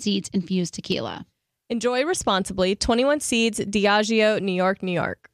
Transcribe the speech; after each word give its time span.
Seeds 0.00 0.30
infused 0.32 0.74
tequila. 0.74 1.26
Enjoy 1.70 2.04
responsibly. 2.04 2.74
21 2.76 3.20
Seeds, 3.20 3.58
Diageo, 3.60 4.40
New 4.40 4.52
York, 4.52 4.82
New 4.82 4.92
York. 4.92 5.28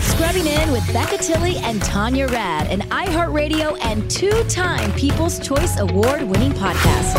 Scrubbing 0.00 0.46
in 0.46 0.72
with 0.72 0.84
Becca 0.92 1.18
Tilley 1.18 1.56
and 1.58 1.80
Tanya 1.82 2.26
Rad, 2.26 2.66
an 2.72 2.80
iHeartRadio 2.90 3.78
and 3.84 4.10
two 4.10 4.42
time 4.48 4.92
People's 4.94 5.38
Choice 5.38 5.78
Award 5.78 6.22
winning 6.22 6.52
podcast. 6.52 7.14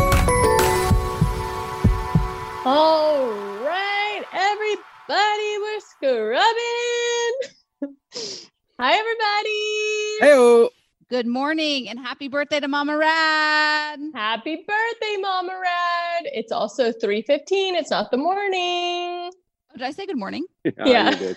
All 2.66 3.30
right, 3.64 4.24
everybody, 4.34 5.58
we're 5.60 5.80
scrubbing. 5.80 7.36
Hi, 8.80 8.98
everybody. 8.98 10.20
Hey, 10.20 10.70
Good 11.10 11.26
morning 11.26 11.90
and 11.90 11.98
happy 11.98 12.28
birthday 12.28 12.60
to 12.60 12.68
Mama 12.68 12.96
Rad. 12.96 14.00
Happy 14.14 14.58
birthday, 14.58 15.16
Mama 15.20 15.54
Rad. 15.60 16.24
It's 16.26 16.52
also 16.52 16.92
3.15. 16.92 17.26
It's 17.50 17.90
not 17.90 18.12
the 18.12 18.18
morning. 18.18 19.32
Oh, 19.32 19.32
did 19.74 19.82
I 19.82 19.92
say 19.92 20.06
good 20.06 20.18
morning? 20.20 20.46
Yeah. 20.86 21.16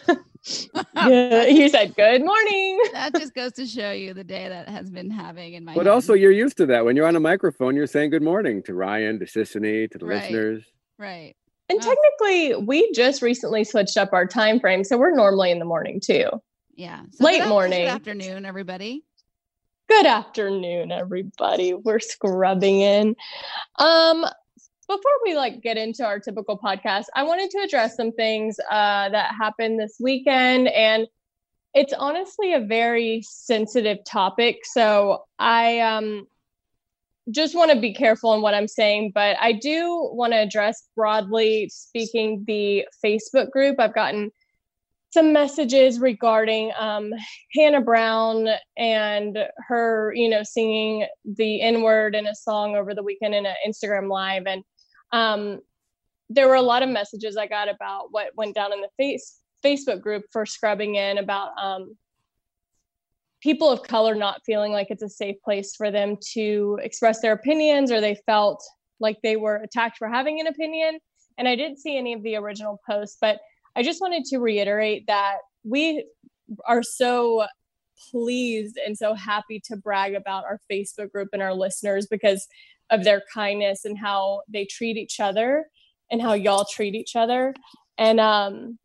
Yeah, 0.97 1.45
you 1.47 1.69
said 1.69 1.95
good 1.95 2.23
morning. 2.25 2.81
that 2.93 3.15
just 3.15 3.33
goes 3.33 3.53
to 3.53 3.65
show 3.65 3.93
you 3.93 4.13
the 4.13 4.25
day 4.25 4.49
that 4.49 4.69
has 4.69 4.91
been 4.91 5.09
having 5.09 5.55
in 5.55 5.65
my 5.65 5.73
But 5.75 5.87
head. 5.87 5.93
also, 5.93 6.15
you're 6.15 6.33
used 6.33 6.57
to 6.57 6.67
that. 6.67 6.85
When 6.85 6.97
you're 6.97 7.07
on 7.07 7.15
a 7.15 7.21
microphone, 7.21 7.77
you're 7.77 7.87
saying 7.87 8.11
good 8.11 8.23
morning 8.25 8.61
to 8.65 8.75
Ryan, 8.75 9.21
to 9.21 9.25
Sisanie, 9.25 9.89
to 9.93 9.99
the 9.99 10.05
Right. 10.07 10.23
listeners. 10.23 10.65
right. 10.99 11.35
And 11.71 11.79
Oh. 11.81 11.95
technically, 12.21 12.57
we 12.67 12.91
just 12.93 13.23
recently 13.23 13.63
switched 13.65 13.97
up 13.97 14.13
our 14.13 14.27
time 14.27 14.59
frame, 14.61 14.83
so 14.85 14.99
we're 14.99 15.15
normally 15.15 15.51
in 15.53 15.61
the 15.61 15.65
morning 15.65 16.01
too. 16.01 16.25
Yeah. 16.75 17.03
Late 17.21 17.47
morning. 17.47 17.83
Good 17.87 17.91
afternoon, 17.95 18.45
everybody. 18.45 19.05
Good 19.95 20.07
afternoon, 20.07 20.91
everybody. 20.91 21.75
We're 21.75 22.01
scrubbing 22.01 22.81
in. 22.81 23.15
Um, 23.79 24.25
before 24.89 25.13
we 25.23 25.37
like 25.37 25.61
get 25.61 25.77
into 25.77 26.03
our 26.03 26.19
typical 26.19 26.59
podcast, 26.59 27.05
I 27.15 27.25
wanted 27.25 27.51
to 27.51 27.59
address 27.59 27.95
some 27.95 28.11
things 28.11 28.59
uh, 28.71 29.11
that 29.11 29.35
happened 29.39 29.79
this 29.79 29.99
weekend, 30.01 30.69
and 30.69 31.07
it's 31.75 31.93
honestly 31.93 32.55
a 32.55 32.61
very 32.61 33.21
sensitive 33.21 33.99
topic. 34.07 34.61
So 34.65 35.25
I 35.39 35.81
um, 35.81 36.27
just 37.31 37.55
want 37.55 37.71
to 37.71 37.79
be 37.79 37.93
careful 37.93 38.33
in 38.33 38.41
what 38.41 38.55
I'm 38.55 38.69
saying, 38.69 39.13
but 39.15 39.37
I 39.43 39.53
do 39.53 40.11
want 40.15 40.33
to 40.33 40.39
address 40.39 40.89
broadly 40.97 41.69
speaking 41.69 42.45
the 42.47 42.87
Facebook 43.05 43.51
group. 43.51 43.79
I've 43.79 43.95
gotten 43.95 44.33
some 45.13 45.33
messages 45.33 46.01
regarding 46.01 46.73
um, 46.79 47.13
Hannah 47.55 47.83
Brown 47.83 48.49
and 48.79 49.39
her, 49.69 50.13
you 50.17 50.29
know, 50.29 50.43
singing 50.43 51.07
the 51.25 51.61
N 51.61 51.83
word 51.83 52.15
in 52.15 52.27
a 52.27 52.35
song 52.35 52.77
over 52.77 52.95
the 52.95 53.03
weekend 53.03 53.35
in 53.35 53.45
an 53.45 53.55
Instagram 53.67 54.09
live. 54.09 54.45
And 54.47 54.65
um, 55.13 55.61
there 56.31 56.49
were 56.49 56.55
a 56.55 56.63
lot 56.63 56.83
of 56.83 56.89
messages 56.89 57.37
I 57.37 57.47
got 57.47 57.69
about 57.69 58.07
what 58.11 58.31
went 58.37 58.55
down 58.55 58.73
in 58.73 58.81
the 58.81 58.89
face 58.97 59.39
Facebook 59.63 60.01
group 60.01 60.25
for 60.33 60.47
scrubbing 60.47 60.95
in 60.95 61.19
about 61.19 61.51
um, 61.63 61.95
people 63.43 63.71
of 63.71 63.83
color 63.83 64.15
not 64.15 64.41
feeling 64.47 64.73
like 64.73 64.87
it's 64.91 65.03
a 65.03 65.09
safe 65.11 65.37
place 65.45 65.77
for 65.77 65.91
them 65.91 66.17
to 66.33 66.79
express 66.83 67.21
their 67.21 67.33
opinions 67.33 67.93
or 67.93 68.01
they 68.01 68.17
felt 68.25 68.65
like 68.99 69.19
they 69.23 69.37
were 69.37 69.57
attacked 69.57 69.99
for 69.99 70.09
having 70.09 70.41
an 70.41 70.47
opinion. 70.47 70.99
And 71.37 71.47
I 71.47 71.55
didn't 71.55 71.81
see 71.81 71.99
any 71.99 72.15
of 72.15 72.23
the 72.23 72.37
original 72.37 72.81
posts, 72.89 73.19
but 73.21 73.39
I 73.75 73.83
just 73.83 74.01
wanted 74.01 74.25
to 74.27 74.39
reiterate 74.39 75.07
that 75.07 75.39
we 75.65 76.05
are 76.67 76.83
so 76.83 77.47
pleased 78.11 78.79
and 78.85 78.97
so 78.97 79.15
happy 79.15 79.61
to 79.67 79.77
brag 79.77 80.15
about 80.15 80.45
our 80.45 80.61
Facebook 80.71 81.11
group 81.13 81.29
and 81.33 81.43
our 81.43 81.55
listeners 81.55 82.07
because 82.07 82.47
of 82.91 83.05
their 83.05 83.23
kindness 83.33 83.85
and 83.85 83.99
how 83.99 84.43
they 84.49 84.65
treat 84.67 84.97
each 84.97 85.21
other 85.21 85.67
and 86.11 86.21
how 86.21 86.35
y'all 86.35 86.67
treat 86.71 86.95
each 86.95 87.17
other. 87.17 87.55
And 87.97 88.21
um, 88.21 88.79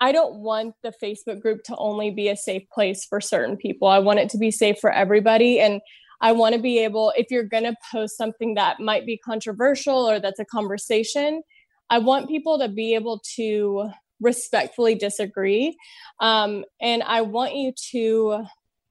I 0.00 0.12
don't 0.12 0.40
want 0.40 0.74
the 0.82 0.92
Facebook 1.02 1.40
group 1.40 1.62
to 1.64 1.76
only 1.76 2.10
be 2.10 2.28
a 2.28 2.36
safe 2.36 2.68
place 2.72 3.04
for 3.04 3.20
certain 3.20 3.56
people. 3.56 3.88
I 3.88 3.98
want 3.98 4.18
it 4.18 4.28
to 4.30 4.38
be 4.38 4.50
safe 4.50 4.78
for 4.78 4.92
everybody. 4.92 5.60
And 5.60 5.80
I 6.20 6.32
want 6.32 6.54
to 6.54 6.60
be 6.60 6.78
able, 6.78 7.12
if 7.16 7.30
you're 7.30 7.44
going 7.44 7.64
to 7.64 7.76
post 7.92 8.16
something 8.16 8.54
that 8.54 8.80
might 8.80 9.06
be 9.06 9.16
controversial 9.18 10.08
or 10.08 10.20
that's 10.20 10.40
a 10.40 10.44
conversation, 10.44 11.42
I 11.90 11.98
want 11.98 12.28
people 12.28 12.58
to 12.58 12.68
be 12.68 12.94
able 12.94 13.22
to 13.36 13.90
respectfully 14.20 14.94
disagree. 14.94 15.76
Um, 16.20 16.64
and 16.80 17.02
I 17.02 17.20
want 17.22 17.54
you 17.54 17.72
to 17.92 18.44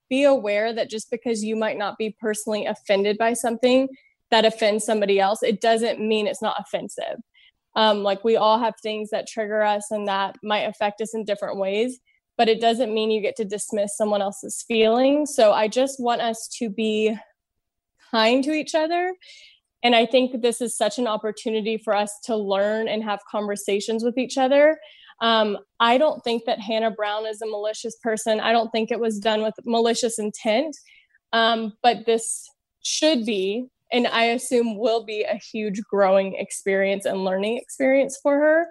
be 0.10 0.24
aware 0.24 0.74
that 0.74 0.90
just 0.90 1.10
because 1.10 1.44
you 1.44 1.56
might 1.56 1.78
not 1.78 1.98
be 1.98 2.16
personally 2.20 2.66
offended 2.66 3.18
by 3.18 3.34
something 3.34 3.90
that 4.32 4.46
offends 4.46 4.86
somebody 4.86 5.20
else, 5.20 5.44
it 5.44 5.62
doesn't 5.62 6.00
mean 6.00 6.28
it's 6.28 6.42
not 6.42 6.60
offensive. 6.60 7.18
Um, 7.76 8.04
like 8.04 8.24
we 8.24 8.38
all 8.38 8.60
have 8.60 8.76
things 8.82 9.10
that 9.10 9.28
trigger 9.28 9.62
us 9.62 9.92
and 9.92 10.08
that 10.08 10.38
might 10.42 10.62
affect 10.62 11.02
us 11.02 11.14
in 11.14 11.26
different 11.26 11.58
ways, 11.58 12.00
but 12.38 12.48
it 12.48 12.62
doesn't 12.62 12.94
mean 12.94 13.12
you 13.12 13.22
get 13.22 13.36
to 13.38 13.46
dismiss 13.46 13.98
someone 13.98 14.22
else's 14.22 14.64
feelings. 14.68 15.36
So 15.36 15.52
I 15.52 15.68
just 15.68 16.00
want 16.00 16.22
us 16.22 16.48
to 16.60 16.70
be 16.70 17.18
kind 18.12 18.44
to 18.44 18.52
each 18.52 18.76
other. 18.76 19.14
And 19.86 19.96
I 19.96 20.08
think 20.08 20.42
this 20.42 20.62
is 20.62 20.76
such 20.76 20.98
an 20.98 21.06
opportunity 21.06 21.78
for 21.78 21.96
us 21.96 22.18
to 22.24 22.36
learn 22.36 22.88
and 22.88 23.04
have 23.04 23.20
conversations 23.30 24.04
with 24.04 24.18
each 24.18 24.36
other. 24.36 24.80
Um, 25.22 25.60
I 25.80 26.00
don't 26.00 26.24
think 26.24 26.46
that 26.46 26.60
Hannah 26.60 26.90
Brown 26.90 27.28
is 27.28 27.40
a 27.44 27.46
malicious 27.46 27.96
person. 28.02 28.40
I 28.40 28.52
don't 28.52 28.72
think 28.72 28.90
it 28.90 29.00
was 29.00 29.20
done 29.20 29.44
with 29.44 29.54
malicious 29.64 30.18
intent. 30.18 30.76
Um, 31.34 31.74
but 31.84 32.08
this 32.08 32.50
should 32.82 33.28
be 33.28 33.68
and 33.92 34.08
I 34.08 34.24
assume 34.26 34.80
will 34.80 35.06
be 35.06 35.22
a 35.22 35.36
huge 35.36 35.80
growing 35.84 36.34
experience 36.34 37.06
and 37.06 37.24
learning 37.24 37.58
experience 37.58 38.18
for 38.22 38.34
her. 38.34 38.68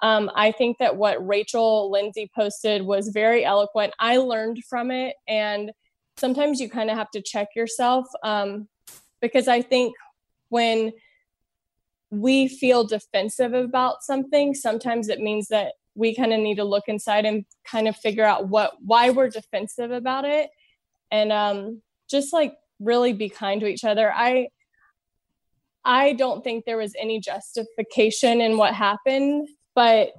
Um, 0.00 0.30
I 0.36 0.52
think 0.52 0.78
that 0.78 0.96
what 0.96 1.26
Rachel 1.26 1.90
Lindsay 1.90 2.30
posted 2.32 2.82
was 2.82 3.08
very 3.08 3.44
eloquent. 3.44 3.94
I 3.98 4.18
learned 4.18 4.62
from 4.70 4.92
it, 4.92 5.16
and 5.26 5.72
sometimes 6.16 6.60
you 6.60 6.70
kind 6.70 6.90
of 6.90 6.96
have 6.96 7.10
to 7.10 7.20
check 7.20 7.48
yourself 7.56 8.06
um, 8.22 8.68
because 9.20 9.48
I 9.48 9.60
think 9.62 9.94
when 10.52 10.92
we 12.10 12.46
feel 12.46 12.84
defensive 12.84 13.54
about 13.54 14.02
something, 14.02 14.54
sometimes 14.54 15.08
it 15.08 15.18
means 15.18 15.48
that 15.48 15.72
we 15.94 16.14
kind 16.14 16.32
of 16.32 16.40
need 16.40 16.56
to 16.56 16.64
look 16.64 16.84
inside 16.88 17.24
and 17.24 17.46
kind 17.64 17.88
of 17.88 17.96
figure 17.96 18.24
out 18.24 18.48
what 18.48 18.74
why 18.84 19.08
we're 19.08 19.30
defensive 19.30 19.90
about 19.90 20.26
it, 20.26 20.50
and 21.10 21.32
um, 21.32 21.80
just 22.10 22.34
like 22.34 22.54
really 22.78 23.14
be 23.14 23.30
kind 23.30 23.62
to 23.62 23.66
each 23.66 23.84
other. 23.84 24.12
I 24.14 24.48
I 25.84 26.12
don't 26.12 26.44
think 26.44 26.64
there 26.64 26.76
was 26.76 26.94
any 27.00 27.18
justification 27.18 28.42
in 28.42 28.58
what 28.58 28.74
happened, 28.74 29.48
but 29.74 30.10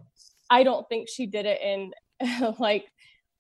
I 0.50 0.64
don't 0.64 0.90
think 0.90 1.10
she 1.10 1.28
did 1.28 1.46
it 1.46 1.62
in 1.62 1.92
like 2.60 2.86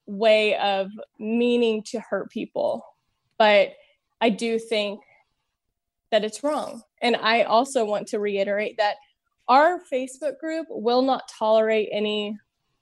way 0.05 0.55
of 0.57 0.91
meaning 1.17 1.81
to 1.87 1.99
hurt 1.99 2.29
people. 2.29 2.85
But 3.39 3.73
I 4.21 4.29
do 4.29 4.59
think 4.59 5.01
that 6.13 6.23
it's 6.23 6.43
wrong. 6.43 6.83
And 7.01 7.15
I 7.15 7.41
also 7.41 7.83
want 7.85 8.09
to 8.09 8.19
reiterate 8.19 8.77
that 8.77 8.97
our 9.47 9.81
Facebook 9.91 10.37
group 10.37 10.67
will 10.69 11.01
not 11.01 11.27
tolerate 11.27 11.89
any 11.91 12.37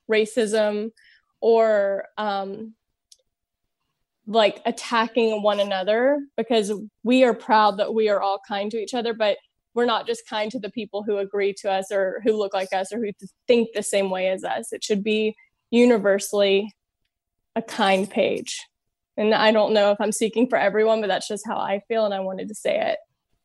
racism 0.09 0.91
or 1.39 2.05
um, 2.17 2.73
like 4.27 4.61
attacking 4.65 5.41
one 5.41 5.61
another 5.61 6.19
because 6.35 6.73
we 7.03 7.23
are 7.23 7.33
proud 7.33 7.77
that 7.77 7.93
we 7.93 8.09
are 8.09 8.21
all 8.21 8.41
kind 8.45 8.69
to 8.71 8.77
each 8.77 8.93
other 8.93 9.13
but 9.13 9.37
we're 9.73 9.85
not 9.85 10.05
just 10.05 10.27
kind 10.27 10.51
to 10.51 10.59
the 10.59 10.69
people 10.69 11.01
who 11.01 11.17
agree 11.17 11.53
to 11.53 11.71
us 11.71 11.89
or 11.89 12.21
who 12.25 12.33
look 12.33 12.53
like 12.53 12.73
us 12.73 12.91
or 12.91 12.97
who 12.99 13.11
think 13.47 13.69
the 13.73 13.81
same 13.81 14.09
way 14.09 14.27
as 14.27 14.43
us. 14.43 14.73
It 14.73 14.83
should 14.83 15.01
be 15.01 15.33
universally 15.69 16.73
a 17.55 17.61
kind 17.61 18.09
page. 18.09 18.67
And 19.17 19.33
i 19.33 19.51
don't 19.51 19.73
know 19.73 19.91
if 19.91 20.01
i'm 20.01 20.11
seeking 20.11 20.47
for 20.47 20.57
everyone 20.57 21.01
but 21.01 21.07
that's 21.07 21.27
just 21.27 21.45
how 21.45 21.57
i 21.57 21.81
feel 21.87 22.05
and 22.05 22.13
i 22.13 22.19
wanted 22.21 22.47
to 22.47 22.55
say 22.55 22.79
it 22.79 22.97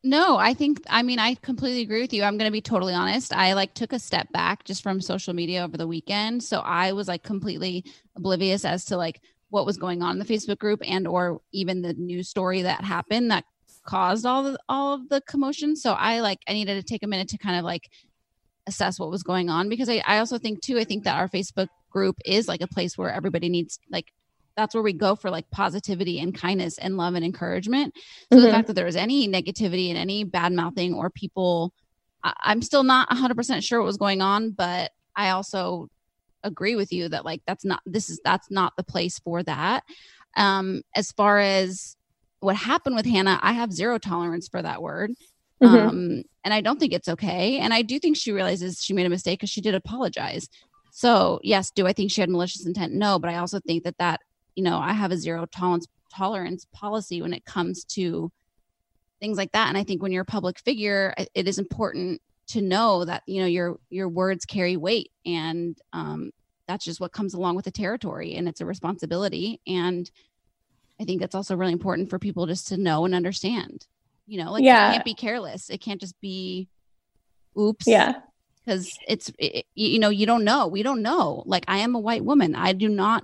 no, 0.07 0.37
I 0.37 0.55
think 0.55 0.83
I 0.89 1.03
mean 1.03 1.19
I 1.19 1.35
completely 1.35 1.83
agree 1.83 2.01
with 2.01 2.13
you. 2.13 2.23
I'm 2.23 2.39
going 2.39 2.49
to 2.49 2.53
be 2.53 2.61
totally 2.61 2.95
honest. 2.95 3.35
I 3.35 3.55
like 3.55 3.75
took 3.75 3.93
a 3.93 3.99
step 3.99 4.31
back 4.33 4.65
just 4.65 4.83
from 4.83 5.01
social 5.01 5.35
media 5.35 5.65
over 5.65 5.77
the 5.77 5.87
weekend, 5.87 6.45
so 6.45 6.61
I 6.61 6.93
was 6.93 7.09
like 7.09 7.25
completely 7.25 7.85
oblivious 8.17 8.65
as 8.65 8.85
to 8.87 8.97
like 8.97 9.21
what 9.51 9.67
was 9.67 9.77
going 9.77 10.03
on 10.03 10.13
in 10.13 10.19
the 10.19 10.25
Facebook 10.25 10.59
group 10.59 10.81
and 10.85 11.09
or 11.09 11.41
even 11.53 11.83
the 11.83 11.93
news 11.95 12.29
story 12.29 12.63
that 12.63 12.85
happened 12.85 13.31
that 13.33 13.45
caused 13.85 14.27
all 14.27 14.45
the, 14.45 14.59
all 14.69 14.95
of 14.95 15.09
the 15.09 15.21
commotion. 15.23 15.75
So 15.75 15.93
I 15.93 16.21
like 16.21 16.39
I 16.49 16.53
needed 16.53 16.77
to 16.77 16.83
take 16.83 17.03
a 17.03 17.09
minute 17.09 17.29
to 17.31 17.39
kind 17.39 17.59
of 17.59 17.65
like 17.65 17.91
assess 18.69 19.01
what 19.01 19.11
was 19.11 19.25
going 19.25 19.51
on 19.51 19.69
because 19.69 19.89
I, 19.89 20.03
I 20.07 20.19
also 20.19 20.39
think 20.39 20.61
too 20.63 20.79
I 20.79 20.85
think 20.85 21.05
that 21.05 21.19
our 21.19 21.29
Facebook 21.29 21.69
group 21.91 22.17
is 22.25 22.47
like 22.47 22.61
a 22.61 22.69
place 22.69 22.97
where 22.97 23.11
everybody 23.11 23.49
needs 23.49 23.79
like 23.91 24.13
that's 24.57 24.75
where 24.75 24.83
we 24.83 24.93
go 24.93 25.15
for 25.15 25.31
like 25.31 25.51
positivity 25.51 26.19
and 26.19 26.35
kindness 26.35 26.79
and 26.79 26.97
love 26.97 27.15
and 27.15 27.25
encouragement. 27.25 27.95
So 28.33 28.39
mm-hmm. 28.39 28.47
the 28.47 28.51
fact 28.51 28.67
that 28.69 28.75
there 28.75 28.87
was 28.87 28.97
any 28.97 29.29
negativity 29.29 29.89
and 29.91 29.99
any 29.99 30.25
bad 30.25 30.53
mouthing 30.53 30.95
or 30.95 31.11
people, 31.11 31.73
I, 32.25 32.33
I'm 32.43 32.63
still 32.63 32.83
not 32.83 33.11
100% 33.11 33.63
sure 33.63 33.81
what 33.81 33.87
was 33.87 33.99
going 33.99 34.23
on, 34.23 34.51
but 34.51 34.91
I 35.15 35.31
also 35.31 35.89
agree 36.47 36.77
with 36.77 36.93
you 36.93 37.09
that 37.09 37.25
like 37.25 37.43
that's 37.47 37.65
not 37.65 37.83
this 37.85 38.09
is 38.09 38.21
that's 38.25 38.51
not 38.51 38.73
the 38.77 38.83
place 38.83 39.19
for 39.19 39.43
that 39.43 39.83
um 40.37 40.83
as 40.95 41.11
far 41.13 41.39
as 41.39 41.97
what 42.41 42.55
happened 42.55 42.95
with 42.95 43.05
hannah 43.05 43.39
i 43.43 43.53
have 43.53 43.73
zero 43.73 43.99
tolerance 43.99 44.47
for 44.47 44.63
that 44.63 44.81
word 44.81 45.11
mm-hmm. 45.63 45.75
um 45.75 46.23
and 46.45 46.55
i 46.55 46.61
don't 46.61 46.79
think 46.79 46.93
it's 46.93 47.09
okay 47.09 47.59
and 47.59 47.75
i 47.75 47.83
do 47.83 47.99
think 47.99 48.17
she 48.17 48.33
realizes 48.33 48.83
she 48.83 48.95
made 48.95 49.07
a 49.07 49.11
mistake 49.11 49.41
because 49.41 49.51
she 49.51 49.61
did 49.61 49.75
apologize 49.75 50.49
so 50.93 51.41
yes 51.43 51.71
do 51.73 51.87
i 51.87 51.93
think 51.93 52.11
she 52.11 52.21
had 52.21 52.31
malicious 52.31 52.65
intent 52.65 52.93
no 52.93 53.19
but 53.19 53.31
i 53.31 53.37
also 53.37 53.59
think 53.67 53.83
that 53.83 53.99
that 53.99 54.21
you 54.57 54.65
know 54.65 54.79
i 54.79 54.93
have 54.93 55.13
a 55.13 55.17
zero 55.17 55.47
tolerance 55.47 55.87
tolerance 56.13 56.67
policy 56.73 57.23
when 57.23 57.33
it 57.33 57.45
comes 57.45 57.85
to 57.85 58.31
things 59.21 59.37
like 59.37 59.53
that. 59.53 59.69
And 59.69 59.79
i 59.79 59.85
think 59.85 60.03
when 60.03 60.13
you're 60.13 60.23
a 60.23 60.27
public 60.27 60.59
figure 60.59 61.15
it 61.17 61.49
is 61.49 61.59
important 61.59 62.21
to 62.49 62.63
know 62.63 63.05
that 63.05 63.23
you 63.27 63.41
know 63.41 63.47
your 63.47 63.77
your 63.91 64.09
words 64.09 64.45
carry 64.45 64.77
weight 64.77 65.11
and 65.25 65.77
um, 65.93 66.31
that's 66.69 66.85
just 66.85 67.01
what 67.01 67.13
comes 67.13 67.35
along 67.35 67.57
with 67.57 67.65
the 67.65 67.71
territory 67.71 68.35
and 68.35 68.49
it's 68.49 68.61
a 68.61 68.67
responsibility. 68.67 69.61
And 69.67 70.11
i 71.01 71.05
think 71.05 71.21
that's 71.21 71.35
also 71.35 71.57
really 71.57 71.73
important 71.73 72.09
for 72.09 72.19
people 72.19 72.47
just 72.47 72.69
to 72.69 72.77
know 72.77 73.05
and 73.05 73.15
understand 73.15 73.87
you 74.27 74.43
know 74.43 74.51
like 74.51 74.65
yeah. 74.65 74.89
it 74.89 74.93
can't 74.93 75.05
be 75.05 75.15
careless. 75.15 75.71
It 75.71 75.81
can't 75.81 76.01
just 76.01 76.21
be 76.21 76.69
oops. 77.59 77.87
Yeah. 77.87 78.15
Because 78.65 78.99
it's 79.07 79.31
it, 79.39 79.67
you 79.75 79.99
know 79.99 80.09
you 80.09 80.27
don't 80.27 80.45
know. 80.45 80.67
We 80.67 80.83
don't 80.83 81.03
know. 81.03 81.45
Like 81.47 81.65
i 81.69 81.79
am 81.79 81.95
a 81.95 82.01
white 82.01 82.25
woman. 82.25 82.55
I 82.55 82.73
do 82.73 82.89
not 82.89 83.23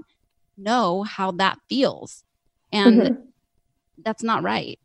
know 0.56 1.02
how 1.02 1.30
that 1.30 1.58
feels 1.68 2.24
and 2.72 3.00
mm-hmm. 3.00 3.20
that's 4.02 4.22
not 4.22 4.42
right 4.42 4.78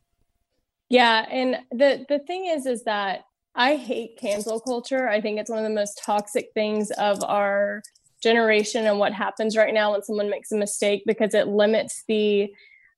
yeah 0.89 1.25
and 1.29 1.57
the 1.71 2.05
the 2.09 2.19
thing 2.19 2.45
is 2.45 2.65
is 2.65 2.83
that 2.83 3.23
I 3.57 3.75
hate 3.75 4.19
cancel 4.19 4.59
culture. 4.59 5.09
I 5.09 5.19
think 5.19 5.39
it's 5.39 5.49
one 5.49 5.57
of 5.57 5.65
the 5.65 5.73
most 5.73 5.99
toxic 6.05 6.51
things 6.53 6.91
of 6.91 7.23
our 7.23 7.81
generation 8.21 8.85
and 8.85 8.99
what 8.99 9.13
happens 9.13 9.57
right 9.57 9.73
now 9.73 9.91
when 9.91 10.03
someone 10.03 10.29
makes 10.29 10.51
a 10.51 10.55
mistake 10.55 11.01
because 11.07 11.33
it 11.33 11.47
limits 11.47 12.03
the 12.07 12.53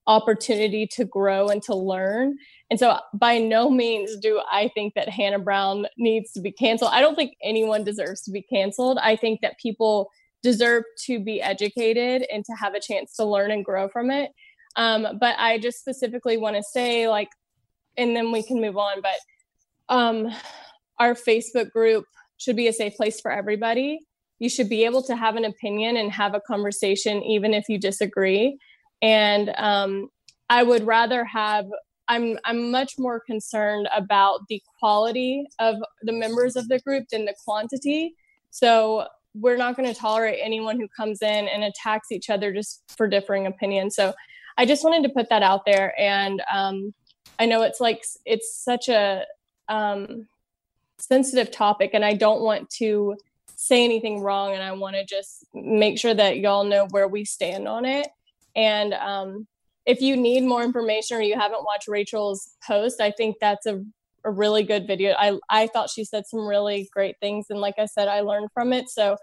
opportunity 0.05 0.85
to 0.87 1.05
grow 1.05 1.47
and 1.47 1.63
to 1.63 1.75
learn. 1.75 2.37
And 2.69 2.77
so, 2.77 2.99
by 3.13 3.37
no 3.37 3.69
means 3.69 4.17
do 4.17 4.41
I 4.51 4.69
think 4.73 4.95
that 4.95 5.07
Hannah 5.07 5.39
Brown 5.39 5.85
needs 5.97 6.33
to 6.33 6.41
be 6.41 6.51
canceled. 6.51 6.91
I 6.93 6.99
don't 6.99 7.15
think 7.15 7.37
anyone 7.41 7.85
deserves 7.85 8.21
to 8.23 8.31
be 8.31 8.41
canceled. 8.41 8.97
I 9.01 9.15
think 9.15 9.39
that 9.39 9.59
people 9.59 10.09
deserve 10.41 10.83
to 11.05 11.19
be 11.19 11.41
educated 11.41 12.25
and 12.31 12.45
to 12.45 12.53
have 12.53 12.73
a 12.73 12.79
chance 12.79 13.15
to 13.15 13.25
learn 13.25 13.51
and 13.51 13.65
grow 13.65 13.89
from 13.89 14.11
it. 14.11 14.31
Um, 14.75 15.17
but 15.19 15.35
I 15.37 15.57
just 15.57 15.79
specifically 15.79 16.37
want 16.37 16.55
to 16.55 16.63
say, 16.63 17.07
like, 17.07 17.29
and 17.97 18.15
then 18.15 18.31
we 18.31 18.43
can 18.43 18.61
move 18.61 18.77
on. 18.77 19.01
But 19.01 19.93
um, 19.93 20.27
our 20.99 21.13
Facebook 21.13 21.71
group 21.71 22.05
should 22.37 22.55
be 22.55 22.67
a 22.67 22.73
safe 22.73 22.95
place 22.95 23.19
for 23.19 23.31
everybody. 23.31 23.99
You 24.39 24.47
should 24.49 24.69
be 24.69 24.85
able 24.85 25.03
to 25.03 25.15
have 25.15 25.35
an 25.35 25.43
opinion 25.43 25.97
and 25.97 26.11
have 26.11 26.33
a 26.33 26.39
conversation, 26.39 27.21
even 27.23 27.53
if 27.53 27.67
you 27.67 27.77
disagree. 27.77 28.57
And 29.01 29.53
um, 29.57 30.09
I 30.49 30.63
would 30.63 30.85
rather 30.85 31.25
have. 31.25 31.65
I'm 32.07 32.39
I'm 32.43 32.71
much 32.71 32.93
more 32.97 33.19
concerned 33.19 33.87
about 33.95 34.47
the 34.49 34.63
quality 34.79 35.45
of 35.59 35.75
the 36.01 36.11
members 36.11 36.55
of 36.55 36.67
the 36.67 36.79
group 36.79 37.05
than 37.11 37.25
the 37.25 37.35
quantity. 37.45 38.15
So 38.49 39.05
we're 39.39 39.57
not 39.57 39.75
going 39.75 39.91
to 39.91 39.99
tolerate 39.99 40.39
anyone 40.41 40.79
who 40.79 40.87
comes 40.87 41.21
in 41.21 41.47
and 41.47 41.63
attacks 41.63 42.11
each 42.11 42.29
other 42.29 42.53
just 42.53 42.83
for 42.97 43.07
differing 43.07 43.47
opinions. 43.47 43.95
So 43.95 44.13
I 44.57 44.65
just 44.65 44.83
wanted 44.83 45.03
to 45.03 45.13
put 45.13 45.29
that 45.29 45.43
out 45.43 45.65
there. 45.65 45.99
And 45.99 46.41
um, 46.51 46.93
I 47.39 47.45
know 47.45 47.61
it's 47.63 47.79
like 47.79 48.03
it's 48.25 48.57
such 48.63 48.89
a 48.89 49.25
um, 49.67 50.27
sensitive 50.97 51.51
topic 51.51 51.91
and 51.93 52.03
I 52.03 52.13
don't 52.13 52.41
want 52.41 52.69
to 52.71 53.15
say 53.55 53.83
anything 53.83 54.21
wrong 54.21 54.53
and 54.53 54.63
I 54.63 54.71
want 54.73 54.95
to 54.95 55.05
just 55.05 55.45
make 55.53 55.99
sure 55.99 56.13
that 56.13 56.39
y'all 56.39 56.63
know 56.63 56.87
where 56.91 57.07
we 57.07 57.25
stand 57.25 57.67
on 57.67 57.85
it. 57.85 58.07
And 58.55 58.93
um, 58.93 59.47
if 59.85 60.01
you 60.01 60.17
need 60.17 60.43
more 60.43 60.63
information 60.63 61.17
or 61.17 61.21
you 61.21 61.39
haven't 61.39 61.63
watched 61.63 61.87
Rachel's 61.87 62.49
post, 62.65 63.01
I 63.01 63.11
think 63.11 63.37
that's 63.39 63.65
a, 63.65 63.83
a 64.23 64.31
really 64.31 64.63
good 64.63 64.87
video. 64.87 65.13
I, 65.17 65.37
I 65.49 65.67
thought 65.67 65.89
she 65.89 66.03
said 66.03 66.25
some 66.27 66.45
really 66.45 66.89
great 66.93 67.15
things. 67.19 67.47
And 67.49 67.59
like 67.59 67.75
I 67.77 67.85
said, 67.85 68.07
I 68.07 68.21
learned 68.21 68.49
from 68.53 68.73
it. 68.73 68.89
So 68.89 69.17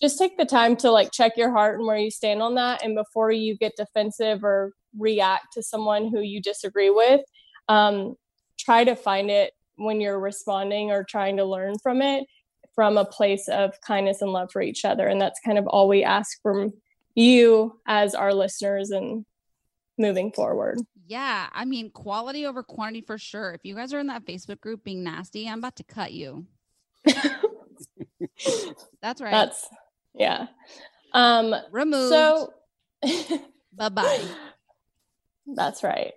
just 0.00 0.18
take 0.18 0.36
the 0.36 0.44
time 0.44 0.76
to 0.76 0.90
like 0.90 1.12
check 1.12 1.32
your 1.36 1.50
heart 1.50 1.78
and 1.78 1.86
where 1.86 1.96
you 1.96 2.10
stand 2.10 2.42
on 2.42 2.54
that. 2.56 2.84
And 2.84 2.94
before 2.94 3.30
you 3.30 3.56
get 3.56 3.72
defensive 3.76 4.44
or 4.44 4.72
react 4.98 5.52
to 5.54 5.62
someone 5.62 6.08
who 6.08 6.20
you 6.20 6.40
disagree 6.42 6.90
with, 6.90 7.20
um, 7.68 8.14
try 8.58 8.84
to 8.84 8.94
find 8.94 9.30
it 9.30 9.52
when 9.76 10.00
you're 10.00 10.20
responding 10.20 10.90
or 10.90 11.04
trying 11.04 11.36
to 11.36 11.44
learn 11.44 11.74
from 11.82 12.02
it 12.02 12.24
from 12.74 12.98
a 12.98 13.04
place 13.04 13.48
of 13.48 13.80
kindness 13.82 14.20
and 14.20 14.32
love 14.32 14.50
for 14.52 14.60
each 14.60 14.84
other. 14.84 15.06
And 15.06 15.20
that's 15.20 15.40
kind 15.44 15.58
of 15.58 15.66
all 15.66 15.88
we 15.88 16.02
ask 16.02 16.40
from 16.42 16.72
you 17.14 17.78
as 17.86 18.14
our 18.14 18.34
listeners 18.34 18.90
and 18.90 19.24
moving 19.98 20.32
forward. 20.32 20.78
Yeah. 21.06 21.48
I 21.52 21.64
mean, 21.64 21.90
quality 21.90 22.46
over 22.46 22.62
quantity 22.62 23.02
for 23.02 23.18
sure. 23.18 23.52
If 23.52 23.64
you 23.64 23.74
guys 23.74 23.92
are 23.92 24.00
in 24.00 24.06
that 24.08 24.24
Facebook 24.24 24.60
group 24.60 24.84
being 24.84 25.04
nasty, 25.04 25.48
I'm 25.48 25.58
about 25.58 25.76
to 25.76 25.84
cut 25.84 26.12
you. 26.12 26.46
That's 27.04 27.20
right. 29.20 29.30
That's 29.30 29.68
yeah. 30.14 30.46
Um 31.12 31.54
removed. 31.70 32.10
so 32.10 32.52
bye 33.72 33.90
bye. 33.90 34.24
That's 35.46 35.82
right. 35.82 36.14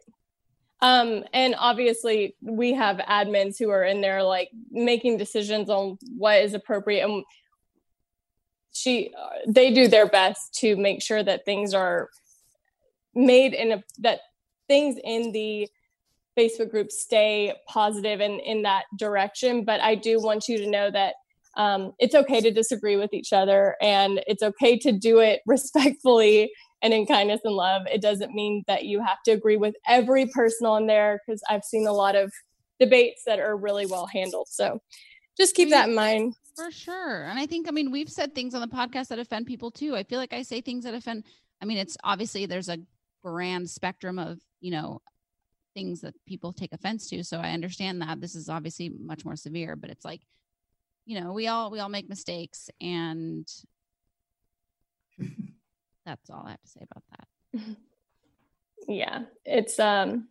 Um, 0.80 1.24
and 1.34 1.56
obviously 1.58 2.36
we 2.42 2.74
have 2.74 2.98
admins 2.98 3.58
who 3.58 3.72
are 3.72 3.84
in 3.84 4.00
there 4.00 4.24
like 4.24 4.50
making 4.70 5.18
decisions 5.18 5.70
on 5.70 5.98
what 6.16 6.42
is 6.42 6.54
appropriate 6.54 7.04
and 7.04 7.24
she 8.72 9.12
they 9.48 9.74
do 9.74 9.88
their 9.88 10.08
best 10.08 10.54
to 10.60 10.78
make 10.78 11.02
sure 11.02 11.24
that 11.24 11.46
things 11.46 11.74
are 11.74 12.10
made 13.18 13.54
in 13.54 13.72
a 13.74 13.84
that 14.00 14.20
things 14.68 14.98
in 15.04 15.32
the 15.32 15.68
Facebook 16.38 16.70
group 16.70 16.92
stay 16.92 17.54
positive 17.68 18.22
and 18.22 18.40
in 18.42 18.62
that 18.62 18.86
direction. 18.98 19.66
But 19.66 19.82
I 19.82 19.96
do 19.96 20.22
want 20.22 20.48
you 20.48 20.58
to 20.60 20.70
know 20.70 20.92
that 20.92 21.16
um, 21.56 21.94
it's 21.98 22.14
okay 22.14 22.40
to 22.40 22.52
disagree 22.52 22.98
with 22.98 23.14
each 23.14 23.34
other 23.34 23.76
and 23.82 24.22
it's 24.28 24.44
okay 24.44 24.78
to 24.78 24.92
do 24.92 25.20
it 25.20 25.42
respectfully 25.48 26.52
and 26.84 26.94
in 26.94 27.08
kindness 27.08 27.42
and 27.44 27.56
love. 27.56 27.82
It 27.92 28.02
doesn't 28.02 28.36
mean 28.36 28.64
that 28.68 28.86
you 28.86 29.04
have 29.04 29.24
to 29.26 29.32
agree 29.32 29.58
with 29.58 29.76
every 29.88 30.28
person 30.28 30.68
on 30.68 30.86
there 30.86 31.20
because 31.26 31.42
I've 31.50 31.64
seen 31.64 31.88
a 31.88 31.94
lot 31.94 32.16
of 32.16 32.32
debates 32.80 33.24
that 33.26 33.40
are 33.40 33.58
really 33.58 33.88
well 33.88 34.06
handled. 34.06 34.48
So 34.50 34.80
just 35.36 35.56
keep 35.56 35.72
that 35.72 35.90
in 35.90 35.96
mind. 35.96 36.36
For 36.56 36.72
sure. 36.72 37.24
And 37.24 37.40
I 37.40 37.48
think, 37.48 37.68
I 37.68 37.72
mean, 37.72 37.92
we've 37.92 38.10
said 38.10 38.36
things 38.36 38.54
on 38.54 38.62
the 38.62 38.68
podcast 38.68 39.08
that 39.08 39.20
offend 39.20 39.48
people 39.48 39.72
too. 39.72 39.96
I 39.96 40.04
feel 40.04 40.20
like 40.20 40.34
I 40.34 40.44
say 40.44 40.62
things 40.62 40.84
that 40.84 40.94
offend. 40.94 41.24
I 41.60 41.66
mean, 41.66 41.78
it's 41.80 41.98
obviously 42.04 42.46
there's 42.46 42.70
a 42.70 42.78
grand 43.24 43.70
spectrum 43.70 44.20
of, 44.20 44.40
you 44.60 44.72
know, 44.72 45.02
things 45.74 46.02
that 46.02 46.14
people 46.28 46.54
take 46.54 46.74
offense 46.74 47.10
to. 47.10 47.24
So 47.24 47.40
I 47.40 47.52
understand 47.52 48.02
that 48.02 48.20
this 48.20 48.36
is 48.36 48.50
obviously 48.50 48.90
much 48.90 49.26
more 49.26 49.36
severe, 49.36 49.76
but 49.76 49.90
it's 49.90 50.06
like, 50.06 50.22
you 51.06 51.20
know, 51.20 51.34
we 51.34 51.48
all 51.48 51.72
we 51.72 51.80
all 51.80 51.90
make 51.90 52.10
mistakes 52.10 52.70
and 52.82 53.48
that's 56.06 56.30
all 56.30 56.44
I 56.46 56.52
have 56.52 56.62
to 56.62 56.68
say 56.68 56.86
about 56.90 57.04
that. 57.12 57.62
Yeah, 58.88 59.24
it's 59.44 59.80
um 59.80 60.30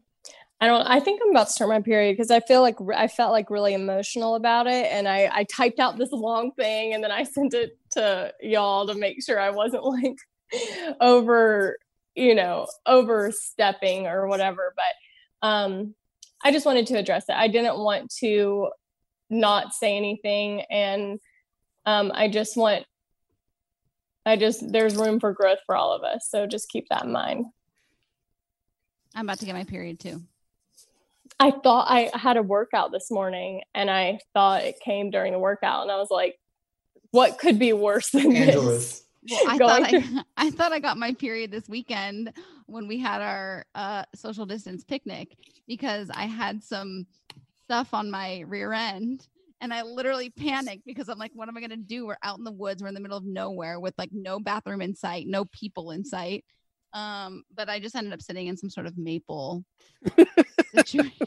I 0.61 0.67
don't 0.67 0.83
I 0.83 1.01
think 1.01 1.21
I'm 1.23 1.31
about 1.31 1.49
to 1.49 1.53
start 1.53 1.69
my 1.69 1.83
period 1.83 2.15
because 2.15 2.31
I 2.31 2.41
feel 2.41 2.63
like 2.63 2.77
I 2.95 3.07
felt 3.07 3.33
like 3.33 3.51
really 3.51 3.75
emotional 3.75 4.35
about 4.35 4.67
it 4.67 4.87
and 4.91 5.07
I 5.07 5.29
I 5.31 5.45
typed 5.45 5.79
out 5.79 5.99
this 5.99 6.13
long 6.13 6.53
thing 6.53 6.95
and 6.95 7.05
then 7.05 7.11
I 7.11 7.25
sent 7.25 7.53
it 7.53 7.77
to 7.93 8.33
y'all 8.41 8.87
to 8.87 8.95
make 8.95 9.23
sure 9.23 9.39
I 9.39 9.51
wasn't 9.51 9.85
like 9.85 10.17
over, 11.01 11.77
you 12.17 12.35
know, 12.35 12.67
overstepping 12.87 14.07
or 14.07 14.27
whatever, 14.27 14.75
but 14.75 15.47
um 15.47 15.95
I 16.43 16.51
just 16.51 16.67
wanted 16.67 16.87
to 16.89 16.99
address 16.99 17.25
it. 17.29 17.35
I 17.35 17.49
didn't 17.49 17.79
want 17.79 18.13
to 18.21 18.71
not 19.31 19.75
say 19.75 19.97
anything 19.97 20.63
and 20.71 21.21
um 21.85 22.11
I 22.15 22.29
just 22.29 22.57
want 22.57 22.85
I 24.25 24.37
just 24.37 24.73
there's 24.73 24.97
room 24.97 25.21
for 25.21 25.33
growth 25.33 25.59
for 25.67 25.77
all 25.77 25.93
of 25.93 26.03
us. 26.03 26.27
So 26.29 26.47
just 26.47 26.69
keep 26.69 26.87
that 26.91 27.05
in 27.05 27.13
mind. 27.13 27.47
I'm 29.15 29.27
about 29.27 29.39
to 29.39 29.47
get 29.47 29.55
my 29.55 29.65
period 29.65 30.01
too. 30.01 30.23
I 31.39 31.51
thought 31.51 31.87
I 31.91 32.11
had 32.15 32.37
a 32.37 32.43
workout 32.43 32.93
this 32.93 33.11
morning 33.11 33.63
and 33.75 33.91
I 33.91 34.21
thought 34.33 34.65
it 34.65 34.81
came 34.81 35.11
during 35.11 35.33
the 35.33 35.39
workout 35.39 35.83
and 35.83 35.91
I 35.91 35.97
was 35.97 36.11
like, 36.11 36.39
what 37.11 37.39
could 37.39 37.59
be 37.59 37.73
worse 37.73 38.11
than 38.11 38.33
this? 38.33 39.03
Well, 39.31 39.41
I 39.47 39.59
thought 39.59 39.83
I, 39.83 40.23
I 40.37 40.51
thought 40.51 40.73
I 40.73 40.79
got 40.79 40.99
my 40.99 41.13
period 41.15 41.51
this 41.51 41.69
weekend 41.69 42.33
when 42.67 42.87
we 42.89 42.99
had 42.99 43.23
our 43.23 43.65
uh, 43.75 44.05
social 44.15 44.47
distance 44.47 44.85
picnic 44.85 45.37
because 45.67 46.11
I 46.11 46.25
had 46.25 46.63
some 46.63 47.07
stuff 47.65 47.95
on 47.95 48.11
my 48.11 48.45
rear 48.47 48.73
end 48.73 49.27
and 49.61 49.73
I 49.73 49.83
literally 49.83 50.31
panicked 50.31 50.85
because 50.87 51.09
I'm 51.09 51.19
like, 51.19 51.33
what 51.35 51.49
am 51.49 51.57
I 51.57 51.61
gonna 51.61 51.77
do? 51.77 52.07
We're 52.07 52.17
out 52.23 52.39
in 52.39 52.45
the 52.45 52.53
woods, 52.53 52.83
we're 52.83 52.89
in 52.89 52.95
the 52.95 53.01
middle 53.01 53.19
of 53.19 53.25
nowhere 53.25 53.81
with 53.81 53.95
like 53.99 54.11
no 54.13 54.39
bathroom 54.39 54.83
in 54.83 54.95
sight, 54.95 55.27
no 55.27 55.45
people 55.47 55.91
in 55.91 56.05
sight. 56.05 56.45
Um, 56.93 57.43
but 57.55 57.69
I 57.69 57.79
just 57.79 57.95
ended 57.95 58.13
up 58.13 58.23
sitting 58.23 58.47
in 58.47 58.57
some 58.57 58.71
sort 58.71 58.87
of 58.87 58.97
maple 58.97 59.65
situation. 60.75 61.27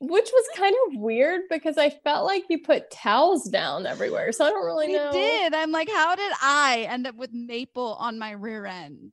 Which 0.00 0.30
was 0.32 0.46
kind 0.56 0.76
of 0.86 1.00
weird 1.00 1.42
because 1.50 1.76
I 1.76 1.90
felt 1.90 2.24
like 2.24 2.44
you 2.48 2.60
put 2.62 2.90
towels 2.90 3.44
down 3.44 3.84
everywhere. 3.84 4.30
So 4.30 4.44
I 4.44 4.50
don't 4.50 4.64
really 4.64 4.92
know. 4.92 5.08
I 5.08 5.12
did. 5.12 5.54
I'm 5.54 5.72
like, 5.72 5.90
how 5.90 6.14
did 6.14 6.32
I 6.40 6.86
end 6.88 7.06
up 7.08 7.16
with 7.16 7.32
maple 7.32 7.94
on 7.94 8.18
my 8.18 8.30
rear 8.30 8.64
end? 8.64 9.12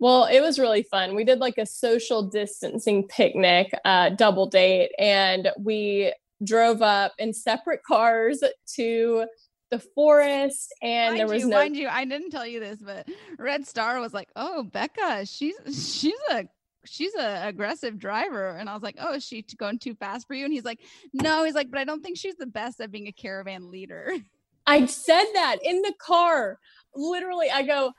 Well, 0.00 0.24
it 0.24 0.40
was 0.40 0.58
really 0.58 0.82
fun. 0.82 1.14
We 1.14 1.24
did 1.24 1.38
like 1.38 1.58
a 1.58 1.66
social 1.66 2.22
distancing 2.22 3.06
picnic, 3.06 3.72
uh, 3.84 4.08
double 4.10 4.46
date, 4.46 4.92
and 4.98 5.50
we 5.58 6.12
drove 6.42 6.82
up 6.82 7.12
in 7.18 7.34
separate 7.34 7.82
cars 7.84 8.42
to 8.74 9.26
the 9.70 9.78
forest 9.78 10.74
and 10.82 11.14
mind 11.14 11.20
there 11.20 11.32
was 11.32 11.42
you, 11.42 11.48
no 11.48 11.56
mind 11.56 11.76
you 11.76 11.86
i 11.88 12.04
didn't 12.04 12.30
tell 12.30 12.46
you 12.46 12.58
this 12.58 12.80
but 12.82 13.08
red 13.38 13.64
star 13.64 14.00
was 14.00 14.12
like 14.12 14.28
oh 14.34 14.64
becca 14.64 15.24
she's 15.24 15.54
she's 15.66 16.18
a 16.30 16.44
she's 16.84 17.14
a 17.14 17.46
aggressive 17.46 17.98
driver. 17.98 18.50
And 18.50 18.68
i 18.68 18.74
was 18.74 18.82
like 18.82 18.96
oh 18.98 19.14
is 19.14 19.24
she 19.24 19.44
going 19.56 19.78
too 19.78 19.94
fast 19.94 20.26
for 20.26 20.34
you? 20.34 20.44
And 20.44 20.52
he's 20.52 20.64
like 20.64 20.80
no. 21.12 21.44
He's 21.44 21.54
like 21.54 21.70
but 21.70 21.80
i 21.80 21.84
don't 21.84 22.02
think 22.02 22.16
she's 22.16 22.36
the 22.36 22.46
best 22.46 22.80
at 22.80 22.90
being 22.90 23.08
a 23.08 23.12
caravan 23.12 23.70
leader. 23.70 24.12
I 24.66 24.86
said 24.86 25.24
that 25.34 25.56
in 25.64 25.82
the 25.82 25.94
car. 26.00 26.58
Literally 26.94 27.50
i 27.50 27.62
go 27.62 27.92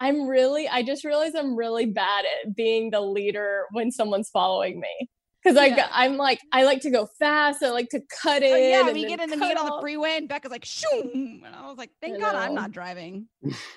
i'm 0.00 0.26
really 0.26 0.68
i 0.68 0.82
just 0.82 1.04
realized 1.04 1.36
i'm 1.36 1.56
really 1.56 1.86
bad 1.86 2.24
at 2.24 2.54
being 2.54 2.90
the 2.90 3.00
leader 3.00 3.64
when 3.70 3.90
someone's 3.90 4.28
following 4.28 4.80
me 4.80 5.08
because 5.44 5.56
I 5.58 5.66
Yeah. 5.66 5.88
I'm 5.92 6.16
like 6.16 6.40
I 6.50 6.64
like 6.64 6.80
to 6.82 6.90
go 6.90 7.06
fast. 7.18 7.62
I 7.62 7.70
like 7.70 7.90
to 7.90 8.00
cut 8.22 8.42
it. 8.42 8.52
oh, 8.52 8.56
yeah 8.56 8.90
we 8.92 9.04
get 9.06 9.20
in 9.20 9.30
the 9.30 9.36
meet 9.36 9.56
on 9.56 9.66
the 9.66 9.78
freeway 9.80 10.16
and 10.16 10.28
becca's 10.28 10.50
like 10.50 10.64
shoom 10.64 11.42
and 11.44 11.54
i 11.54 11.68
was 11.68 11.76
like 11.76 11.90
thank 12.00 12.18
god 12.20 12.34
i'm 12.34 12.54
not 12.54 12.70
driving 12.72 13.26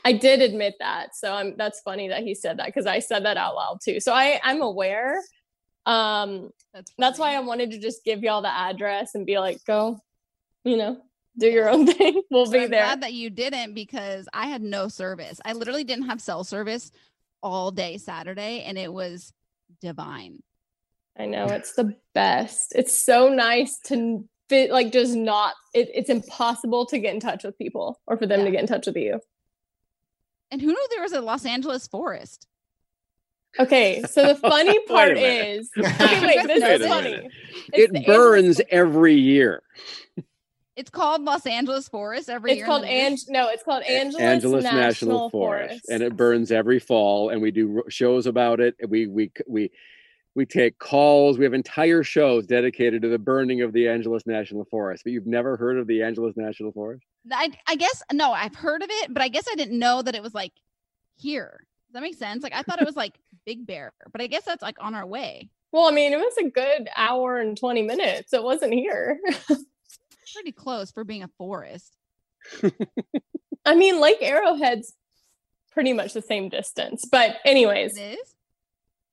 I 0.05 0.13
did 0.13 0.41
admit 0.41 0.75
that, 0.79 1.13
so 1.15 1.33
I'm. 1.33 1.55
That's 1.57 1.81
funny 1.81 2.07
that 2.07 2.23
he 2.23 2.33
said 2.35 2.59
that 2.59 2.67
because 2.67 2.85
I 2.85 2.99
said 2.99 3.25
that 3.25 3.35
out 3.35 3.55
loud 3.55 3.79
too. 3.83 3.99
So 3.99 4.13
I 4.13 4.39
I'm 4.41 4.61
aware. 4.61 5.21
Um, 5.85 6.51
that's 6.73 6.93
that's 6.97 7.19
why 7.19 7.35
I 7.35 7.39
wanted 7.41 7.71
to 7.71 7.79
just 7.79 8.05
give 8.05 8.23
y'all 8.23 8.41
the 8.41 8.47
address 8.53 9.13
and 9.15 9.25
be 9.25 9.37
like, 9.39 9.63
go, 9.65 9.99
you 10.63 10.77
know, 10.77 11.01
do 11.37 11.47
your 11.47 11.67
own 11.69 11.85
thing. 11.93 12.21
We'll 12.31 12.45
But 12.45 12.51
be 12.53 12.59
I'm 12.59 12.69
there. 12.71 12.83
glad 12.85 13.01
that 13.01 13.13
you 13.13 13.29
didn't 13.29 13.73
because 13.73 14.29
I 14.33 14.47
had 14.47 14.61
no 14.61 14.87
service. 14.87 15.41
I 15.43 15.51
literally 15.53 15.83
didn't 15.83 16.05
have 16.07 16.21
cell 16.21 16.45
service 16.45 16.91
all 17.43 17.71
day 17.71 17.97
Saturday, 17.97 18.63
and 18.63 18.77
it 18.77 18.91
was 18.93 19.33
divine. 19.81 20.41
I 21.19 21.25
know 21.25 21.45
it's 21.47 21.73
the 21.73 21.95
best. 22.13 22.73
It's 22.75 22.97
so 22.97 23.29
nice 23.29 23.79
to 23.87 24.23
fit, 24.49 24.71
like 24.71 24.91
just 24.91 25.15
not. 25.15 25.53
It, 25.73 25.89
it's 25.93 26.09
impossible 26.09 26.85
to 26.87 26.99
get 26.99 27.13
in 27.13 27.19
touch 27.19 27.43
with 27.43 27.57
people 27.57 27.99
or 28.05 28.17
for 28.17 28.25
them 28.27 28.45
to 28.45 28.51
get 28.51 28.61
in 28.61 28.67
touch 28.67 28.85
with 28.87 28.97
you. 28.97 29.19
And 30.51 30.61
who 30.61 30.67
knew 30.67 30.87
there 30.91 31.01
was 31.01 31.13
a 31.13 31.21
Los 31.21 31.45
Angeles 31.45 31.87
forest? 31.87 32.47
Okay, 33.59 34.03
so 34.09 34.27
the 34.27 34.35
funny 34.49 34.77
part 34.85 35.13
minute. 35.15 35.59
is, 35.59 35.71
okay, 35.77 36.21
wait, 36.25 36.47
this 36.47 36.61
Wait 36.63 36.81
is 36.81 36.87
funny. 36.87 37.29
It's 37.73 37.93
It 37.97 38.05
burns 38.05 38.59
Angeles- 38.59 38.67
every 38.71 39.15
year. 39.15 39.63
It's 40.75 40.91
called 40.91 41.23
Los 41.23 41.47
Angeles 41.47 41.89
Forest 41.89 42.29
every 42.29 42.51
It's 42.51 42.57
year. 42.57 42.65
in 42.65 42.69
called 42.69 42.83
the 42.83 42.87
news. 42.87 42.93
Ange. 42.93 43.19
No, 43.29 43.47
it's 43.49 43.63
called 43.63 43.81
Angeles, 43.81 44.21
Angeles 44.21 44.63
National, 44.63 44.79
National, 44.83 45.29
Forest. 45.31 45.69
Forest, 45.69 45.85
and 45.89 46.03
it 46.03 46.15
burns 46.15 46.51
every 46.51 46.77
fall. 46.77 47.29
And 47.31 47.41
we 47.41 47.49
do 47.49 47.67
ro- 47.67 47.83
shows 47.89 48.27
about 48.27 48.59
it. 48.59 48.75
We 48.87 49.07
we 49.07 49.31
we 49.47 49.71
we 50.37 50.45
take 50.45 50.77
calls. 50.77 51.39
We 51.39 51.45
have 51.45 51.55
entire 51.55 52.03
shows 52.03 52.45
dedicated 52.45 53.01
to 53.01 53.07
the 53.07 53.17
burning 53.17 53.63
of 53.63 53.73
the 53.73 53.87
Angeles 53.87 54.27
National 54.27 54.65
Forest. 54.65 55.03
But 55.03 55.13
you've 55.13 55.25
never 55.25 55.57
heard 55.57 55.79
of 55.79 55.87
the 55.87 56.03
Angeles 56.03 56.37
National 56.37 56.71
Forest? 56.71 57.03
I, 57.33 57.49
I 57.65 57.75
guess 57.75 58.03
no, 58.13 58.31
I've 58.31 58.53
heard 58.53 58.83
of 58.83 58.89
it, 58.91 59.11
but 59.11 59.23
I 59.23 59.29
guess 59.29 59.47
I 59.51 59.55
didn't 59.55 59.79
know 59.79 60.03
that 60.03 60.13
it 60.13 60.21
was 60.21 60.35
like 60.35 60.53
here. 61.15 61.65
Does 61.87 61.93
that 61.93 62.01
make 62.03 62.13
sense? 62.13 62.43
Like 62.43 62.53
I 62.53 62.61
thought 62.61 62.79
it 62.79 62.85
was 62.85 62.95
like 62.95 63.19
Big 63.47 63.65
Bear, 63.65 63.91
but 64.11 64.21
I 64.21 64.27
guess 64.27 64.43
that's 64.43 64.61
like 64.61 64.77
on 64.79 64.93
our 64.93 65.07
way. 65.07 65.49
Well, 65.71 65.87
I 65.87 65.91
mean, 65.91 66.13
it 66.13 66.19
was 66.19 66.37
a 66.37 66.49
good 66.51 66.87
hour 66.95 67.39
and 67.39 67.57
twenty 67.57 67.81
minutes. 67.81 68.31
It 68.31 68.43
wasn't 68.43 68.73
here. 68.73 69.19
Pretty 70.35 70.51
close 70.51 70.91
for 70.91 71.03
being 71.03 71.23
a 71.23 71.29
forest. 71.39 71.97
I 73.65 73.73
mean, 73.73 73.99
Lake 73.99 74.21
Arrowhead's 74.21 74.93
pretty 75.71 75.93
much 75.93 76.13
the 76.13 76.21
same 76.21 76.49
distance. 76.49 77.05
But 77.11 77.37
anyways, 77.43 77.97
It 77.97 78.19
is. 78.19 78.35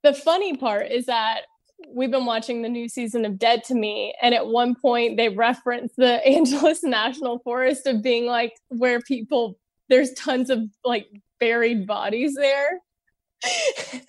The 0.04 0.14
funny 0.14 0.56
part 0.56 0.92
is 0.92 1.06
that 1.06 1.40
we've 1.88 2.10
been 2.10 2.26
watching 2.26 2.62
the 2.62 2.68
new 2.68 2.88
season 2.88 3.24
of 3.24 3.38
Dead 3.38 3.64
to 3.64 3.74
Me, 3.74 4.14
and 4.22 4.34
at 4.34 4.46
one 4.46 4.76
point 4.76 5.16
they 5.16 5.30
reference 5.30 5.92
the 5.96 6.24
Angeles 6.28 6.84
National 6.84 7.40
Forest 7.40 7.86
of 7.86 8.02
being 8.02 8.26
like 8.26 8.52
where 8.68 9.00
people 9.00 9.58
there's 9.88 10.12
tons 10.12 10.50
of 10.50 10.62
like 10.84 11.08
buried 11.40 11.86
bodies 11.86 12.34
there. 12.34 12.78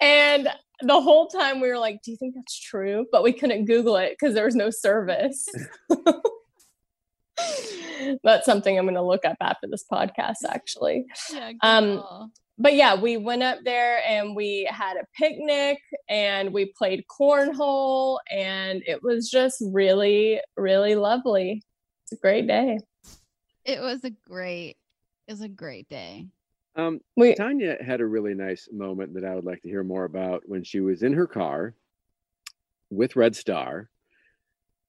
and 0.00 0.48
the 0.82 1.00
whole 1.00 1.28
time 1.28 1.60
we 1.60 1.68
were 1.68 1.78
like, 1.78 2.00
Do 2.02 2.10
you 2.12 2.16
think 2.16 2.34
that's 2.34 2.58
true? 2.58 3.06
But 3.12 3.22
we 3.22 3.32
couldn't 3.32 3.66
Google 3.66 3.96
it 3.96 4.16
because 4.18 4.34
there 4.34 4.46
was 4.46 4.56
no 4.56 4.70
service. 4.70 5.48
that's 8.24 8.46
something 8.46 8.78
I'm 8.78 8.84
going 8.84 8.94
to 8.94 9.02
look 9.02 9.24
up 9.24 9.36
after 9.40 9.66
this 9.68 9.84
podcast, 9.90 10.44
actually 10.48 11.04
Yeah. 11.32 11.52
Um. 11.62 12.30
But 12.58 12.74
yeah, 12.74 12.94
we 12.94 13.16
went 13.16 13.42
up 13.42 13.58
there 13.64 14.02
and 14.06 14.34
we 14.34 14.68
had 14.70 14.96
a 14.96 15.06
picnic 15.14 15.78
and 16.08 16.52
we 16.52 16.66
played 16.66 17.04
cornhole 17.06 18.18
and 18.30 18.82
it 18.86 19.02
was 19.02 19.30
just 19.30 19.62
really, 19.72 20.40
really 20.56 20.94
lovely. 20.94 21.62
It's 22.04 22.12
a 22.12 22.16
great 22.16 22.46
day. 22.46 22.78
It 23.64 23.80
was 23.80 24.04
a 24.04 24.10
great, 24.10 24.76
it 25.26 25.32
was 25.32 25.42
a 25.42 25.48
great 25.48 25.88
day. 25.88 26.28
Um, 26.76 27.00
We 27.16 27.34
Tanya 27.34 27.82
had 27.82 28.00
a 28.00 28.06
really 28.06 28.34
nice 28.34 28.68
moment 28.70 29.14
that 29.14 29.24
I 29.24 29.34
would 29.34 29.44
like 29.44 29.62
to 29.62 29.68
hear 29.68 29.82
more 29.82 30.04
about 30.04 30.42
when 30.46 30.62
she 30.62 30.80
was 30.80 31.02
in 31.02 31.14
her 31.14 31.26
car 31.26 31.74
with 32.90 33.16
Red 33.16 33.34
Star, 33.34 33.88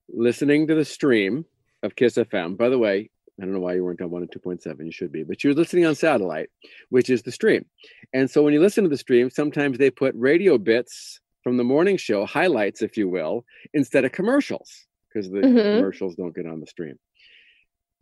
listening 0.10 0.68
to 0.68 0.76
the 0.76 0.86
stream 0.86 1.46
of 1.84 1.96
Kiss 1.96 2.16
FM. 2.16 2.58
By 2.58 2.70
the 2.70 2.78
way, 2.78 3.10
I 3.40 3.46
don't 3.46 3.54
know 3.54 3.60
why 3.60 3.76
you 3.76 3.84
weren't 3.84 4.02
on 4.02 4.10
one 4.10 4.24
and 4.24 4.32
two 4.32 4.40
point 4.40 4.64
seven. 4.64 4.86
You 4.88 4.92
should 4.92 5.12
be, 5.12 5.24
but 5.24 5.44
you 5.44 5.52
were 5.52 5.56
listening 5.56 5.86
on 5.86 5.94
satellite, 5.96 6.50
which 6.90 7.10
is 7.10 7.22
the 7.22 7.32
stream. 7.32 7.66
And 8.14 8.30
so 8.30 8.42
when 8.44 8.54
you 8.54 8.60
listen 8.60 8.84
to 8.84 8.90
the 8.90 8.98
stream, 8.98 9.30
sometimes 9.30 9.78
they 9.78 9.92
put 9.92 10.16
radio 10.16 10.58
bits 10.58 11.20
from 11.44 11.58
the 11.58 11.64
morning 11.64 11.98
show, 11.98 12.26
highlights, 12.26 12.82
if 12.82 12.98
you 12.98 13.08
will, 13.08 13.46
instead 13.74 14.06
of 14.06 14.12
commercials, 14.12 14.86
because 15.08 15.30
the 15.30 15.40
Mhm. 15.40 15.78
commercials 15.78 16.16
don't 16.16 16.36
get 16.36 16.48
on 16.48 16.60
the 16.60 16.68
stream. 16.68 16.98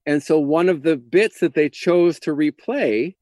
And 0.05 0.23
so 0.23 0.39
one 0.39 0.69
of 0.69 0.83
the 0.83 0.95
bits 0.97 1.39
that 1.41 1.53
they 1.53 1.67
chose 1.69 2.19
to 2.21 2.31
replay 2.31 3.15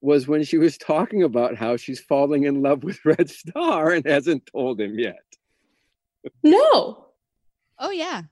was 0.00 0.28
when 0.28 0.44
she 0.44 0.58
was 0.58 0.78
talking 0.78 1.22
about 1.24 1.56
how 1.56 1.76
she's 1.76 2.00
falling 2.00 2.44
in 2.44 2.62
love 2.62 2.84
with 2.84 3.04
Red 3.04 3.28
Star 3.28 3.90
and 3.90 4.06
hasn't 4.06 4.46
told 4.46 4.80
him 4.80 4.98
yet. 4.98 5.16
no. 6.44 7.06
Oh 7.78 7.90
yeah. 7.90 8.22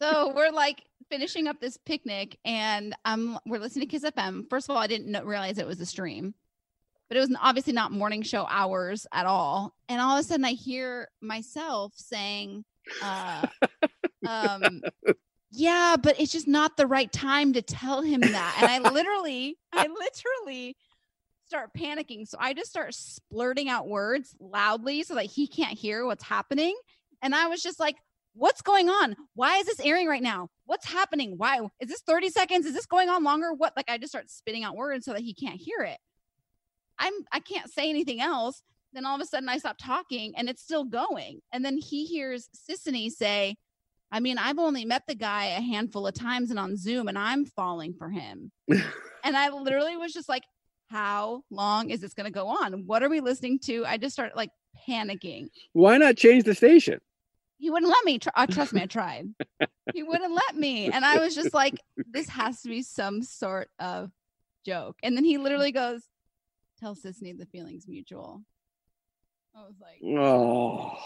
so 0.00 0.32
we're 0.34 0.50
like 0.50 0.82
finishing 1.12 1.46
up 1.46 1.60
this 1.60 1.76
picnic, 1.76 2.38
and 2.42 2.96
um, 3.04 3.38
we're 3.44 3.58
listening 3.58 3.86
to 3.86 3.90
Kiss 3.90 4.02
FM. 4.02 4.48
First 4.48 4.70
of 4.70 4.74
all, 4.74 4.80
I 4.80 4.86
didn't 4.86 5.08
know, 5.08 5.22
realize 5.22 5.58
it 5.58 5.66
was 5.66 5.78
a 5.78 5.84
stream, 5.84 6.32
but 7.08 7.18
it 7.18 7.20
was 7.20 7.36
obviously 7.38 7.74
not 7.74 7.92
morning 7.92 8.22
show 8.22 8.46
hours 8.48 9.06
at 9.12 9.26
all. 9.26 9.74
And 9.90 10.00
all 10.00 10.16
of 10.16 10.20
a 10.20 10.26
sudden, 10.26 10.46
I 10.46 10.52
hear 10.52 11.10
myself 11.20 11.92
saying, 11.96 12.64
uh, 13.02 13.46
um, 14.26 14.80
"Yeah, 15.50 15.96
but 16.02 16.18
it's 16.18 16.32
just 16.32 16.48
not 16.48 16.78
the 16.78 16.86
right 16.86 17.12
time 17.12 17.52
to 17.52 17.60
tell 17.60 18.00
him 18.00 18.22
that." 18.22 18.56
And 18.62 18.70
I 18.70 18.90
literally, 18.90 19.58
I 19.70 19.88
literally 19.88 20.78
start 21.44 21.74
panicking. 21.74 22.26
So 22.26 22.38
I 22.40 22.54
just 22.54 22.70
start 22.70 22.94
splurting 22.94 23.68
out 23.68 23.86
words 23.86 24.34
loudly 24.40 25.02
so 25.02 25.16
that 25.16 25.26
he 25.26 25.46
can't 25.46 25.78
hear 25.78 26.06
what's 26.06 26.24
happening. 26.24 26.74
And 27.20 27.34
I 27.34 27.48
was 27.48 27.62
just 27.62 27.78
like, 27.78 27.96
what's 28.34 28.62
going 28.62 28.88
on? 28.88 29.16
Why 29.34 29.58
is 29.58 29.66
this 29.66 29.80
airing 29.80 30.06
right 30.06 30.22
now? 30.22 30.48
What's 30.66 30.86
happening? 30.86 31.34
Why 31.36 31.60
is 31.80 31.88
this 31.88 32.02
30 32.02 32.30
seconds? 32.30 32.66
Is 32.66 32.74
this 32.74 32.86
going 32.86 33.08
on 33.08 33.24
longer? 33.24 33.52
What 33.52 33.74
like 33.76 33.90
I 33.90 33.98
just 33.98 34.12
start 34.12 34.30
spitting 34.30 34.64
out 34.64 34.76
words 34.76 35.04
so 35.04 35.12
that 35.12 35.22
he 35.22 35.34
can't 35.34 35.60
hear 35.60 35.80
it. 35.80 35.98
I'm 36.98 37.12
I 37.32 37.40
can't 37.40 37.70
say 37.70 37.88
anything 37.88 38.20
else. 38.20 38.62
Then 38.92 39.06
all 39.06 39.14
of 39.14 39.20
a 39.20 39.26
sudden 39.26 39.48
I 39.48 39.58
stop 39.58 39.76
talking 39.78 40.34
and 40.36 40.48
it's 40.48 40.62
still 40.62 40.84
going. 40.84 41.40
And 41.52 41.64
then 41.64 41.78
he 41.78 42.04
hears 42.04 42.48
Sisanie 42.70 43.10
say, 43.10 43.56
I 44.10 44.20
mean, 44.20 44.36
I've 44.36 44.58
only 44.58 44.84
met 44.84 45.04
the 45.08 45.14
guy 45.14 45.46
a 45.46 45.60
handful 45.60 46.06
of 46.06 46.14
times 46.14 46.50
and 46.50 46.58
on 46.58 46.76
Zoom 46.76 47.08
and 47.08 47.18
I'm 47.18 47.46
falling 47.46 47.94
for 47.94 48.10
him. 48.10 48.52
and 48.68 49.36
I 49.36 49.48
literally 49.48 49.96
was 49.96 50.12
just 50.12 50.28
like, 50.28 50.42
how 50.90 51.42
long 51.50 51.88
is 51.88 52.00
this 52.00 52.12
going 52.12 52.26
to 52.26 52.30
go 52.30 52.48
on? 52.48 52.86
What 52.86 53.02
are 53.02 53.08
we 53.08 53.20
listening 53.20 53.58
to? 53.60 53.86
I 53.86 53.96
just 53.96 54.12
started 54.12 54.36
like 54.36 54.50
panicking. 54.86 55.48
Why 55.72 55.96
not 55.96 56.18
change 56.18 56.44
the 56.44 56.54
station? 56.54 57.00
He 57.62 57.70
wouldn't 57.70 57.92
let 57.92 58.04
me. 58.04 58.18
Tr- 58.18 58.30
uh, 58.34 58.46
trust 58.48 58.72
me, 58.72 58.82
I 58.82 58.86
tried. 58.98 59.28
He 59.94 60.02
wouldn't 60.02 60.34
let 60.34 60.56
me. 60.56 60.90
And 60.90 61.04
I 61.04 61.20
was 61.20 61.32
just 61.32 61.54
like, 61.54 61.80
this 62.10 62.28
has 62.30 62.60
to 62.62 62.68
be 62.68 62.82
some 62.82 63.22
sort 63.22 63.70
of 63.78 64.10
joke. 64.66 64.96
And 65.04 65.16
then 65.16 65.22
he 65.22 65.38
literally 65.38 65.70
goes, 65.70 66.02
tell 66.80 66.96
Sisanie 66.96 67.38
the 67.38 67.46
feeling's 67.46 67.86
mutual. 67.86 68.42
I 69.54 69.60
was 69.60 69.76
like, 69.80 70.00
Oh, 70.18 70.98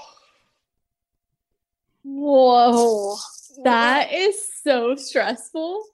Whoa. 2.04 3.16
That 3.64 4.14
is 4.14 4.42
so 4.64 4.96
stressful. 4.96 5.84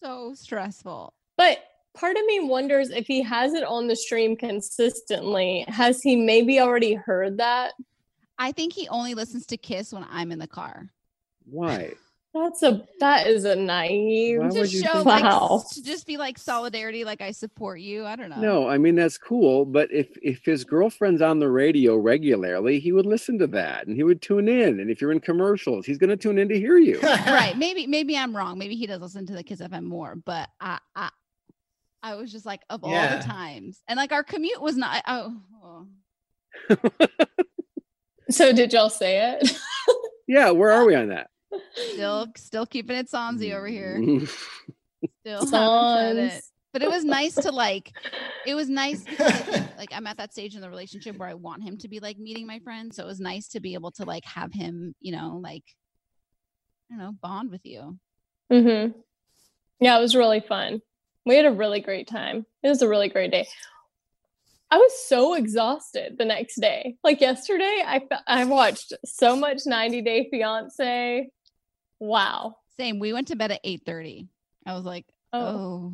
so 0.00 0.34
stressful. 0.34 1.12
But 1.36 1.58
part 1.94 2.16
of 2.16 2.24
me 2.26 2.38
wonders 2.44 2.90
if 2.90 3.08
he 3.08 3.22
has 3.22 3.54
it 3.54 3.64
on 3.64 3.88
the 3.88 3.96
stream 3.96 4.36
consistently. 4.36 5.64
Has 5.66 6.00
he 6.00 6.14
maybe 6.14 6.60
already 6.60 6.94
heard 6.94 7.38
that? 7.38 7.72
I 8.38 8.52
think 8.52 8.72
he 8.72 8.88
only 8.88 9.14
listens 9.14 9.46
to 9.46 9.56
Kiss 9.56 9.92
when 9.92 10.04
I'm 10.10 10.32
in 10.32 10.38
the 10.38 10.46
car. 10.48 10.88
why? 11.44 11.92
That's 12.36 12.64
a 12.64 12.84
that 12.98 13.28
is 13.28 13.44
a 13.44 13.54
naive. 13.54 14.40
Why 14.40 14.48
to 14.48 14.58
would 14.62 14.72
you 14.72 14.82
show 14.82 14.92
think 14.94 15.06
like 15.06 15.22
Wow. 15.22 15.60
s- 15.64 15.76
to 15.76 15.82
just 15.84 16.04
be 16.04 16.16
like 16.16 16.36
solidarity, 16.36 17.04
like 17.04 17.20
I 17.20 17.30
support 17.30 17.78
you. 17.78 18.04
I 18.04 18.16
don't 18.16 18.28
know. 18.28 18.40
No, 18.40 18.68
I 18.68 18.76
mean 18.76 18.96
that's 18.96 19.16
cool, 19.16 19.64
but 19.64 19.88
if 19.92 20.08
if 20.20 20.44
his 20.44 20.64
girlfriend's 20.64 21.22
on 21.22 21.38
the 21.38 21.48
radio 21.48 21.94
regularly, 21.96 22.80
he 22.80 22.90
would 22.90 23.06
listen 23.06 23.38
to 23.38 23.46
that 23.48 23.86
and 23.86 23.94
he 23.96 24.02
would 24.02 24.20
tune 24.20 24.48
in. 24.48 24.80
And 24.80 24.90
if 24.90 25.00
you're 25.00 25.12
in 25.12 25.20
commercials, 25.20 25.86
he's 25.86 25.96
going 25.96 26.10
to 26.10 26.16
tune 26.16 26.38
in 26.38 26.48
to 26.48 26.58
hear 26.58 26.76
you. 26.76 26.98
right. 27.02 27.56
Maybe 27.56 27.86
maybe 27.86 28.16
I'm 28.16 28.36
wrong. 28.36 28.58
Maybe 28.58 28.74
he 28.74 28.88
does 28.88 29.00
listen 29.00 29.26
to 29.26 29.32
the 29.32 29.44
Kiss 29.44 29.60
FM 29.60 29.84
more, 29.84 30.16
but 30.16 30.48
I 30.60 30.80
I 30.96 31.10
I 32.02 32.16
was 32.16 32.32
just 32.32 32.46
like 32.46 32.62
of 32.68 32.82
all 32.82 32.90
Yeah. 32.90 33.18
the 33.18 33.22
times. 33.22 33.80
And 33.86 33.96
like 33.96 34.10
our 34.10 34.24
commute 34.24 34.60
was 34.60 34.76
not 34.76 35.04
oh, 35.06 35.36
oh. 35.62 35.86
So 38.34 38.52
did 38.52 38.72
y'all 38.72 38.90
say 38.90 39.38
it? 39.38 39.56
yeah, 40.26 40.50
where 40.50 40.72
are 40.72 40.84
we 40.84 40.96
on 40.96 41.08
that? 41.08 41.30
still 41.74 42.26
still 42.36 42.66
keeping 42.66 42.96
it 42.96 43.08
Sonzy 43.08 43.54
over 43.54 43.68
here. 43.68 44.00
Still 45.20 45.46
haven't 45.46 45.50
said 45.50 46.16
it. 46.16 46.44
But 46.72 46.82
it 46.82 46.90
was 46.90 47.04
nice 47.04 47.34
to 47.34 47.52
like 47.52 47.92
it 48.46 48.54
was 48.54 48.68
nice 48.68 49.04
because 49.04 49.48
like 49.78 49.90
I'm 49.92 50.06
at 50.06 50.16
that 50.16 50.32
stage 50.32 50.54
in 50.56 50.60
the 50.60 50.68
relationship 50.68 51.16
where 51.16 51.28
I 51.28 51.34
want 51.34 51.62
him 51.62 51.78
to 51.78 51.88
be 51.88 52.00
like 52.00 52.18
meeting 52.18 52.46
my 52.46 52.58
friends. 52.58 52.96
So 52.96 53.04
it 53.04 53.06
was 53.06 53.20
nice 53.20 53.48
to 53.48 53.60
be 53.60 53.74
able 53.74 53.92
to 53.92 54.04
like 54.04 54.24
have 54.24 54.52
him, 54.52 54.94
you 55.00 55.12
know, 55.12 55.38
like 55.42 55.62
I 56.90 56.96
don't 56.96 56.98
know, 56.98 57.12
bond 57.22 57.50
with 57.50 57.64
you. 57.64 57.98
Mm-hmm. 58.52 58.98
Yeah, 59.80 59.96
it 59.96 60.00
was 60.00 60.16
really 60.16 60.40
fun. 60.40 60.80
We 61.24 61.36
had 61.36 61.46
a 61.46 61.52
really 61.52 61.80
great 61.80 62.08
time. 62.08 62.44
It 62.62 62.68
was 62.68 62.82
a 62.82 62.88
really 62.88 63.08
great 63.08 63.30
day. 63.30 63.46
I 64.74 64.76
was 64.76 64.92
so 65.06 65.34
exhausted 65.34 66.16
the 66.18 66.24
next 66.24 66.56
day. 66.60 66.96
Like 67.04 67.20
yesterday, 67.20 67.84
I 67.86 68.00
fe- 68.00 68.24
I 68.26 68.44
watched 68.44 68.92
so 69.04 69.36
much 69.36 69.60
90 69.66 70.02
Day 70.02 70.26
Fiance. 70.32 71.28
Wow. 72.00 72.56
Same. 72.76 72.98
We 72.98 73.12
went 73.12 73.28
to 73.28 73.36
bed 73.36 73.52
at 73.52 73.62
8:30. 73.64 74.26
I 74.66 74.74
was 74.74 74.84
like, 74.84 75.04
Oh, 75.32 75.38
oh. 75.46 75.92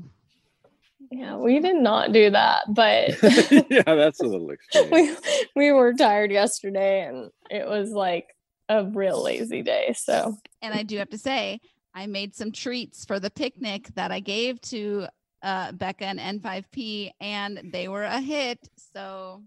yeah, 1.11 1.37
we 1.37 1.61
did 1.61 1.77
not 1.77 2.13
do 2.13 2.31
that, 2.31 2.63
but 2.73 3.11
yeah, 3.71 3.83
that's 3.85 4.21
a 4.21 4.27
little 4.27 4.51
extreme. 4.57 4.91
we 4.91 5.15
we 5.55 5.73
were 5.73 5.93
tired 5.93 6.31
yesterday, 6.33 7.03
and 7.05 7.31
it 7.51 7.67
was 7.69 7.91
like 7.91 8.35
a 8.71 8.85
real 8.87 9.23
lazy 9.23 9.61
day. 9.61 9.95
So 9.99 10.37
And 10.63 10.73
I 10.73 10.85
do 10.85 10.97
have 10.97 11.11
to 11.11 11.19
say, 11.19 11.61
I 11.95 12.07
made 12.07 12.35
some 12.35 12.51
treats 12.51 13.05
for 13.05 13.21
the 13.21 13.31
picnic 13.31 13.89
that 13.95 14.11
I 14.11 14.21
gave 14.21 14.59
to 14.73 15.07
uh, 15.43 15.73
Becca 15.73 16.05
and 16.05 16.43
N5P, 16.43 17.13
and 17.21 17.61
they 17.73 17.89
were 17.89 18.05
a 18.05 18.21
hit. 18.21 18.59
So 18.95 19.43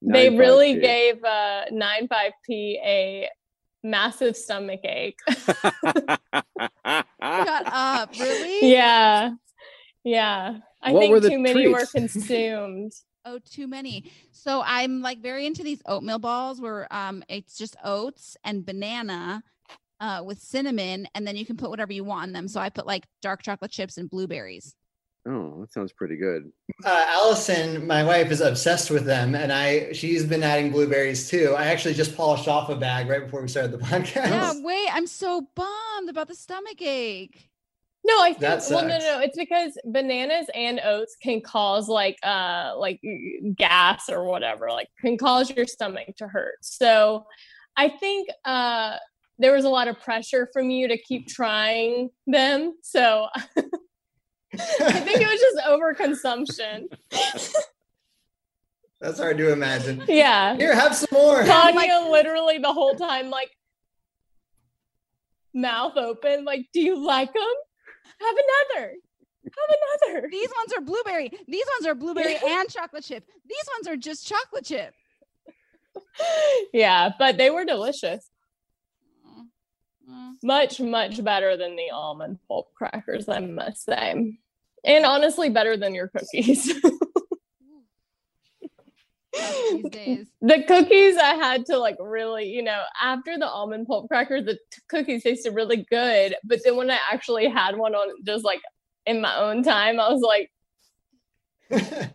they 0.00 0.28
9.5 0.28 0.38
really 0.38 0.74
P. 0.74 0.80
gave 0.80 1.24
uh, 1.24 1.64
95p 1.72 2.76
a 2.84 3.28
massive 3.84 4.36
stomach 4.36 4.80
ache. 4.84 5.18
shut 5.28 6.18
up, 7.22 8.10
really? 8.18 8.70
yeah 8.70 9.30
yeah 10.04 10.58
i 10.82 10.92
What 10.92 11.00
think 11.00 11.32
too 11.32 11.38
many 11.38 11.68
were 11.68 11.86
consumed 11.94 12.92
Oh, 13.24 13.38
too 13.48 13.68
many. 13.68 14.10
So 14.32 14.62
I'm 14.66 15.00
like 15.00 15.20
very 15.20 15.46
into 15.46 15.62
these 15.62 15.80
oatmeal 15.86 16.18
balls 16.18 16.60
where 16.60 16.92
um 16.92 17.22
it's 17.28 17.56
just 17.56 17.76
oats 17.84 18.36
and 18.42 18.66
banana 18.66 19.44
uh 20.00 20.22
with 20.24 20.40
cinnamon, 20.40 21.06
and 21.14 21.24
then 21.24 21.36
you 21.36 21.46
can 21.46 21.56
put 21.56 21.70
whatever 21.70 21.92
you 21.92 22.02
want 22.02 22.26
in 22.26 22.32
them. 22.32 22.48
So 22.48 22.60
I 22.60 22.68
put 22.68 22.84
like 22.84 23.04
dark 23.20 23.42
chocolate 23.42 23.70
chips 23.70 23.96
and 23.96 24.10
blueberries. 24.10 24.74
Oh, 25.26 25.60
that 25.60 25.72
sounds 25.72 25.92
pretty 25.92 26.16
good. 26.16 26.50
uh, 26.84 27.04
Allison, 27.08 27.86
my 27.86 28.02
wife, 28.04 28.30
is 28.30 28.40
obsessed 28.40 28.90
with 28.90 29.04
them, 29.04 29.34
and 29.34 29.52
I 29.52 29.92
she's 29.92 30.24
been 30.24 30.42
adding 30.42 30.70
blueberries 30.70 31.28
too. 31.28 31.54
I 31.56 31.66
actually 31.66 31.94
just 31.94 32.16
polished 32.16 32.48
off 32.48 32.68
a 32.70 32.76
bag 32.76 33.08
right 33.08 33.22
before 33.24 33.42
we 33.42 33.48
started 33.48 33.72
the 33.72 33.78
podcast. 33.86 34.28
Yeah, 34.28 34.52
wait, 34.62 34.88
I'm 34.92 35.06
so 35.06 35.46
bummed 35.54 36.08
about 36.08 36.28
the 36.28 36.34
stomach 36.34 36.80
ache. 36.82 37.48
no 38.04 38.20
i 38.20 38.32
think 38.32 38.40
well 38.70 38.82
no 38.84 38.98
sucks. 38.98 39.04
no 39.04 39.20
it's 39.20 39.36
because 39.38 39.78
bananas 39.84 40.46
and 40.56 40.80
oats 40.84 41.14
can 41.22 41.40
cause 41.40 41.88
like 41.88 42.18
uh 42.24 42.72
like 42.76 43.00
gas 43.56 44.08
or 44.08 44.24
whatever 44.24 44.68
like 44.70 44.88
can 45.00 45.16
cause 45.16 45.48
your 45.50 45.66
stomach 45.66 46.08
to 46.16 46.26
hurt 46.26 46.56
so 46.62 47.24
i 47.76 47.88
think 47.88 48.28
uh 48.44 48.96
there 49.38 49.52
was 49.52 49.64
a 49.64 49.68
lot 49.68 49.86
of 49.86 50.00
pressure 50.00 50.48
from 50.52 50.68
you 50.68 50.88
to 50.88 50.98
keep 50.98 51.28
trying 51.28 52.10
them 52.26 52.74
so 52.82 53.28
i 54.54 55.00
think 55.00 55.20
it 55.20 55.26
was 55.28 55.40
just 55.40 55.58
overconsumption 55.66 56.86
That's 59.00 59.18
hard 59.18 59.36
to 59.38 59.52
imagine. 59.52 60.04
yeah 60.06 60.54
Here, 60.56 60.74
have 60.76 60.94
some 60.94 61.08
more. 61.12 61.42
Tanya 61.42 62.06
literally 62.08 62.58
the 62.58 62.72
whole 62.72 62.94
time, 62.94 63.30
like 63.30 63.50
mouth 65.52 65.96
open, 65.96 66.44
like, 66.44 66.66
do 66.72 66.80
you 66.80 67.04
like 67.04 67.32
them? 67.32 67.54
Have 68.20 68.36
another. 68.76 68.92
Have 69.44 70.12
another. 70.14 70.28
These 70.30 70.48
ones 70.56 70.72
are 70.76 70.80
blueberry. 70.80 71.30
These 71.48 71.64
ones 71.78 71.86
are 71.88 71.96
blueberry 71.96 72.36
and 72.46 72.68
chocolate 72.70 73.02
chip. 73.02 73.24
These 73.48 73.64
ones 73.76 73.88
are 73.88 73.96
just 73.96 74.24
chocolate 74.26 74.64
chip. 74.64 74.94
yeah, 76.72 77.10
but 77.18 77.36
they 77.38 77.50
were 77.50 77.64
delicious. 77.64 78.30
Much, 80.42 80.80
much 80.80 81.22
better 81.22 81.56
than 81.56 81.76
the 81.76 81.90
almond 81.92 82.38
pulp 82.48 82.72
crackers, 82.74 83.28
I 83.28 83.40
must 83.40 83.84
say. 83.84 84.36
And 84.84 85.04
honestly, 85.04 85.48
better 85.48 85.76
than 85.76 85.94
your 85.94 86.08
cookies. 86.08 86.72
the 89.32 90.64
cookies 90.66 91.16
I 91.16 91.34
had 91.34 91.66
to 91.66 91.78
like 91.78 91.96
really, 92.00 92.46
you 92.46 92.62
know, 92.62 92.82
after 93.00 93.38
the 93.38 93.48
almond 93.48 93.86
pulp 93.86 94.08
crackers, 94.08 94.44
the 94.44 94.54
t- 94.54 94.82
cookies 94.88 95.22
tasted 95.22 95.54
really 95.54 95.86
good. 95.88 96.34
But 96.44 96.60
then 96.64 96.76
when 96.76 96.90
I 96.90 96.98
actually 97.10 97.48
had 97.48 97.76
one 97.76 97.94
on 97.94 98.22
just 98.24 98.44
like 98.44 98.60
in 99.06 99.20
my 99.20 99.36
own 99.36 99.62
time, 99.62 100.00
I 100.00 100.12
was 100.12 100.20
like, 100.20 100.50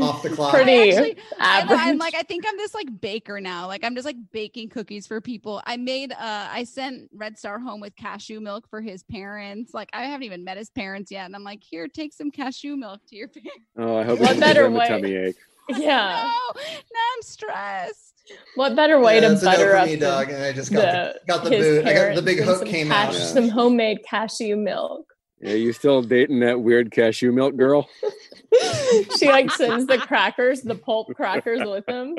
Off 0.00 0.22
the 0.22 0.30
clock. 0.30 0.54
Pretty 0.54 0.72
I 0.72 0.86
actually, 0.88 1.16
I, 1.38 1.60
average. 1.60 1.78
I'm 1.80 1.98
like, 1.98 2.14
I 2.14 2.22
think 2.22 2.44
I'm 2.48 2.56
this 2.56 2.74
like 2.74 3.00
baker 3.00 3.40
now. 3.40 3.66
Like 3.66 3.84
I'm 3.84 3.94
just 3.94 4.06
like 4.06 4.16
baking 4.32 4.70
cookies 4.70 5.06
for 5.06 5.20
people. 5.20 5.60
I 5.66 5.76
made, 5.76 6.12
uh, 6.12 6.16
I 6.50 6.64
sent 6.64 7.10
Red 7.14 7.38
Star 7.38 7.58
home 7.58 7.80
with 7.80 7.94
cashew 7.96 8.40
milk 8.40 8.68
for 8.70 8.80
his 8.80 9.02
parents. 9.02 9.74
Like 9.74 9.90
I 9.92 10.04
haven't 10.04 10.24
even 10.24 10.44
met 10.44 10.56
his 10.56 10.70
parents 10.70 11.10
yet, 11.10 11.26
and 11.26 11.36
I'm 11.36 11.44
like, 11.44 11.62
here, 11.62 11.86
take 11.86 12.12
some 12.14 12.30
cashew 12.30 12.76
milk 12.76 13.00
to 13.08 13.16
your 13.16 13.28
parents. 13.28 13.52
Oh, 13.76 13.98
I 13.98 14.04
hope 14.04 14.20
What 14.20 14.40
better 14.40 14.64
have 14.64 14.72
a 14.72 14.76
way? 14.76 14.88
tummy 14.88 15.14
ache. 15.14 15.36
yeah. 15.68 16.22
No, 16.22 16.60
now 16.60 17.06
I'm 17.16 17.22
stressed. 17.22 18.14
What 18.54 18.74
better 18.74 18.98
way 19.00 19.16
Yeah, 19.16 19.20
to 19.20 19.28
that's 19.30 19.42
a 19.42 19.44
no 19.44 19.50
butter 19.52 19.70
for 19.70 19.76
up 19.76 19.86
me, 19.86 19.94
the, 19.96 20.06
dog. 20.06 20.30
And 20.30 20.42
I 20.42 20.52
just 20.52 20.72
got 20.72 20.80
the, 20.80 21.20
got 21.26 21.44
the 21.44 21.50
boot. 21.50 21.86
I 21.86 21.92
got 21.94 22.14
the 22.14 22.22
big 22.22 22.40
hook 22.40 22.58
some 22.60 22.68
came 22.68 22.88
cash- 22.88 23.08
out. 23.08 23.14
Some 23.14 23.48
homemade 23.50 23.98
cashew 24.02 24.56
milk. 24.56 25.12
Yeah, 25.40 25.54
you 25.54 25.72
still 25.72 26.02
dating 26.02 26.40
that 26.40 26.60
weird 26.60 26.90
cashew 26.90 27.32
milk 27.32 27.56
girl? 27.56 27.88
she 29.18 29.28
like 29.28 29.50
sends 29.52 29.86
the 29.86 29.98
crackers, 29.98 30.62
the 30.62 30.74
pulp 30.74 31.14
crackers 31.14 31.60
with 31.64 31.86
them. 31.86 32.16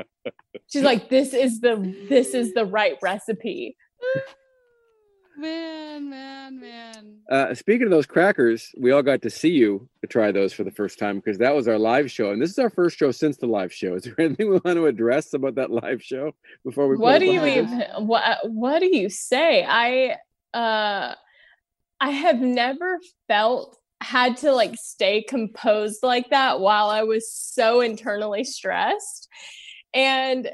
She's 0.67 0.83
like, 0.83 1.09
"This 1.09 1.33
is 1.33 1.59
the 1.59 1.75
this 2.07 2.33
is 2.33 2.53
the 2.53 2.65
right 2.65 2.97
recipe." 3.01 3.75
Man, 5.39 6.09
man, 6.09 6.59
man. 6.59 7.19
Uh, 7.31 7.55
speaking 7.55 7.85
of 7.85 7.91
those 7.91 8.05
crackers, 8.05 8.73
we 8.77 8.91
all 8.91 9.01
got 9.01 9.21
to 9.21 9.29
see 9.29 9.51
you 9.51 9.87
to 10.01 10.07
try 10.07 10.33
those 10.33 10.51
for 10.51 10.65
the 10.65 10.71
first 10.71 10.99
time 10.99 11.15
because 11.15 11.37
that 11.37 11.55
was 11.55 11.65
our 11.69 11.79
live 11.79 12.11
show, 12.11 12.31
and 12.31 12.41
this 12.41 12.49
is 12.49 12.59
our 12.59 12.69
first 12.69 12.97
show 12.97 13.09
since 13.11 13.37
the 13.37 13.45
live 13.45 13.71
show. 13.71 13.95
Is 13.95 14.03
there 14.03 14.15
anything 14.19 14.49
we 14.49 14.59
want 14.65 14.75
to 14.75 14.85
address 14.87 15.33
about 15.33 15.55
that 15.55 15.71
live 15.71 16.03
show 16.03 16.33
before 16.65 16.89
we? 16.89 16.97
put 16.97 17.03
What 17.03 17.19
do 17.19 17.27
you 17.27 17.45
even 17.45 17.85
what 17.99 18.39
what 18.51 18.79
do 18.79 18.93
you 18.93 19.07
say? 19.07 19.63
I 19.65 20.17
uh 20.53 21.15
I 21.99 22.11
have 22.11 22.39
never 22.39 22.99
felt 23.27 23.77
had 24.01 24.37
to 24.37 24.51
like 24.53 24.75
stay 24.75 25.21
composed 25.21 26.03
like 26.03 26.29
that 26.29 26.59
while 26.59 26.89
I 26.89 27.03
was 27.03 27.31
so 27.31 27.81
internally 27.81 28.43
stressed. 28.43 29.27
And 29.93 30.49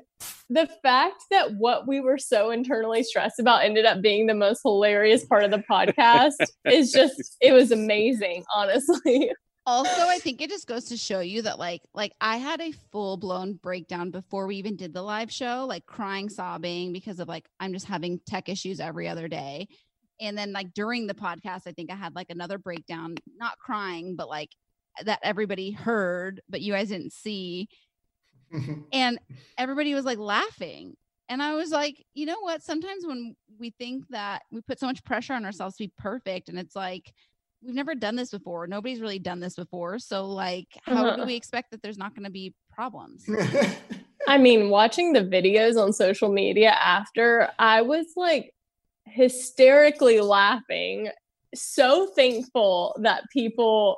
the 0.49 0.67
fact 0.81 1.23
that 1.31 1.53
what 1.55 1.88
we 1.88 1.99
were 1.99 2.17
so 2.17 2.51
internally 2.51 3.03
stressed 3.03 3.39
about 3.39 3.63
ended 3.63 3.86
up 3.86 4.01
being 4.01 4.27
the 4.27 4.34
most 4.34 4.62
hilarious 4.63 5.25
part 5.25 5.43
of 5.43 5.51
the 5.51 5.63
podcast 5.69 6.36
is 6.65 6.91
just 6.91 7.38
it 7.41 7.51
was 7.51 7.71
amazing, 7.71 8.43
honestly. 8.53 9.31
also 9.65 9.89
i 9.89 10.19
think 10.21 10.41
it 10.41 10.49
just 10.49 10.67
goes 10.67 10.86
to 10.86 10.97
show 10.97 11.21
you 11.21 11.41
that 11.41 11.58
like 11.58 11.81
like 11.93 12.12
i 12.21 12.38
had 12.38 12.62
a 12.62 12.71
full-blown 12.91 13.53
breakdown 13.53 14.12
before 14.12 14.45
we 14.45 14.58
even 14.58 14.75
did 14.75 14.93
the 14.93 15.01
live 15.01 15.31
show 15.31 15.65
like 15.67 15.84
crying 15.88 16.29
sobbing 16.29 16.93
because 16.93 17.19
of 17.19 17.27
like 17.27 17.47
i'm 17.60 17.73
just 17.73 17.88
having 17.88 18.19
tech 18.27 18.47
issues 18.47 18.79
every 18.79 19.08
other 19.08 19.27
day 19.27 19.67
and 20.19 20.38
then 20.38 20.54
like 20.54 20.73
during 20.73 21.08
the 21.08 21.13
podcast 21.13 21.62
i 21.67 21.71
think 21.71 21.91
i 21.91 21.95
had 21.95 22.15
like 22.15 22.30
another 22.30 22.58
breakdown 22.58 23.15
not 23.38 23.58
crying 23.58 24.15
but 24.15 24.30
like 24.30 24.49
that 25.04 25.19
everybody 25.23 25.71
heard 25.71 26.41
but 26.49 26.62
you 26.62 26.71
guys 26.73 26.88
didn't 26.89 27.12
see. 27.13 27.67
And 28.93 29.19
everybody 29.58 29.93
was 29.93 30.06
like 30.06 30.17
laughing. 30.19 30.95
And 31.28 31.41
i 31.43 31.54
was 31.54 31.71
like 31.71 32.01
you 32.13 32.25
know 32.25 32.39
what? 32.39 32.63
Sometimes 32.63 33.06
when 33.06 33.36
we 33.60 33.71
think 33.78 34.06
that 34.10 34.43
we 34.51 34.62
put 34.62 34.80
so 34.80 34.86
much 34.86 35.04
pressure 35.04 35.34
on 35.34 35.43
ourselves 35.43 35.75
to 35.78 35.84
be 35.86 35.91
perfect 35.97 36.47
and 36.49 36.58
it's 36.58 36.75
like 36.75 37.12
we've 37.62 37.75
never 37.75 37.95
done 37.95 38.15
this 38.15 38.30
before. 38.32 38.67
Nobody's 38.67 39.01
really 39.01 39.19
done 39.19 39.39
this 39.39 39.56
before. 39.56 39.97
So 39.99 40.28
like 40.28 40.67
how 40.84 41.04
do 41.04 41.10
Uh-huh. 41.10 41.25
we 41.25 41.36
expect 41.36 41.71
that 41.71 41.82
there's 41.82 41.97
not 41.97 42.13
going 42.15 42.25
to 42.25 42.32
be 42.32 42.54
problems? 42.71 43.25
I 44.28 44.38
mean, 44.38 44.69
watching 44.69 45.13
the 45.13 45.21
videos 45.21 45.75
on 45.82 45.91
social 45.93 46.30
media 46.32 46.71
after, 46.71 47.49
I 47.60 47.82
was 47.82 48.08
like 48.15 48.54
hysterically 49.08 50.20
laughing. 50.22 51.10
So 51.54 52.08
thankful 52.15 52.98
that 53.02 53.24
people 53.32 53.98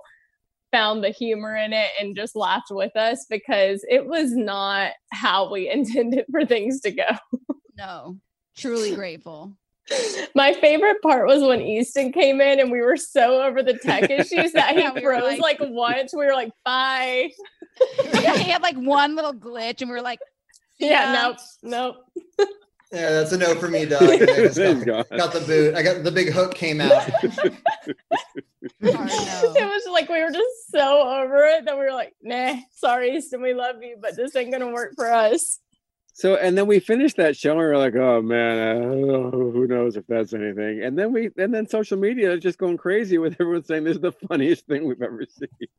found 0.71 1.03
the 1.03 1.09
humor 1.09 1.55
in 1.55 1.73
it 1.73 1.87
and 1.99 2.15
just 2.15 2.35
laughed 2.35 2.69
with 2.71 2.95
us 2.95 3.25
because 3.29 3.85
it 3.89 4.05
was 4.05 4.35
not 4.35 4.91
how 5.11 5.51
we 5.51 5.69
intended 5.71 6.25
for 6.31 6.45
things 6.45 6.81
to 6.81 6.91
go. 6.91 7.07
no 7.77 8.17
truly 8.57 8.93
grateful 8.95 9.53
My 10.35 10.51
favorite 10.53 11.01
part 11.01 11.27
was 11.27 11.41
when 11.43 11.61
Easton 11.61 12.11
came 12.11 12.41
in 12.41 12.59
and 12.59 12.69
we 12.71 12.81
were 12.81 12.97
so 12.97 13.41
over 13.43 13.63
the 13.63 13.75
tech 13.75 14.09
issues 14.09 14.51
that 14.51 14.75
he 14.75 14.81
Yeah, 14.81 14.91
we 14.91 15.01
froze 15.01 15.39
like- 15.39 15.59
like 15.61 15.69
once. 15.71 16.13
We 16.13 16.25
were 16.25 16.33
like, 16.33 16.51
bye. 16.65 17.29
yeah 18.21 18.35
he 18.35 18.49
had 18.49 18.61
like 18.61 18.75
one 18.75 19.15
little 19.15 19.33
glitch 19.33 19.79
and 19.81 19.89
we 19.89 19.95
were 19.95 20.01
like 20.01 20.19
"See 20.79 20.89
Yeah, 20.89 21.13
ya." 21.13 21.35
nope, 21.63 21.95
nope. 22.37 22.49
Yeah, 22.91 23.11
that's 23.11 23.31
a 23.31 23.37
no 23.37 23.55
for 23.55 23.67
me, 23.67 23.85
dog. 23.85 24.01
And 24.01 24.29
I 24.29 24.47
just 24.47 24.85
got, 24.85 25.11
you 25.11 25.17
got 25.17 25.33
the 25.33 25.43
boot. 25.45 25.75
I 25.75 25.83
got 25.83 26.03
the 26.03 26.11
big 26.11 26.31
hook 26.31 26.55
came 26.55 26.79
out. 26.79 26.91
Hard 26.91 27.33
no. 28.81 28.91
it 28.91 29.65
was 29.65 29.87
like 29.91 30.09
we 30.09 30.23
were 30.23 30.31
just 30.31 30.71
so 30.71 31.01
over 31.01 31.45
it 31.45 31.65
that 31.65 31.77
we 31.77 31.83
were 31.83 31.91
like, 31.91 32.15
nah, 32.21 32.55
sorry, 32.75 33.15
Easton, 33.15 33.41
we 33.41 33.53
love 33.53 33.81
you, 33.81 33.97
but 34.01 34.15
this 34.15 34.35
ain't 34.35 34.51
gonna 34.51 34.71
work 34.71 34.93
for 34.95 35.11
us. 35.11 35.59
So, 36.13 36.35
and 36.35 36.57
then 36.57 36.65
we 36.65 36.79
finished 36.79 37.17
that 37.17 37.37
show, 37.37 37.51
and 37.51 37.59
we 37.59 37.65
were 37.65 37.77
like, 37.77 37.93
"Oh 37.93 38.23
man, 38.23 39.03
uh, 39.07 39.29
who 39.29 39.67
knows 39.67 39.97
if 39.97 40.07
that's 40.07 40.33
anything?" 40.33 40.81
And 40.81 40.97
then 40.97 41.13
we, 41.13 41.29
and 41.37 41.53
then 41.53 41.69
social 41.69 41.95
media 41.95 42.33
is 42.33 42.41
just 42.41 42.57
going 42.57 42.77
crazy 42.77 43.19
with 43.19 43.33
everyone 43.39 43.63
saying 43.63 43.83
this 43.83 43.97
is 43.97 44.01
the 44.01 44.13
funniest 44.27 44.65
thing 44.65 44.85
we've 44.85 45.01
ever 45.03 45.25
seen. 45.29 45.69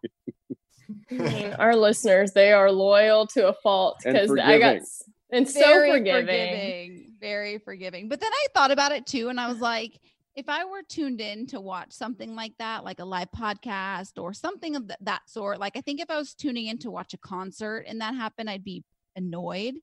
I 1.10 1.14
mean, 1.14 1.52
our 1.54 1.74
listeners, 1.74 2.32
they 2.32 2.52
are 2.52 2.70
loyal 2.70 3.26
to 3.28 3.48
a 3.48 3.52
fault 3.52 4.00
because 4.04 4.30
I 4.30 4.60
got 4.60 4.82
and 5.30 5.48
so 5.48 5.60
forgiving. 5.60 6.26
forgiving, 6.26 7.12
very 7.20 7.58
forgiving. 7.58 8.08
But 8.08 8.20
then 8.20 8.32
I 8.32 8.46
thought 8.54 8.70
about 8.70 8.92
it 8.92 9.06
too, 9.06 9.28
and 9.28 9.40
I 9.40 9.48
was 9.48 9.60
like, 9.60 9.98
if 10.34 10.48
I 10.48 10.64
were 10.64 10.82
tuned 10.88 11.20
in 11.20 11.46
to 11.48 11.60
watch 11.60 11.92
something 11.92 12.36
like 12.36 12.52
that, 12.58 12.84
like 12.84 13.00
a 13.00 13.04
live 13.04 13.30
podcast 13.36 14.22
or 14.22 14.32
something 14.32 14.76
of 14.76 14.86
th- 14.86 14.98
that 15.00 15.28
sort, 15.28 15.58
like 15.58 15.76
I 15.76 15.80
think 15.80 16.00
if 16.00 16.10
I 16.10 16.16
was 16.16 16.34
tuning 16.34 16.68
in 16.68 16.78
to 16.78 16.92
watch 16.92 17.12
a 17.12 17.18
concert 17.18 17.86
and 17.88 18.00
that 18.00 18.14
happened, 18.14 18.48
I'd 18.48 18.62
be 18.62 18.84
annoyed. 19.16 19.74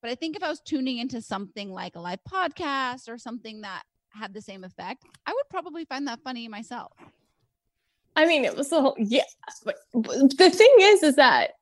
But 0.00 0.10
I 0.10 0.14
think 0.14 0.36
if 0.36 0.42
I 0.42 0.48
was 0.48 0.60
tuning 0.60 0.98
into 0.98 1.20
something 1.20 1.70
like 1.70 1.96
a 1.96 2.00
live 2.00 2.20
podcast 2.26 3.08
or 3.08 3.18
something 3.18 3.60
that 3.60 3.82
had 4.10 4.32
the 4.32 4.40
same 4.40 4.64
effect, 4.64 5.04
I 5.26 5.32
would 5.32 5.48
probably 5.50 5.84
find 5.84 6.08
that 6.08 6.20
funny 6.24 6.48
myself. 6.48 6.92
I 8.16 8.26
mean, 8.26 8.44
it 8.44 8.56
was 8.56 8.70
the 8.70 8.80
whole 8.80 8.96
yeah. 8.98 9.24
But 9.64 9.76
the 9.92 10.50
thing 10.50 10.74
is, 10.80 11.02
is 11.02 11.16
that 11.16 11.52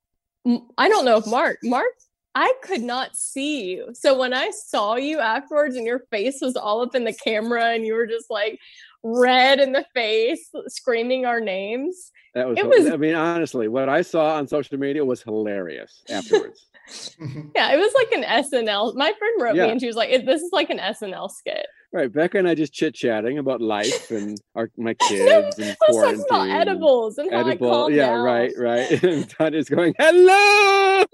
I 0.79 0.89
don't 0.89 1.05
know 1.05 1.17
if 1.17 1.27
Mark, 1.27 1.59
Mark, 1.65 1.93
I 2.35 2.53
could 2.63 2.83
not 2.83 3.15
see 3.17 3.71
you. 3.71 3.89
So 3.95 4.19
when 4.19 4.33
I 4.33 4.51
saw 4.51 4.97
you 4.97 5.21
afterwards, 5.21 5.77
and 5.77 5.87
your 5.87 6.01
face 6.11 6.39
was 6.41 6.57
all 6.57 6.81
up 6.83 6.95
in 6.95 7.05
the 7.05 7.13
camera, 7.13 7.67
and 7.75 7.85
you 7.87 7.95
were 7.95 8.07
just 8.07 8.31
like 8.31 8.59
red 9.03 9.61
in 9.61 9.73
the 9.73 9.85
face, 9.95 10.49
screaming 10.69 11.27
our 11.27 11.41
names. 11.41 12.11
That 12.35 12.49
was, 12.49 12.59
It 12.59 12.67
was- 12.67 12.87
I 12.91 12.97
mean, 12.97 13.15
honestly, 13.15 13.69
what 13.69 13.89
I 13.91 14.01
saw 14.03 14.37
on 14.37 14.47
social 14.49 14.79
media 14.79 15.05
was 15.05 15.23
hilarious 15.23 16.03
afterwards. 16.11 16.67
Mm-hmm. 16.91 17.51
Yeah, 17.55 17.73
it 17.73 17.77
was 17.79 17.93
like 17.95 18.11
an 18.11 18.25
SNL. 18.25 18.97
My 18.97 19.13
friend 19.17 19.41
wrote 19.41 19.55
Yeah. 19.55 19.67
me, 19.67 19.71
and 19.71 19.81
she 19.81 19.87
was 19.87 19.95
like, 19.95 20.11
"This 20.27 20.43
is 20.43 20.51
like 20.53 20.69
an 20.69 20.79
SNL 20.81 21.31
skit." 21.31 21.65
right, 21.93 22.13
Becca 22.13 22.39
and 22.39 22.49
I 22.49 22.57
just 22.57 22.73
chit 22.73 22.93
chatting 22.95 23.39
about 23.39 23.61
life 23.61 24.11
and 24.11 24.37
our 24.57 24.69
my 24.77 24.97
No, 25.01 25.07
kids 25.09 25.59
and 25.61 25.67
I 25.69 25.69
was 25.71 25.77
talking 25.79 25.95
quarantine. 25.97 26.25
about 26.29 26.41
and 26.43 26.51
edibles 26.61 27.19
and 27.19 27.31
how 27.33 27.37
I 27.37 27.41
edible, 27.51 27.71
calmed 27.71 27.95
yeah, 27.95 28.07
down. 28.07 28.25
right, 28.25 28.53
right. 28.59 29.03
And 29.05 29.31
Tanya's 29.31 29.69
going, 29.69 29.95
"Hello." 29.97 31.05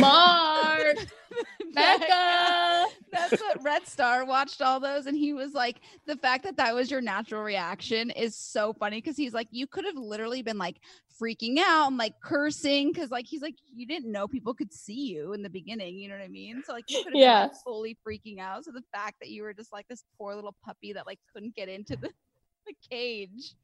Mark, 0.00 0.96
Becca. 1.74 2.86
That's 3.12 3.40
what 3.40 3.62
Red 3.62 3.86
Star 3.86 4.24
watched 4.24 4.62
all 4.62 4.80
those, 4.80 5.06
and 5.06 5.16
he 5.16 5.32
was 5.32 5.52
like, 5.52 5.80
the 6.06 6.16
fact 6.16 6.44
that 6.44 6.56
that 6.56 6.74
was 6.74 6.90
your 6.90 7.00
natural 7.00 7.42
reaction 7.42 8.10
is 8.10 8.36
so 8.36 8.72
funny 8.72 8.98
because 8.98 9.16
he's 9.16 9.34
like, 9.34 9.48
you 9.50 9.66
could 9.66 9.84
have 9.84 9.96
literally 9.96 10.42
been 10.42 10.58
like 10.58 10.76
freaking 11.20 11.58
out 11.58 11.88
and 11.88 11.96
like 11.98 12.14
cursing 12.22 12.92
because 12.92 13.10
like 13.10 13.26
he's 13.26 13.42
like, 13.42 13.56
you 13.74 13.86
didn't 13.86 14.10
know 14.10 14.26
people 14.28 14.54
could 14.54 14.72
see 14.72 15.08
you 15.08 15.32
in 15.32 15.42
the 15.42 15.50
beginning, 15.50 15.96
you 15.96 16.08
know 16.08 16.16
what 16.16 16.24
I 16.24 16.28
mean? 16.28 16.62
So 16.64 16.72
like, 16.72 16.84
you 16.88 17.02
could 17.02 17.12
have 17.12 17.20
Yeah. 17.20 17.40
been 17.42 17.50
like, 17.50 17.62
fully 17.64 17.96
freaking 18.06 18.38
out. 18.38 18.64
So 18.64 18.70
the 18.72 18.84
fact 18.94 19.16
that 19.20 19.28
you 19.30 19.42
were 19.42 19.52
just 19.52 19.72
like 19.72 19.86
this 19.88 20.04
poor 20.16 20.34
little 20.34 20.54
puppy 20.64 20.92
that 20.92 21.06
like 21.06 21.18
couldn't 21.32 21.54
get 21.54 21.68
into 21.68 21.96
the, 21.96 22.10
the 22.66 22.74
cage. 22.90 23.54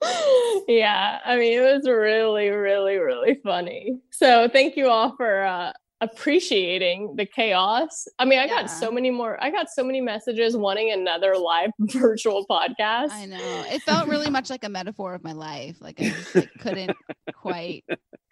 yeah, 0.68 1.20
I 1.24 1.36
mean, 1.36 1.58
it 1.58 1.62
was 1.62 1.86
really, 1.86 2.48
really, 2.48 2.96
really 2.96 3.38
funny. 3.44 3.98
So 4.10 4.48
thank 4.52 4.76
you 4.76 4.88
all 4.88 5.14
for 5.16 5.44
uh, 5.44 5.72
appreciating 6.00 7.14
the 7.16 7.26
chaos. 7.26 8.06
I 8.18 8.24
mean, 8.24 8.38
I 8.38 8.46
got 8.48 8.70
so 8.70 8.90
many 8.90 9.10
more. 9.10 9.42
I 9.42 9.50
got 9.50 9.68
so 9.70 9.84
many 9.84 10.00
messages 10.00 10.56
wanting 10.56 10.92
another 10.92 11.36
live 11.36 11.70
virtual 11.78 12.46
podcast. 12.46 13.10
I 13.10 13.26
know. 13.26 13.64
It 13.68 13.82
felt 13.82 14.08
really 14.08 14.30
much 14.30 14.50
like 14.50 14.64
a 14.64 14.68
metaphor 14.68 15.14
of 15.14 15.22
my 15.24 15.32
life. 15.32 15.76
Like 15.80 16.00
I 16.00 16.10
just 16.10 16.34
like, 16.34 16.50
couldn't 16.60 16.96
quite 17.32 17.84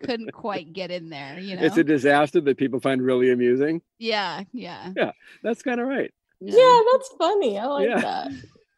couldn't 0.02 0.32
quite 0.32 0.72
get 0.72 0.90
in 0.90 1.10
there, 1.10 1.38
you 1.38 1.56
know. 1.56 1.62
It's 1.62 1.76
a 1.76 1.84
disaster 1.84 2.40
that 2.40 2.56
people 2.56 2.80
find 2.80 3.00
really 3.02 3.30
amusing. 3.30 3.82
yeah, 3.98 4.42
yeah. 4.52 4.92
Yeah, 4.96 5.12
that's 5.42 5.62
kind 5.62 5.80
of 5.80 5.86
right. 5.86 6.12
yeah, 6.40 6.80
that's 6.92 7.08
funny. 7.18 7.58
I 7.58 7.66
like 7.66 7.88
Yeah. 7.88 8.00
that. 8.00 8.30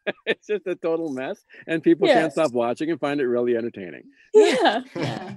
it's 0.27 0.47
just 0.47 0.67
a 0.67 0.75
total 0.75 1.13
mess, 1.13 1.45
and 1.67 1.83
people 1.83 2.07
Yes. 2.09 2.19
can't 2.21 2.33
stop 2.33 2.53
watching 2.53 2.91
and 2.91 3.01
find 3.01 3.21
it 3.21 3.27
really 3.27 3.57
entertaining. 3.57 4.05
Yeah. 4.35 4.81
Yeah. 4.95 5.35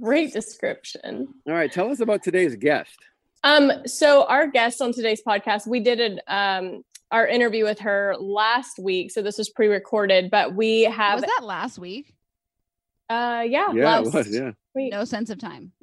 Great 0.00 0.32
description. 0.32 1.28
All 1.46 1.52
right, 1.54 1.72
tell 1.72 1.90
us 1.90 2.00
about 2.00 2.22
today's 2.22 2.54
guest. 2.56 2.96
Um, 3.44 3.72
so 3.86 4.24
our 4.26 4.46
guest 4.46 4.80
on 4.82 4.92
today's 4.92 5.22
podcast, 5.26 5.66
we 5.66 5.80
did 5.80 6.00
an 6.00 6.20
um 6.28 6.82
our 7.10 7.26
interview 7.26 7.64
with 7.64 7.78
her 7.80 8.14
last 8.20 8.78
week. 8.78 9.10
So 9.10 9.22
this 9.22 9.38
was 9.38 9.48
pre-recorded, 9.48 10.30
but 10.30 10.54
we 10.54 10.82
have 10.82 11.20
Was 11.22 11.30
that 11.38 11.44
last 11.46 11.78
week? 11.78 12.14
uh 13.08 13.44
yeah, 13.48 13.72
Yeah, 13.72 13.98
last 14.00 14.06
it 14.08 14.14
was. 14.14 14.34
Yeah. 14.34 14.50
week. 14.74 14.92
No 14.92 15.04
sense 15.04 15.30
of 15.30 15.38
time. 15.38 15.72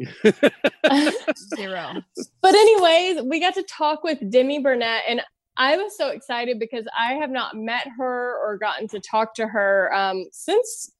Zero. 1.56 1.94
But 2.42 2.54
anyways, 2.56 3.24
we 3.24 3.40
got 3.40 3.56
to 3.56 3.64
talk 3.64 4.04
with 4.04 4.20
Demi 4.30 4.60
Burnett 4.60 5.02
and 5.10 5.22
I 5.58 5.78
was 5.78 5.96
so 5.96 6.10
excited 6.10 6.60
because 6.60 6.86
I 6.98 7.14
have 7.14 7.30
not 7.30 7.56
met 7.56 7.88
her 7.98 8.38
or 8.38 8.58
gotten 8.58 8.88
to 8.90 9.00
talk 9.00 9.36
to 9.36 9.48
her 9.48 9.94
um, 9.94 10.26
since 10.32 10.92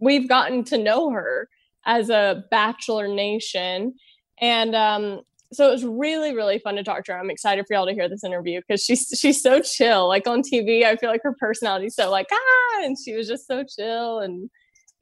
we've 0.00 0.28
gotten 0.28 0.64
to 0.64 0.78
know 0.78 1.10
her 1.10 1.48
as 1.86 2.10
a 2.10 2.44
Bachelor 2.50 3.08
Nation. 3.08 3.94
And 4.38 4.74
um, 4.74 5.22
so 5.52 5.68
it 5.68 5.72
was 5.72 5.84
really, 5.84 6.34
really 6.34 6.58
fun 6.58 6.76
to 6.76 6.84
talk 6.84 7.04
to 7.04 7.12
her. 7.12 7.18
I'm 7.18 7.30
excited 7.30 7.64
for 7.66 7.74
y'all 7.74 7.86
to 7.86 7.94
hear 7.94 8.08
this 8.08 8.24
interview 8.24 8.60
because 8.60 8.84
she's 8.84 9.12
she's 9.18 9.42
so 9.42 9.60
chill. 9.60 10.08
Like 10.08 10.26
on 10.26 10.42
TV, 10.42 10.84
I 10.84 10.96
feel 10.96 11.10
like 11.10 11.22
her 11.22 11.34
personality 11.38 11.86
is 11.86 11.94
so 11.94 12.10
like 12.10 12.28
ah, 12.30 12.84
and 12.84 12.96
she 13.02 13.14
was 13.14 13.28
just 13.28 13.46
so 13.46 13.64
chill 13.64 14.20
and 14.20 14.50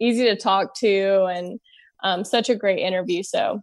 easy 0.00 0.24
to 0.24 0.36
talk 0.36 0.74
to, 0.78 1.24
and 1.24 1.60
um, 2.02 2.24
such 2.24 2.48
a 2.48 2.54
great 2.54 2.78
interview. 2.78 3.22
So 3.22 3.62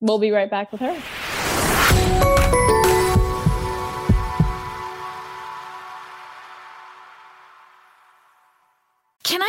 we'll 0.00 0.18
be 0.18 0.30
right 0.30 0.50
back 0.50 0.72
with 0.72 0.80
her. 0.80 0.96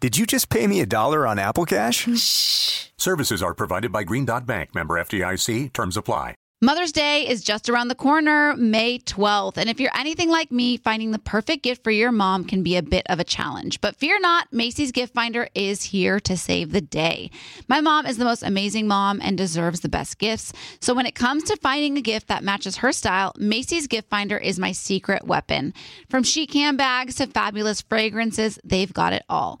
Did 0.00 0.16
you 0.16 0.24
just 0.24 0.48
pay 0.48 0.66
me 0.66 0.80
a 0.80 0.86
dollar 0.86 1.26
on 1.26 1.38
Apple 1.38 1.66
Cash? 1.66 2.08
Shh. 2.16 2.86
Services 2.96 3.42
are 3.42 3.52
provided 3.52 3.92
by 3.92 4.02
Green 4.02 4.24
Dot 4.24 4.46
Bank, 4.46 4.74
member 4.74 4.94
FDIC. 4.94 5.74
Terms 5.74 5.94
apply. 5.94 6.36
Mother's 6.62 6.92
Day 6.92 7.28
is 7.28 7.42
just 7.42 7.68
around 7.68 7.88
the 7.88 7.94
corner, 7.94 8.54
May 8.56 8.98
12th. 8.98 9.58
And 9.58 9.68
if 9.68 9.78
you're 9.78 9.94
anything 9.94 10.30
like 10.30 10.50
me, 10.50 10.78
finding 10.78 11.10
the 11.10 11.18
perfect 11.18 11.62
gift 11.62 11.84
for 11.84 11.90
your 11.90 12.12
mom 12.12 12.44
can 12.44 12.62
be 12.62 12.76
a 12.76 12.82
bit 12.82 13.06
of 13.10 13.20
a 13.20 13.24
challenge. 13.24 13.80
But 13.82 13.96
fear 13.96 14.18
not, 14.20 14.50
Macy's 14.52 14.92
Gift 14.92 15.12
Finder 15.12 15.48
is 15.54 15.82
here 15.82 16.18
to 16.20 16.36
save 16.36 16.72
the 16.72 16.80
day. 16.80 17.30
My 17.68 17.82
mom 17.82 18.06
is 18.06 18.16
the 18.16 18.24
most 18.24 18.42
amazing 18.42 18.86
mom 18.86 19.20
and 19.22 19.36
deserves 19.36 19.80
the 19.80 19.88
best 19.90 20.18
gifts. 20.18 20.54
So 20.80 20.94
when 20.94 21.06
it 21.06 21.14
comes 21.14 21.44
to 21.44 21.56
finding 21.56 21.98
a 21.98 22.02
gift 22.02 22.28
that 22.28 22.44
matches 22.44 22.76
her 22.78 22.92
style, 22.92 23.34
Macy's 23.36 23.86
Gift 23.86 24.08
Finder 24.08 24.38
is 24.38 24.58
my 24.58 24.72
secret 24.72 25.26
weapon. 25.26 25.74
From 26.08 26.22
chic 26.22 26.54
handbags 26.54 27.16
to 27.16 27.26
fabulous 27.26 27.82
fragrances, 27.82 28.58
they've 28.64 28.92
got 28.92 29.12
it 29.12 29.24
all. 29.28 29.60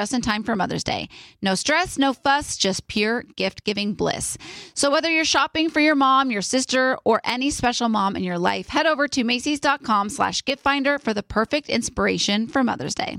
just 0.00 0.14
in 0.14 0.22
time 0.22 0.42
for 0.42 0.56
Mother's 0.56 0.82
Day. 0.82 1.10
No 1.42 1.54
stress, 1.54 1.98
no 1.98 2.14
fuss, 2.14 2.56
just 2.56 2.86
pure 2.86 3.22
gift 3.36 3.64
giving 3.64 3.92
bliss. 3.92 4.38
So, 4.74 4.90
whether 4.90 5.10
you're 5.10 5.26
shopping 5.26 5.68
for 5.68 5.80
your 5.80 5.94
mom, 5.94 6.30
your 6.30 6.40
sister, 6.40 6.96
or 7.04 7.20
any 7.22 7.50
special 7.50 7.90
mom 7.90 8.16
in 8.16 8.24
your 8.24 8.38
life, 8.38 8.68
head 8.68 8.86
over 8.86 9.08
to 9.08 9.24
Macy's.com 9.24 10.08
slash 10.08 10.42
gift 10.42 10.62
finder 10.62 10.98
for 10.98 11.12
the 11.12 11.22
perfect 11.22 11.68
inspiration 11.68 12.46
for 12.46 12.64
Mother's 12.64 12.94
Day. 12.94 13.18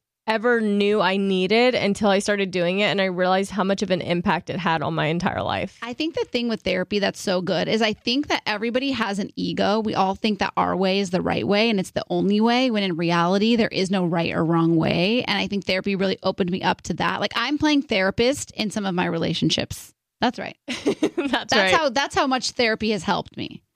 ever 0.27 0.61
knew 0.61 1.01
I 1.01 1.17
needed 1.17 1.75
until 1.75 2.09
I 2.09 2.19
started 2.19 2.51
doing 2.51 2.79
it 2.79 2.85
and 2.85 3.01
I 3.01 3.05
realized 3.05 3.51
how 3.51 3.63
much 3.63 3.81
of 3.81 3.91
an 3.91 4.01
impact 4.01 4.49
it 4.49 4.57
had 4.57 4.81
on 4.81 4.93
my 4.93 5.07
entire 5.07 5.41
life. 5.41 5.77
I 5.81 5.93
think 5.93 6.15
the 6.15 6.25
thing 6.25 6.47
with 6.47 6.61
therapy 6.61 6.99
that's 6.99 7.19
so 7.19 7.41
good 7.41 7.67
is 7.67 7.81
I 7.81 7.93
think 7.93 8.27
that 8.27 8.43
everybody 8.45 8.91
has 8.91 9.19
an 9.19 9.31
ego. 9.35 9.79
We 9.79 9.95
all 9.95 10.15
think 10.15 10.39
that 10.39 10.53
our 10.55 10.75
way 10.75 10.99
is 10.99 11.09
the 11.09 11.21
right 11.21 11.47
way 11.47 11.69
and 11.69 11.79
it's 11.79 11.91
the 11.91 12.05
only 12.09 12.39
way, 12.39 12.71
when 12.71 12.83
in 12.83 12.95
reality, 12.95 13.55
there 13.55 13.67
is 13.67 13.89
no 13.89 14.05
right 14.05 14.31
or 14.31 14.45
wrong 14.45 14.75
way. 14.75 15.23
And 15.23 15.37
I 15.37 15.47
think 15.47 15.65
therapy 15.65 15.95
really 15.95 16.17
opened 16.23 16.51
me 16.51 16.61
up 16.61 16.81
to 16.83 16.93
that. 16.95 17.19
Like 17.19 17.33
I'm 17.35 17.57
playing 17.57 17.83
therapist 17.83 18.51
in 18.51 18.71
some 18.71 18.85
of 18.85 18.95
my 18.95 19.05
relationships. 19.05 19.93
That's 20.21 20.37
right. 20.37 20.55
that's, 20.67 21.17
That's 21.31 21.53
right. 21.55 21.73
how 21.73 21.89
that's 21.89 22.13
how 22.13 22.27
much 22.27 22.51
therapy 22.51 22.91
has 22.91 23.01
helped 23.01 23.35
me. 23.37 23.63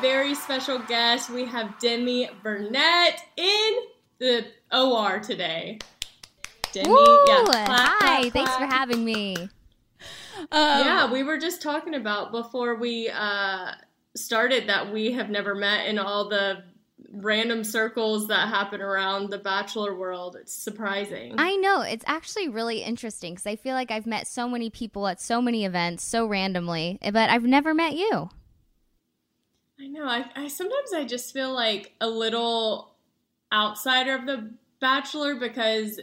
Very 0.00 0.34
special 0.34 0.78
guest. 0.78 1.30
We 1.30 1.44
have 1.46 1.78
Demi 1.78 2.30
Burnett 2.42 3.22
in 3.36 3.74
the 4.18 4.46
OR 4.72 5.20
today. 5.20 5.78
Demi, 6.72 6.88
Woo! 6.88 7.24
yeah. 7.26 7.44
clap, 7.44 7.68
Hi, 7.68 8.20
clap, 8.20 8.32
thanks 8.32 8.56
for 8.56 8.66
having 8.66 9.04
me. 9.04 9.48
yeah, 10.52 11.10
we 11.10 11.22
were 11.22 11.38
just 11.38 11.62
talking 11.62 11.94
about 11.94 12.30
before 12.30 12.76
we 12.76 13.08
uh, 13.08 13.72
started 14.14 14.68
that 14.68 14.92
we 14.92 15.12
have 15.12 15.30
never 15.30 15.54
met 15.54 15.86
in 15.86 15.98
all 15.98 16.28
the 16.28 16.62
random 17.10 17.64
circles 17.64 18.28
that 18.28 18.48
happen 18.48 18.80
around 18.80 19.30
the 19.30 19.38
bachelor 19.38 19.96
world. 19.96 20.36
It's 20.38 20.52
surprising. 20.52 21.34
I 21.38 21.56
know 21.56 21.80
it's 21.80 22.04
actually 22.06 22.48
really 22.48 22.82
interesting 22.82 23.34
because 23.34 23.46
I 23.46 23.56
feel 23.56 23.74
like 23.74 23.90
I've 23.90 24.06
met 24.06 24.26
so 24.26 24.48
many 24.48 24.68
people 24.68 25.06
at 25.06 25.20
so 25.20 25.40
many 25.40 25.64
events 25.64 26.04
so 26.04 26.26
randomly, 26.26 26.98
but 27.02 27.30
I've 27.30 27.44
never 27.44 27.72
met 27.72 27.94
you. 27.94 28.28
I 29.80 29.86
know. 29.86 30.04
I, 30.04 30.24
I 30.34 30.48
sometimes 30.48 30.92
I 30.94 31.04
just 31.04 31.32
feel 31.32 31.52
like 31.52 31.94
a 32.00 32.08
little 32.08 32.94
outsider 33.52 34.14
of 34.16 34.26
the 34.26 34.50
Bachelor 34.80 35.34
because 35.36 35.98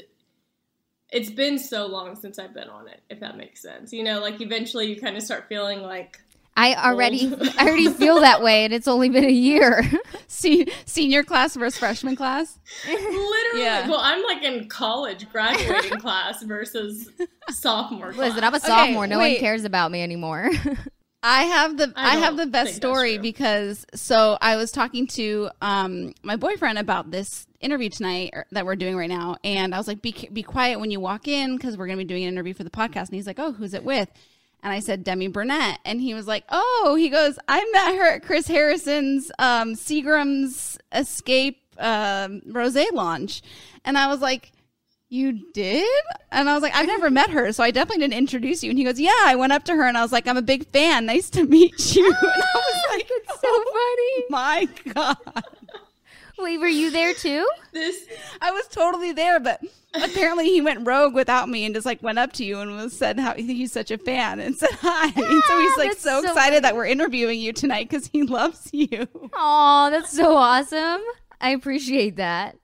it's 1.12 1.30
been 1.30 1.60
so 1.60 1.86
long 1.86 2.16
since 2.16 2.40
I've 2.40 2.54
been 2.54 2.70
on 2.70 2.88
it. 2.88 3.02
If 3.10 3.20
that 3.22 3.38
makes 3.38 3.62
sense, 3.62 3.94
you 3.94 4.04
know, 4.04 4.20
like 4.20 4.42
eventually 4.42 4.88
you 4.88 5.00
kind 5.00 5.16
of 5.16 5.24
start 5.24 5.46
feeling 5.48 5.82
like 5.82 6.20
I 6.58 6.74
already, 6.76 7.28
Old. 7.30 7.50
I 7.58 7.68
already 7.68 7.90
feel 7.90 8.22
that 8.22 8.42
way, 8.42 8.64
and 8.64 8.74
it's 8.74 8.88
only 8.88 9.10
been 9.10 9.26
a 9.26 9.30
year. 9.30 9.84
Se- 10.28 10.68
senior 10.86 11.22
class 11.24 11.54
versus 11.56 11.78
freshman 11.78 12.16
class. 12.16 12.58
literally. 12.88 13.62
Yeah. 13.62 13.90
Well, 13.90 14.00
I'm 14.02 14.24
like 14.24 14.42
in 14.42 14.70
college 14.70 15.30
graduating 15.32 16.00
class 16.00 16.42
versus 16.44 17.10
sophomore 17.50 18.14
class. 18.14 18.30
Listen, 18.30 18.44
I'm 18.46 18.54
a 18.54 18.58
Okay, 18.58 18.68
sophomore. 18.68 19.06
no 19.06 19.20
one 19.20 19.36
cares 19.36 19.66
about 19.66 19.92
me 19.92 20.02
anymore. 20.02 20.50
I 21.28 21.44
have 21.46 21.78
the 21.78 21.92
I 21.96 22.12
I, 22.12 22.16
have 22.18 22.38
the 22.38 22.46
best 22.46 22.76
story 22.76 23.18
because 23.18 23.84
so 23.96 24.38
I 24.40 24.58
was 24.58 24.72
talking 24.72 25.08
to 25.08 25.50
um 25.60 26.14
my 26.22 26.36
boyfriend 26.36 26.78
about 26.78 27.10
this 27.10 27.48
interview 27.62 27.90
tonight 27.90 28.30
or, 28.34 28.46
that 28.52 28.64
we're 28.64 28.76
doing 28.76 28.96
right 28.96 29.10
now, 29.10 29.38
and 29.44 29.74
I 29.74 29.80
was 29.80 29.88
like, 29.88 30.04
"Be 30.04 30.30
be 30.32 30.44
quiet 30.44 30.80
when 30.80 30.92
you 30.92 31.00
walk 31.00 31.28
in 31.28 31.58
because 31.58 31.78
we're 31.78 31.88
gonna 31.88 31.98
be 31.98 32.04
doing 32.04 32.24
an 32.24 32.30
interview 32.30 32.54
for 32.54 32.64
the 32.64 32.70
podcast." 32.70 33.08
And 33.08 33.16
he's 33.16 33.26
like, 33.26 33.40
"Oh, 33.40 33.54
who's 33.54 33.74
it 33.74 33.84
with?" 33.84 34.08
And 34.62 34.72
I 34.72 34.80
said 34.80 35.04
Demi 35.04 35.28
Burnett, 35.28 35.80
and 35.84 36.00
he 36.00 36.14
was 36.14 36.28
like, 36.28 36.44
"Oh," 36.50 36.96
he 36.96 37.10
goes, 37.10 37.40
"I 37.48 37.68
met 37.74 37.96
her 37.98 38.16
at 38.16 38.24
Chris 38.24 38.48
Harrison's 38.48 39.32
um, 39.40 39.74
Seagram's 39.74 40.78
Escape 40.92 41.60
um, 41.80 42.44
Rose 42.46 42.78
launch," 42.94 43.42
and 43.84 43.98
I 43.98 44.08
was 44.08 44.22
like. 44.22 44.52
You 45.10 45.52
did? 45.54 45.88
And 46.32 46.50
I 46.50 46.54
was 46.56 46.64
like, 46.64 46.76
I've 46.76 46.88
never 46.88 47.10
met 47.12 47.30
her, 47.30 47.52
so 47.54 47.64
I 47.64 47.72
definitely 47.72 48.02
didn't 48.02 48.18
introduce 48.18 48.64
you. 48.64 48.72
And 48.72 48.80
he 48.80 48.84
goes, 48.86 49.00
Yeah, 49.00 49.14
I 49.24 49.36
went 49.36 49.54
up 49.54 49.64
to 49.66 49.76
her 49.76 49.84
and 49.84 49.98
I 49.98 50.02
was 50.02 50.12
like, 50.12 50.28
I'm 50.28 50.38
a 50.38 50.42
big 50.42 50.68
fan. 50.72 51.06
Nice 51.06 51.30
to 51.32 51.46
meet 51.46 51.96
you. 51.96 52.06
And 52.22 52.44
I 52.44 52.52
was 52.56 52.84
like, 52.90 53.08
It's 53.10 53.34
so 53.34 53.48
oh 53.48 54.26
funny. 54.26 54.26
My 54.30 54.68
God. 54.94 55.44
Wait, 56.38 56.58
were 56.58 56.68
you 56.68 56.92
there 56.92 57.14
too? 57.14 57.48
this 57.72 58.06
I 58.42 58.52
was 58.52 58.68
totally 58.68 59.14
there, 59.14 59.40
but 59.40 59.62
apparently 59.94 60.46
he 60.50 60.60
went 60.60 60.86
rogue 60.86 61.14
without 61.14 61.48
me 61.48 61.66
and 61.66 61.74
just 61.74 61.86
like 61.86 62.04
went 62.04 62.20
up 62.20 62.34
to 62.34 62.44
you 62.44 62.60
and 62.60 62.76
was 62.76 62.98
said 62.98 63.18
how 63.18 63.34
he's 63.36 63.72
such 63.72 63.90
a 63.92 63.98
fan 63.98 64.42
and 64.42 64.56
said 64.58 64.72
hi. 64.74 65.06
And 65.16 65.44
so 65.44 65.60
he's 65.62 65.78
like 65.78 65.94
so, 65.94 66.22
so 66.22 66.28
excited 66.28 66.36
funny. 66.36 66.60
that 66.62 66.76
we're 66.76 66.88
interviewing 66.88 67.40
you 67.40 67.54
tonight 67.54 67.90
because 67.90 68.08
he 68.08 68.24
loves 68.24 68.70
you. 68.74 69.08
Oh, 69.34 69.90
that's 69.92 70.12
so 70.12 70.36
awesome. 70.36 71.02
I 71.40 71.52
appreciate 71.52 72.18
that. 72.18 72.58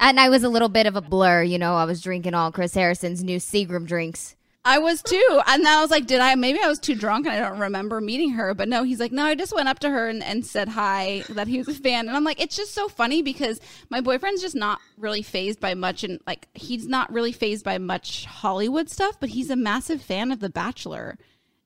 And 0.00 0.18
I 0.18 0.28
was 0.28 0.42
a 0.42 0.48
little 0.48 0.68
bit 0.68 0.86
of 0.86 0.96
a 0.96 1.00
blur, 1.00 1.42
you 1.42 1.58
know. 1.58 1.76
I 1.76 1.84
was 1.84 2.00
drinking 2.00 2.34
all 2.34 2.50
Chris 2.52 2.74
Harrison's 2.74 3.22
new 3.22 3.38
Seagram 3.38 3.86
drinks. 3.86 4.34
I 4.66 4.78
was 4.78 5.02
too. 5.02 5.40
And 5.46 5.64
then 5.64 5.78
I 5.78 5.82
was 5.82 5.90
like, 5.90 6.06
did 6.06 6.20
I, 6.20 6.34
maybe 6.36 6.58
I 6.58 6.68
was 6.68 6.78
too 6.78 6.94
drunk 6.94 7.26
and 7.26 7.34
I 7.34 7.48
don't 7.48 7.58
remember 7.58 8.00
meeting 8.00 8.30
her. 8.30 8.54
But 8.54 8.68
no, 8.68 8.82
he's 8.82 8.98
like, 8.98 9.12
no, 9.12 9.24
I 9.24 9.34
just 9.34 9.54
went 9.54 9.68
up 9.68 9.78
to 9.80 9.90
her 9.90 10.08
and, 10.08 10.22
and 10.22 10.44
said 10.44 10.70
hi, 10.70 11.22
that 11.28 11.48
he 11.48 11.58
was 11.58 11.68
a 11.68 11.74
fan. 11.74 12.08
And 12.08 12.16
I'm 12.16 12.24
like, 12.24 12.40
it's 12.40 12.56
just 12.56 12.72
so 12.72 12.88
funny 12.88 13.20
because 13.20 13.60
my 13.90 14.00
boyfriend's 14.00 14.40
just 14.40 14.56
not 14.56 14.80
really 14.96 15.20
fazed 15.22 15.60
by 15.60 15.74
much. 15.74 16.02
And 16.02 16.18
like, 16.26 16.48
he's 16.54 16.86
not 16.86 17.12
really 17.12 17.32
fazed 17.32 17.62
by 17.62 17.76
much 17.76 18.24
Hollywood 18.24 18.88
stuff, 18.88 19.20
but 19.20 19.28
he's 19.28 19.50
a 19.50 19.56
massive 19.56 20.00
fan 20.00 20.32
of 20.32 20.40
The 20.40 20.48
Bachelor. 20.48 21.18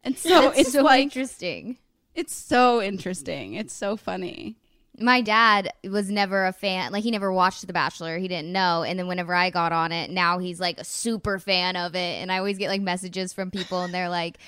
And 0.03 0.19
so 0.19 0.29
That's 0.29 0.59
it's 0.59 0.73
so 0.73 0.83
like, 0.83 1.05
interesting. 1.05 1.79
it's 2.17 2.35
so 2.35 2.83
interesting. 2.83 3.55
It's 3.55 3.75
so 3.75 3.97
funny. 3.97 4.57
My 4.99 5.21
dad 5.21 5.73
was 5.85 6.11
never 6.11 6.47
a 6.47 6.53
fan. 6.53 6.93
Like 6.93 7.05
he 7.05 7.11
never 7.11 7.33
watched 7.33 7.67
The 7.67 7.73
Bachelor. 7.73 8.19
He 8.19 8.29
didn't 8.29 8.53
know. 8.53 8.83
And 8.83 8.99
then 8.99 9.07
whenever 9.07 9.35
I 9.35 9.51
got 9.51 9.73
on 9.73 9.93
it, 9.93 10.11
now 10.11 10.39
he's 10.39 10.61
like 10.61 10.79
a 10.79 10.85
super 10.85 11.39
fan 11.39 11.77
of 11.77 11.95
it. 11.95 12.21
And 12.21 12.33
I 12.33 12.39
always 12.39 12.59
get 12.59 12.69
like 12.69 12.81
messages 12.81 13.33
from 13.33 13.51
people 13.51 13.83
and 13.83 13.95
they're 13.95 14.09
like, 14.09 14.39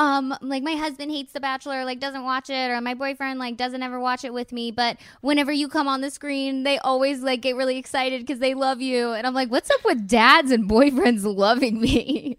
um, 0.00 0.34
like 0.40 0.62
my 0.62 0.76
husband 0.76 1.10
hates 1.10 1.32
The 1.32 1.40
Bachelor, 1.40 1.84
like 1.84 2.00
doesn't 2.00 2.24
watch 2.24 2.48
it, 2.48 2.70
or 2.70 2.80
my 2.80 2.94
boyfriend 2.94 3.38
like 3.38 3.58
doesn't 3.58 3.82
ever 3.82 4.00
watch 4.00 4.24
it 4.24 4.32
with 4.32 4.50
me. 4.50 4.70
But 4.70 4.96
whenever 5.20 5.52
you 5.52 5.68
come 5.68 5.88
on 5.88 6.00
the 6.00 6.10
screen, 6.10 6.62
they 6.62 6.78
always 6.78 7.20
like 7.20 7.42
get 7.42 7.54
really 7.54 7.76
excited 7.76 8.22
because 8.22 8.38
they 8.38 8.54
love 8.54 8.80
you. 8.80 9.12
And 9.12 9.26
I'm 9.26 9.34
like, 9.34 9.50
what's 9.50 9.70
up 9.70 9.84
with 9.84 10.08
dads 10.08 10.52
and 10.52 10.68
boyfriends 10.68 11.24
loving 11.36 11.82
me? 11.82 12.38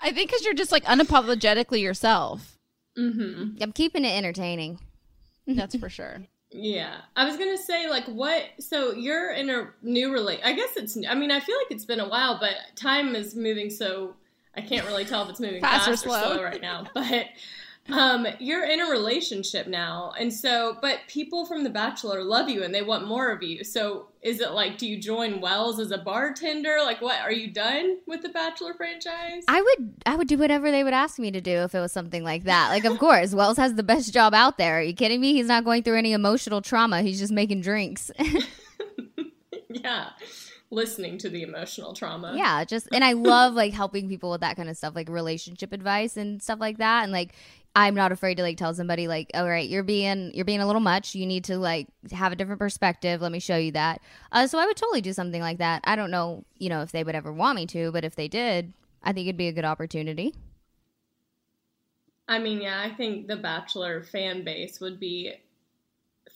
I 0.00 0.12
think 0.12 0.30
because 0.30 0.44
you're 0.44 0.54
just 0.54 0.72
like 0.72 0.84
unapologetically 0.84 1.80
yourself. 1.80 2.58
mm-hmm. 2.98 3.62
I'm 3.62 3.72
keeping 3.72 4.04
it 4.04 4.16
entertaining. 4.16 4.80
That's 5.46 5.76
for 5.76 5.88
sure. 5.88 6.18
Yeah, 6.52 6.98
I 7.16 7.24
was 7.26 7.36
gonna 7.36 7.58
say 7.58 7.90
like 7.90 8.04
what? 8.06 8.44
So 8.60 8.92
you're 8.92 9.32
in 9.32 9.50
a 9.50 9.68
new 9.82 10.12
relate. 10.12 10.40
I 10.44 10.52
guess 10.52 10.76
it's. 10.76 10.96
I 11.06 11.14
mean, 11.14 11.32
I 11.32 11.40
feel 11.40 11.56
like 11.56 11.72
it's 11.72 11.84
been 11.84 11.98
a 11.98 12.08
while, 12.08 12.38
but 12.38 12.52
time 12.76 13.16
is 13.16 13.34
moving 13.34 13.68
so 13.68 14.14
I 14.54 14.60
can't 14.60 14.86
really 14.86 15.04
tell 15.04 15.24
if 15.24 15.28
it's 15.28 15.40
moving 15.40 15.60
Fast 15.60 15.86
fast, 15.86 16.06
or 16.06 16.08
or 16.08 16.12
slow. 16.12 16.34
slow 16.34 16.42
right 16.44 16.62
now. 16.62 16.86
But 16.94 17.26
um, 17.92 18.26
you're 18.38 18.64
in 18.64 18.80
a 18.80 18.90
relationship 18.90 19.66
now, 19.66 20.12
and 20.18 20.32
so 20.32 20.76
but 20.82 21.00
people 21.08 21.46
from 21.46 21.64
The 21.64 21.70
Bachelor 21.70 22.22
love 22.22 22.48
you 22.48 22.62
and 22.62 22.74
they 22.74 22.82
want 22.82 23.06
more 23.06 23.30
of 23.30 23.42
you. 23.42 23.62
So 23.64 24.08
is 24.22 24.40
it 24.40 24.50
like, 24.52 24.76
do 24.76 24.88
you 24.88 25.00
join 25.00 25.40
Wells 25.40 25.78
as 25.78 25.92
a 25.92 25.98
bartender? 25.98 26.78
Like, 26.82 27.00
what? 27.00 27.20
Are 27.20 27.32
you 27.32 27.52
done 27.52 27.98
with 28.06 28.22
the 28.22 28.28
Bachelor 28.28 28.74
franchise? 28.74 29.44
I 29.46 29.62
would 29.62 29.94
I 30.04 30.16
would 30.16 30.26
do 30.28 30.36
whatever 30.36 30.70
they 30.70 30.82
would 30.82 30.92
ask 30.92 31.18
me 31.18 31.30
to 31.30 31.40
do 31.40 31.58
if 31.58 31.74
it 31.74 31.80
was 31.80 31.92
something 31.92 32.24
like 32.24 32.44
that. 32.44 32.70
Like 32.70 32.84
of 32.84 32.98
course, 32.98 33.34
Wells 33.36 33.56
has 33.56 33.74
the 33.74 33.82
best 33.82 34.12
job 34.12 34.34
out 34.34 34.58
there. 34.58 34.78
Are 34.78 34.82
you 34.82 34.94
kidding 34.94 35.20
me? 35.20 35.34
He's 35.34 35.46
not 35.46 35.64
going 35.64 35.82
through 35.82 35.98
any 35.98 36.12
emotional 36.12 36.62
trauma. 36.62 37.02
He's 37.02 37.18
just 37.18 37.32
making 37.32 37.60
drinks. 37.60 38.10
yeah, 39.68 40.08
listening 40.70 41.18
to 41.18 41.28
the 41.28 41.42
emotional 41.42 41.92
trauma. 41.94 42.34
yeah, 42.36 42.64
just 42.64 42.88
and 42.92 43.04
I 43.04 43.12
love 43.12 43.54
like 43.54 43.72
helping 43.72 44.08
people 44.08 44.30
with 44.30 44.40
that 44.40 44.56
kind 44.56 44.68
of 44.68 44.76
stuff, 44.76 44.94
like 44.96 45.08
relationship 45.08 45.72
advice 45.72 46.16
and 46.16 46.42
stuff 46.42 46.58
like 46.60 46.78
that. 46.78 47.04
And 47.04 47.12
like 47.12 47.32
I'm 47.76 47.94
not 47.94 48.10
afraid 48.10 48.36
to 48.36 48.42
like 48.42 48.56
tell 48.56 48.72
somebody 48.72 49.06
like, 49.06 49.30
all 49.34 49.46
right, 49.46 49.68
you're 49.68 49.82
being 49.82 50.32
you're 50.32 50.46
being 50.46 50.60
a 50.60 50.66
little 50.66 50.80
much. 50.80 51.14
You 51.14 51.26
need 51.26 51.44
to 51.44 51.58
like 51.58 51.88
have 52.10 52.32
a 52.32 52.36
different 52.36 52.58
perspective. 52.58 53.20
Let 53.20 53.32
me 53.32 53.38
show 53.38 53.58
you 53.58 53.72
that. 53.72 54.00
Uh, 54.32 54.46
so 54.46 54.58
I 54.58 54.64
would 54.64 54.78
totally 54.78 55.02
do 55.02 55.12
something 55.12 55.42
like 55.42 55.58
that. 55.58 55.82
I 55.84 55.94
don't 55.94 56.10
know, 56.10 56.44
you 56.56 56.70
know, 56.70 56.80
if 56.80 56.90
they 56.90 57.04
would 57.04 57.14
ever 57.14 57.30
want 57.30 57.56
me 57.56 57.66
to, 57.66 57.92
but 57.92 58.02
if 58.02 58.16
they 58.16 58.28
did, 58.28 58.72
I 59.02 59.12
think 59.12 59.26
it'd 59.26 59.36
be 59.36 59.48
a 59.48 59.52
good 59.52 59.66
opportunity. 59.66 60.34
I 62.26 62.38
mean, 62.38 62.62
yeah, 62.62 62.80
I 62.82 62.94
think 62.94 63.28
the 63.28 63.36
Bachelor 63.36 64.02
fan 64.02 64.42
base 64.42 64.80
would 64.80 64.98
be 64.98 65.34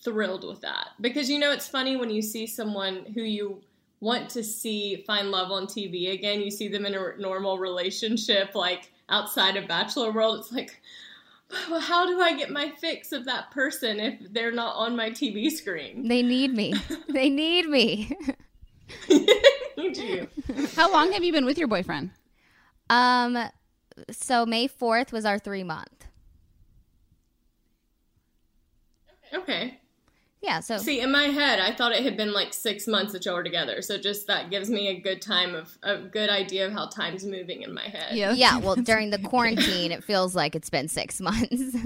thrilled 0.05 0.47
with 0.47 0.61
that 0.61 0.89
because 1.01 1.31
you 1.31 1.39
know 1.39 1.53
it's 1.53 1.69
funny 1.69 1.97
when 1.97 2.11
you 2.11 2.21
see 2.21 2.47
someone 2.47 3.07
who 3.15 3.23
you 3.23 3.63
want 4.01 4.29
to 4.31 4.43
see 4.45 5.05
find 5.07 5.31
love 5.31 5.51
on 5.51 5.67
TV 5.67 6.13
again. 6.13 6.43
You 6.43 6.51
see 6.51 6.69
them 6.69 6.85
in 6.85 6.95
a 6.95 7.17
normal 7.19 7.59
relationship, 7.59 8.55
like 8.55 8.93
outside 9.09 9.57
of 9.57 9.67
Bachelor 9.67 10.13
world. 10.13 10.41
It's 10.41 10.53
like, 10.53 10.83
how 11.81 12.07
do 12.07 12.21
I 12.21 12.37
get 12.37 12.51
my 12.51 12.71
fix 12.81 13.13
of 13.13 13.25
that 13.25 13.51
person 13.51 13.99
if 14.01 14.33
they're 14.33 14.53
not 14.53 14.77
on 14.77 14.97
my 14.97 15.11
TV 15.11 15.51
screen? 15.51 16.07
They 16.09 16.23
need 16.23 16.55
me. 16.55 16.75
they 17.09 17.29
need 17.29 17.67
me. 17.67 18.17
Need 19.77 19.97
you. 19.97 20.29
How 20.75 20.93
long 20.93 21.13
have 21.13 21.23
you 21.23 21.33
been 21.33 21.47
with 21.47 21.57
your 21.57 21.69
boyfriend? 21.69 22.11
Um, 22.91 23.39
so 24.11 24.45
May 24.45 24.67
fourth 24.67 25.13
was 25.13 25.25
our 25.25 25.39
three 25.39 25.63
month. 25.63 26.07
Okay. 29.33 29.80
Yeah. 30.43 30.61
So 30.61 30.79
See, 30.79 31.01
in 31.01 31.13
my 31.13 31.25
head, 31.25 31.61
I 31.61 31.73
thought 31.73 31.93
it 31.93 32.03
had 32.03 32.17
been 32.17 32.33
like 32.33 32.55
six 32.55 32.87
months 32.87 33.13
that 33.13 33.25
y'all 33.27 33.35
were 33.35 33.45
together. 33.45 33.83
So 33.83 33.99
just 33.99 34.27
that 34.29 34.51
gives 34.51 34.71
me 34.71 34.89
a 34.89 34.99
good 34.99 35.21
time 35.21 35.55
of 35.55 35.77
a 35.83 35.99
good 35.99 36.31
idea 36.31 36.67
of 36.67 36.73
how 36.73 36.87
time's 36.87 37.25
moving 37.25 37.63
in 37.63 37.75
my 37.75 37.83
head. 37.83 38.17
yeah. 38.17 38.33
yeah. 38.33 38.59
Well, 38.59 38.77
during 38.91 39.11
the 39.11 39.19
quarantine, 39.19 39.93
it 39.93 40.03
feels 40.03 40.35
like 40.35 40.55
it's 40.55 40.71
been 40.71 40.89
six 40.89 41.21
months. 41.21 41.77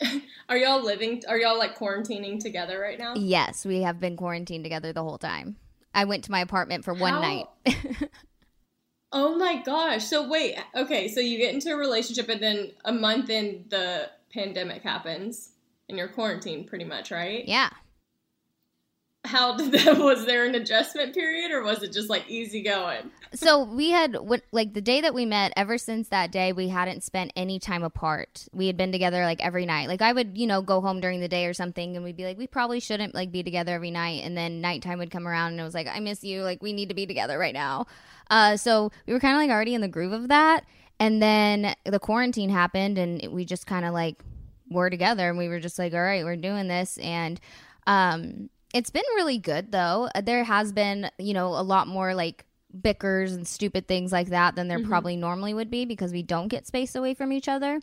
Are 0.48 0.56
y'all 0.56 0.84
living? 0.84 1.22
Are 1.28 1.38
y'all 1.38 1.58
like 1.58 1.76
quarantining 1.78 2.38
together 2.38 2.78
right 2.78 2.98
now? 2.98 3.14
yes, 3.16 3.64
we 3.64 3.82
have 3.82 3.98
been 3.98 4.16
quarantined 4.16 4.64
together 4.64 4.92
the 4.92 5.02
whole 5.02 5.18
time. 5.18 5.56
I 5.94 6.04
went 6.04 6.24
to 6.24 6.30
my 6.30 6.40
apartment 6.40 6.84
for 6.84 6.94
one 6.94 7.14
How- 7.14 7.20
night. 7.20 7.46
Oh 9.16 9.36
my 9.36 9.62
gosh. 9.62 10.04
So 10.04 10.28
wait, 10.28 10.56
okay, 10.74 11.06
so 11.06 11.20
you 11.20 11.38
get 11.38 11.54
into 11.54 11.70
a 11.70 11.76
relationship 11.76 12.28
and 12.28 12.42
then 12.42 12.72
a 12.84 12.92
month 12.92 13.30
in 13.30 13.64
the 13.68 14.10
pandemic 14.32 14.82
happens 14.82 15.50
and 15.88 15.98
you're 15.98 16.08
quarantined 16.08 16.66
pretty 16.66 16.84
much, 16.84 17.10
right? 17.10 17.46
yeah. 17.46 17.70
How 19.24 19.56
did 19.56 19.72
that 19.72 19.96
was 19.98 20.26
there 20.26 20.44
an 20.44 20.54
adjustment 20.54 21.14
period 21.14 21.50
or 21.50 21.62
was 21.62 21.82
it 21.82 21.92
just 21.92 22.10
like 22.10 22.28
easy 22.28 22.62
going? 22.62 23.10
So 23.32 23.64
we 23.64 23.90
had 23.90 24.18
like 24.52 24.74
the 24.74 24.82
day 24.82 25.00
that 25.00 25.14
we 25.14 25.24
met. 25.24 25.54
Ever 25.56 25.78
since 25.78 26.08
that 26.08 26.30
day, 26.30 26.52
we 26.52 26.68
hadn't 26.68 27.02
spent 27.02 27.32
any 27.34 27.58
time 27.58 27.82
apart. 27.82 28.46
We 28.52 28.66
had 28.66 28.76
been 28.76 28.92
together 28.92 29.24
like 29.24 29.42
every 29.42 29.64
night. 29.64 29.88
Like 29.88 30.02
I 30.02 30.12
would, 30.12 30.36
you 30.36 30.46
know, 30.46 30.60
go 30.60 30.82
home 30.82 31.00
during 31.00 31.20
the 31.20 31.28
day 31.28 31.46
or 31.46 31.54
something, 31.54 31.96
and 31.96 32.04
we'd 32.04 32.18
be 32.18 32.26
like, 32.26 32.36
we 32.36 32.46
probably 32.46 32.80
shouldn't 32.80 33.14
like 33.14 33.32
be 33.32 33.42
together 33.42 33.72
every 33.72 33.90
night. 33.90 34.24
And 34.24 34.36
then 34.36 34.60
nighttime 34.60 34.98
would 34.98 35.10
come 35.10 35.26
around, 35.26 35.52
and 35.52 35.60
it 35.60 35.64
was 35.64 35.74
like, 35.74 35.88
I 35.88 36.00
miss 36.00 36.22
you. 36.22 36.42
Like 36.42 36.62
we 36.62 36.74
need 36.74 36.90
to 36.90 36.94
be 36.94 37.06
together 37.06 37.38
right 37.38 37.54
now. 37.54 37.86
Uh, 38.28 38.58
so 38.58 38.92
we 39.06 39.14
were 39.14 39.20
kind 39.20 39.34
of 39.34 39.40
like 39.40 39.50
already 39.50 39.74
in 39.74 39.80
the 39.80 39.88
groove 39.88 40.12
of 40.12 40.28
that. 40.28 40.64
And 41.00 41.22
then 41.22 41.74
the 41.84 41.98
quarantine 41.98 42.50
happened, 42.50 42.98
and 42.98 43.32
we 43.32 43.46
just 43.46 43.66
kind 43.66 43.86
of 43.86 43.94
like 43.94 44.22
were 44.70 44.90
together, 44.90 45.28
and 45.28 45.38
we 45.38 45.48
were 45.48 45.60
just 45.60 45.78
like, 45.78 45.92
all 45.94 46.02
right, 46.02 46.24
we're 46.24 46.36
doing 46.36 46.68
this, 46.68 46.98
and 46.98 47.40
um, 47.86 48.48
it's 48.72 48.90
been 48.90 49.04
really 49.14 49.38
good 49.38 49.70
though. 49.72 50.08
Uh, 50.14 50.20
There 50.20 50.44
has 50.44 50.72
been, 50.72 51.10
you 51.18 51.34
know, 51.34 51.48
a 51.48 51.62
lot 51.62 51.86
more 51.86 52.14
like 52.14 52.44
bickers 52.80 53.32
and 53.34 53.46
stupid 53.46 53.86
things 53.86 54.10
like 54.10 54.28
that 54.30 54.56
than 54.56 54.66
there 54.68 54.78
probably 54.88 55.16
normally 55.16 55.54
would 55.54 55.70
be 55.70 55.84
because 55.84 56.12
we 56.12 56.22
don't 56.22 56.48
get 56.48 56.66
space 56.66 56.94
away 56.96 57.14
from 57.14 57.32
each 57.32 57.48
other. 57.48 57.80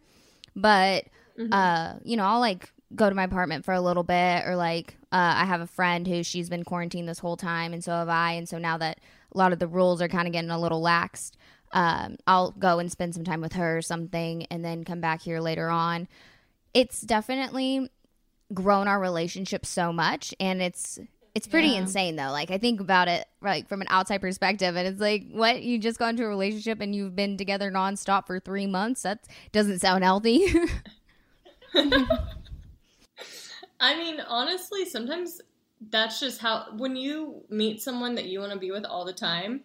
But 0.55 1.05
uh, 1.53 1.93
you 2.03 2.17
know, 2.17 2.25
I'll 2.25 2.39
like 2.41 2.71
go 2.93 3.07
to 3.09 3.15
my 3.15 3.23
apartment 3.23 3.63
for 3.63 3.73
a 3.73 3.79
little 3.79 4.03
bit 4.03 4.45
or 4.45 4.55
like 4.57 4.97
uh, 5.13 5.33
I 5.37 5.45
have 5.45 5.61
a 5.61 5.67
friend 5.67 6.05
who 6.05 6.23
she's 6.23 6.49
been 6.49 6.63
quarantined 6.63 7.07
this 7.07 7.19
whole 7.19 7.37
time 7.37 7.71
and 7.73 7.81
so 7.81 7.91
have 7.91 8.09
I 8.09 8.33
and 8.33 8.49
so 8.49 8.57
now 8.57 8.77
that 8.79 8.99
a 9.33 9.37
lot 9.37 9.53
of 9.53 9.59
the 9.59 9.67
rules 9.67 10.01
are 10.01 10.09
kind 10.09 10.27
of 10.27 10.33
getting 10.33 10.49
a 10.51 10.59
little 10.59 10.81
laxed, 10.81 11.31
um, 11.71 12.17
I'll 12.27 12.51
go 12.51 12.79
and 12.79 12.91
spend 12.91 13.13
some 13.15 13.23
time 13.23 13.39
with 13.39 13.53
her 13.53 13.77
or 13.77 13.81
something 13.81 14.45
and 14.47 14.63
then 14.65 14.83
come 14.83 14.99
back 14.99 15.21
here 15.21 15.39
later 15.39 15.69
on. 15.69 16.09
It's 16.73 17.01
definitely 17.01 17.89
grown 18.53 18.87
our 18.87 18.99
relationship 18.99 19.65
so 19.65 19.93
much 19.93 20.33
and 20.39 20.61
it's 20.61 20.99
it's 21.33 21.47
pretty 21.47 21.69
Yeah. 21.69 21.79
insane 21.79 22.17
though. 22.17 22.31
Like 22.31 22.51
i 22.51 22.57
think 22.57 22.81
about 22.81 23.07
it 23.07 23.25
like 23.41 23.69
from 23.69 23.81
an 23.81 23.87
outside 23.89 24.19
perspective 24.19 24.75
and 24.75 24.87
it's 24.87 24.99
like 24.99 25.25
what? 25.31 25.61
You 25.63 25.79
just 25.79 25.99
got 25.99 26.09
into 26.09 26.25
a 26.25 26.27
relationship 26.27 26.81
and 26.81 26.93
you've 26.95 27.15
been 27.15 27.37
together 27.37 27.71
nonstop 27.71 28.27
for 28.27 28.39
three 28.39 28.67
months? 28.67 29.03
That 29.03 29.25
doesn't 29.51 29.79
sound 29.79 30.03
healthy. 30.03 30.47
I 33.79 33.95
mean, 33.97 34.19
honestly, 34.27 34.85
sometimes 34.85 35.41
that's 35.89 36.19
just 36.19 36.39
how 36.39 36.67
when 36.77 36.95
you 36.95 37.43
meet 37.49 37.81
someone 37.81 38.15
that 38.15 38.25
you 38.25 38.39
want 38.39 38.51
to 38.51 38.59
be 38.59 38.71
with 38.71 38.85
all 38.85 39.05
the 39.05 39.13
time, 39.13 39.61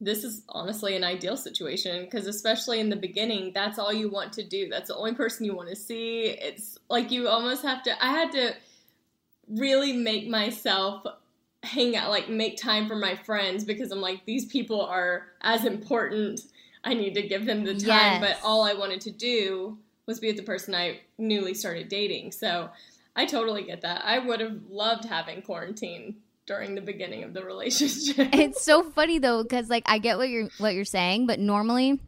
this 0.00 0.24
is 0.24 0.42
honestly 0.48 0.94
an 0.94 1.04
ideal 1.04 1.36
situation 1.36 2.04
because 2.04 2.26
especially 2.26 2.80
in 2.80 2.90
the 2.90 2.96
beginning, 2.96 3.52
that's 3.54 3.78
all 3.78 3.92
you 3.92 4.10
want 4.10 4.32
to 4.34 4.44
do. 4.44 4.68
That's 4.68 4.88
the 4.88 4.96
only 4.96 5.14
person 5.14 5.46
you 5.46 5.54
want 5.56 5.70
to 5.70 5.76
see. 5.76 6.24
It's 6.24 6.78
like 6.90 7.10
you 7.10 7.28
almost 7.28 7.62
have 7.62 7.82
to 7.84 8.04
I 8.04 8.10
had 8.10 8.32
to 8.32 8.54
really 9.48 9.92
make 9.92 10.28
myself 10.28 11.04
hang 11.62 11.96
out 11.96 12.10
like 12.10 12.28
make 12.28 12.56
time 12.56 12.86
for 12.86 12.96
my 12.96 13.14
friends 13.16 13.64
because 13.64 13.90
I'm 13.90 14.00
like 14.00 14.24
these 14.26 14.44
people 14.46 14.80
are 14.82 15.28
as 15.40 15.64
important. 15.64 16.40
I 16.84 16.94
need 16.94 17.14
to 17.14 17.22
give 17.22 17.46
them 17.46 17.64
the 17.64 17.72
time, 17.74 17.80
Yes. 17.86 18.20
but 18.20 18.46
all 18.46 18.62
I 18.62 18.74
wanted 18.74 19.00
to 19.02 19.10
do 19.10 19.78
was 20.06 20.20
be 20.20 20.28
with 20.28 20.36
the 20.36 20.42
person 20.44 20.74
I 20.74 21.00
newly 21.18 21.52
started 21.54 21.88
dating. 21.88 22.30
So 22.32 22.68
I 23.16 23.26
totally 23.26 23.64
get 23.64 23.80
that. 23.80 24.02
I 24.04 24.18
would 24.20 24.38
have 24.40 24.60
loved 24.70 25.04
having 25.06 25.42
quarantine 25.42 26.16
during 26.46 26.74
the 26.74 26.80
beginning 26.80 27.24
of 27.24 27.34
the 27.34 27.44
relationship. 27.52 28.28
it's 28.32 28.62
so 28.62 28.82
funny 28.82 29.18
though 29.18 29.42
because 29.42 29.68
like 29.68 29.82
i 29.86 29.98
get 29.98 30.16
what 30.16 30.28
you're 30.28 30.48
what 30.58 30.74
you're 30.74 30.84
saying 30.84 31.26
but 31.26 31.38
normally 31.38 32.00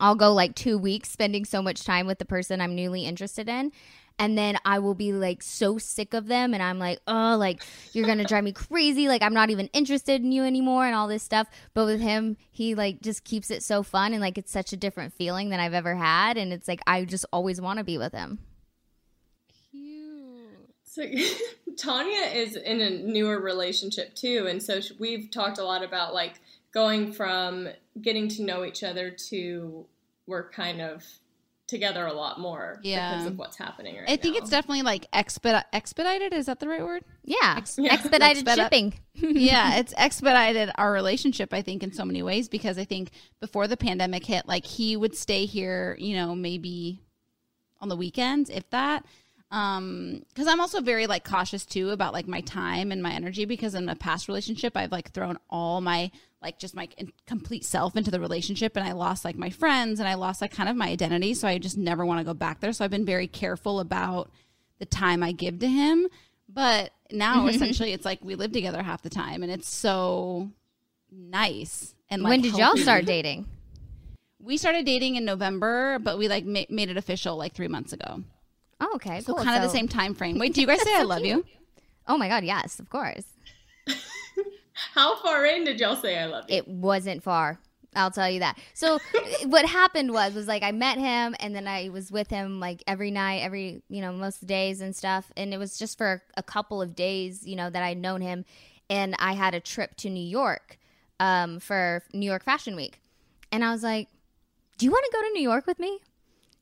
i'll 0.00 0.14
go 0.14 0.32
like 0.32 0.54
two 0.54 0.78
weeks 0.78 1.10
spending 1.10 1.44
so 1.44 1.62
much 1.62 1.84
time 1.84 2.06
with 2.06 2.18
the 2.18 2.24
person 2.24 2.60
i'm 2.60 2.74
newly 2.74 3.04
interested 3.04 3.48
in 3.48 3.72
and 4.18 4.36
then 4.36 4.56
i 4.64 4.78
will 4.78 4.94
be 4.94 5.12
like 5.12 5.42
so 5.42 5.78
sick 5.78 6.12
of 6.12 6.26
them 6.26 6.52
and 6.52 6.62
i'm 6.62 6.78
like 6.78 6.98
oh 7.06 7.36
like 7.38 7.62
you're 7.92 8.06
gonna 8.06 8.24
drive 8.24 8.44
me 8.44 8.52
crazy 8.68 9.08
like 9.08 9.22
i'm 9.22 9.34
not 9.34 9.50
even 9.50 9.68
interested 9.72 10.22
in 10.22 10.32
you 10.32 10.44
anymore 10.44 10.84
and 10.84 10.94
all 10.94 11.08
this 11.08 11.22
stuff 11.22 11.48
but 11.74 11.86
with 11.86 12.00
him 12.00 12.36
he 12.50 12.74
like 12.74 13.00
just 13.00 13.24
keeps 13.24 13.50
it 13.50 13.62
so 13.62 13.82
fun 13.82 14.12
and 14.12 14.20
like 14.20 14.36
it's 14.36 14.52
such 14.52 14.72
a 14.72 14.76
different 14.76 15.12
feeling 15.14 15.48
than 15.48 15.60
i've 15.60 15.74
ever 15.74 15.94
had 15.94 16.36
and 16.36 16.52
it's 16.52 16.68
like 16.68 16.80
i 16.86 17.04
just 17.04 17.24
always 17.32 17.60
want 17.60 17.78
to 17.78 17.84
be 17.84 17.96
with 17.96 18.12
him 18.12 18.38
So 20.94 21.02
Tanya 21.78 22.20
is 22.34 22.54
in 22.56 22.80
a 22.82 22.90
newer 22.90 23.40
relationship 23.40 24.14
too, 24.14 24.46
and 24.48 24.62
so 24.62 24.80
we've 24.98 25.30
talked 25.30 25.58
a 25.58 25.64
lot 25.64 25.82
about 25.82 26.12
like 26.12 26.34
going 26.74 27.12
from 27.12 27.68
getting 28.00 28.28
to 28.28 28.42
know 28.42 28.64
each 28.64 28.82
other 28.82 29.10
to 29.30 29.86
we're 30.26 30.50
kind 30.50 30.80
of 30.82 31.02
together 31.66 32.04
a 32.06 32.12
lot 32.12 32.38
more 32.38 32.78
Yeah. 32.82 33.12
because 33.12 33.26
of 33.28 33.38
what's 33.38 33.56
happening 33.56 33.96
right 33.96 34.04
I 34.10 34.16
think 34.16 34.34
now. 34.34 34.40
it's 34.42 34.50
definitely 34.50 34.82
like 34.82 35.10
expedi- 35.12 35.64
expedited. 35.72 36.34
Is 36.34 36.44
that 36.46 36.60
the 36.60 36.68
right 36.68 36.82
word? 36.84 37.04
yeah, 37.24 37.58
Yeah. 37.78 37.94
expedited 37.94 38.44
Expedi- 38.44 38.54
shipping 38.56 38.94
yeah, 39.14 39.76
it's 39.78 39.94
expedited 39.96 40.70
our 40.76 40.92
relationship, 40.92 41.54
I 41.54 41.62
think, 41.62 41.82
in 41.82 41.92
so 41.94 42.04
many 42.04 42.22
ways 42.22 42.50
because 42.50 42.76
I 42.76 42.84
think 42.84 43.10
before 43.40 43.66
the 43.66 43.78
pandemic 43.78 44.26
hit, 44.26 44.46
like 44.46 44.66
he 44.66 44.94
would 44.96 45.16
stay 45.16 45.46
here, 45.46 45.96
you 45.98 46.16
know, 46.16 46.34
maybe 46.34 47.00
on 47.80 47.88
the 47.88 47.96
weekends, 47.96 48.50
if 48.50 48.68
that. 48.70 49.06
Um, 49.52 50.24
because 50.28 50.48
I'm 50.48 50.60
also 50.60 50.80
very 50.80 51.06
like 51.06 51.24
cautious 51.24 51.66
too 51.66 51.90
about 51.90 52.14
like 52.14 52.26
my 52.26 52.40
time 52.40 52.90
and 52.90 53.02
my 53.02 53.12
energy 53.12 53.44
because 53.44 53.74
in 53.74 53.86
a 53.90 53.94
past 53.94 54.26
relationship, 54.26 54.78
I've 54.78 54.90
like 54.90 55.12
thrown 55.12 55.38
all 55.50 55.82
my 55.82 56.10
like 56.40 56.58
just 56.58 56.74
my 56.74 56.88
complete 57.26 57.62
self 57.62 57.94
into 57.94 58.10
the 58.10 58.18
relationship 58.18 58.76
and 58.76 58.88
I 58.88 58.92
lost 58.92 59.26
like 59.26 59.36
my 59.36 59.50
friends 59.50 60.00
and 60.00 60.08
I 60.08 60.14
lost 60.14 60.40
like 60.40 60.52
kind 60.52 60.70
of 60.70 60.74
my 60.74 60.88
identity. 60.88 61.34
So 61.34 61.46
I 61.46 61.58
just 61.58 61.76
never 61.76 62.04
want 62.06 62.18
to 62.18 62.24
go 62.24 62.32
back 62.32 62.60
there. 62.60 62.72
So 62.72 62.82
I've 62.82 62.90
been 62.90 63.04
very 63.04 63.26
careful 63.26 63.78
about 63.78 64.30
the 64.78 64.86
time 64.86 65.22
I 65.22 65.32
give 65.32 65.58
to 65.58 65.68
him. 65.68 66.08
But 66.48 66.92
now 67.10 67.46
essentially 67.46 67.92
it's 67.92 68.06
like 68.06 68.20
we 68.24 68.34
live 68.34 68.52
together 68.52 68.82
half 68.82 69.02
the 69.02 69.10
time 69.10 69.42
and 69.42 69.52
it's 69.52 69.68
so 69.68 70.48
nice. 71.10 71.94
And 72.08 72.22
like 72.22 72.30
when 72.30 72.40
did 72.40 72.56
y'all 72.56 72.76
start 72.78 73.04
dating 73.04 73.46
We 74.40 74.56
started 74.56 74.86
dating 74.86 75.16
in 75.16 75.26
November, 75.26 75.98
but 75.98 76.16
we 76.16 76.28
like 76.28 76.46
ma- 76.46 76.64
made 76.70 76.88
it 76.88 76.96
official 76.96 77.36
like 77.36 77.52
three 77.52 77.68
months 77.68 77.92
ago. 77.92 78.24
Oh 78.82 78.92
okay 78.96 79.20
So 79.20 79.34
cool. 79.34 79.42
kind 79.44 79.56
of 79.56 79.62
the 79.62 79.74
same 79.74 79.88
time 79.88 80.12
frame. 80.14 80.38
Wait, 80.38 80.52
do 80.54 80.60
you 80.60 80.66
guys 80.66 80.82
say 80.88 80.94
I 80.94 81.02
love 81.02 81.24
you? 81.24 81.44
oh 82.08 82.18
my 82.18 82.28
god 82.28 82.44
yes 82.44 82.78
of 82.80 82.90
course 82.90 83.24
How 84.94 85.16
far 85.16 85.44
in 85.46 85.64
did 85.64 85.78
y'all 85.80 85.96
say 85.96 86.18
I 86.18 86.26
love 86.26 86.44
you? 86.48 86.56
it 86.56 86.66
wasn't 86.68 87.22
far 87.22 87.58
i'll 87.94 88.10
tell 88.10 88.28
you 88.28 88.40
that 88.40 88.58
so 88.72 88.98
what 89.44 89.66
happened 89.66 90.10
was 90.12 90.32
was 90.34 90.48
like 90.48 90.62
i 90.62 90.72
met 90.72 90.96
him 90.98 91.36
and 91.40 91.54
then 91.54 91.68
i 91.68 91.90
was 91.90 92.10
with 92.10 92.28
him 92.30 92.58
like 92.58 92.82
every 92.86 93.10
night 93.10 93.40
every 93.42 93.82
you 93.90 94.00
know 94.00 94.10
most 94.12 94.46
days 94.46 94.80
and 94.80 94.96
stuff 94.96 95.30
and 95.36 95.52
it 95.52 95.58
was 95.58 95.78
just 95.78 95.98
for 95.98 96.22
a 96.36 96.42
couple 96.42 96.80
of 96.80 96.94
days 96.96 97.46
you 97.46 97.54
know 97.54 97.68
that 97.68 97.82
i'd 97.82 97.98
known 97.98 98.22
him 98.22 98.46
and 98.88 99.14
i 99.18 99.34
had 99.34 99.54
a 99.54 99.60
trip 99.60 99.94
to 99.94 100.08
new 100.08 100.26
york 100.26 100.78
um, 101.20 101.60
for 101.60 102.02
new 102.14 102.24
york 102.26 102.42
fashion 102.42 102.74
week 102.74 102.98
and 103.52 103.62
i 103.62 103.70
was 103.70 103.82
like 103.82 104.08
do 104.78 104.86
you 104.86 104.90
want 104.90 105.04
to 105.04 105.12
go 105.12 105.20
to 105.22 105.32
new 105.34 105.42
york 105.42 105.66
with 105.66 105.78
me 105.78 105.98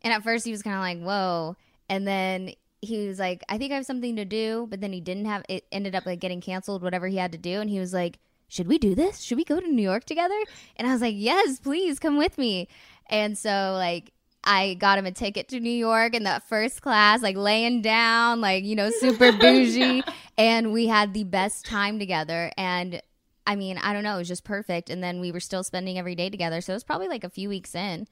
and 0.02 0.12
at 0.12 0.24
first 0.24 0.44
he 0.44 0.50
was 0.50 0.62
kind 0.62 0.74
of 0.74 0.82
like 0.82 0.98
whoa 1.00 1.56
and 1.90 2.06
then 2.06 2.52
he 2.80 3.06
was 3.06 3.18
like 3.18 3.42
i 3.50 3.58
think 3.58 3.72
i 3.72 3.74
have 3.74 3.84
something 3.84 4.16
to 4.16 4.24
do 4.24 4.66
but 4.70 4.80
then 4.80 4.92
he 4.92 5.00
didn't 5.00 5.26
have 5.26 5.44
it 5.50 5.66
ended 5.70 5.94
up 5.94 6.06
like 6.06 6.20
getting 6.20 6.40
canceled 6.40 6.82
whatever 6.82 7.08
he 7.08 7.18
had 7.18 7.32
to 7.32 7.38
do 7.38 7.60
and 7.60 7.68
he 7.68 7.78
was 7.78 7.92
like 7.92 8.18
should 8.48 8.66
we 8.66 8.78
do 8.78 8.94
this 8.94 9.20
should 9.20 9.36
we 9.36 9.44
go 9.44 9.60
to 9.60 9.68
new 9.68 9.82
york 9.82 10.04
together 10.04 10.38
and 10.76 10.88
i 10.88 10.92
was 10.92 11.02
like 11.02 11.14
yes 11.18 11.58
please 11.58 11.98
come 11.98 12.16
with 12.16 12.38
me 12.38 12.66
and 13.10 13.36
so 13.36 13.74
like 13.74 14.12
I 14.42 14.72
got 14.74 14.98
him 14.98 15.04
a 15.04 15.12
ticket 15.12 15.48
to 15.48 15.60
New 15.60 15.68
York 15.68 16.14
in 16.14 16.22
that 16.24 16.48
first 16.48 16.80
class, 16.80 17.20
like 17.20 17.36
laying 17.36 17.82
down, 17.82 18.40
like, 18.40 18.64
you 18.64 18.74
know, 18.74 18.90
super 18.90 19.32
bougie. 19.38 20.02
and 20.38 20.72
we 20.72 20.86
had 20.86 21.12
the 21.12 21.24
best 21.24 21.66
time 21.66 21.98
together. 21.98 22.50
And 22.56 23.02
I 23.46 23.54
mean, 23.54 23.76
I 23.76 23.92
don't 23.92 24.02
know, 24.02 24.14
it 24.14 24.18
was 24.18 24.28
just 24.28 24.44
perfect. 24.44 24.88
And 24.88 25.02
then 25.02 25.20
we 25.20 25.30
were 25.30 25.40
still 25.40 25.62
spending 25.62 25.98
every 25.98 26.14
day 26.14 26.30
together. 26.30 26.62
So 26.62 26.72
it 26.72 26.76
was 26.76 26.84
probably 26.84 27.08
like 27.08 27.22
a 27.22 27.28
few 27.28 27.50
weeks 27.50 27.74
in. 27.74 28.06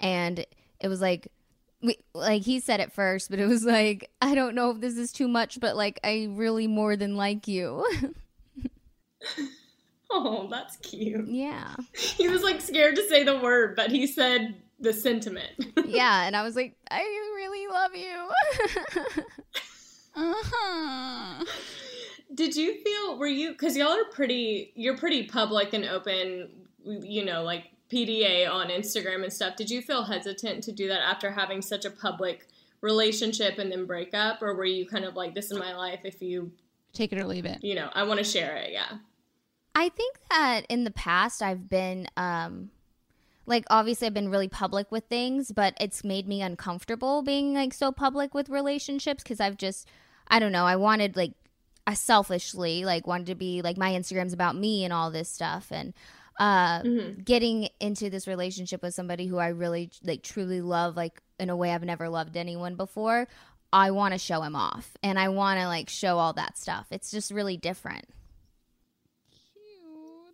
And 0.00 0.44
it 0.80 0.88
was 0.88 1.00
like 1.00 1.30
we, 1.82 1.98
like 2.14 2.42
he 2.42 2.60
said 2.60 2.80
it 2.80 2.92
first, 2.92 3.30
but 3.30 3.38
it 3.38 3.46
was 3.46 3.64
like, 3.64 4.10
I 4.20 4.34
don't 4.34 4.54
know 4.54 4.70
if 4.70 4.80
this 4.80 4.96
is 4.96 5.12
too 5.12 5.28
much, 5.28 5.60
but 5.60 5.76
like 5.76 6.00
I 6.02 6.28
really 6.30 6.66
more 6.66 6.96
than 6.96 7.16
like 7.16 7.46
you. 7.48 7.86
Oh, 10.10 10.48
that's 10.50 10.76
cute. 10.78 11.28
yeah. 11.28 11.74
He 11.92 12.28
was 12.28 12.42
like 12.42 12.62
scared 12.62 12.96
to 12.96 13.06
say 13.08 13.24
the 13.24 13.38
word, 13.38 13.76
but 13.76 13.90
he 13.90 14.06
said 14.06 14.54
the 14.80 14.92
sentiment. 14.92 15.52
Yeah, 15.86 16.24
and 16.24 16.36
I 16.36 16.42
was 16.42 16.54
like, 16.54 16.76
I 16.90 17.00
really 17.34 17.66
love 17.66 17.94
you. 17.94 18.28
Uh-huh. 20.14 21.44
Did 22.34 22.56
you 22.56 22.82
feel 22.82 23.18
were 23.18 23.26
you 23.26 23.52
because 23.52 23.74
y'all 23.76 23.88
are 23.92 24.04
pretty 24.12 24.72
you're 24.74 24.98
pretty 24.98 25.24
public 25.24 25.72
and 25.72 25.86
open, 25.86 26.50
you 26.84 27.24
know, 27.24 27.42
like 27.42 27.64
PDA 27.90 28.50
on 28.50 28.68
Instagram 28.68 29.22
and 29.22 29.32
stuff. 29.32 29.56
Did 29.56 29.70
you 29.70 29.80
feel 29.82 30.04
hesitant 30.04 30.62
to 30.64 30.72
do 30.72 30.88
that 30.88 31.00
after 31.00 31.30
having 31.30 31.62
such 31.62 31.84
a 31.84 31.90
public 31.90 32.46
relationship 32.80 33.58
and 33.58 33.72
then 33.72 33.86
break 33.86 34.14
up, 34.14 34.42
or 34.42 34.54
were 34.54 34.64
you 34.64 34.86
kind 34.86 35.04
of 35.04 35.16
like, 35.16 35.34
"This 35.34 35.50
is 35.50 35.58
my 35.58 35.74
life. 35.74 36.00
If 36.04 36.22
you, 36.22 36.52
Take 36.92 37.12
it 37.12 37.18
or 37.18 37.24
leave 37.24 37.44
it. 37.44 37.62
you 37.62 37.74
know, 37.74 37.90
I 37.94 38.04
want 38.04 38.18
to 38.18 38.24
share 38.24 38.56
it." 38.56 38.72
Yeah. 38.72 38.98
I 39.74 39.88
think 39.90 40.16
that 40.30 40.66
in 40.68 40.84
the 40.84 40.90
past 40.90 41.40
I've 41.40 41.68
been 41.68 42.08
um 42.16 42.70
like 43.46 43.64
obviously 43.70 44.06
I've 44.06 44.14
been 44.14 44.28
really 44.30 44.48
public 44.48 44.90
with 44.90 45.04
things, 45.04 45.52
but 45.52 45.74
it's 45.80 46.02
made 46.04 46.26
me 46.26 46.42
uncomfortable 46.42 47.22
being 47.22 47.54
like 47.54 47.72
so 47.72 47.92
public 47.92 48.34
with 48.34 48.48
relationships 48.48 49.22
cuz 49.22 49.40
I've 49.40 49.56
just 49.56 49.88
I 50.26 50.38
don't 50.40 50.52
know, 50.52 50.64
I 50.64 50.76
wanted 50.76 51.16
like 51.16 51.32
I 51.86 51.94
selfishly 51.94 52.84
like 52.84 53.06
wanted 53.06 53.28
to 53.28 53.34
be 53.34 53.62
like 53.62 53.76
my 53.78 53.92
Instagram's 53.92 54.32
about 54.32 54.56
me 54.56 54.84
and 54.84 54.92
all 54.92 55.10
this 55.10 55.28
stuff 55.28 55.68
and 55.70 55.94
uh 56.38 56.82
getting 57.24 57.68
into 57.80 58.10
this 58.10 58.26
relationship 58.26 58.82
with 58.82 58.94
somebody 58.94 59.26
who 59.26 59.38
I 59.38 59.48
really 59.48 59.90
like 60.02 60.22
truly 60.22 60.60
love 60.60 60.96
like 60.96 61.20
in 61.38 61.50
a 61.50 61.56
way 61.56 61.72
I've 61.72 61.84
never 61.84 62.08
loved 62.08 62.36
anyone 62.36 62.76
before, 62.76 63.28
I 63.72 63.90
want 63.90 64.14
to 64.14 64.18
show 64.18 64.42
him 64.42 64.56
off 64.56 64.96
and 65.02 65.18
I 65.18 65.28
want 65.28 65.60
to 65.60 65.66
like 65.66 65.88
show 65.88 66.18
all 66.18 66.32
that 66.34 66.56
stuff. 66.56 66.86
It's 66.90 67.10
just 67.10 67.30
really 67.30 67.56
different. 67.56 68.06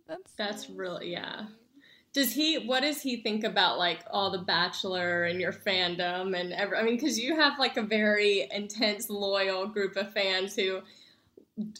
That's 0.07 0.33
That's 0.33 0.69
really 0.69 1.11
yeah. 1.11 1.45
Does 2.13 2.31
he? 2.31 2.59
What 2.59 2.81
does 2.81 3.01
he 3.01 3.17
think 3.17 3.43
about 3.43 3.77
like 3.77 3.99
all 4.09 4.31
the 4.31 4.37
Bachelor 4.37 5.25
and 5.25 5.41
your 5.41 5.51
fandom 5.51 6.39
and 6.39 6.53
every? 6.53 6.77
I 6.77 6.83
mean, 6.83 6.95
because 6.95 7.19
you 7.19 7.35
have 7.35 7.59
like 7.59 7.75
a 7.75 7.81
very 7.81 8.47
intense, 8.51 9.09
loyal 9.09 9.67
group 9.67 9.97
of 9.97 10.13
fans 10.13 10.55
who, 10.55 10.79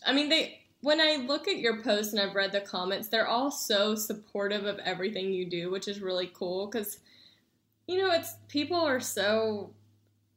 I 0.05 0.11
mean, 0.11 0.27
they. 0.27 0.59
When 0.81 1.01
I 1.01 1.15
look 1.15 1.47
at 1.47 1.57
your 1.57 1.81
posts 1.81 2.13
and 2.13 2.21
I've 2.21 2.35
read 2.35 2.51
the 2.51 2.61
comments, 2.61 3.07
they're 3.07 3.27
all 3.27 3.49
so 3.49 3.95
supportive 3.95 4.65
of 4.65 4.79
everything 4.79 5.31
you 5.31 5.45
do, 5.45 5.71
which 5.71 5.87
is 5.87 5.99
really 5.99 6.31
cool. 6.33 6.67
Because, 6.67 6.99
you 7.87 7.97
know, 7.97 8.11
it's 8.11 8.35
people 8.47 8.79
are 8.79 8.99
so 8.99 9.71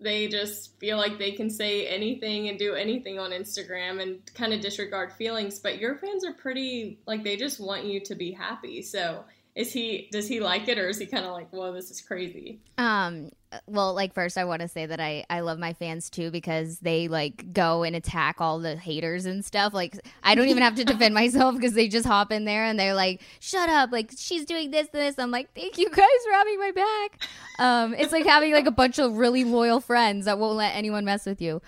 they 0.00 0.28
just 0.28 0.78
feel 0.78 0.96
like 0.96 1.18
they 1.18 1.32
can 1.32 1.50
say 1.50 1.86
anything 1.86 2.48
and 2.48 2.58
do 2.58 2.74
anything 2.74 3.18
on 3.18 3.32
Instagram 3.32 4.00
and 4.00 4.18
kind 4.34 4.52
of 4.52 4.60
disregard 4.60 5.12
feelings. 5.12 5.58
But 5.58 5.78
your 5.78 5.96
fans 5.96 6.24
are 6.24 6.32
pretty 6.32 6.98
like 7.06 7.24
they 7.24 7.36
just 7.36 7.58
want 7.58 7.84
you 7.84 8.00
to 8.00 8.14
be 8.14 8.30
happy. 8.30 8.80
So 8.82 9.24
is 9.58 9.72
he 9.72 10.08
does 10.12 10.28
he 10.28 10.38
like 10.38 10.68
it 10.68 10.78
or 10.78 10.88
is 10.88 10.98
he 10.98 11.06
kind 11.06 11.24
of 11.24 11.32
like, 11.32 11.50
whoa, 11.50 11.72
this 11.72 11.90
is 11.90 12.00
crazy? 12.00 12.60
Um, 12.78 13.30
well, 13.66 13.92
like 13.92 14.14
first, 14.14 14.38
I 14.38 14.44
want 14.44 14.62
to 14.62 14.68
say 14.68 14.86
that 14.86 15.00
I 15.00 15.24
I 15.28 15.40
love 15.40 15.58
my 15.58 15.72
fans 15.72 16.10
too 16.10 16.30
because 16.30 16.78
they 16.78 17.08
like 17.08 17.52
go 17.52 17.82
and 17.82 17.96
attack 17.96 18.40
all 18.40 18.60
the 18.60 18.76
haters 18.76 19.26
and 19.26 19.44
stuff. 19.44 19.74
Like 19.74 19.98
I 20.22 20.36
don't 20.36 20.46
even 20.46 20.62
have 20.62 20.76
to 20.76 20.84
defend 20.84 21.12
myself 21.22 21.56
because 21.56 21.72
they 21.72 21.88
just 21.88 22.06
hop 22.06 22.30
in 22.30 22.44
there 22.44 22.66
and 22.66 22.78
they're 22.78 22.94
like, 22.94 23.20
"Shut 23.40 23.68
up!" 23.68 23.90
Like 23.90 24.12
she's 24.16 24.44
doing 24.44 24.70
this, 24.70 24.86
this. 24.92 25.18
I'm 25.18 25.32
like, 25.32 25.52
"Thank 25.56 25.76
you 25.76 25.90
guys 25.90 25.96
for 26.24 26.32
having 26.34 26.60
my 26.60 26.70
back." 26.70 27.28
Um, 27.58 27.94
it's 27.94 28.12
like 28.12 28.26
having 28.26 28.52
like 28.52 28.66
a 28.66 28.70
bunch 28.70 29.00
of 29.00 29.16
really 29.16 29.42
loyal 29.42 29.80
friends 29.80 30.26
that 30.26 30.38
won't 30.38 30.56
let 30.56 30.76
anyone 30.76 31.04
mess 31.04 31.26
with 31.26 31.42
you. 31.42 31.60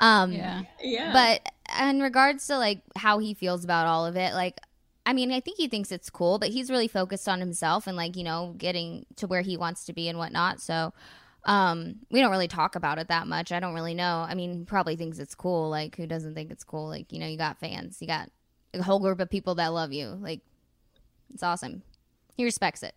Um, 0.00 0.32
yeah. 0.32 0.62
Yeah. 0.82 1.12
but 1.14 1.50
in 1.80 2.00
regards 2.00 2.46
to 2.48 2.58
like 2.58 2.82
how 2.94 3.18
he 3.18 3.32
feels 3.32 3.64
about 3.64 3.86
all 3.86 4.04
of 4.04 4.16
it, 4.16 4.34
like 4.34 4.60
I 5.08 5.14
mean, 5.14 5.32
I 5.32 5.40
think 5.40 5.56
he 5.56 5.68
thinks 5.68 5.90
it's 5.90 6.10
cool, 6.10 6.38
but 6.38 6.50
he's 6.50 6.70
really 6.70 6.86
focused 6.86 7.30
on 7.30 7.40
himself 7.40 7.86
and 7.86 7.96
like, 7.96 8.14
you 8.14 8.24
know, 8.24 8.54
getting 8.58 9.06
to 9.16 9.26
where 9.26 9.40
he 9.40 9.56
wants 9.56 9.86
to 9.86 9.94
be 9.94 10.06
and 10.06 10.18
whatnot. 10.18 10.60
So 10.60 10.92
um 11.44 12.00
we 12.10 12.20
don't 12.20 12.30
really 12.30 12.46
talk 12.46 12.76
about 12.76 12.98
it 12.98 13.08
that 13.08 13.26
much. 13.26 13.50
I 13.50 13.58
don't 13.58 13.72
really 13.72 13.94
know. 13.94 14.26
I 14.28 14.34
mean, 14.34 14.66
probably 14.66 14.96
thinks 14.96 15.18
it's 15.18 15.34
cool. 15.34 15.70
Like 15.70 15.96
who 15.96 16.06
doesn't 16.06 16.34
think 16.34 16.50
it's 16.50 16.62
cool? 16.62 16.88
Like, 16.88 17.10
you 17.10 17.20
know, 17.20 17.26
you 17.26 17.38
got 17.38 17.58
fans. 17.58 18.02
You 18.02 18.06
got 18.06 18.28
a 18.74 18.82
whole 18.82 19.00
group 19.00 19.18
of 19.18 19.30
people 19.30 19.54
that 19.54 19.68
love 19.68 19.94
you. 19.94 20.08
Like 20.08 20.42
it's 21.32 21.42
awesome. 21.42 21.80
He 22.36 22.44
respects 22.44 22.82
it. 22.82 22.94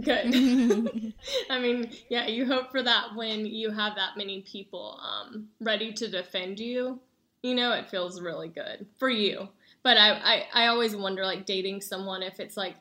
Good. 0.00 0.26
I 1.50 1.60
mean, 1.60 1.88
yeah, 2.08 2.26
you 2.26 2.46
hope 2.46 2.72
for 2.72 2.82
that 2.82 3.14
when 3.14 3.46
you 3.46 3.70
have 3.70 3.94
that 3.94 4.16
many 4.16 4.40
people 4.40 5.00
um, 5.00 5.50
ready 5.60 5.92
to 5.92 6.08
defend 6.08 6.58
you. 6.58 6.98
You 7.44 7.54
know, 7.54 7.72
it 7.72 7.90
feels 7.90 8.20
really 8.20 8.48
good 8.48 8.86
for 8.98 9.08
you. 9.08 9.48
But 9.82 9.96
I, 9.96 10.10
I, 10.12 10.46
I 10.54 10.66
always 10.68 10.94
wonder, 10.94 11.24
like, 11.24 11.46
dating 11.46 11.80
someone, 11.80 12.22
if 12.22 12.40
it's 12.40 12.56
like 12.56 12.76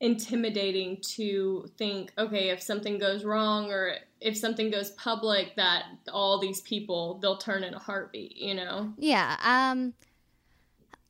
intimidating 0.00 0.98
to 1.00 1.66
think, 1.78 2.12
okay, 2.18 2.50
if 2.50 2.62
something 2.62 2.98
goes 2.98 3.24
wrong 3.24 3.70
or 3.70 3.94
if 4.20 4.36
something 4.36 4.70
goes 4.70 4.90
public, 4.92 5.56
that 5.56 5.84
all 6.12 6.38
these 6.38 6.60
people, 6.60 7.18
they'll 7.20 7.38
turn 7.38 7.64
in 7.64 7.74
a 7.74 7.78
heartbeat, 7.78 8.36
you 8.36 8.54
know? 8.54 8.92
Yeah. 8.98 9.36
Um 9.42 9.94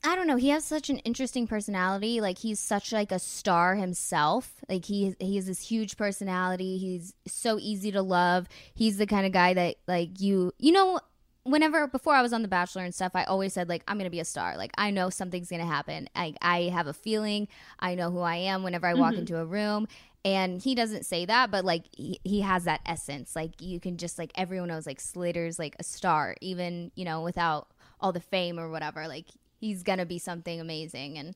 I 0.05 0.14
don't 0.14 0.28
know. 0.28 0.37
He 0.37 0.51
has 0.51 0.64
such 0.64 0.89
an 0.89 0.99
interesting 0.99 1.49
personality. 1.49 2.20
Like 2.20 2.39
he's 2.39 2.61
such 2.61 2.93
like 2.93 3.11
a 3.11 3.18
star 3.18 3.74
himself. 3.74 4.64
Like 4.68 4.84
he 4.84 5.16
he 5.18 5.34
has 5.34 5.47
this 5.47 5.68
huge 5.68 5.97
personality. 5.97 6.78
He's 6.78 7.12
so 7.26 7.59
easy 7.59 7.91
to 7.91 8.03
love. 8.03 8.47
He's 8.72 8.99
the 8.99 9.07
kind 9.07 9.26
of 9.26 9.32
guy 9.32 9.55
that 9.55 9.76
like 9.89 10.20
you 10.20 10.53
you 10.59 10.70
know 10.70 11.01
whenever 11.47 11.86
before 11.86 12.14
I 12.14 12.22
was 12.22 12.32
on 12.32 12.42
The 12.42 12.49
Bachelor 12.49 12.82
and 12.82 12.94
stuff, 12.94 13.12
I 13.14 13.24
always 13.24 13.53
said 13.53 13.68
like 13.68 13.82
I'm 13.88 13.99
gonna 13.99 14.11
be 14.11 14.20
a 14.20 14.24
star. 14.24 14.57
Like 14.57 14.72
I 14.76 14.90
know 14.90 15.11
something's 15.11 15.49
gonna 15.49 15.66
happen. 15.66 16.09
I 16.14 16.34
I 16.42 16.62
have 16.64 16.86
a 16.86 16.92
feeling. 16.92 17.49
I 17.78 17.94
know 17.94 18.11
who 18.11 18.20
I 18.20 18.36
am 18.36 18.62
whenever 18.62 18.86
I 18.86 18.94
walk 18.94 19.12
mm-hmm. 19.12 19.20
into 19.20 19.38
a 19.38 19.44
room. 19.44 19.88
And 20.24 20.61
he 20.61 20.74
doesn't 20.74 21.07
say 21.07 21.24
that, 21.26 21.53
but 21.53 21.64
like 21.64 21.84
he, 21.92 22.20
he 22.24 22.40
has 22.40 22.64
that 22.64 22.80
essence. 22.84 23.36
Like 23.36 23.61
you 23.61 23.78
can 23.78 23.97
just 23.97 24.18
like 24.18 24.32
everyone 24.34 24.68
knows 24.68 24.86
like 24.86 25.01
Slater's 25.01 25.59
like 25.59 25.76
a 25.78 25.84
star, 25.84 26.34
even 26.40 26.90
you 26.94 27.05
know 27.05 27.22
without 27.22 27.68
all 28.01 28.12
the 28.12 28.20
fame 28.20 28.59
or 28.59 28.68
whatever. 28.68 29.07
Like 29.07 29.26
he's 29.59 29.82
gonna 29.82 30.07
be 30.07 30.18
something 30.18 30.61
amazing. 30.61 31.16
And 31.16 31.34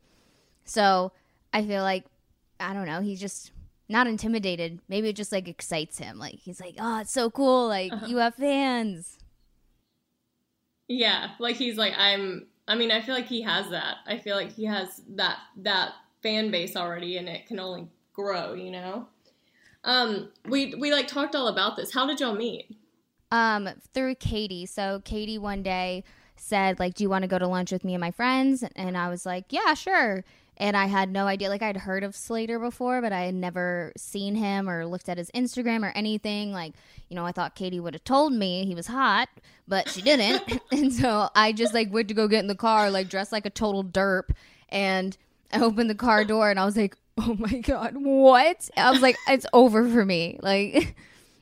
so 0.65 1.13
I 1.53 1.65
feel 1.65 1.83
like 1.83 2.05
I 2.59 2.75
don't 2.75 2.87
know. 2.87 3.01
He's 3.01 3.21
just 3.21 3.53
not 3.89 4.07
intimidated. 4.07 4.81
Maybe 4.89 5.09
it 5.09 5.17
just 5.17 5.33
like 5.33 5.49
excites 5.49 5.99
him. 5.99 6.19
Like 6.19 6.35
he's 6.35 6.61
like, 6.61 6.75
oh, 6.79 7.01
it's 7.01 7.13
so 7.13 7.31
cool. 7.31 7.69
Like 7.69 7.93
uh-huh. 7.93 8.07
you 8.07 8.17
have 8.19 8.35
fans. 8.35 9.19
Yeah, 10.91 11.31
like 11.39 11.55
he's 11.55 11.77
like 11.77 11.95
I'm. 11.97 12.49
I 12.67 12.75
mean, 12.75 12.91
I 12.91 13.01
feel 13.01 13.15
like 13.15 13.27
he 13.27 13.43
has 13.43 13.71
that. 13.71 13.99
I 14.07 14.19
feel 14.19 14.37
like 14.37 14.51
he 14.51 14.65
has 14.65 15.01
that 15.11 15.39
that 15.59 15.93
fan 16.23 16.51
base 16.51 16.75
already, 16.75 17.17
and 17.17 17.29
it 17.29 17.47
can 17.47 17.61
only 17.61 17.89
grow. 18.13 18.55
You 18.55 18.73
know. 18.73 19.07
Um, 19.85 20.31
we 20.47 20.75
we 20.75 20.93
like 20.93 21.07
talked 21.07 21.37
all 21.37 21.47
about 21.47 21.77
this. 21.77 21.95
How 21.95 22.07
did 22.07 22.19
y'all 22.19 22.35
meet? 22.35 22.77
um 23.33 23.69
through 23.95 24.17
Katie. 24.17 24.67
So 24.67 25.01
Katie 25.05 25.39
one 25.39 25.63
day 25.63 26.05
said 26.37 26.79
like, 26.79 26.95
"Do 26.95 27.05
you 27.05 27.11
want 27.11 27.23
to 27.23 27.29
go 27.29 27.39
to 27.39 27.47
lunch 27.47 27.73
with 27.73 27.85
me 27.85 27.95
and 27.95 28.01
my 28.01 28.11
friends?" 28.11 28.65
And 28.75 28.97
I 28.97 29.09
was 29.09 29.25
like, 29.25 29.47
"Yeah, 29.51 29.75
sure." 29.75 30.25
And 30.61 30.77
I 30.77 30.87
had 30.87 31.11
no 31.11 31.27
idea. 31.27 31.49
Like 31.49 31.63
I'd 31.63 31.79
heard 31.79 32.05
of 32.05 32.15
Slater 32.15 32.59
before, 32.59 33.01
but 33.01 33.13
I 33.13 33.23
had 33.23 33.35
never 33.35 33.93
seen 33.97 34.35
him 34.35 34.69
or 34.69 34.85
looked 34.85 35.09
at 35.09 35.17
his 35.17 35.31
Instagram 35.31 35.83
or 35.83 35.91
anything. 35.97 36.53
Like, 36.53 36.75
you 37.09 37.17
know, 37.17 37.25
I 37.25 37.33
thought 37.33 37.55
Katie 37.55 37.81
would 37.81 37.95
have 37.95 38.05
told 38.05 38.35
me 38.35 38.67
he 38.67 38.75
was 38.75 38.87
hot, 38.87 39.31
but 39.67 39.89
she 39.89 40.03
didn't. 40.03 40.61
and 40.71 40.93
so 40.93 41.31
I 41.35 41.53
just 41.53 41.73
like 41.73 41.91
went 41.91 42.09
to 42.09 42.15
go 42.15 42.29
get 42.29 42.41
in 42.41 42.47
the 42.47 42.55
car, 42.55 42.91
like 42.91 43.09
dressed 43.09 43.33
like 43.33 43.47
a 43.47 43.51
total 43.51 43.83
derp, 43.83 44.31
and 44.69 45.17
I 45.51 45.61
opened 45.63 45.89
the 45.89 45.95
car 45.95 46.25
door 46.25 46.51
and 46.51 46.61
I 46.61 46.67
was 46.67 46.77
like, 46.77 46.95
"Oh 47.19 47.35
my 47.39 47.59
god, 47.61 47.95
what?" 47.97 48.69
I 48.77 48.91
was 48.91 49.01
like, 49.01 49.17
"It's 49.29 49.47
over 49.55 49.89
for 49.89 50.05
me." 50.05 50.39
Like 50.43 50.95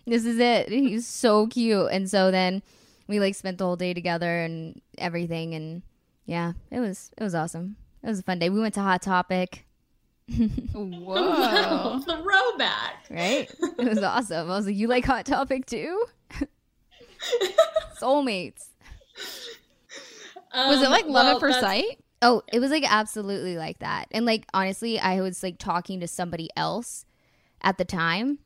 this 0.06 0.24
is 0.24 0.38
it. 0.38 0.68
He's 0.68 1.06
so 1.06 1.48
cute. 1.48 1.88
And 1.90 2.08
so 2.08 2.30
then 2.30 2.62
we 3.08 3.18
like 3.20 3.34
spent 3.34 3.58
the 3.58 3.64
whole 3.64 3.76
day 3.76 3.94
together 3.94 4.42
and 4.42 4.80
everything 4.96 5.54
and 5.54 5.82
yeah, 6.24 6.52
it 6.70 6.78
was 6.78 7.10
it 7.16 7.22
was 7.24 7.34
awesome. 7.34 7.76
It 8.08 8.12
was 8.12 8.20
a 8.20 8.22
fun 8.22 8.38
day. 8.38 8.48
We 8.48 8.58
went 8.58 8.72
to 8.72 8.80
Hot 8.80 9.02
Topic, 9.02 9.66
Whoa. 10.72 11.98
The 11.98 12.16
throwback. 12.22 13.04
right? 13.10 13.50
It 13.78 13.86
was 13.86 13.98
awesome. 14.02 14.50
I 14.50 14.56
was 14.56 14.64
like, 14.64 14.76
"You 14.76 14.88
like 14.88 15.04
Hot 15.04 15.26
Topic 15.26 15.66
too?" 15.66 16.06
Soulmates. 18.00 18.68
Was 20.54 20.80
it 20.80 20.86
Um, 20.86 20.90
like 20.90 21.04
love 21.04 21.26
well, 21.26 21.34
at 21.36 21.40
first 21.40 21.60
sight? 21.60 21.98
Oh, 22.22 22.42
it 22.50 22.60
was 22.60 22.70
like 22.70 22.90
absolutely 22.90 23.58
like 23.58 23.80
that. 23.80 24.06
And 24.10 24.24
like 24.24 24.46
honestly, 24.54 24.98
I 24.98 25.20
was 25.20 25.42
like 25.42 25.58
talking 25.58 26.00
to 26.00 26.08
somebody 26.08 26.48
else 26.56 27.04
at 27.60 27.76
the 27.76 27.84
time 27.84 28.38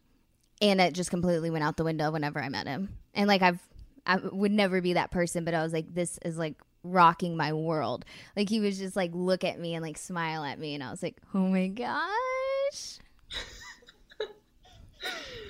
and 0.60 0.80
it 0.80 0.92
just 0.92 1.10
completely 1.10 1.50
went 1.50 1.62
out 1.62 1.76
the 1.76 1.84
window 1.84 2.10
whenever 2.10 2.42
I 2.42 2.48
met 2.48 2.66
him. 2.66 2.96
And 3.14 3.28
like 3.28 3.42
I've 3.42 3.60
I 4.06 4.16
would 4.16 4.50
never 4.50 4.80
be 4.80 4.94
that 4.94 5.12
person, 5.12 5.44
but 5.44 5.54
I 5.54 5.62
was 5.62 5.72
like 5.72 5.94
this 5.94 6.18
is 6.24 6.36
like 6.36 6.56
rocking 6.84 7.36
my 7.36 7.52
world. 7.52 8.04
Like 8.36 8.48
he 8.48 8.60
was 8.60 8.78
just 8.78 8.96
like 8.96 9.10
look 9.14 9.44
at 9.44 9.58
me 9.58 9.74
and 9.74 9.82
like 9.82 9.98
smile 9.98 10.44
at 10.44 10.58
me 10.58 10.74
and 10.74 10.82
I 10.82 10.90
was 10.90 11.02
like, 11.02 11.16
"Oh 11.34 11.46
my 11.46 11.68
gosh." 11.68 12.98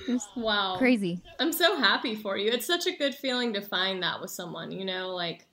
wow. 0.37 0.77
Crazy. 0.79 1.21
I'm 1.39 1.53
so 1.53 1.77
happy 1.77 2.15
for 2.15 2.37
you. 2.37 2.51
It's 2.51 2.67
such 2.67 2.87
a 2.87 2.97
good 2.97 3.15
feeling 3.15 3.53
to 3.55 3.61
find 3.61 4.03
that 4.03 4.21
with 4.21 4.31
someone, 4.31 4.71
you 4.73 4.85
know, 4.85 5.11
like 5.11 5.47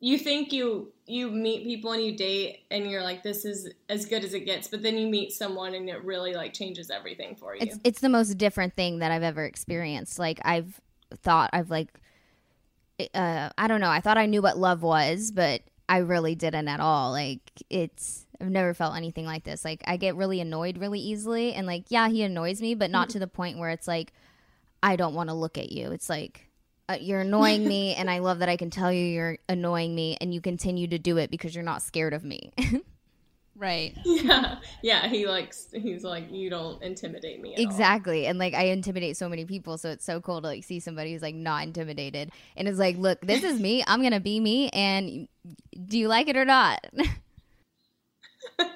you 0.00 0.16
think 0.16 0.52
you 0.52 0.92
you 1.06 1.30
meet 1.30 1.64
people 1.64 1.92
and 1.92 2.02
you 2.02 2.16
date 2.16 2.60
and 2.70 2.90
you're 2.90 3.02
like 3.02 3.22
this 3.22 3.44
is 3.44 3.68
as 3.88 4.06
good 4.06 4.24
as 4.24 4.34
it 4.34 4.40
gets, 4.40 4.68
but 4.68 4.82
then 4.82 4.96
you 4.96 5.06
meet 5.06 5.32
someone 5.32 5.74
and 5.74 5.88
it 5.88 6.02
really 6.04 6.34
like 6.34 6.54
changes 6.54 6.90
everything 6.90 7.36
for 7.36 7.54
you. 7.54 7.62
It's 7.62 7.78
it's 7.84 8.00
the 8.00 8.08
most 8.08 8.38
different 8.38 8.74
thing 8.74 9.00
that 9.00 9.12
I've 9.12 9.22
ever 9.22 9.44
experienced. 9.44 10.18
Like 10.18 10.40
I've 10.42 10.80
thought 11.22 11.50
I've 11.52 11.70
like 11.70 11.88
uh 13.14 13.50
I 13.56 13.68
don't 13.68 13.80
know. 13.80 13.90
I 13.90 14.00
thought 14.00 14.18
I 14.18 14.26
knew 14.26 14.42
what 14.42 14.58
love 14.58 14.82
was, 14.82 15.30
but 15.30 15.62
I 15.88 15.98
really 15.98 16.34
didn't 16.34 16.68
at 16.68 16.80
all. 16.80 17.10
Like 17.10 17.40
it's 17.68 18.26
I've 18.40 18.50
never 18.50 18.74
felt 18.74 18.96
anything 18.96 19.26
like 19.26 19.44
this. 19.44 19.64
Like 19.64 19.82
I 19.86 19.96
get 19.96 20.16
really 20.16 20.40
annoyed 20.40 20.78
really 20.78 21.00
easily 21.00 21.52
and 21.54 21.66
like 21.66 21.84
yeah, 21.88 22.08
he 22.08 22.22
annoys 22.22 22.60
me, 22.60 22.74
but 22.74 22.90
not 22.90 23.10
to 23.10 23.18
the 23.18 23.26
point 23.26 23.58
where 23.58 23.70
it's 23.70 23.88
like 23.88 24.12
I 24.82 24.96
don't 24.96 25.14
want 25.14 25.28
to 25.28 25.34
look 25.34 25.58
at 25.58 25.72
you. 25.72 25.92
It's 25.92 26.08
like 26.08 26.46
uh, 26.88 26.98
you're 27.00 27.20
annoying 27.20 27.66
me 27.66 27.94
and 27.98 28.10
I 28.10 28.18
love 28.18 28.38
that 28.40 28.48
I 28.48 28.56
can 28.56 28.70
tell 28.70 28.92
you 28.92 29.04
you're 29.04 29.38
annoying 29.48 29.94
me 29.94 30.16
and 30.20 30.32
you 30.32 30.40
continue 30.40 30.86
to 30.88 30.98
do 30.98 31.18
it 31.18 31.30
because 31.30 31.54
you're 31.54 31.64
not 31.64 31.82
scared 31.82 32.14
of 32.14 32.24
me. 32.24 32.52
right. 33.60 33.96
Yeah. 34.04 34.56
Yeah, 34.82 35.06
he 35.08 35.26
likes 35.26 35.68
he's 35.72 36.02
like 36.02 36.32
you 36.32 36.50
don't 36.50 36.82
intimidate 36.82 37.40
me. 37.40 37.54
exactly. 37.56 38.26
And 38.26 38.38
like 38.38 38.54
I 38.54 38.64
intimidate 38.64 39.16
so 39.16 39.28
many 39.28 39.44
people, 39.44 39.78
so 39.78 39.90
it's 39.90 40.04
so 40.04 40.20
cool 40.20 40.40
to 40.40 40.46
like 40.46 40.64
see 40.64 40.80
somebody 40.80 41.12
who's 41.12 41.22
like 41.22 41.34
not 41.34 41.62
intimidated 41.62 42.32
and 42.56 42.66
is 42.66 42.78
like, 42.78 42.96
"Look, 42.96 43.20
this 43.20 43.44
is 43.44 43.60
me. 43.60 43.84
I'm 43.86 44.00
going 44.00 44.12
to 44.12 44.20
be 44.20 44.40
me 44.40 44.68
and 44.70 45.28
do 45.86 45.98
you 45.98 46.08
like 46.08 46.28
it 46.28 46.36
or 46.36 46.44
not?" 46.44 46.84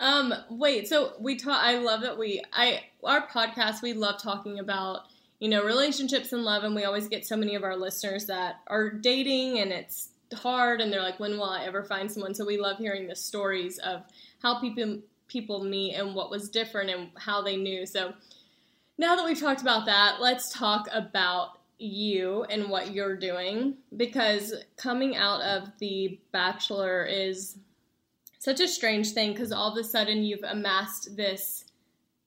um 0.00 0.32
wait, 0.50 0.88
so 0.88 1.12
we 1.20 1.36
talk 1.36 1.62
I 1.62 1.78
love 1.78 2.00
that 2.02 2.16
we 2.18 2.42
I 2.52 2.84
our 3.04 3.26
podcast 3.26 3.82
we 3.82 3.92
love 3.92 4.20
talking 4.22 4.58
about 4.58 5.02
you 5.38 5.48
know, 5.48 5.64
relationships 5.64 6.32
and 6.32 6.44
love. 6.44 6.64
And 6.64 6.74
we 6.74 6.84
always 6.84 7.08
get 7.08 7.26
so 7.26 7.36
many 7.36 7.54
of 7.54 7.64
our 7.64 7.76
listeners 7.76 8.26
that 8.26 8.60
are 8.68 8.90
dating 8.90 9.58
and 9.58 9.70
it's 9.72 10.08
hard 10.34 10.80
and 10.80 10.92
they're 10.92 11.02
like, 11.02 11.20
when 11.20 11.32
will 11.32 11.50
I 11.50 11.64
ever 11.64 11.84
find 11.84 12.10
someone? 12.10 12.34
So 12.34 12.44
we 12.44 12.58
love 12.58 12.78
hearing 12.78 13.06
the 13.06 13.16
stories 13.16 13.78
of 13.78 14.02
how 14.42 14.60
people 14.60 14.98
people 15.28 15.64
meet 15.64 15.94
and 15.94 16.14
what 16.14 16.30
was 16.30 16.48
different 16.48 16.90
and 16.90 17.10
how 17.16 17.42
they 17.42 17.56
knew. 17.56 17.84
So 17.84 18.14
now 18.98 19.16
that 19.16 19.24
we've 19.24 19.40
talked 19.40 19.60
about 19.60 19.86
that, 19.86 20.20
let's 20.20 20.52
talk 20.52 20.86
about 20.92 21.58
you 21.78 22.44
and 22.44 22.70
what 22.70 22.92
you're 22.92 23.16
doing 23.16 23.74
because 23.96 24.54
coming 24.76 25.16
out 25.16 25.42
of 25.42 25.68
the 25.78 26.18
bachelor 26.32 27.04
is 27.04 27.58
such 28.38 28.60
a 28.60 28.68
strange 28.68 29.10
thing 29.10 29.32
because 29.32 29.52
all 29.52 29.72
of 29.72 29.76
a 29.76 29.84
sudden 29.84 30.24
you've 30.24 30.44
amassed 30.44 31.16
this 31.16 31.64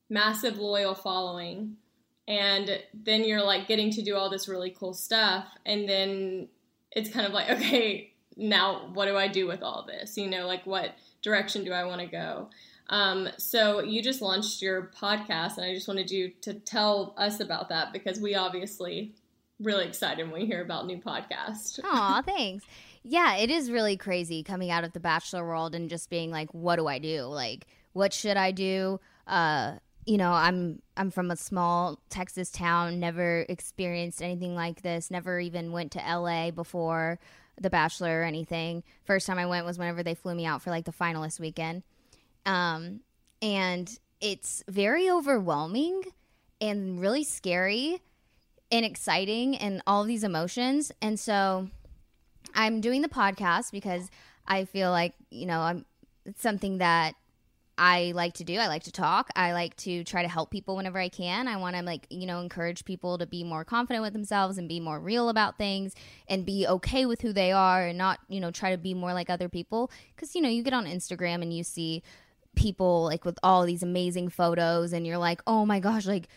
massive 0.10 0.58
loyal 0.58 0.93
following 0.93 1.76
and 2.28 2.80
then 2.93 3.24
you're 3.24 3.43
like 3.43 3.68
getting 3.68 3.89
to 3.89 4.04
do 4.04 4.16
all 4.16 4.30
this 4.30 4.47
really 4.47 4.70
cool 4.70 4.93
stuff 4.93 5.47
and 5.66 5.89
then 5.89 6.47
it's 6.92 7.10
kind 7.10 7.26
of 7.26 7.34
like 7.34 7.50
okay 7.58 8.14
now 8.38 8.90
what 8.94 9.06
do 9.06 9.18
i 9.18 9.28
do 9.28 9.48
with 9.48 9.62
all 9.62 9.86
this? 9.86 10.18
You 10.18 10.30
know 10.30 10.48
like 10.48 10.66
what 10.66 10.96
direction 11.22 11.64
do 11.64 11.72
i 11.72 11.84
want 11.84 12.02
to 12.02 12.08
go? 12.08 12.50
Um, 12.92 13.30
so 13.38 13.84
you 13.84 14.02
just 14.02 14.20
launched 14.20 14.64
your 14.64 14.90
podcast 15.00 15.58
and 15.58 15.66
i 15.66 15.74
just 15.74 15.88
wanted 15.88 16.10
you 16.10 16.32
to 16.42 16.54
tell 16.54 17.14
us 17.18 17.40
about 17.40 17.70
that 17.70 17.94
because 17.94 18.20
we 18.20 18.36
obviously 18.36 19.14
really 19.60 19.86
excited 19.86 20.24
when 20.24 20.42
we 20.42 20.48
hear 20.48 20.64
about 20.64 20.88
new 20.88 20.98
podcast. 20.98 21.80
Aw, 21.84 22.22
thanks. 22.24 22.66
Yeah 23.04 23.36
it 23.36 23.50
is 23.50 23.72
really 23.72 23.98
crazy 23.98 24.42
coming 24.44 24.72
out 24.72 24.84
of 24.84 24.94
the 24.94 25.00
bachelor 25.00 25.46
world 25.46 25.76
and 25.76 25.90
just 25.90 26.10
being 26.10 26.32
like 26.32 26.54
what 26.54 26.78
do 26.78 26.88
i 26.88 26.98
do? 27.00 27.24
Like 27.24 27.68
what 27.94 28.14
should 28.14 28.38
i 28.38 28.52
do? 28.52 29.00
Uh 29.28 29.76
you 30.06 30.18
know, 30.18 30.32
I'm 30.32 30.82
I'm 30.97 31.12
from 31.12 31.32
a 31.32 31.36
small 31.36 32.00
Texas 32.10 32.52
town, 32.52 33.00
never 33.00 33.45
experienced 33.50 34.22
anything 34.22 34.56
like 34.56 34.82
this, 34.82 35.12
never 35.12 35.39
even 35.39 35.72
went 35.72 35.91
to 35.93 36.00
LA 36.00 36.52
before 36.52 37.20
The 37.60 37.70
Bachelor 37.70 38.22
or 38.22 38.24
anything. 38.24 38.84
First 39.04 39.28
time 39.28 39.38
I 39.38 39.45
went 39.45 39.66
was 39.66 39.78
whenever 39.78 40.04
they 40.04 40.16
flew 40.16 40.36
me 40.36 40.45
out 40.45 40.62
for 40.62 40.70
like 40.70 40.86
the 40.86 40.91
finalist 40.91 41.39
weekend. 41.39 41.84
Um, 42.45 43.02
and 43.41 44.00
it's 44.22 44.64
very 44.68 45.10
overwhelming 45.10 46.04
and 46.60 47.00
really 47.00 47.24
scary 47.24 48.02
and 48.72 48.86
exciting 48.86 49.56
and 49.58 49.82
all 49.88 50.04
these 50.04 50.24
emotions. 50.24 50.91
And 51.02 51.20
so 51.20 51.70
I'm 52.54 52.82
doing 52.82 53.02
the 53.02 53.10
podcast 53.10 53.72
because 53.72 54.10
I 54.47 54.66
feel 54.66 54.91
like, 54.91 55.14
you 55.30 55.45
know, 55.45 55.60
I'm 55.60 55.86
it's 56.26 56.41
something 56.41 56.78
that 56.80 57.16
I 57.80 58.11
like 58.13 58.34
to 58.36 58.43
do. 58.43 58.57
I 58.57 58.67
like 58.67 58.84
to 58.84 58.91
talk. 58.91 59.30
I 59.38 59.53
like 59.53 59.75
to 59.77 60.03
try 60.03 60.21
to 60.21 60.27
help 60.27 60.51
people 60.51 60.75
whenever 60.75 60.99
I 60.99 61.07
can. 61.07 61.47
I 61.47 61.55
want 61.55 61.77
to 61.77 61.82
like, 61.82 62.05
you 62.09 62.27
know, 62.27 62.41
encourage 62.41 62.84
people 62.84 63.17
to 63.17 63.25
be 63.25 63.45
more 63.45 63.63
confident 63.63 64.03
with 64.03 64.11
themselves 64.11 64.57
and 64.57 64.67
be 64.67 64.82
more 64.82 64.99
real 64.99 65.30
about 65.30 65.57
things 65.57 65.95
and 66.27 66.45
be 66.45 66.67
okay 66.67 67.05
with 67.05 67.21
who 67.21 67.32
they 67.32 67.53
are 67.53 67.88
and 67.88 67.97
not, 67.97 68.19
you 68.27 68.41
know, 68.41 68.51
try 68.51 68.71
to 68.71 68.77
be 68.77 68.93
more 68.93 69.13
like 69.13 69.30
other 69.30 69.47
people 69.47 69.89
cuz 70.17 70.36
you 70.36 70.41
know, 70.41 70.49
you 70.49 70.61
get 70.61 70.73
on 70.73 70.86
Instagram 70.86 71.41
and 71.41 71.55
you 71.55 71.63
see 71.63 72.03
people 72.55 73.05
like 73.05 73.23
with 73.23 73.39
all 73.41 73.65
these 73.65 73.82
amazing 73.82 74.27
photos 74.27 74.91
and 74.91 75.07
you're 75.07 75.17
like, 75.17 75.41
"Oh 75.47 75.65
my 75.65 75.80
gosh, 75.80 76.05
like 76.05 76.27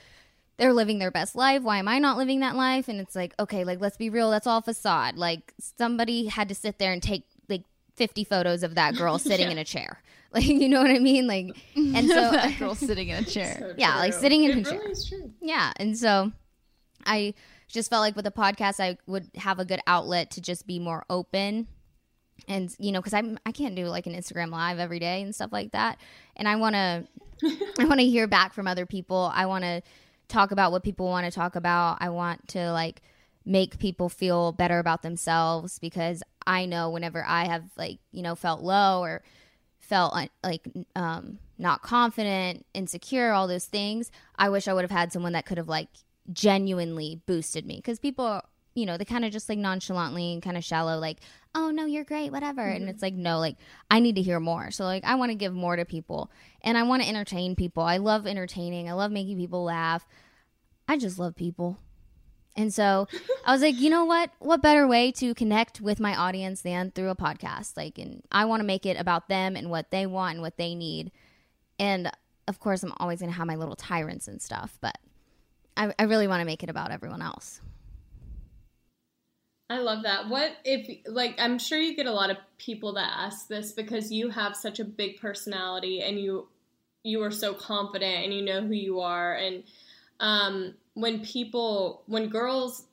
they're 0.59 0.73
living 0.73 1.01
their 1.01 1.11
best 1.11 1.35
life. 1.35 1.63
Why 1.63 1.79
am 1.79 1.89
I 1.89 1.99
not 1.99 2.19
living 2.19 2.41
that 2.41 2.55
life?" 2.55 2.87
And 2.87 3.01
it's 3.01 3.17
like, 3.17 3.35
"Okay, 3.41 3.65
like 3.65 3.81
let's 3.81 3.97
be 3.97 4.11
real, 4.11 4.31
that's 4.31 4.47
all 4.47 4.61
facade." 4.61 5.17
Like 5.17 5.55
somebody 5.59 6.27
had 6.27 6.49
to 6.51 6.55
sit 6.55 6.79
there 6.79 6.93
and 6.93 7.03
take 7.03 7.25
like 7.49 7.65
50 7.97 8.23
photos 8.25 8.63
of 8.63 8.77
that 8.77 8.95
girl 8.97 9.19
sitting 9.31 9.47
yeah. 9.47 9.53
in 9.53 9.59
a 9.59 9.65
chair. 9.65 10.03
Like 10.35 10.47
you 10.47 10.69
know 10.69 10.81
what 10.81 10.91
I 10.91 10.99
mean? 10.99 11.27
Like 11.27 11.57
and 11.77 12.09
so 12.09 12.15
that 12.31 12.57
girl 12.59 12.75
sitting 12.75 13.09
in 13.09 13.23
a 13.23 13.27
chair. 13.27 13.57
So 13.59 13.75
yeah, 13.77 13.97
like 13.97 14.15
sitting 14.15 14.45
in 14.45 14.59
it 14.59 14.67
a 14.67 14.71
chair. 14.71 14.79
Really 14.79 14.93
is 14.93 15.07
true. 15.07 15.31
Yeah, 15.43 15.73
and 15.77 15.97
so 15.97 16.33
I 17.05 17.35
just 17.69 17.91
felt 17.91 18.01
like 18.01 18.17
with 18.17 18.25
the 18.25 18.31
podcast 18.31 18.81
I 18.81 18.97
would 19.07 19.29
have 19.37 19.59
a 19.59 19.67
good 19.67 19.81
outlet 19.87 20.31
to 20.33 20.41
just 20.41 20.67
be 20.67 20.79
more 20.79 21.05
open 21.11 21.69
and 22.49 22.75
you 22.79 22.93
know 22.93 23.01
because 23.01 23.15
i'm 23.15 23.39
i 23.47 23.53
can't 23.53 23.75
do 23.75 23.87
like 23.87 24.07
an 24.07 24.15
instagram 24.15 24.51
live 24.51 24.79
every 24.79 24.99
day 24.99 25.23
and 25.23 25.35
stuff 25.35 25.53
like 25.53 25.73
that 25.73 25.99
and 26.37 26.49
i 26.49 26.57
want 26.57 26.75
to 26.75 27.07
i 27.79 27.85
want 27.85 28.01
to 28.01 28.07
hear 28.07 28.27
back 28.27 28.53
from 28.53 28.67
other 28.67 28.87
people 28.87 29.31
i 29.35 29.47
want 29.47 29.65
to 29.65 29.83
talk 30.29 30.51
about 30.51 30.73
what 30.73 30.83
people 30.83 31.07
want 31.07 31.25
to 31.25 31.31
talk 31.31 31.57
about 31.57 31.99
i 32.01 32.09
want 32.09 32.47
to 32.49 32.73
like 32.73 33.03
make 33.45 33.79
people 33.79 34.09
feel 34.09 34.53
better 34.53 34.79
about 34.79 35.03
themselves 35.03 35.79
because 35.79 36.23
i 36.47 36.65
know 36.65 36.91
whenever 36.91 37.25
i 37.27 37.45
have 37.45 37.65
like 37.77 37.99
you 38.13 38.23
know 38.23 38.35
felt 38.35 38.61
low 38.61 39.01
or 39.03 39.23
felt 39.93 40.15
like 40.43 40.67
um, 40.97 41.39
not 41.59 41.83
confident, 41.83 42.65
insecure, 42.73 43.33
all 43.33 43.47
those 43.47 43.67
things, 43.67 44.11
I 44.37 44.49
wish 44.49 44.67
I 44.67 44.73
would 44.73 44.85
have 44.85 44.91
had 44.91 45.13
someone 45.13 45.35
that 45.35 45.45
could 45.45 45.59
have 45.59 45.69
like 45.69 45.89
genuinely 46.33 47.21
boosted 47.27 47.67
me 47.67 47.77
because 47.77 47.99
people, 47.99 48.41
you 48.73 48.87
know, 48.87 48.97
they 48.97 49.05
kind 49.05 49.27
of 49.27 49.33
just 49.33 49.51
like 49.51 49.59
nonchalantly 49.59 50.33
and 50.33 50.43
kind 50.43 50.57
of 50.57 50.65
shallow, 50.65 50.99
like, 50.99 51.19
oh 51.55 51.71
no, 51.71 51.85
you're 51.85 52.05
great, 52.05 52.33
whatever. 52.33 52.63
Mm-hmm. 52.63 52.77
And 52.77 52.89
it's 52.89 53.03
like, 53.03 53.13
no, 53.13 53.39
like 53.39 53.57
I 53.91 54.01
need 54.01 54.17
to 54.17 54.23
hear 54.23 54.41
more. 54.41 54.71
So 54.71 54.85
like 54.85 55.05
I 55.05 55.17
want 55.17 55.31
to 55.31 55.37
give 55.37 55.53
more 55.53 55.77
to 55.77 55.85
people 55.85 56.31
and 56.63 56.79
I 56.79 56.85
want 56.85 57.03
to 57.03 57.09
entertain 57.11 57.55
people. 57.55 57.83
I 57.83 57.99
love 57.99 58.27
entertaining. 58.27 58.89
I 58.89 58.95
love 58.95 59.13
making 59.13 59.37
people 59.37 59.63
laugh. 59.63 60.09
I 60.89 60.97
just 60.97 61.19
love 61.19 61.37
people. 61.37 61.77
And 62.55 62.73
so 62.73 63.09
I 63.47 63.53
was 63.53 63.63
like, 63.63 63.81
you 63.81 63.89
know 63.89 64.05
what? 64.05 64.31
What 64.39 64.61
better 64.61 64.87
way 64.87 65.11
to 65.13 65.35
connect 65.35 65.81
with 65.81 66.01
my 66.01 66.15
audience 66.15 66.61
than 66.61 66.91
through 66.91 67.09
a 67.09 67.17
podcast? 67.17 67.77
Like, 67.77 67.99
and 67.99 68.23
I 68.31 68.45
want 68.45 68.61
to 68.61 68.67
make 68.67 68.85
it 68.85 68.99
about 68.99 69.29
them 69.29 69.57
and 69.57 69.71
what 69.71 69.91
they 69.91 70.07
want 70.07 70.35
and 70.35 70.43
what 70.43 70.59
they 70.59 70.75
need. 70.75 71.13
And 71.79 72.11
of 72.49 72.61
course, 72.61 72.83
I'm 72.83 72.93
always 72.99 73.21
going 73.21 73.31
to 73.31 73.37
have 73.37 73.47
my 73.47 73.57
little 73.57 73.77
tyrants 73.77 74.29
and 74.29 74.43
stuff, 74.43 74.77
but 74.81 74.99
I, 75.77 75.95
I 75.99 76.03
really 76.05 76.29
want 76.29 76.41
to 76.41 76.45
make 76.45 76.63
it 76.63 76.69
about 76.69 76.91
everyone 76.91 77.23
else. 77.23 77.61
I 79.71 79.79
love 79.79 80.03
that. 80.03 80.29
What 80.29 80.53
if, 80.65 81.01
like, 81.07 81.37
I'm 81.39 81.59
sure 81.59 81.79
you 81.79 81.97
get 81.97 82.05
a 82.05 82.13
lot 82.13 82.31
of 82.31 82.37
people 82.59 82.93
that 82.95 83.11
ask 83.17 83.49
this 83.49 83.73
because 83.73 84.13
you 84.13 84.29
have 84.29 84.55
such 84.55 84.81
a 84.81 84.85
big 84.85 85.19
personality 85.19 86.03
and 86.03 86.21
you 86.21 86.49
you 87.05 87.21
are 87.23 87.31
so 87.31 87.53
confident 87.53 88.25
and 88.25 88.35
you 88.35 88.43
know 88.43 88.61
who 88.61 88.75
you 88.75 89.01
are 89.01 89.35
and 89.35 89.65
um 90.21 90.75
when 90.95 91.25
people 91.25 92.03
when 92.07 92.29
girls 92.29 92.87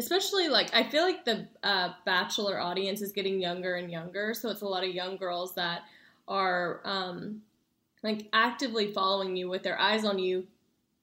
especially 0.00 0.48
like 0.48 0.74
I 0.74 0.84
feel 0.84 1.02
like 1.02 1.24
the 1.24 1.46
uh, 1.62 1.92
bachelor 2.04 2.58
audience 2.58 3.02
is 3.02 3.12
getting 3.12 3.40
younger 3.40 3.76
and 3.76 3.90
younger, 3.90 4.34
so 4.34 4.48
it's 4.50 4.62
a 4.62 4.66
lot 4.66 4.84
of 4.84 4.94
young 4.94 5.16
girls 5.16 5.54
that 5.54 5.82
are 6.26 6.80
um, 6.84 7.42
like 8.02 8.28
actively 8.32 8.92
following 8.92 9.36
you 9.36 9.48
with 9.48 9.62
their 9.62 9.78
eyes 9.78 10.04
on 10.04 10.18
you, 10.18 10.46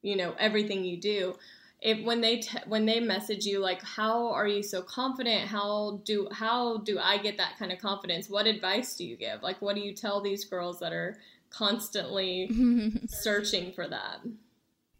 you 0.01 0.15
know 0.15 0.35
everything 0.39 0.83
you 0.83 0.97
do. 0.97 1.35
If 1.79 2.03
when 2.03 2.21
they 2.21 2.37
te- 2.37 2.65
when 2.65 2.87
they 2.87 2.99
message 2.99 3.45
you 3.45 3.59
like 3.59 3.83
how 3.83 4.29
are 4.33 4.47
you 4.47 4.63
so 4.63 4.81
confident? 4.81 5.47
How 5.47 6.01
do 6.05 6.27
how 6.31 6.77
do 6.77 6.97
I 6.99 7.17
get 7.17 7.37
that 7.37 7.59
kind 7.59 7.71
of 7.71 7.79
confidence? 7.79 8.29
What 8.29 8.47
advice 8.47 8.95
do 8.95 9.05
you 9.05 9.15
give? 9.15 9.43
Like 9.43 9.61
what 9.61 9.75
do 9.75 9.81
you 9.81 9.93
tell 9.93 10.21
these 10.21 10.43
girls 10.43 10.79
that 10.79 10.91
are 10.91 11.17
constantly 11.51 12.49
searching 13.07 13.73
for 13.73 13.87
that? 13.87 14.21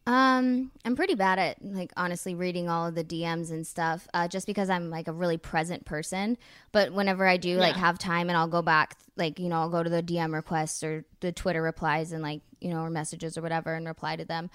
Um, 0.08 0.72
I'm 0.86 0.96
pretty 0.96 1.16
bad 1.16 1.38
at 1.38 1.58
like 1.62 1.92
honestly 1.98 2.34
reading 2.34 2.70
all 2.70 2.88
of 2.88 2.96
the 2.96 3.04
DMs 3.04 3.52
and 3.52 3.68
stuff, 3.68 4.08
uh, 4.14 4.30
just 4.30 4.48
because 4.48 4.70
I'm 4.70 4.90
like 4.90 5.10
a 5.10 5.12
really 5.12 5.38
present 5.38 5.84
person. 5.84 6.38
But 6.72 6.94
whenever 6.94 7.28
I 7.28 7.36
do 7.36 7.50
yeah. 7.50 7.58
like 7.58 7.76
have 7.76 8.00
time 8.00 8.30
and 8.30 8.38
I'll 8.38 8.48
go 8.48 8.62
back, 8.62 8.96
like 9.18 9.38
you 9.38 9.50
know, 9.50 9.58
I'll 9.58 9.70
go 9.70 9.84
to 9.84 9.90
the 9.90 10.02
DM 10.02 10.34
requests 10.34 10.82
or 10.82 11.04
the 11.20 11.34
Twitter 11.34 11.62
replies 11.62 12.14
and 12.14 12.24
like 12.24 12.40
you 12.62 12.70
know 12.70 12.84
or 12.84 12.90
messages 12.90 13.38
or 13.38 13.42
whatever 13.42 13.74
and 13.74 13.86
reply 13.86 14.16
to 14.16 14.24
them. 14.24 14.50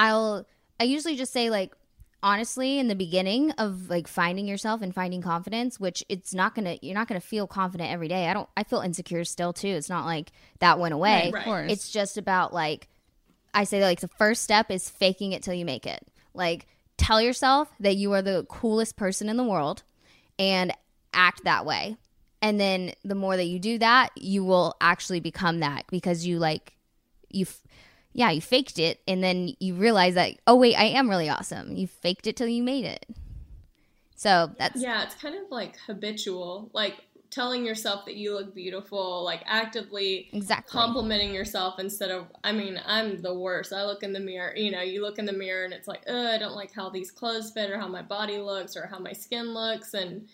I'll 0.00 0.44
I 0.80 0.84
usually 0.84 1.14
just 1.14 1.32
say 1.32 1.48
like 1.48 1.72
honestly 2.20 2.80
in 2.80 2.88
the 2.88 2.96
beginning 2.96 3.52
of 3.52 3.88
like 3.88 4.08
finding 4.08 4.48
yourself 4.48 4.82
and 4.82 4.92
finding 4.92 5.22
confidence 5.22 5.78
which 5.78 6.02
it's 6.08 6.34
not 6.34 6.52
gonna 6.52 6.76
you're 6.82 6.92
not 6.92 7.06
gonna 7.06 7.20
feel 7.20 7.46
confident 7.46 7.92
every 7.92 8.08
day 8.08 8.26
i 8.26 8.34
don't 8.34 8.48
i 8.56 8.64
feel 8.64 8.80
insecure 8.80 9.22
still 9.22 9.52
too 9.52 9.68
it's 9.68 9.88
not 9.88 10.04
like 10.04 10.32
that 10.58 10.80
went 10.80 10.92
away 10.92 11.30
Right, 11.32 11.34
right. 11.34 11.38
Of 11.38 11.44
course. 11.44 11.72
it's 11.72 11.90
just 11.90 12.18
about 12.18 12.52
like 12.52 12.88
i 13.54 13.64
say 13.64 13.82
like 13.82 14.00
the 14.00 14.08
first 14.08 14.42
step 14.42 14.70
is 14.70 14.88
faking 14.88 15.32
it 15.32 15.42
till 15.42 15.54
you 15.54 15.64
make 15.64 15.86
it. 15.86 16.06
Like 16.34 16.66
tell 16.96 17.20
yourself 17.20 17.68
that 17.80 17.96
you 17.96 18.12
are 18.12 18.22
the 18.22 18.46
coolest 18.48 18.96
person 18.96 19.28
in 19.28 19.36
the 19.36 19.44
world 19.44 19.82
and 20.38 20.72
act 21.12 21.44
that 21.44 21.64
way. 21.64 21.96
And 22.40 22.60
then 22.60 22.92
the 23.04 23.14
more 23.14 23.36
that 23.36 23.46
you 23.46 23.58
do 23.58 23.78
that 23.78 24.10
you 24.16 24.44
will 24.44 24.76
actually 24.80 25.20
become 25.20 25.60
that 25.60 25.84
because 25.90 26.26
you 26.26 26.38
like 26.38 26.74
you 27.30 27.46
yeah 28.12 28.30
you 28.30 28.40
faked 28.40 28.78
it. 28.78 29.00
And 29.06 29.22
then 29.22 29.54
you 29.60 29.74
realize 29.74 30.14
that 30.14 30.34
oh 30.46 30.56
wait 30.56 30.74
i 30.76 30.84
am 30.84 31.08
really 31.08 31.28
awesome. 31.28 31.76
You 31.76 31.86
faked 31.86 32.26
it 32.26 32.36
till 32.36 32.48
you 32.48 32.62
made 32.62 32.84
it. 32.84 33.06
So 34.18 34.50
that's 34.58 34.82
Yeah, 34.82 35.04
it's 35.04 35.14
kind 35.14 35.36
of 35.36 35.42
like 35.48 35.76
habitual, 35.86 36.70
like 36.72 36.96
telling 37.30 37.64
yourself 37.64 38.04
that 38.06 38.16
you 38.16 38.34
look 38.34 38.54
beautiful, 38.54 39.22
like 39.24 39.42
actively 39.46 40.28
exactly 40.32 40.70
complimenting 40.70 41.34
yourself 41.34 41.78
instead 41.78 42.10
of 42.10 42.26
I 42.42 42.52
mean, 42.52 42.80
I'm 42.86 43.20
the 43.20 43.34
worst. 43.34 43.72
I 43.72 43.84
look 43.84 44.02
in 44.02 44.12
the 44.12 44.20
mirror, 44.20 44.54
you 44.56 44.70
know, 44.70 44.80
you 44.80 45.02
look 45.02 45.18
in 45.18 45.26
the 45.26 45.32
mirror 45.32 45.64
and 45.64 45.74
it's 45.74 45.88
like, 45.88 46.02
oh, 46.06 46.26
I 46.28 46.38
don't 46.38 46.54
like 46.54 46.72
how 46.72 46.88
these 46.88 47.10
clothes 47.10 47.50
fit 47.50 47.70
or 47.70 47.78
how 47.78 47.88
my 47.88 48.02
body 48.02 48.38
looks 48.38 48.76
or 48.76 48.86
how 48.86 48.98
my 48.98 49.12
skin 49.12 49.52
looks 49.52 49.94
and 49.94 50.28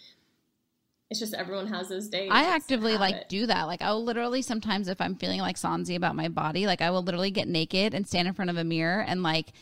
it's 1.10 1.20
just 1.20 1.34
everyone 1.34 1.66
has 1.68 1.88
those 1.88 2.08
days. 2.08 2.30
I 2.32 2.44
actively 2.44 2.96
like 2.96 3.14
habit. 3.14 3.28
do 3.28 3.46
that. 3.46 3.64
Like 3.64 3.82
I 3.82 3.92
will 3.92 4.04
literally 4.04 4.42
sometimes 4.42 4.88
if 4.88 5.00
I'm 5.00 5.16
feeling 5.16 5.40
like 5.40 5.56
Sansi 5.56 5.96
about 5.96 6.16
my 6.16 6.28
body, 6.28 6.66
like 6.66 6.80
I 6.80 6.90
will 6.90 7.02
literally 7.02 7.30
get 7.30 7.48
naked 7.48 7.94
and 7.94 8.06
stand 8.06 8.26
in 8.28 8.34
front 8.34 8.50
of 8.50 8.56
a 8.56 8.64
mirror 8.64 9.00
and 9.00 9.22
like 9.22 9.52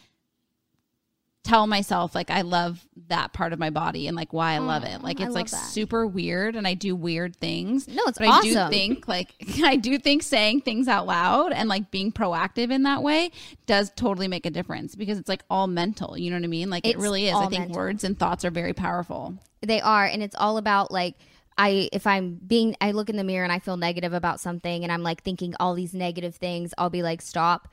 tell 1.45 1.67
myself 1.67 2.15
like 2.15 2.31
I 2.31 2.43
love 2.43 2.87
that 3.09 3.33
part 3.33 3.53
of 3.53 3.59
my 3.59 3.71
body 3.71 4.07
and 4.07 4.17
like 4.17 4.33
why 4.33 4.53
I 4.53 4.59
love 4.59 4.85
it. 4.85 5.03
Like 5.03 5.21
it's 5.21 5.35
like 5.35 5.51
that. 5.51 5.57
super 5.57 6.07
weird 6.07 6.55
and 6.55 6.67
I 6.67 6.75
do 6.75 6.95
weird 6.95 7.35
things. 7.37 7.89
no 7.89 8.03
it's 8.07 8.19
But 8.19 8.29
I 8.29 8.41
do 8.43 8.69
think 8.69 9.09
like 9.09 9.35
I 9.65 9.77
do 9.77 9.99
think 9.99 10.23
saying 10.23 10.61
things 10.61 10.87
out 10.87 11.07
loud 11.07 11.53
and 11.53 11.69
like 11.69 11.91
being 11.91 12.13
proactive 12.13 12.71
in 12.71 12.85
that 12.85 13.03
way 13.03 13.33
does 13.67 13.91
totally 13.97 14.29
make 14.29 14.47
a 14.47 14.51
difference 14.51 14.95
because 14.95 15.19
it's 15.19 15.29
like 15.29 15.43
all 15.51 15.67
mental. 15.67 16.17
You 16.17 16.31
know 16.31 16.37
what 16.37 16.45
I 16.45 16.49
mean? 16.49 16.71
Like 16.71 16.87
it 16.87 16.99
really 16.99 17.27
is. 17.27 17.35
I 17.35 17.47
think 17.49 17.63
mental. 17.63 17.77
words 17.77 18.05
and 18.05 18.17
thoughts 18.19 18.45
are 18.45 18.51
very 18.51 18.73
powerful. 18.73 19.35
they 19.63 19.81
are 19.81 20.05
and 20.05 20.23
it's 20.23 20.37
all 20.37 20.59
about 20.59 20.91
like 20.91 21.15
i 21.59 21.89
if 21.93 22.07
i'm 22.07 22.35
being 22.47 22.75
i 22.81 22.93
look 22.93 23.11
in 23.11 23.17
the 23.17 23.25
mirror 23.25 23.45
and 23.45 23.53
i 23.53 23.59
feel 23.59 23.77
negative 23.77 24.13
about 24.13 24.41
something 24.41 24.83
and 24.83 24.91
i'm 24.91 25.03
like 25.03 25.23
thinking 25.23 25.55
all 25.61 25.75
these 25.75 25.93
negative 25.93 26.35
things 26.35 26.73
i'll 26.79 26.89
be 26.91 27.03
like 27.03 27.21
stop 27.21 27.69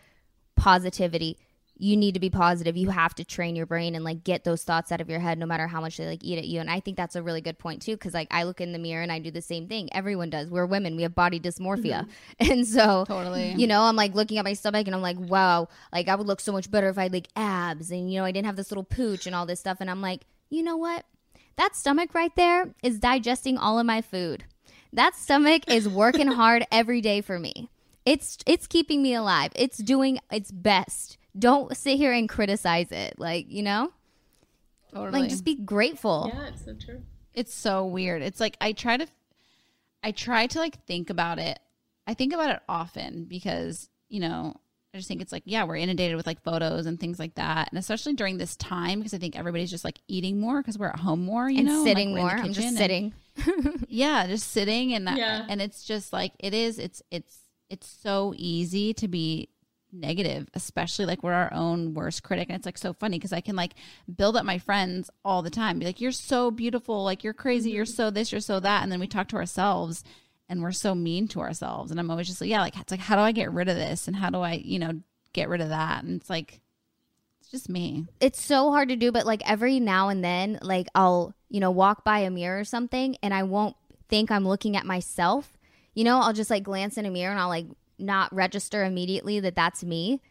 positivity 0.55 1.37
you 1.79 1.97
need 1.97 2.13
to 2.13 2.19
be 2.19 2.29
positive 2.29 2.77
you 2.77 2.89
have 2.89 3.15
to 3.15 3.23
train 3.23 3.55
your 3.55 3.65
brain 3.65 3.95
and 3.95 4.03
like 4.03 4.23
get 4.23 4.43
those 4.43 4.63
thoughts 4.63 4.91
out 4.91 5.01
of 5.01 5.09
your 5.09 5.19
head 5.19 5.37
no 5.39 5.45
matter 5.45 5.67
how 5.67 5.81
much 5.81 5.97
they 5.97 6.05
like 6.05 6.23
eat 6.23 6.37
at 6.37 6.45
you 6.45 6.59
and 6.59 6.69
i 6.69 6.79
think 6.79 6.95
that's 6.95 7.15
a 7.15 7.23
really 7.23 7.41
good 7.41 7.57
point 7.57 7.81
too 7.81 7.93
because 7.93 8.13
like 8.13 8.27
i 8.31 8.43
look 8.43 8.61
in 8.61 8.73
the 8.73 8.79
mirror 8.79 9.01
and 9.01 9.11
i 9.11 9.19
do 9.19 9.31
the 9.31 9.41
same 9.41 9.67
thing 9.67 9.89
everyone 9.93 10.29
does 10.29 10.49
we're 10.49 10.65
women 10.65 10.95
we 10.95 11.03
have 11.03 11.15
body 11.15 11.39
dysmorphia 11.39 12.05
mm-hmm. 12.05 12.11
and 12.51 12.67
so 12.67 13.05
Totally. 13.07 13.53
you 13.53 13.65
know 13.65 13.81
i'm 13.81 13.95
like 13.95 14.13
looking 14.13 14.37
at 14.37 14.45
my 14.45 14.53
stomach 14.53 14.87
and 14.87 14.95
i'm 14.95 15.01
like 15.01 15.17
wow 15.19 15.67
like 15.91 16.07
i 16.07 16.15
would 16.15 16.27
look 16.27 16.41
so 16.41 16.51
much 16.51 16.69
better 16.69 16.89
if 16.89 16.97
i 16.97 17.03
had 17.03 17.13
like 17.13 17.27
abs 17.35 17.91
and 17.91 18.11
you 18.11 18.19
know 18.19 18.25
i 18.25 18.31
didn't 18.31 18.45
have 18.45 18.55
this 18.55 18.71
little 18.71 18.83
pooch 18.83 19.25
and 19.25 19.35
all 19.35 19.45
this 19.45 19.59
stuff 19.59 19.77
and 19.79 19.89
i'm 19.89 20.01
like 20.01 20.25
you 20.49 20.61
know 20.61 20.77
what 20.77 21.05
that 21.59 21.75
stomach 21.75 22.15
right 22.15 22.33
there 22.37 22.69
is 22.81 22.99
digesting 22.99 23.57
all 23.57 23.79
of 23.79 23.85
my 23.85 24.01
food. 24.01 24.45
That 24.93 25.13
stomach 25.13 25.69
is 25.69 25.89
working 25.89 26.27
hard 26.39 26.65
every 26.71 27.01
day 27.01 27.19
for 27.19 27.37
me. 27.37 27.69
It's 28.05 28.37
it's 28.45 28.65
keeping 28.65 29.01
me 29.01 29.13
alive. 29.13 29.51
It's 29.55 29.77
doing 29.79 30.19
its 30.31 30.51
best. 30.51 31.17
Don't 31.37 31.75
sit 31.77 31.97
here 31.97 32.11
and 32.13 32.27
criticize 32.27 32.91
it. 32.91 33.15
Like, 33.19 33.51
you 33.51 33.63
know? 33.63 33.91
Totally. 34.93 35.21
Like 35.21 35.29
just 35.29 35.45
be 35.45 35.55
grateful. 35.55 36.31
Yeah, 36.33 36.47
it's 36.47 36.65
so 36.65 36.73
true. 36.73 37.01
it's 37.33 37.53
so 37.53 37.85
weird. 37.85 38.21
It's 38.23 38.39
like 38.39 38.57
I 38.59 38.71
try 38.71 38.97
to 38.97 39.07
I 40.03 40.11
try 40.11 40.47
to 40.47 40.59
like 40.59 40.83
think 40.85 41.09
about 41.09 41.37
it. 41.39 41.59
I 42.07 42.15
think 42.15 42.33
about 42.33 42.49
it 42.55 42.59
often 42.67 43.25
because, 43.25 43.87
you 44.07 44.19
know, 44.19 44.55
I 44.91 44.97
just 44.97 45.07
think 45.07 45.21
it's 45.21 45.31
like, 45.31 45.43
yeah, 45.45 45.65
we're 45.65 45.75
inundated 45.75 46.17
with 46.17 46.25
like 46.25 46.41
photos 46.41 46.87
and 46.87 46.99
things 46.99 47.19
like 47.19 47.35
that. 47.35 47.69
And 47.69 47.77
especially 47.77 48.13
during 48.13 48.39
this 48.39 48.55
time 48.55 48.97
because 48.99 49.13
I 49.13 49.19
think 49.19 49.37
everybody's 49.37 49.69
just 49.69 49.83
like 49.83 49.99
eating 50.07 50.39
more 50.39 50.59
because 50.61 50.79
we're 50.79 50.87
at 50.87 50.99
home 50.99 51.23
more, 51.23 51.47
you 51.47 51.59
and 51.59 51.67
know, 51.67 51.83
sitting 51.83 52.13
like, 52.13 52.21
more. 52.23 52.31
in 52.31 52.39
I'm 52.39 52.53
just 52.53 52.57
kitchen 52.59 52.67
and- 52.69 52.77
sitting. 52.77 53.13
yeah, 53.89 54.25
just 54.25 54.49
sitting 54.51 54.93
and 54.95 55.07
that, 55.07 55.17
Yeah. 55.17 55.45
and 55.47 55.61
it's 55.61 55.83
just 55.83 56.11
like 56.11 56.33
it 56.39 56.53
is 56.55 56.79
it's 56.79 57.03
it's 57.11 57.37
it's 57.69 57.87
so 57.87 58.33
easy 58.35 58.93
to 58.95 59.07
be 59.07 59.49
negative, 59.91 60.47
especially 60.53 61.05
like 61.05 61.23
we're 61.23 61.33
our 61.33 61.53
own 61.53 61.93
worst 61.93 62.23
critic. 62.23 62.49
And 62.49 62.57
it's 62.57 62.65
like 62.65 62.77
so 62.77 62.93
funny 62.93 63.17
because 63.17 63.33
I 63.33 63.41
can 63.41 63.55
like 63.55 63.73
build 64.13 64.35
up 64.35 64.45
my 64.45 64.57
friends 64.57 65.09
all 65.23 65.41
the 65.41 65.49
time. 65.49 65.79
Be 65.79 65.85
like, 65.85 66.01
you're 66.01 66.11
so 66.11 66.51
beautiful, 66.51 67.03
like 67.03 67.23
you're 67.23 67.33
crazy, 67.33 67.71
you're 67.71 67.85
mm-hmm. 67.85 67.93
so 67.93 68.09
this, 68.09 68.31
you're 68.31 68.41
so 68.41 68.59
that. 68.59 68.83
And 68.83 68.91
then 68.91 68.99
we 68.99 69.07
talk 69.07 69.27
to 69.29 69.37
ourselves 69.37 70.03
and 70.47 70.61
we're 70.61 70.71
so 70.71 70.95
mean 70.95 71.27
to 71.29 71.41
ourselves. 71.41 71.91
And 71.91 71.99
I'm 71.99 72.09
always 72.09 72.27
just 72.27 72.41
like, 72.41 72.49
yeah, 72.49 72.61
like 72.61 72.77
it's 72.77 72.91
like 72.91 72.99
how 72.99 73.15
do 73.15 73.21
I 73.21 73.31
get 73.31 73.51
rid 73.51 73.69
of 73.69 73.75
this? 73.75 74.07
And 74.07 74.15
how 74.15 74.29
do 74.29 74.39
I, 74.39 74.53
you 74.53 74.79
know, 74.79 75.01
get 75.33 75.49
rid 75.49 75.61
of 75.61 75.69
that? 75.69 76.03
And 76.03 76.19
it's 76.19 76.29
like 76.29 76.61
it's 77.41 77.49
just 77.49 77.69
me. 77.69 78.05
it's 78.19 78.41
so 78.41 78.71
hard 78.71 78.89
to 78.89 78.95
do, 78.95 79.11
but 79.11 79.25
like 79.25 79.47
every 79.49 79.79
now 79.79 80.09
and 80.09 80.23
then, 80.23 80.59
like 80.61 80.87
I'll, 80.93 81.33
you 81.49 81.59
know, 81.59 81.71
walk 81.71 82.03
by 82.03 82.19
a 82.19 82.29
mirror 82.29 82.59
or 82.59 82.63
something 82.63 83.17
and 83.23 83.33
I 83.33 83.43
won't 83.43 83.75
think 84.07 84.31
I'm 84.31 84.47
looking 84.47 84.75
at 84.75 84.85
myself. 84.85 85.57
You 85.93 86.03
know, 86.03 86.19
I'll 86.19 86.33
just 86.33 86.49
like 86.49 86.63
glance 86.63 86.97
in 86.97 87.05
a 87.05 87.11
mirror 87.11 87.31
and 87.31 87.39
I'll 87.39 87.49
like 87.49 87.65
not 87.99 88.33
register 88.33 88.83
immediately 88.83 89.39
that 89.39 89.55
that's 89.55 89.83
me. 89.83 90.21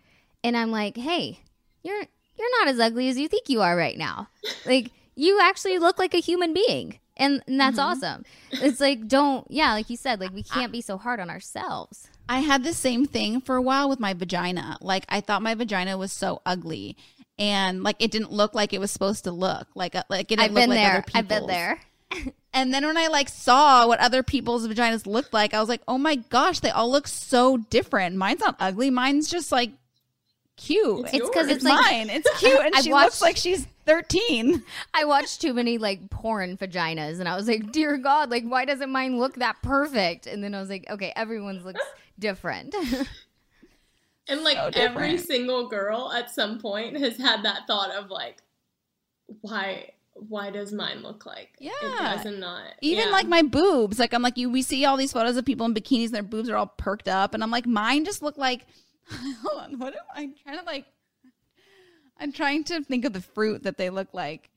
And 0.42 0.56
I'm 0.56 0.70
like, 0.70 0.96
hey, 0.96 1.40
you're 1.82 2.02
you're 2.36 2.60
not 2.60 2.68
as 2.68 2.78
ugly 2.78 3.08
as 3.08 3.18
you 3.18 3.28
think 3.28 3.48
you 3.48 3.60
are 3.60 3.76
right 3.76 3.98
now. 3.98 4.28
like 4.66 4.90
you 5.14 5.40
actually 5.40 5.78
look 5.78 5.98
like 5.98 6.14
a 6.14 6.18
human 6.18 6.54
being. 6.54 7.00
And, 7.16 7.42
and 7.48 7.58
that's 7.58 7.78
awesome. 7.78 8.24
It's 8.52 8.80
like 8.80 9.08
don't 9.08 9.44
yeah, 9.50 9.72
like 9.72 9.90
you 9.90 9.96
said, 9.96 10.20
like 10.20 10.32
we 10.32 10.42
can't 10.44 10.70
be 10.70 10.80
so 10.80 10.96
hard 10.96 11.18
on 11.18 11.30
ourselves. 11.30 12.08
I 12.28 12.40
had 12.40 12.62
the 12.62 12.74
same 12.74 13.06
thing 13.06 13.40
for 13.40 13.56
a 13.56 13.62
while 13.62 13.88
with 13.88 13.98
my 13.98 14.14
vagina. 14.14 14.78
Like 14.80 15.04
I 15.08 15.20
thought 15.20 15.42
my 15.42 15.54
vagina 15.54 15.98
was 15.98 16.12
so 16.12 16.42
ugly, 16.46 16.96
and 17.38 17.82
like 17.82 17.96
it 17.98 18.10
didn't 18.12 18.30
look 18.30 18.54
like 18.54 18.72
it 18.72 18.78
was 18.78 18.90
supposed 18.92 19.24
to 19.24 19.32
look. 19.32 19.66
Like 19.74 19.96
uh, 19.96 20.04
like 20.08 20.30
it 20.30 20.36
didn't 20.36 20.44
I've 20.44 20.50
look 20.52 20.62
been 20.62 20.70
like 20.70 20.78
there. 20.78 20.92
other 20.92 21.04
I've 21.14 21.28
been 21.28 21.46
there. 21.46 21.80
And 22.58 22.74
then 22.74 22.84
when 22.84 22.96
I 22.96 23.06
like 23.06 23.28
saw 23.28 23.86
what 23.86 24.00
other 24.00 24.22
people's 24.24 24.66
vaginas 24.66 25.06
looked 25.06 25.32
like, 25.32 25.54
I 25.54 25.60
was 25.60 25.68
like, 25.68 25.82
oh 25.86 25.96
my 25.98 26.16
gosh, 26.16 26.58
they 26.60 26.70
all 26.70 26.90
look 26.90 27.06
so 27.06 27.56
different. 27.56 28.16
Mine's 28.16 28.40
not 28.40 28.56
ugly. 28.58 28.90
Mine's 28.90 29.30
just 29.30 29.52
like 29.52 29.70
cute. 30.56 31.06
It's 31.12 31.28
because 31.28 31.46
yours. 31.48 31.50
It's 31.58 31.64
like- 31.64 31.80
mine. 31.90 32.10
It's 32.10 32.38
cute, 32.40 32.58
and 32.60 32.74
I've 32.74 32.82
she 32.82 32.90
watched- 32.92 33.04
looks 33.06 33.22
like 33.22 33.36
she's 33.36 33.66
thirteen. 33.86 34.64
I 34.94 35.04
watched 35.04 35.40
too 35.40 35.54
many 35.54 35.78
like 35.78 36.10
porn 36.10 36.56
vaginas 36.56 37.20
and 37.20 37.28
I 37.28 37.36
was 37.36 37.46
like, 37.46 37.70
dear 37.70 37.96
God, 37.96 38.28
like 38.30 38.44
why 38.44 38.64
doesn't 38.64 38.90
mine 38.90 39.18
look 39.18 39.36
that 39.36 39.62
perfect? 39.62 40.26
And 40.26 40.42
then 40.42 40.52
I 40.54 40.60
was 40.60 40.68
like, 40.68 40.84
okay, 40.90 41.12
everyone's 41.14 41.64
looks 41.64 41.80
different. 42.18 42.74
And 44.28 44.42
like 44.42 44.56
So 44.74 44.80
every 44.82 45.16
single 45.16 45.68
girl 45.68 46.12
at 46.12 46.28
some 46.30 46.58
point 46.60 46.98
has 46.98 47.16
had 47.16 47.44
that 47.44 47.66
thought 47.66 47.92
of 47.92 48.10
like, 48.10 48.42
why 49.42 49.90
why 50.28 50.50
does 50.50 50.72
mine 50.72 51.02
look 51.02 51.26
like 51.26 51.50
Yeah, 51.58 51.70
it 51.82 51.94
Yeah. 52.00 52.16
does 52.16 52.26
and 52.26 52.40
not? 52.40 52.74
Even 52.80 53.06
Yeah. 53.06 53.12
like 53.12 53.26
my 53.28 53.42
boobs, 53.42 53.98
like 53.98 54.12
I'm 54.14 54.22
like 54.22 54.36
you. 54.36 54.50
We 54.50 54.62
see 54.62 54.84
all 54.84 54.96
these 54.96 55.12
photos 55.12 55.36
of 55.36 55.44
people 55.44 55.66
in 55.66 55.74
bikinis, 55.74 56.06
and 56.06 56.14
their 56.14 56.22
boobs 56.22 56.48
are 56.48 56.56
all 56.56 56.66
perked 56.66 57.08
up, 57.08 57.34
and 57.34 57.42
I'm 57.42 57.50
like, 57.50 57.66
mine 57.66 58.04
just 58.04 58.22
look 58.22 58.36
like. 58.38 58.66
Hold 59.42 59.62
on, 59.62 59.78
what 59.78 59.94
am 59.94 60.00
I 60.14 60.30
trying 60.44 60.58
to 60.58 60.64
like? 60.64 60.86
I'm 62.20 62.32
trying 62.32 62.64
to 62.64 62.82
think 62.82 63.04
of 63.04 63.12
the 63.12 63.20
fruit 63.20 63.62
that 63.62 63.76
they 63.78 63.90
look 63.90 64.12
like. 64.12 64.50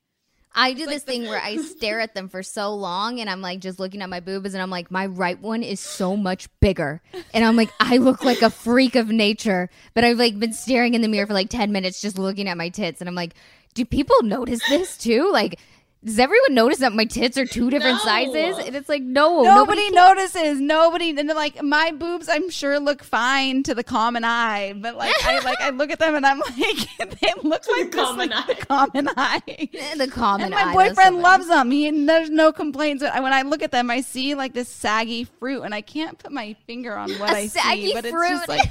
I 0.54 0.74
do 0.74 0.84
this 0.84 1.02
thing 1.02 1.26
where 1.28 1.40
I 1.40 1.56
stare 1.62 2.00
at 2.00 2.14
them 2.14 2.28
for 2.28 2.42
so 2.42 2.74
long 2.74 3.20
and 3.20 3.30
I'm 3.30 3.40
like 3.40 3.60
just 3.60 3.78
looking 3.80 4.02
at 4.02 4.10
my 4.10 4.20
boobs 4.20 4.52
and 4.52 4.62
I'm 4.62 4.68
like, 4.68 4.90
my 4.90 5.06
right 5.06 5.40
one 5.40 5.62
is 5.62 5.80
so 5.80 6.14
much 6.14 6.48
bigger. 6.60 7.00
And 7.32 7.42
I'm 7.42 7.56
like, 7.56 7.70
I 7.80 7.96
look 7.96 8.22
like 8.22 8.42
a 8.42 8.50
freak 8.50 8.94
of 8.94 9.08
nature. 9.08 9.70
But 9.94 10.04
I've 10.04 10.18
like 10.18 10.38
been 10.38 10.52
staring 10.52 10.92
in 10.92 11.00
the 11.00 11.08
mirror 11.08 11.26
for 11.26 11.32
like 11.32 11.48
10 11.48 11.72
minutes 11.72 12.02
just 12.02 12.18
looking 12.18 12.48
at 12.48 12.58
my 12.58 12.68
tits. 12.68 13.00
And 13.00 13.08
I'm 13.08 13.14
like, 13.14 13.32
do 13.74 13.84
people 13.84 14.16
notice 14.22 14.60
this 14.68 14.96
too? 14.96 15.30
Like, 15.32 15.58
does 16.04 16.18
everyone 16.18 16.54
notice 16.54 16.78
that 16.78 16.92
my 16.92 17.04
tits 17.04 17.38
are 17.38 17.46
two 17.46 17.70
different 17.70 17.98
No. 17.98 18.04
sizes? 18.04 18.58
And 18.66 18.74
it's 18.74 18.88
like, 18.88 19.02
no, 19.04 19.42
nobody, 19.44 19.88
nobody 19.88 19.90
notices. 19.90 20.60
Nobody, 20.60 21.10
and 21.10 21.28
they're 21.28 21.36
like 21.36 21.62
my 21.62 21.92
boobs. 21.92 22.28
I'm 22.28 22.50
sure 22.50 22.80
look 22.80 23.04
fine 23.04 23.62
to 23.62 23.74
the 23.74 23.84
common 23.84 24.24
eye, 24.24 24.72
but 24.76 24.96
like 24.96 25.14
I 25.24 25.38
like 25.44 25.60
I 25.60 25.70
look 25.70 25.90
at 25.92 26.00
them 26.00 26.16
and 26.16 26.26
I'm 26.26 26.40
like, 26.40 26.50
they 27.20 27.32
look 27.44 27.62
like 27.68 27.92
this, 27.92 27.94
common 28.04 28.30
like, 28.30 28.48
eye. 28.50 28.52
the 28.52 28.66
common 28.66 29.08
eye. 29.16 29.68
the 29.96 30.08
common 30.08 30.46
and 30.46 30.54
my 30.56 30.62
eye, 30.62 30.72
boyfriend 30.74 31.18
loves 31.18 31.46
them. 31.46 31.70
He 31.70 31.88
there's 32.04 32.30
no 32.30 32.50
complaints. 32.52 33.04
But 33.04 33.22
when 33.22 33.32
I 33.32 33.42
look 33.42 33.62
at 33.62 33.70
them, 33.70 33.88
I 33.88 34.00
see 34.00 34.34
like 34.34 34.54
this 34.54 34.68
saggy 34.68 35.22
fruit, 35.22 35.62
and 35.62 35.72
I 35.72 35.82
can't 35.82 36.18
put 36.18 36.32
my 36.32 36.56
finger 36.66 36.96
on 36.96 37.12
what 37.20 37.30
A 37.30 37.36
I 37.36 37.46
saggy 37.46 37.86
see. 37.88 37.92
But 37.94 38.06
it's 38.06 38.12
just 38.28 38.48
like 38.48 38.68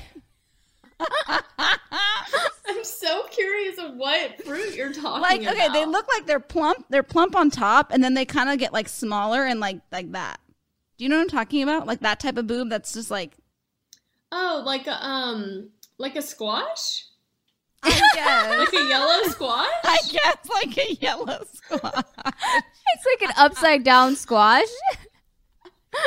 I'm 2.68 2.84
so 2.84 3.24
curious 3.30 3.78
of 3.78 3.95
what 3.95 4.43
fruit 4.43 4.76
you're 4.76 4.93
talking 4.93 5.08
about. 5.08 5.22
like 5.22 5.41
about. 5.41 5.56
okay, 5.56 5.70
they 5.74 5.86
look 5.86 6.08
like 6.16 6.26
they're 6.26 6.39
plump. 6.39 6.86
They're 6.89 7.04
plump 7.04 7.36
on 7.36 7.49
top, 7.49 7.91
and 7.91 8.04
then 8.04 8.14
they 8.14 8.26
kind 8.26 8.49
of 8.49 8.58
get 8.60 8.74
like 8.74 8.88
smaller 8.89 9.43
and 9.45 9.60
like 9.60 9.82
like 9.91 10.12
that. 10.14 10.39
Do 10.97 11.04
you 11.04 11.10
know 11.10 11.18
what 11.18 11.24
I'm 11.24 11.30
talking 11.30 11.64
about? 11.64 11.88
Like 11.88 11.99
that 12.02 12.20
type 12.20 12.38
of 12.38 12.47
boob 12.47 12.70
that's 12.70 12.93
just 12.93 13.12
like 13.12 13.36
Oh, 14.32 14.64
like 14.66 14.88
a 14.88 15.06
um 15.06 15.70
like 15.97 16.16
a 16.16 16.22
squash? 16.22 17.06
I 17.84 17.89
guess. 18.14 18.58
like 18.60 18.74
a 18.82 18.88
yellow 18.88 19.24
squash? 19.24 19.68
I 19.84 19.97
guess 20.12 20.38
like 20.54 20.78
a 20.78 20.93
yellow 20.93 21.43
squash. 21.54 22.04
It's 22.26 23.06
like 23.06 23.30
an 23.30 23.34
upside 23.38 23.84
down 23.84 24.16
squash. 24.16 24.68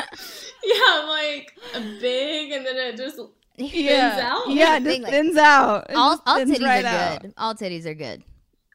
Yeah, 0.67 1.05
like 1.07 1.53
a 1.75 1.81
big, 2.01 2.51
and 2.53 2.65
then 2.65 2.77
it 2.79 2.97
just 2.97 3.17
thins 3.17 3.29
yeah. 3.57 4.31
out. 4.33 4.49
Yeah, 4.51 4.77
it 4.77 4.83
Thing, 4.85 5.01
just 5.01 5.03
like- 5.03 5.13
thins 5.13 5.37
out. 5.37 5.87
It 5.91 5.97
All, 5.97 6.21
all 6.27 6.37
thins 6.39 6.51
titties 6.59 6.63
right 6.65 6.85
are 6.85 6.89
out. 6.89 7.23
good. 7.23 7.35
All 7.37 7.55
titties 7.55 7.87
are 7.87 7.95
good. 7.95 8.23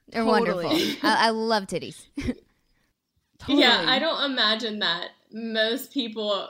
They're 0.10 0.24
Totally. 0.24 0.66
wonderful. 0.66 1.08
I, 1.10 1.28
I 1.28 1.30
love 1.30 1.64
titties. 1.68 2.06
Yeah, 3.48 3.86
I 3.88 4.00
don't 4.00 4.30
imagine 4.32 4.80
that 4.80 5.12
most 5.32 5.94
people, 5.94 6.50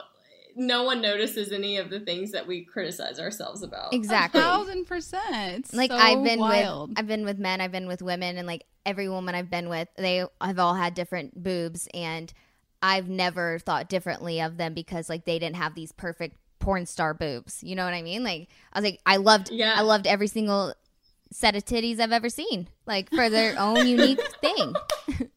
no 0.56 0.82
one 0.82 1.00
notices 1.00 1.52
any 1.52 1.76
of 1.76 1.88
the 1.88 2.00
things 2.00 2.32
that 2.32 2.46
we 2.46 2.64
criticize 2.64 3.20
ourselves 3.20 3.62
about. 3.62 3.94
Exactly. 3.94 4.40
thousand 4.40 4.86
percent. 4.86 5.66
It's 5.66 5.72
like 5.74 5.92
so 5.92 5.96
I've 5.96 6.24
been 6.24 6.40
wild. 6.40 6.90
with 6.90 6.98
I've 6.98 7.06
been 7.06 7.24
with 7.24 7.38
men, 7.38 7.60
I've 7.60 7.70
been 7.72 7.86
with 7.86 8.02
women, 8.02 8.36
and 8.36 8.46
like 8.46 8.64
every 8.84 9.08
woman 9.08 9.34
I've 9.36 9.50
been 9.50 9.68
with, 9.68 9.88
they 9.96 10.24
have 10.40 10.58
all 10.58 10.74
had 10.74 10.94
different 10.94 11.40
boobs, 11.40 11.86
and 11.94 12.32
I've 12.82 13.08
never 13.08 13.60
thought 13.60 13.88
differently 13.88 14.40
of 14.40 14.56
them 14.56 14.74
because 14.74 15.08
like 15.08 15.24
they 15.24 15.38
didn't 15.38 15.56
have 15.56 15.76
these 15.76 15.92
perfect 15.92 16.36
porn 16.60 16.86
star 16.86 17.12
boobs. 17.14 17.62
You 17.64 17.74
know 17.74 17.84
what 17.84 17.94
I 17.94 18.02
mean? 18.02 18.22
Like 18.22 18.48
I 18.72 18.78
was 18.78 18.84
like, 18.84 19.00
I 19.04 19.16
loved, 19.16 19.50
Yeah. 19.50 19.74
I 19.76 19.80
loved 19.82 20.06
every 20.06 20.28
single 20.28 20.72
set 21.32 21.56
of 21.56 21.64
titties 21.64 21.98
I've 22.00 22.12
ever 22.12 22.28
seen, 22.28 22.68
like 22.86 23.10
for 23.10 23.28
their 23.28 23.54
own 23.58 23.86
unique 23.86 24.20
thing. 24.40 24.74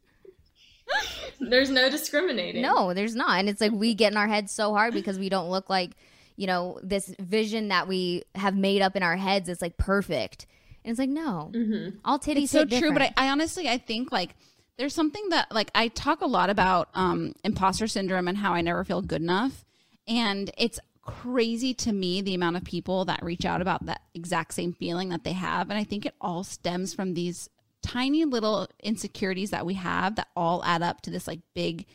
There's 1.40 1.70
no 1.70 1.90
discriminating. 1.90 2.62
No, 2.62 2.94
there's 2.94 3.16
not. 3.16 3.40
And 3.40 3.50
it's 3.50 3.60
like 3.60 3.72
we 3.72 3.94
get 3.96 4.12
in 4.12 4.18
our 4.18 4.28
heads 4.28 4.52
so 4.52 4.74
hard 4.74 4.94
because 4.94 5.18
we 5.20 5.28
don't 5.30 5.50
look 5.50 5.70
like, 5.70 5.92
you 6.36 6.48
know, 6.48 6.80
this 6.84 7.14
vision 7.20 7.68
that 7.70 7.88
we 7.88 8.24
have 8.36 8.56
made 8.56 8.82
up 8.82 8.96
in 8.96 9.04
our 9.04 9.18
heads 9.18 9.50
is 9.50 9.62
like 9.62 9.78
perfect. 9.78 10.46
And 10.86 10.92
it's 10.92 11.00
like, 11.00 11.10
no. 11.10 11.52
Mm-hmm. 11.54 11.98
All 12.06 12.20
titties 12.20 12.44
it's 12.44 12.52
so 12.52 12.66
hit 12.66 12.80
true 12.80 12.94
but. 12.94 13.02
I, 13.02 13.14
I 13.18 13.30
honestly 13.30 13.68
i 13.68 13.78
think 13.78 14.12
like 14.12 14.36
there's 14.78 14.94
something 14.94 15.30
that 15.30 15.52
like 15.52 15.70
i 15.76 15.88
talk 15.90 16.22
a 16.22 16.26
lot 16.26 16.50
about 16.50 16.90
um 16.94 17.34
imposter 17.44 17.88
syndrome 17.88 18.28
and 18.28 18.38
how 18.38 18.54
i 18.54 18.62
never 18.62 18.84
feel 18.84 19.02
good 19.02 19.22
enough 19.22 19.66
and 20.08 20.52
it's 20.58 20.80
crazy 21.04 21.74
to 21.74 21.92
me 21.92 22.22
the 22.22 22.34
amount 22.34 22.56
of 22.56 22.64
people 22.64 23.06
that 23.06 23.24
reach 23.24 23.46
out 23.46 23.62
about 23.62 23.86
that 23.86 24.02
exact 24.14 24.54
same 24.54 24.74
feeling 24.74 25.10
that 25.10 25.24
they 25.24 25.34
have. 25.34 25.70
And 25.70 25.78
i 25.78 25.84
think 25.84 26.06
it 26.06 26.16
all 26.22 26.44
stems 26.44 26.94
from 26.94 27.14
these 27.14 27.50
tiny 27.82 28.24
little 28.26 28.68
insecurities 28.82 29.52
that 29.52 29.66
we 29.66 29.74
have 29.74 30.16
that 30.16 30.30
all 30.36 30.64
add 30.64 30.82
up 30.82 31.02
to 31.02 31.12
this 31.12 31.28
like 31.28 31.42
big 31.54 31.86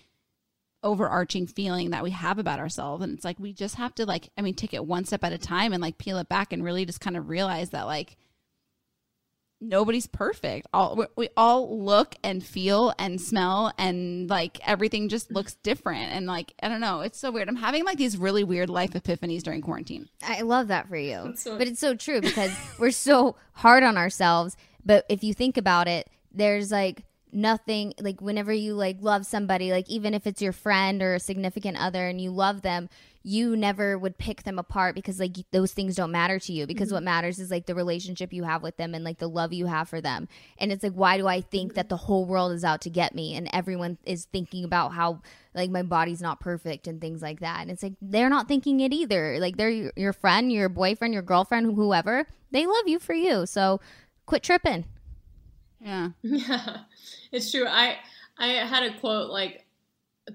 overarching 0.83 1.47
feeling 1.47 1.91
that 1.91 2.05
we 2.05 2.11
have 2.11 2.39
about 2.39 2.61
ourselves. 2.61 3.03
And 3.03 3.15
it's 3.15 3.25
like 3.25 3.39
we 3.41 3.53
just 3.53 3.77
have 3.77 3.95
to 3.97 4.07
like 4.07 4.29
i 4.37 4.43
mean 4.43 4.55
take 4.55 4.75
it 4.75 4.85
one 4.85 5.05
step 5.05 5.25
at 5.25 5.33
a 5.33 5.39
time 5.39 5.73
and 5.73 5.83
like 5.83 5.99
peel 5.99 6.19
it 6.19 6.29
back 6.29 6.53
and 6.53 6.63
really 6.63 6.85
just 6.85 7.01
kind 7.01 7.17
of 7.17 7.29
realize 7.29 7.71
that 7.71 7.87
like 7.87 8.17
nobody's 9.61 10.07
perfect. 10.07 10.67
All 10.73 10.97
we, 10.97 11.07
we 11.17 11.29
all 11.37 11.83
look 11.85 12.15
and 12.23 12.45
feel 12.45 12.95
and 12.99 13.21
smell 13.21 13.73
and 13.79 14.29
like 14.31 14.61
everything 14.67 15.09
just 15.09 15.31
looks 15.33 15.55
different 15.57 16.13
and 16.13 16.27
like 16.27 16.55
I 16.63 16.69
don't 16.69 16.81
know, 16.81 17.01
it's 17.01 17.19
so 17.19 17.31
weird. 17.31 17.49
I'm 17.49 17.57
having 17.57 17.85
like 17.85 17.99
these 17.99 18.17
really 18.17 18.45
weird 18.45 18.71
life 18.71 18.91
epiphanies 18.93 19.43
during 19.43 19.61
quarantine. 19.61 20.09
I 20.23 20.43
love 20.43 20.69
that 20.69 20.89
for 20.89 20.97
you. 20.97 21.33
So- 21.37 21.59
but 21.59 21.67
it's 21.67 21.81
so 21.81 21.95
true 21.95 22.21
because 22.21 22.53
we're 22.79 22.91
so 22.91 23.37
hard 23.53 23.83
on 23.83 23.97
ourselves. 23.97 24.57
But 24.85 25.05
if 25.09 25.25
you 25.25 25.35
think 25.35 25.57
about 25.57 25.89
it, 25.89 26.09
there's 26.33 26.71
like 26.71 27.03
nothing 27.33 27.93
like 28.01 28.21
whenever 28.23 28.53
you 28.53 28.75
like 28.75 28.97
love 29.01 29.27
somebody, 29.27 29.71
like 29.71 29.89
even 29.91 30.15
if 30.15 30.27
it's 30.27 30.41
your 30.41 30.53
friend 30.53 31.03
or 31.03 31.15
a 31.15 31.21
significant 31.21 31.77
other 31.79 32.07
and 32.07 32.21
you 32.21 32.31
love 32.31 32.63
them, 32.63 32.89
you 33.29 33.55
never 33.57 33.99
would 33.99 34.17
pick 34.17 34.45
them 34.45 34.59
apart 34.59 34.95
because 34.95 35.21
like 35.21 35.37
those 35.51 35.75
things 35.75 35.95
don't 35.95 36.11
matter 36.11 36.39
to 36.39 36.51
you 36.51 36.67
because 36.67 36.91
what 36.91 37.01
mm-hmm. 37.01 37.05
matters 37.05 37.39
is 37.39 37.51
like 37.51 37.67
the 37.67 37.75
relationship 37.75 38.33
you 38.33 38.43
have 38.43 38.63
with 38.63 38.79
them 38.79 38.95
and 38.95 39.05
like 39.05 39.19
the 39.19 39.29
love 39.29 39.53
you 39.53 39.67
have 39.67 39.87
for 39.87 40.01
them. 40.01 40.27
And 40.57 40.73
it's 40.73 40.83
like 40.83 40.95
why 40.95 41.19
do 41.19 41.27
I 41.27 41.43
think 41.43 41.75
that 41.75 41.83
mm-hmm. 41.83 41.89
the 41.91 41.97
whole 41.99 42.25
world 42.25 42.53
is 42.53 42.65
out 42.65 42.81
to 42.83 42.91
get 42.91 43.15
me 43.15 43.37
and 43.37 43.47
everyone 43.53 43.99
is 44.07 44.25
thinking 44.25 44.65
about 44.65 44.95
how 44.95 45.21
like 45.55 45.69
my 45.69 45.83
body's 45.83 46.23
not 46.23 46.41
perfect 46.41 46.87
and 46.87 47.03
things 47.03 47.21
like 47.21 47.41
that. 47.41 47.61
And 47.61 47.71
it's 47.71 47.83
like 47.83 47.93
they're 48.01 48.31
not 48.31 48.49
thinking 48.49 48.81
it 48.81 48.95
either. 48.95 49.37
Like 49.39 49.59
they're 49.59 49.69
your, 49.69 49.93
your 49.95 50.13
friend, 50.15 50.51
your 50.51 50.71
boyfriend, 50.71 51.13
your 51.13 51.23
girlfriend, 51.23 51.75
whoever. 51.75 52.27
They 52.51 52.67
love 52.67 52.87
you 52.89 52.99
for 52.99 53.13
you. 53.13 53.45
So 53.45 53.79
quit 54.25 54.43
tripping. 54.43 54.87
Yeah. 55.81 56.11
Yeah, 56.23 56.79
it's 57.31 57.51
true. 57.53 57.67
I 57.69 57.99
I 58.39 58.47
had 58.47 58.85
a 58.85 58.99
quote 58.99 59.29
like 59.29 59.67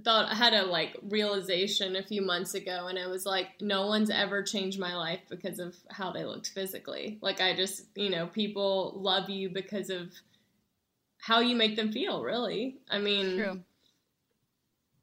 thought 0.03 0.31
I 0.31 0.35
had 0.35 0.53
a 0.53 0.65
like 0.65 0.97
realization 1.03 1.95
a 1.95 2.03
few 2.03 2.21
months 2.21 2.53
ago, 2.53 2.87
and 2.87 2.97
it 2.97 3.09
was 3.09 3.25
like, 3.25 3.61
no 3.61 3.87
one's 3.87 4.09
ever 4.09 4.43
changed 4.43 4.79
my 4.79 4.95
life 4.95 5.21
because 5.29 5.59
of 5.59 5.75
how 5.89 6.11
they 6.11 6.25
looked 6.25 6.47
physically. 6.49 7.17
Like 7.21 7.41
I 7.41 7.55
just, 7.55 7.85
you 7.95 8.09
know, 8.09 8.27
people 8.27 8.93
love 8.95 9.29
you 9.29 9.49
because 9.49 9.89
of 9.89 10.11
how 11.19 11.39
you 11.39 11.55
make 11.55 11.75
them 11.75 11.91
feel. 11.91 12.23
Really, 12.23 12.77
I 12.89 12.99
mean, 12.99 13.37
True. 13.37 13.61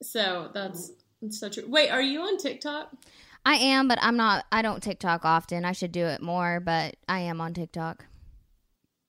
so 0.02 0.50
that's, 0.52 0.92
that's 1.22 1.38
so 1.38 1.48
true. 1.48 1.64
Wait, 1.68 1.90
are 1.90 2.02
you 2.02 2.20
on 2.20 2.38
TikTok? 2.38 2.92
I 3.44 3.54
am, 3.54 3.88
but 3.88 3.98
I'm 4.02 4.16
not 4.16 4.44
I 4.52 4.62
don't 4.62 4.82
TikTok 4.82 5.24
often. 5.24 5.64
I 5.64 5.72
should 5.72 5.92
do 5.92 6.06
it 6.06 6.20
more, 6.20 6.60
but 6.60 6.96
I 7.08 7.20
am 7.20 7.40
on 7.40 7.54
TikTok. 7.54 8.04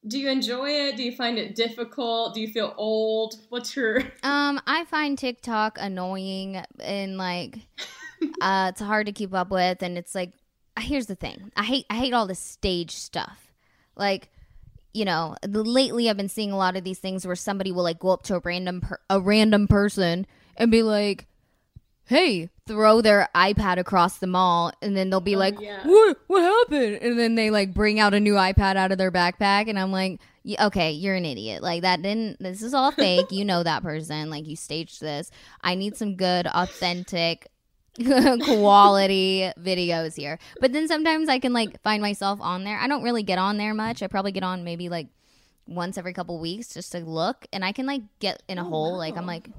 Do 0.07 0.19
you 0.19 0.29
enjoy 0.29 0.69
it? 0.69 0.97
Do 0.97 1.03
you 1.03 1.11
find 1.11 1.37
it 1.37 1.55
difficult? 1.55 2.33
Do 2.33 2.41
you 2.41 2.47
feel 2.47 2.73
old? 2.77 3.35
What's 3.49 3.75
your 3.75 3.99
Um, 4.23 4.59
I 4.65 4.85
find 4.85 5.17
TikTok 5.17 5.77
annoying 5.79 6.61
and 6.79 7.17
like 7.17 7.59
uh 8.41 8.71
it's 8.71 8.81
hard 8.81 9.05
to 9.07 9.11
keep 9.11 9.33
up 9.33 9.51
with 9.51 9.83
and 9.83 9.97
it's 9.97 10.15
like 10.15 10.33
here's 10.79 11.07
the 11.07 11.15
thing. 11.15 11.51
I 11.55 11.63
hate 11.63 11.85
I 11.89 11.95
hate 11.95 12.13
all 12.13 12.25
the 12.25 12.35
stage 12.35 12.91
stuff. 12.91 13.51
Like 13.95 14.29
you 14.93 15.05
know, 15.05 15.35
the, 15.41 15.63
lately 15.63 16.09
I've 16.09 16.17
been 16.17 16.29
seeing 16.29 16.51
a 16.51 16.57
lot 16.57 16.75
of 16.75 16.83
these 16.83 16.99
things 16.99 17.25
where 17.25 17.35
somebody 17.35 17.71
will 17.71 17.83
like 17.83 17.99
go 17.99 18.09
up 18.09 18.23
to 18.23 18.35
a 18.35 18.39
random 18.39 18.81
per- 18.81 18.99
a 19.09 19.19
random 19.19 19.67
person 19.67 20.25
and 20.57 20.69
be 20.71 20.83
like, 20.83 21.27
"Hey," 22.05 22.49
throw 22.67 23.01
their 23.01 23.29
iPad 23.35 23.77
across 23.77 24.17
the 24.17 24.27
mall, 24.27 24.71
and 24.81 24.95
then 24.95 25.09
they'll 25.09 25.19
be 25.21 25.35
oh, 25.35 25.39
like, 25.39 25.59
yeah. 25.59 25.85
"What? 25.85 26.17
What 26.27 26.41
happened?" 26.41 26.99
And 27.01 27.17
then 27.17 27.35
they 27.35 27.49
like 27.49 27.73
bring 27.73 27.99
out 27.99 28.13
a 28.13 28.19
new 28.19 28.33
iPad 28.33 28.75
out 28.75 28.91
of 28.91 28.97
their 28.97 29.11
backpack, 29.11 29.67
and 29.69 29.77
I'm 29.77 29.91
like, 29.91 30.19
"Y- 30.43 30.55
"Okay, 30.59 30.91
you're 30.91 31.15
an 31.15 31.25
idiot. 31.25 31.61
Like 31.61 31.81
that 31.81 32.01
didn't. 32.01 32.37
This 32.39 32.61
is 32.61 32.73
all 32.73 32.91
fake. 32.91 33.31
you 33.31 33.45
know 33.45 33.63
that 33.63 33.83
person. 33.83 34.29
Like 34.29 34.47
you 34.47 34.55
staged 34.55 35.01
this. 35.01 35.31
I 35.61 35.75
need 35.75 35.95
some 35.97 36.15
good, 36.15 36.47
authentic." 36.47 37.47
quality 38.45 39.51
videos 39.59 40.15
here 40.15 40.39
but 40.61 40.71
then 40.71 40.87
sometimes 40.87 41.27
i 41.27 41.37
can 41.39 41.51
like 41.51 41.81
find 41.83 42.01
myself 42.01 42.39
on 42.41 42.63
there 42.63 42.77
i 42.79 42.87
don't 42.87 43.03
really 43.03 43.21
get 43.21 43.37
on 43.37 43.57
there 43.57 43.73
much 43.73 44.01
i 44.01 44.07
probably 44.07 44.31
get 44.31 44.43
on 44.43 44.63
maybe 44.63 44.87
like 44.87 45.07
once 45.67 45.97
every 45.97 46.13
couple 46.13 46.39
weeks 46.39 46.73
just 46.73 46.93
to 46.93 46.99
look 46.99 47.45
and 47.51 47.65
i 47.65 47.73
can 47.73 47.85
like 47.85 48.01
get 48.19 48.41
in 48.47 48.57
a 48.57 48.63
hole 48.63 48.97
like 48.97 49.17
i'm 49.17 49.25
like 49.25 49.49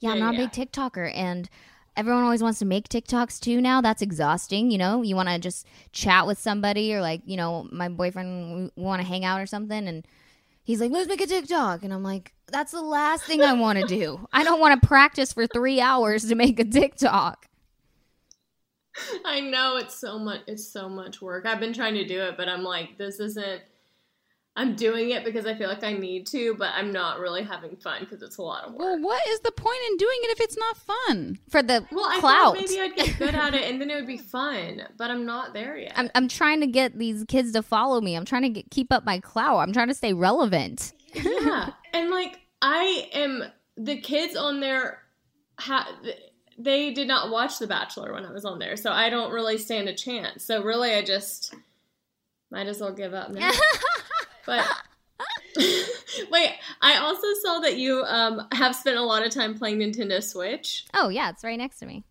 yeah, 0.00 0.10
I'm 0.10 0.18
not 0.18 0.34
yeah. 0.34 0.40
a 0.40 0.48
big 0.48 0.52
TikToker, 0.52 1.12
and 1.14 1.48
everyone 1.96 2.24
always 2.24 2.42
wants 2.42 2.58
to 2.60 2.64
make 2.64 2.88
TikToks 2.88 3.40
too 3.40 3.60
now. 3.60 3.80
That's 3.80 4.02
exhausting. 4.02 4.70
You 4.70 4.78
know, 4.78 5.02
you 5.02 5.14
want 5.14 5.28
to 5.28 5.38
just 5.38 5.66
chat 5.92 6.26
with 6.26 6.38
somebody, 6.38 6.92
or 6.94 7.00
like, 7.00 7.22
you 7.24 7.36
know, 7.36 7.68
my 7.70 7.88
boyfriend 7.88 8.72
want 8.76 9.02
to 9.02 9.06
hang 9.06 9.24
out 9.24 9.40
or 9.40 9.46
something, 9.46 9.86
and 9.86 10.06
he's 10.62 10.80
like, 10.80 10.90
"Let's 10.90 11.08
make 11.08 11.20
a 11.20 11.26
TikTok," 11.26 11.82
and 11.82 11.92
I'm 11.92 12.02
like, 12.02 12.32
"That's 12.48 12.72
the 12.72 12.82
last 12.82 13.24
thing 13.24 13.42
I 13.42 13.52
want 13.52 13.78
to 13.78 13.86
do. 13.86 14.26
I 14.32 14.44
don't 14.44 14.60
want 14.60 14.80
to 14.80 14.86
practice 14.86 15.32
for 15.32 15.46
three 15.46 15.80
hours 15.80 16.26
to 16.28 16.34
make 16.34 16.58
a 16.58 16.64
TikTok." 16.64 17.46
I 19.24 19.40
know 19.40 19.76
it's 19.76 19.94
so 19.94 20.18
much 20.18 20.40
it's 20.46 20.66
so 20.66 20.88
much 20.88 21.22
work. 21.22 21.46
I've 21.46 21.60
been 21.60 21.72
trying 21.72 21.94
to 21.94 22.04
do 22.04 22.20
it, 22.22 22.36
but 22.36 22.48
I'm 22.48 22.62
like 22.62 22.98
this 22.98 23.20
isn't 23.20 23.62
I'm 24.56 24.74
doing 24.74 25.10
it 25.10 25.24
because 25.24 25.46
I 25.46 25.54
feel 25.54 25.68
like 25.68 25.84
I 25.84 25.92
need 25.92 26.26
to, 26.28 26.54
but 26.58 26.70
I'm 26.74 26.92
not 26.92 27.20
really 27.20 27.44
having 27.44 27.76
fun 27.76 28.00
because 28.00 28.20
it's 28.20 28.36
a 28.36 28.42
lot 28.42 28.64
of 28.64 28.72
work. 28.72 28.80
Well, 28.80 28.98
what 29.00 29.26
is 29.28 29.40
the 29.40 29.52
point 29.52 29.78
in 29.90 29.96
doing 29.96 30.18
it 30.24 30.30
if 30.32 30.40
it's 30.40 30.56
not 30.58 30.76
fun? 30.76 31.38
For 31.48 31.62
the 31.62 31.86
Well, 31.92 32.04
I 32.10 32.18
clout, 32.18 32.56
thought 32.56 32.68
maybe 32.68 32.80
I'd 32.80 32.96
get 32.96 33.16
good 33.18 33.34
at 33.34 33.54
it 33.54 33.62
and 33.70 33.80
then 33.80 33.90
it 33.90 33.94
would 33.94 34.08
be 34.08 34.18
fun, 34.18 34.82
but 34.98 35.08
I'm 35.10 35.24
not 35.24 35.54
there 35.54 35.76
yet. 35.78 35.92
I'm 35.94 36.10
I'm 36.14 36.26
trying 36.28 36.60
to 36.60 36.66
get 36.66 36.98
these 36.98 37.24
kids 37.28 37.52
to 37.52 37.62
follow 37.62 38.00
me. 38.00 38.16
I'm 38.16 38.24
trying 38.24 38.42
to 38.42 38.48
get, 38.48 38.70
keep 38.70 38.92
up 38.92 39.04
my 39.04 39.20
clout. 39.20 39.58
I'm 39.58 39.72
trying 39.72 39.88
to 39.88 39.94
stay 39.94 40.12
relevant. 40.12 40.92
yeah, 41.14 41.70
and 41.94 42.10
like 42.10 42.40
I 42.60 43.08
am 43.12 43.44
the 43.76 43.98
kids 44.00 44.34
on 44.36 44.60
there 44.60 44.98
ha- 45.58 45.96
they 46.58 46.92
did 46.92 47.06
not 47.08 47.30
watch 47.30 47.58
The 47.58 47.66
Bachelor 47.68 48.12
when 48.12 48.26
I 48.26 48.32
was 48.32 48.44
on 48.44 48.58
there, 48.58 48.76
so 48.76 48.90
I 48.90 49.08
don't 49.10 49.32
really 49.32 49.56
stand 49.58 49.88
a 49.88 49.94
chance. 49.94 50.44
So 50.44 50.62
really, 50.62 50.92
I 50.92 51.02
just 51.02 51.54
might 52.50 52.66
as 52.66 52.80
well 52.80 52.92
give 52.92 53.14
up 53.14 53.30
now. 53.30 53.50
but 54.50 54.66
wait, 56.30 56.50
I 56.82 56.96
also 56.96 57.26
saw 57.42 57.60
that 57.60 57.76
you 57.76 58.02
um, 58.02 58.48
have 58.52 58.74
spent 58.74 58.96
a 58.96 59.02
lot 59.02 59.24
of 59.24 59.32
time 59.32 59.56
playing 59.56 59.78
Nintendo 59.78 60.22
Switch. 60.22 60.86
Oh 60.92 61.08
yeah, 61.08 61.30
it's 61.30 61.44
right 61.44 61.58
next 61.58 61.78
to 61.78 61.86
me. 61.86 62.04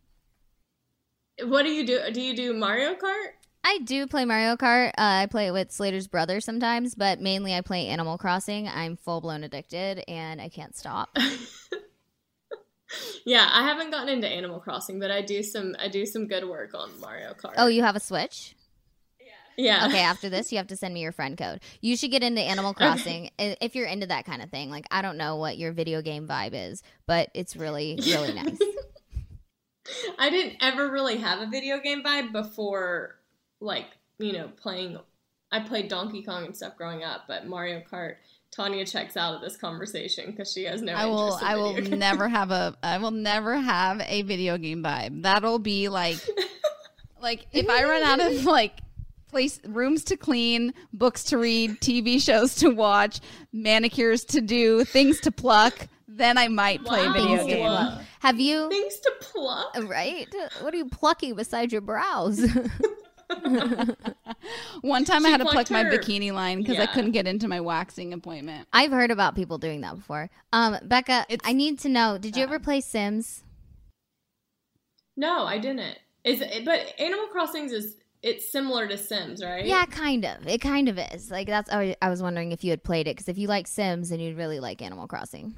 What 1.43 1.63
do 1.63 1.69
you 1.69 1.85
do? 1.85 1.99
Do 2.13 2.21
you 2.21 2.33
do 2.35 2.53
Mario 2.53 2.95
Kart? 2.95 3.31
I 3.63 3.79
do 3.79 4.07
play 4.07 4.23
Mario 4.23 4.55
Kart. 4.55 4.89
Uh, 4.89 5.23
I 5.23 5.27
play 5.29 5.47
it 5.47 5.51
with 5.51 5.71
Slater's 5.71 6.07
brother 6.07 6.39
sometimes, 6.39 6.95
but 6.95 7.19
mainly 7.19 7.53
I 7.53 7.61
play 7.61 7.87
Animal 7.87 8.17
Crossing. 8.17 8.69
I'm 8.69 8.95
full 8.95 9.19
blown 9.19 9.43
addicted 9.43 10.03
and 10.07 10.41
I 10.41 10.47
can't 10.47 10.75
stop. 10.75 11.09
Yeah, 13.23 13.47
I 13.51 13.61
haven't 13.61 13.91
gotten 13.91 14.09
into 14.09 14.27
Animal 14.27 14.59
Crossing, 14.59 14.99
but 14.99 15.11
I 15.11 15.21
do 15.21 15.43
some 15.43 15.75
I 15.77 15.89
do 15.89 16.07
some 16.07 16.25
good 16.25 16.43
work 16.43 16.73
on 16.73 16.99
Mario 16.99 17.33
Kart. 17.33 17.53
Oh, 17.57 17.67
you 17.67 17.83
have 17.83 17.95
a 17.95 17.99
Switch? 17.99 18.55
Yeah. 19.61 19.87
Okay, 19.87 19.99
after 20.13 20.29
this, 20.29 20.51
you 20.51 20.57
have 20.57 20.67
to 20.67 20.75
send 20.75 20.93
me 20.93 21.01
your 21.01 21.11
friend 21.11 21.37
code. 21.37 21.59
You 21.81 21.97
should 21.97 22.11
get 22.11 22.23
into 22.23 22.41
Animal 22.41 22.73
Crossing 22.73 23.29
i- 23.37 23.57
if 23.61 23.75
you're 23.75 23.87
into 23.87 24.07
that 24.07 24.25
kind 24.25 24.41
of 24.41 24.49
thing. 24.49 24.69
Like, 24.69 24.85
I 24.89 25.01
don't 25.01 25.17
know 25.17 25.35
what 25.35 25.57
your 25.57 25.71
video 25.73 26.01
game 26.01 26.27
vibe 26.27 26.51
is, 26.53 26.81
but 27.05 27.29
it's 27.33 27.55
really, 27.55 27.99
really 28.05 28.33
nice. 28.41 28.57
I 30.17 30.29
didn't 30.29 30.57
ever 30.61 30.89
really 30.89 31.17
have 31.17 31.39
a 31.39 31.47
video 31.47 31.79
game 31.79 32.03
vibe 32.03 32.31
before, 32.31 33.15
like, 33.59 33.87
you 34.19 34.33
know, 34.33 34.49
playing. 34.61 34.97
I 35.51 35.61
played 35.61 35.87
Donkey 35.89 36.21
Kong 36.23 36.45
and 36.45 36.55
stuff 36.55 36.77
growing 36.77 37.03
up, 37.03 37.25
but 37.27 37.47
Mario 37.47 37.81
Kart. 37.91 38.15
Tanya 38.51 38.83
checks 38.83 39.15
out 39.15 39.35
of 39.35 39.41
this 39.41 39.55
conversation 39.57 40.31
because 40.31 40.51
she 40.51 40.63
has 40.63 40.81
no. 40.81 40.91
I 40.93 41.05
will. 41.05 41.25
interest 41.25 41.41
in 41.43 41.47
I 41.47 41.55
will 41.55 41.73
games. 41.75 41.89
never 41.91 42.27
have 42.37 42.49
a. 42.49 42.75
I 42.81 42.97
will 42.97 43.11
never 43.11 43.55
have 43.55 44.01
a 44.01 44.23
video 44.23 44.57
game 44.57 44.81
vibe. 44.83 45.21
That'll 45.21 45.59
be 45.59 45.87
like, 45.87 46.17
like 47.21 47.45
if 47.53 47.69
I 47.69 47.83
run 47.83 48.01
out 48.01 48.19
of 48.19 48.45
like 48.45 48.73
place 49.29 49.59
rooms 49.65 50.03
to 50.05 50.17
clean, 50.17 50.73
books 50.93 51.23
to 51.25 51.37
read, 51.37 51.79
TV 51.81 52.21
shows 52.21 52.55
to 52.55 52.69
watch, 52.69 53.19
manicures 53.53 54.25
to 54.25 54.41
do, 54.41 54.83
things 54.83 55.19
to 55.21 55.31
pluck, 55.31 55.87
then 56.07 56.37
I 56.37 56.47
might 56.49 56.83
play 56.83 57.01
a 57.03 57.07
Wow. 57.07 57.13
video 57.13 57.27
Things 57.37 57.41
to 57.45 57.47
game. 57.55 57.65
pluck. 57.65 58.01
Have 58.19 58.39
you, 58.39 58.69
Things 58.69 58.99
to 58.99 59.11
pluck. 59.21 59.75
right? 59.87 60.27
What 60.61 60.73
are 60.73 60.77
you 60.77 60.89
plucking 60.89 61.35
beside 61.35 61.71
your 61.71 61.81
brows? 61.81 62.41
One 64.81 65.05
time 65.05 65.25
I 65.25 65.29
had 65.29 65.37
to 65.37 65.43
pluck 65.43 65.67
plucked 65.67 65.71
my 65.71 65.83
bikini 65.83 66.33
line 66.33 66.61
because 66.61 66.79
I 66.79 66.87
couldn't 66.87 67.11
get 67.11 67.27
into 67.27 67.47
my 67.47 67.59
waxing 67.61 68.11
appointment. 68.13 68.67
I've 68.73 68.91
heard 68.91 69.11
about 69.11 69.35
people 69.35 69.57
doing 69.57 69.81
that 69.81 69.95
before. 69.95 70.29
Um, 70.51 70.77
Becca, 70.83 71.25
It's- 71.29 71.47
I 71.47 71.53
need 71.53 71.79
to 71.79 71.89
know, 71.89 72.17
did 72.17 72.35
you 72.35 72.43
ever 72.43 72.59
play 72.59 72.81
Sims? 72.81 73.43
No, 75.15 75.43
I 75.45 75.57
didn't. 75.59 75.97
Is 76.23 76.41
it, 76.41 76.65
but 76.65 76.93
Animal 76.99 77.27
Crossings 77.27 77.71
is 77.71 77.97
it's 78.21 78.51
similar 78.51 78.87
to 78.87 78.97
Sims, 78.97 79.43
right? 79.43 79.65
Yeah, 79.65 79.85
kind 79.85 80.25
of. 80.25 80.45
It 80.47 80.59
kind 80.59 80.89
of 80.89 80.99
is. 80.99 81.31
Like 81.31 81.47
that's. 81.47 81.69
I 81.71 81.95
was 82.09 82.21
wondering 82.21 82.51
if 82.51 82.63
you 82.63 82.71
had 82.71 82.83
played 82.83 83.07
it 83.07 83.15
because 83.15 83.29
if 83.29 83.37
you 83.37 83.47
like 83.47 83.67
Sims, 83.67 84.09
then 84.09 84.19
you'd 84.19 84.37
really 84.37 84.59
like 84.59 84.81
Animal 84.81 85.07
Crossing. 85.07 85.55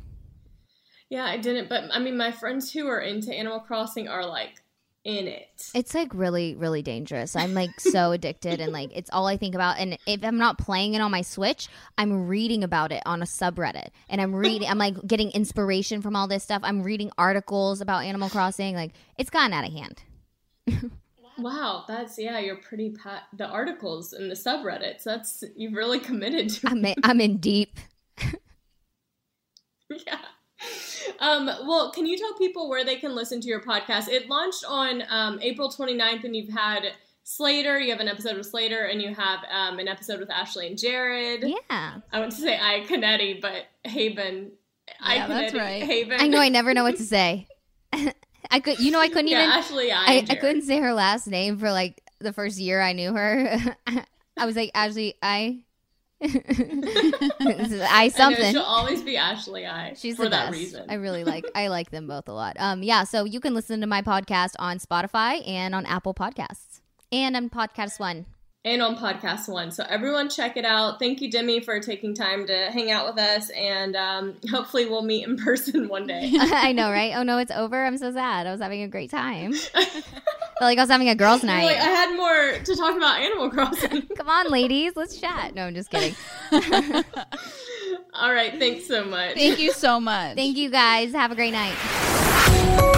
Yeah, 1.09 1.26
I 1.26 1.38
didn't. 1.38 1.70
But 1.70 1.86
I 1.91 1.99
mean, 1.99 2.18
my 2.18 2.32
friends 2.32 2.72
who 2.72 2.88
are 2.88 2.99
into 2.99 3.34
Animal 3.34 3.59
Crossing 3.59 4.07
are 4.07 4.26
like 4.26 4.62
in 5.03 5.28
it. 5.28 5.72
It's 5.74 5.95
like 5.95 6.14
really, 6.14 6.55
really 6.55 6.84
dangerous. 6.84 7.36
I'm 7.36 7.55
like 7.55 7.80
so 7.80 8.12
addicted, 8.14 8.62
and 8.62 8.72
like 8.72 8.91
it's 8.95 9.09
all 9.09 9.26
I 9.26 9.38
think 9.38 9.55
about. 9.55 9.80
And 9.80 9.97
if 10.05 10.24
I'm 10.24 10.38
not 10.38 10.59
playing 10.59 10.93
it 10.93 11.01
on 11.01 11.09
my 11.09 11.24
Switch, 11.24 11.68
I'm 11.97 12.28
reading 12.28 12.64
about 12.64 12.91
it 12.91 13.01
on 13.07 13.24
a 13.24 13.26
subreddit, 13.26 13.89
and 14.07 14.22
I'm 14.22 14.36
reading. 14.36 14.70
I'm 14.70 14.78
like 14.78 14.95
getting 15.07 15.32
inspiration 15.32 16.01
from 16.01 16.16
all 16.16 16.28
this 16.28 16.43
stuff. 16.43 16.62
I'm 16.64 16.84
reading 16.84 17.12
articles 17.18 17.82
about 17.82 18.03
Animal 18.03 18.30
Crossing. 18.30 18.76
Like 18.76 18.91
it's 19.18 19.32
gotten 19.32 19.53
out 19.53 19.68
of 19.68 19.74
hand. 19.74 20.03
Wow, 21.38 21.86
that's 21.88 22.18
yeah. 22.18 22.40
You're 22.40 22.58
pretty 22.58 22.92
pat. 22.92 23.24
The 23.34 23.48
articles 23.48 24.14
and 24.14 24.30
the 24.30 24.36
subreddits. 24.36 25.04
That's 25.04 25.44
you've 25.56 25.74
really 25.74 26.00
committed 26.00 26.50
to. 26.50 26.70
I'm 26.70 26.86
in, 26.86 26.96
I'm 27.04 27.22
in 27.22 27.38
deep. 27.38 27.80
yeah. 29.90 30.20
Um, 31.20 31.46
well, 31.46 31.92
can 31.92 32.06
you 32.06 32.18
tell 32.18 32.34
people 32.34 32.70
where 32.70 32.84
they 32.84 32.96
can 32.96 33.16
listen 33.16 33.42
to 33.42 33.48
your 33.48 33.62
podcast? 33.62 34.10
It 34.10 34.30
launched 34.30 34.64
on 34.68 35.04
um, 35.10 35.40
April 35.42 35.70
29th, 35.70 36.24
and 36.24 36.36
you've 36.36 36.50
had 36.50 36.94
Slater. 37.24 37.80
You 37.80 37.92
have 37.92 38.00
an 38.00 38.08
episode 38.08 38.38
with 38.38 38.48
Slater, 38.48 38.86
and 38.86 39.02
you 39.02 39.14
have 39.14 39.40
um, 39.52 39.80
an 39.80 39.88
episode 39.88 40.20
with 40.20 40.30
Ashley 40.30 40.68
and 40.68 40.78
Jared. 40.78 41.44
Yeah, 41.44 42.00
I 42.12 42.20
want 42.20 42.32
to 42.32 42.38
say 42.38 42.58
Iaconetti, 42.58 43.42
but 43.42 43.66
Haibon. 43.86 44.50
Yeah, 45.06 45.28
that's 45.28 45.54
right. 45.54 45.84
Haibon. 45.84 46.20
I 46.20 46.28
know. 46.28 46.40
I 46.40 46.50
never 46.50 46.74
know 46.74 46.84
what 46.84 46.98
to 46.98 47.04
say. 47.06 47.48
I 48.50 48.60
could. 48.60 48.80
You 48.80 48.92
know, 48.92 49.00
I 49.00 49.08
couldn't 49.10 49.28
yeah, 49.32 49.44
even. 49.44 49.50
Ashley. 49.52 49.92
I, 49.92 49.96
I, 49.98 50.12
and 50.14 50.24
I 50.24 50.34
Jared. 50.34 50.42
couldn't 50.42 50.62
say 50.64 50.80
her 50.80 50.94
last 50.94 51.28
name 51.28 51.58
for 51.58 51.72
like 51.72 52.02
the 52.20 52.34
first 52.34 52.58
year 52.60 52.82
I 52.82 52.94
knew 52.94 53.14
her. 53.14 53.76
I 54.38 54.46
was 54.46 54.56
like, 54.56 54.72
Ashley, 54.74 55.16
I. 55.22 55.60
I 56.24 56.28
I 57.89 58.04
know, 58.06 58.10
something. 58.10 58.52
she'll 58.52 58.62
always 58.62 59.02
be 59.02 59.18
Ashley. 59.18 59.66
I. 59.66 59.94
She's 59.96 60.16
for 60.16 60.24
the 60.24 60.30
that 60.30 60.52
reason. 60.52 60.86
I 60.89 60.96
really 60.96 61.24
like. 61.24 61.46
I 61.56 61.68
like 61.68 61.89
them 61.92 62.08
both 62.08 62.28
a 62.28 62.34
lot. 62.34 62.56
Um, 62.60 62.84
yeah. 62.84 63.04
So 63.04 63.24
you 63.26 63.39
can 63.39 63.54
listen 63.54 63.82
to 63.82 63.88
my 63.88 64.02
podcast 64.02 64.54
on 64.60 64.78
Spotify 64.80 65.48
and 65.48 65.74
on 65.74 65.86
Apple 65.86 66.14
Podcasts 66.14 66.82
and 67.12 67.36
on 67.36 67.50
Podcast 67.50 68.00
One. 68.00 68.26
And 68.64 68.82
on 68.82 68.95
podcast 68.95 69.49
one. 69.49 69.72
So 69.72 69.84
everyone 69.89 70.30
check 70.30 70.55
it 70.55 70.66
out. 70.66 70.99
Thank 70.99 71.22
you, 71.22 71.32
Demi, 71.32 71.62
for 71.62 71.80
taking 71.80 72.14
time 72.14 72.45
to 72.47 72.70
hang 72.72 72.91
out 72.91 73.07
with 73.07 73.18
us, 73.18 73.49
and 73.51 73.95
um, 73.95 74.36
hopefully 74.51 74.86
we'll 74.86 75.01
meet 75.01 75.28
in 75.28 75.38
person 75.38 75.88
one 75.88 76.07
day. 76.07 76.32
I 76.39 76.72
know, 76.72 76.91
right? 76.91 77.14
Oh 77.16 77.24
no, 77.24 77.38
it's 77.38 77.51
over. 77.51 77.84
I'm 77.84 77.97
so 77.97 78.12
sad. 78.12 78.47
I 78.47 78.51
was 78.51 78.62
having 78.62 78.84
a 78.84 78.88
great 78.88 79.09
time. 79.09 79.53
Felt 80.62 80.70
like 80.70 80.78
I 80.78 80.82
was 80.82 80.91
having 80.91 81.09
a 81.09 81.16
girls' 81.16 81.43
night. 81.43 81.66
like, 81.66 81.78
I 81.78 81.89
had 81.89 82.16
more 82.16 82.64
to 82.64 82.76
talk 82.76 82.95
about 82.95 83.20
Animal 83.20 83.49
Crossing. 83.49 84.03
Come 84.16 84.30
on, 84.30 84.49
ladies, 84.49 84.93
let's 84.95 85.20
chat. 85.20 85.55
No, 85.55 85.66
I'm 85.66 85.74
just 85.74 85.89
kidding. 85.89 86.16
All 88.14 88.32
right, 88.32 88.57
thanks 88.59 88.86
so 88.86 89.03
much. 89.03 89.34
Thank 89.34 89.59
you 89.59 89.72
so 89.72 89.99
much. 89.99 90.36
Thank 90.36 90.57
you 90.57 90.70
guys. 90.70 91.14
Have 91.14 91.32
a 91.32 91.36
great 91.36 91.51
night. 91.53 92.97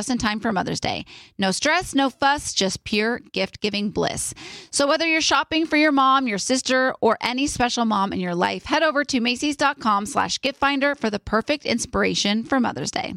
in 0.09 0.17
time 0.17 0.39
for 0.39 0.51
Mother's 0.51 0.79
Day. 0.79 1.05
No 1.37 1.51
stress, 1.51 1.93
no 1.93 2.09
fuss, 2.09 2.53
just 2.53 2.83
pure 2.83 3.19
gift 3.31 3.61
giving 3.61 3.89
bliss. 3.89 4.33
So, 4.71 4.87
whether 4.87 5.05
you're 5.05 5.21
shopping 5.21 5.65
for 5.65 5.77
your 5.77 5.91
mom, 5.91 6.27
your 6.27 6.37
sister, 6.37 6.93
or 7.01 7.17
any 7.21 7.47
special 7.47 7.85
mom 7.85 8.13
in 8.13 8.19
your 8.19 8.35
life, 8.35 8.65
head 8.65 8.83
over 8.83 9.03
to 9.05 9.19
Macy's.com 9.19 10.05
slash 10.05 10.39
gift 10.41 10.59
finder 10.59 10.95
for 10.95 11.09
the 11.09 11.19
perfect 11.19 11.65
inspiration 11.65 12.43
for 12.43 12.59
Mother's 12.59 12.91
Day. 12.91 13.13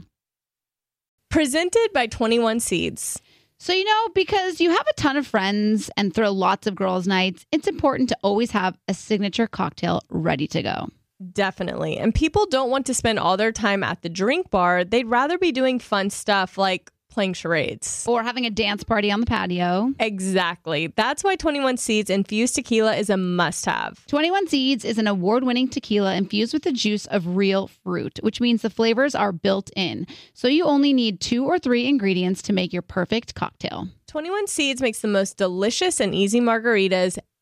Presented 1.31 1.89
by 1.93 2.07
21 2.07 2.61
Seeds. 2.61 3.21
So, 3.59 3.73
you 3.73 3.85
know, 3.85 4.09
because 4.15 4.61
you 4.61 4.71
have 4.71 4.87
a 4.87 5.01
ton 5.01 5.17
of 5.17 5.27
friends 5.27 5.91
and 5.97 6.13
throw 6.13 6.31
lots 6.31 6.67
of 6.67 6.75
girls' 6.75 7.07
nights, 7.07 7.47
it's 7.51 7.67
important 7.67 8.09
to 8.11 8.19
always 8.23 8.51
have 8.51 8.77
a 8.89 8.95
signature 8.95 9.47
cocktail 9.47 10.03
ready 10.11 10.47
to 10.49 10.63
go. 10.63 10.89
Definitely. 11.33 11.97
And 11.97 12.15
people 12.15 12.47
don't 12.47 12.71
want 12.71 12.87
to 12.87 12.95
spend 12.95 13.19
all 13.19 13.37
their 13.37 13.53
time 13.53 13.83
at 13.83 14.03
the 14.03 14.09
drink 14.09 14.51
bar. 14.51 14.85
They'd 14.85 15.07
rather 15.07 15.39
be 15.39 15.53
doing 15.53 15.79
fun 15.79 16.11
stuff 16.11 16.59
like 16.59 16.91
playing 17.15 17.33
charades. 17.33 18.05
Or 18.09 18.25
having 18.25 18.45
a 18.45 18.51
dance 18.51 18.83
party 18.83 19.11
on 19.13 19.21
the 19.21 19.27
patio. 19.27 19.95
Exactly. 20.01 20.89
That's 20.89 21.23
why 21.23 21.37
21 21.37 21.77
Seeds 21.77 22.11
infused 22.11 22.57
tequila 22.57 22.97
is 22.97 23.09
a 23.09 23.17
must 23.17 23.65
have. 23.67 24.05
21 24.09 24.49
Seeds 24.49 24.85
is 24.85 24.99
an 24.99 25.07
award 25.07 25.45
winning 25.45 25.69
tequila 25.69 26.17
infused 26.17 26.53
with 26.53 26.65
the 26.65 26.73
juice 26.73 27.07
of 27.07 27.37
real 27.37 27.69
fruit, 27.69 28.19
which 28.23 28.41
means 28.41 28.63
the 28.63 28.71
flavors 28.71 29.15
are 29.15 29.31
built 29.31 29.71
in. 29.77 30.09
So 30.35 30.49
you 30.49 30.65
only 30.65 30.93
need 30.93 31.21
two 31.21 31.47
or 31.47 31.59
three 31.59 31.87
ingredients 31.87 32.43
to 32.43 32.53
make 32.53 32.73
your 32.73 32.83
perfect 32.83 33.37
cocktail. 33.37 33.89
21 34.09 34.49
Seeds 34.49 34.83
makes 34.83 35.01
the 35.01 35.09
most 35.09 35.37
delicious 35.37 36.01
and 36.01 36.15
easy 36.15 36.41
margaritas 36.41 37.19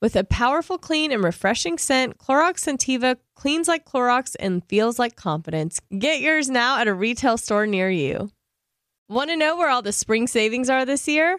With 0.00 0.16
a 0.16 0.24
powerful, 0.24 0.78
clean, 0.78 1.12
and 1.12 1.22
refreshing 1.22 1.76
scent, 1.76 2.16
Clorox 2.16 2.64
Scentiva 2.64 3.18
cleans 3.34 3.68
like 3.68 3.84
Clorox 3.84 4.34
and 4.40 4.64
feels 4.64 4.98
like 4.98 5.14
confidence. 5.14 5.78
Get 5.98 6.20
yours 6.20 6.48
now 6.48 6.78
at 6.78 6.88
a 6.88 6.94
retail 6.94 7.36
store 7.36 7.66
near 7.66 7.90
you. 7.90 8.30
Want 9.10 9.28
to 9.28 9.36
know 9.36 9.56
where 9.56 9.68
all 9.68 9.82
the 9.82 9.92
spring 9.92 10.26
savings 10.26 10.70
are 10.70 10.86
this 10.86 11.06
year? 11.06 11.38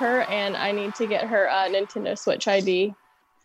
Her, 0.00 0.22
and 0.22 0.56
I 0.56 0.72
need 0.72 0.94
to 0.96 1.06
get 1.06 1.26
her 1.26 1.48
uh, 1.48 1.68
Nintendo 1.68 2.18
Switch 2.18 2.48
ID 2.48 2.92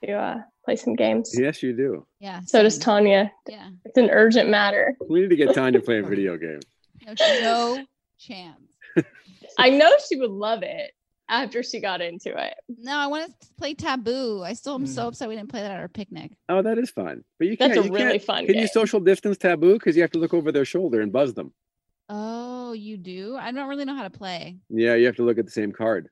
to 0.03 0.11
uh, 0.11 0.41
play 0.65 0.75
some 0.75 0.95
games. 0.95 1.33
Yes, 1.37 1.61
you 1.61 1.73
do. 1.73 2.05
Yeah. 2.19 2.41
So 2.45 2.63
does 2.63 2.77
Tanya. 2.77 3.31
Yeah. 3.47 3.69
It's 3.85 3.97
an 3.97 4.09
urgent 4.09 4.49
matter. 4.49 4.97
We 5.07 5.21
need 5.21 5.29
to 5.29 5.35
get 5.35 5.53
Tanya 5.53 5.79
playing 5.79 6.05
video 6.09 6.37
games. 6.37 6.63
No, 7.05 7.13
no 7.41 7.85
chance. 8.19 8.59
I 9.59 9.69
know 9.69 9.91
she 10.09 10.15
would 10.17 10.31
love 10.31 10.63
it 10.63 10.91
after 11.29 11.61
she 11.63 11.79
got 11.79 12.01
into 12.01 12.29
it. 12.35 12.53
No, 12.67 12.95
I 12.95 13.07
want 13.07 13.31
to 13.41 13.47
play 13.57 13.73
Taboo. 13.73 14.41
I 14.43 14.53
still 14.53 14.75
am 14.75 14.87
so 14.87 15.07
upset 15.07 15.29
we 15.29 15.35
didn't 15.35 15.49
play 15.49 15.61
that 15.61 15.71
at 15.71 15.79
our 15.79 15.87
picnic. 15.87 16.31
Oh, 16.49 16.61
that 16.61 16.77
is 16.77 16.89
fun. 16.89 17.23
But 17.37 17.47
you 17.47 17.57
can't. 17.57 17.73
That's 17.73 17.85
a 17.85 17.87
you 17.89 17.93
really 17.93 18.11
can't- 18.13 18.23
fun 18.23 18.45
Can 18.47 18.55
you 18.55 18.67
social 18.67 18.99
distance 18.99 19.37
taboo? 19.37 19.73
Because 19.73 19.95
you 19.95 20.01
have 20.01 20.11
to 20.11 20.19
look 20.19 20.33
over 20.33 20.51
their 20.51 20.65
shoulder 20.65 21.01
and 21.01 21.11
buzz 21.11 21.33
them. 21.33 21.53
Oh, 22.09 22.73
you 22.73 22.97
do? 22.97 23.35
I 23.35 23.51
don't 23.51 23.67
really 23.67 23.85
know 23.85 23.95
how 23.95 24.03
to 24.03 24.11
play. 24.11 24.57
Yeah, 24.69 24.93
you 24.95 25.07
have 25.07 25.15
to 25.15 25.23
look 25.23 25.39
at 25.39 25.45
the 25.45 25.51
same 25.51 25.71
card. 25.71 26.09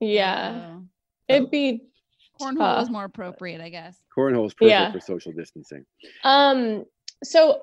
Yeah. 0.00 0.72
Oh. 0.76 0.82
It'd 1.28 1.50
be 1.50 1.82
Cornhole 2.40 2.58
tough. 2.58 2.82
is 2.84 2.90
more 2.90 3.04
appropriate, 3.04 3.60
I 3.60 3.68
guess. 3.70 3.96
Cornhole 4.16 4.46
is 4.46 4.54
perfect 4.54 4.70
Yeah. 4.70 4.92
for 4.92 5.00
social 5.00 5.32
distancing. 5.32 5.84
Um, 6.24 6.84
so 7.22 7.62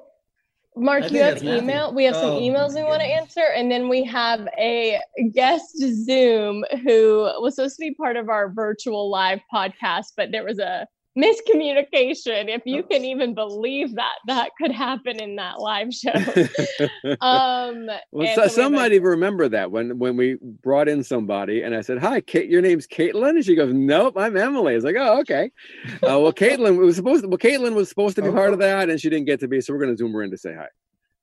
Mark, 0.77 1.11
you 1.11 1.19
have 1.21 1.34
that's 1.34 1.43
Matthew. 1.43 1.61
email. 1.63 1.93
We 1.93 2.05
have 2.05 2.15
some 2.15 2.32
Oh, 2.36 2.39
emails 2.39 2.73
we 2.75 2.84
want 2.84 3.01
to 3.01 3.05
answer, 3.07 3.43
and 3.53 3.69
then 3.69 3.89
we 3.89 4.05
have 4.05 4.47
a 4.57 5.01
guest 5.34 5.77
Zoom 5.77 6.63
who 6.86 7.29
was 7.41 7.55
supposed 7.55 7.75
to 7.75 7.82
be 7.82 7.93
part 7.93 8.15
of 8.15 8.29
our 8.29 8.49
virtual 8.49 9.09
live 9.09 9.41
podcast, 9.53 10.13
but 10.15 10.32
there 10.32 10.45
was 10.45 10.59
a 10.59 10.88
miscommunication. 11.18 12.47
If 12.47 12.62
you 12.66 12.84
can 12.84 13.03
even 13.03 13.34
believe 13.34 13.95
that, 13.95 14.16
that 14.28 14.51
could 14.57 14.72
happen 14.72 15.22
in 15.22 15.36
that 15.36 15.59
live 15.59 15.93
show. 15.93 16.12
um, 17.22 17.88
Well, 18.12 18.36
so, 18.36 18.36
so 18.36 18.43
we 18.43 18.49
some 18.49 18.74
might 18.74 18.93
even 18.93 19.07
remember 19.07 19.49
that 19.49 19.72
when 19.72 19.99
when 19.99 20.16
we 20.18 20.38
brought 20.41 20.88
in 20.88 21.03
somebody 21.03 21.64
and 21.64 21.76
I 21.76 21.82
said, 21.82 21.99
"Hi, 21.99 22.22
Kate, 22.22 22.49
your 22.49 22.62
name's 22.62 22.88
Caitlin," 22.88 23.32
and 23.32 23.45
she 23.45 23.55
goes, 23.55 23.74
"Nope, 23.74 24.16
I'm 24.18 24.38
Emily." 24.38 24.76
it's 24.76 24.86
like, 24.86 24.95
"Oh, 24.97 25.20
okay." 25.20 25.51
Uh, 25.88 26.20
well, 26.20 26.34
Caitlin 26.34 26.78
was 26.78 26.95
supposed 26.95 27.24
to, 27.24 27.28
well, 27.28 27.38
Caitlin 27.38 27.74
was 27.74 27.89
supposed 27.89 28.16
to 28.16 28.22
be 28.22 28.32
part 28.32 28.53
of 28.53 28.59
that, 28.59 28.89
and 28.89 28.99
she 28.99 29.09
didn't 29.09 29.26
get 29.26 29.39
to 29.41 29.47
be, 29.47 29.62
so 29.62 29.74
we're 29.74 29.80
going 29.80 29.91
to 29.91 29.97
zoom 29.97 30.14
her 30.14 30.24
in 30.24 30.32
to 30.32 30.38
say 30.38 30.53
hi. 30.53 30.68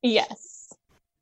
yes. 0.02 0.72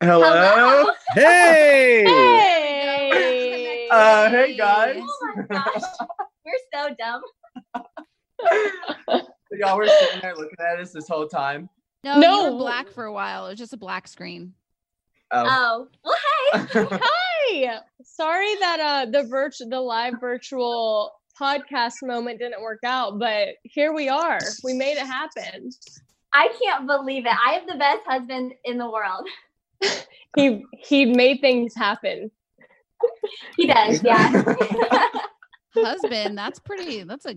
Hello. 0.02 0.90
Hey, 1.14 2.04
Hey. 2.04 3.88
Uh, 3.90 4.28
hey 4.28 4.56
guys. 4.56 5.00
Oh 5.00 5.32
my 5.36 5.42
gosh, 5.48 5.82
we're 6.44 6.58
so 6.74 6.94
dumb. 6.98 7.22
Y'all 9.52 9.76
were 9.76 9.86
sitting 9.86 10.20
there 10.20 10.34
looking 10.34 10.56
at 10.60 10.78
us 10.80 10.92
this 10.92 11.08
whole 11.08 11.26
time. 11.26 11.68
No, 12.04 12.18
No. 12.18 12.46
you 12.46 12.52
were 12.52 12.58
black 12.58 12.90
for 12.90 13.04
a 13.04 13.12
while. 13.12 13.46
It 13.46 13.50
was 13.50 13.58
just 13.58 13.72
a 13.72 13.76
black 13.78 14.06
screen. 14.08 14.52
Oh. 15.32 15.44
Oh, 15.48 15.88
well, 16.04 16.66
hey. 16.72 16.98
Hi. 17.02 17.80
Sorry 18.04 18.54
that 18.60 18.80
uh 18.80 19.10
the 19.10 19.26
virtual 19.28 19.68
the 19.68 19.80
live 19.80 20.14
virtual 20.20 21.12
podcast 21.40 21.94
moment 22.02 22.38
didn't 22.38 22.62
work 22.62 22.80
out, 22.84 23.18
but 23.18 23.48
here 23.64 23.92
we 23.92 24.08
are. 24.08 24.38
We 24.62 24.72
made 24.74 24.92
it 24.96 25.06
happen. 25.06 25.70
I 26.32 26.48
can't 26.62 26.86
believe 26.86 27.26
it. 27.26 27.32
I 27.32 27.52
have 27.54 27.66
the 27.66 27.74
best 27.76 28.02
husband 28.06 28.52
in 28.64 28.78
the 28.78 28.88
world. 28.90 29.26
He 30.36 30.64
he 30.72 31.06
made 31.06 31.40
things 31.40 31.74
happen. 31.74 32.30
He 33.56 33.66
does, 33.66 34.02
yeah. 34.02 34.44
Husband, 35.74 36.38
that's 36.38 36.58
pretty, 36.58 37.02
that's 37.02 37.26
a 37.26 37.34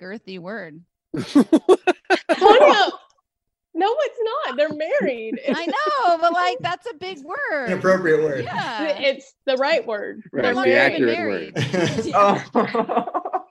girthy 0.00 0.38
word. 0.38 0.80
Tanya, 1.16 2.90
no, 3.74 3.94
it's 4.00 4.18
not. 4.24 4.56
They're 4.56 4.72
married. 4.72 5.40
I 5.54 5.66
know, 5.66 6.18
but 6.18 6.32
like, 6.32 6.58
that's 6.60 6.86
a 6.90 6.94
big 6.94 7.18
word. 7.24 7.70
Inappropriate 7.70 8.22
word. 8.22 8.44
Yeah. 8.44 8.98
It's 8.98 9.34
the 9.46 9.56
right 9.56 9.86
word. 9.86 10.22
Right, 10.32 10.42
They're 10.42 10.54
long 10.54 10.64
the 10.64 10.74
have 10.76 10.92
you 10.92 11.06
been 11.06 11.16
married? 11.16 11.54
word. 11.56 12.12
Oh. 12.14 13.44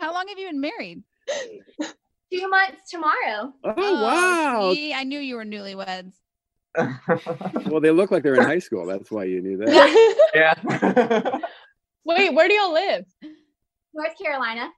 How 0.00 0.14
long 0.14 0.28
have 0.28 0.38
you 0.38 0.46
been 0.48 0.60
married? 0.60 1.02
Two 2.32 2.48
months 2.48 2.90
tomorrow. 2.90 3.52
Oh, 3.64 3.74
oh 3.76 4.02
wow! 4.04 4.72
See, 4.74 4.92
I 4.92 5.04
knew 5.04 5.18
you 5.18 5.36
were 5.36 5.44
newlyweds. 5.44 6.12
Well, 7.66 7.80
they 7.80 7.90
look 7.90 8.10
like 8.10 8.22
they're 8.22 8.34
in 8.34 8.44
high 8.44 8.58
school. 8.60 8.86
That's 8.86 9.10
why 9.10 9.24
you 9.24 9.40
knew 9.40 9.56
that. 9.58 10.20
yeah. 10.34 11.38
Wait, 12.04 12.32
where 12.34 12.48
do 12.48 12.54
y'all 12.54 12.72
live? 12.72 13.04
North 13.94 14.18
Carolina. 14.22 14.70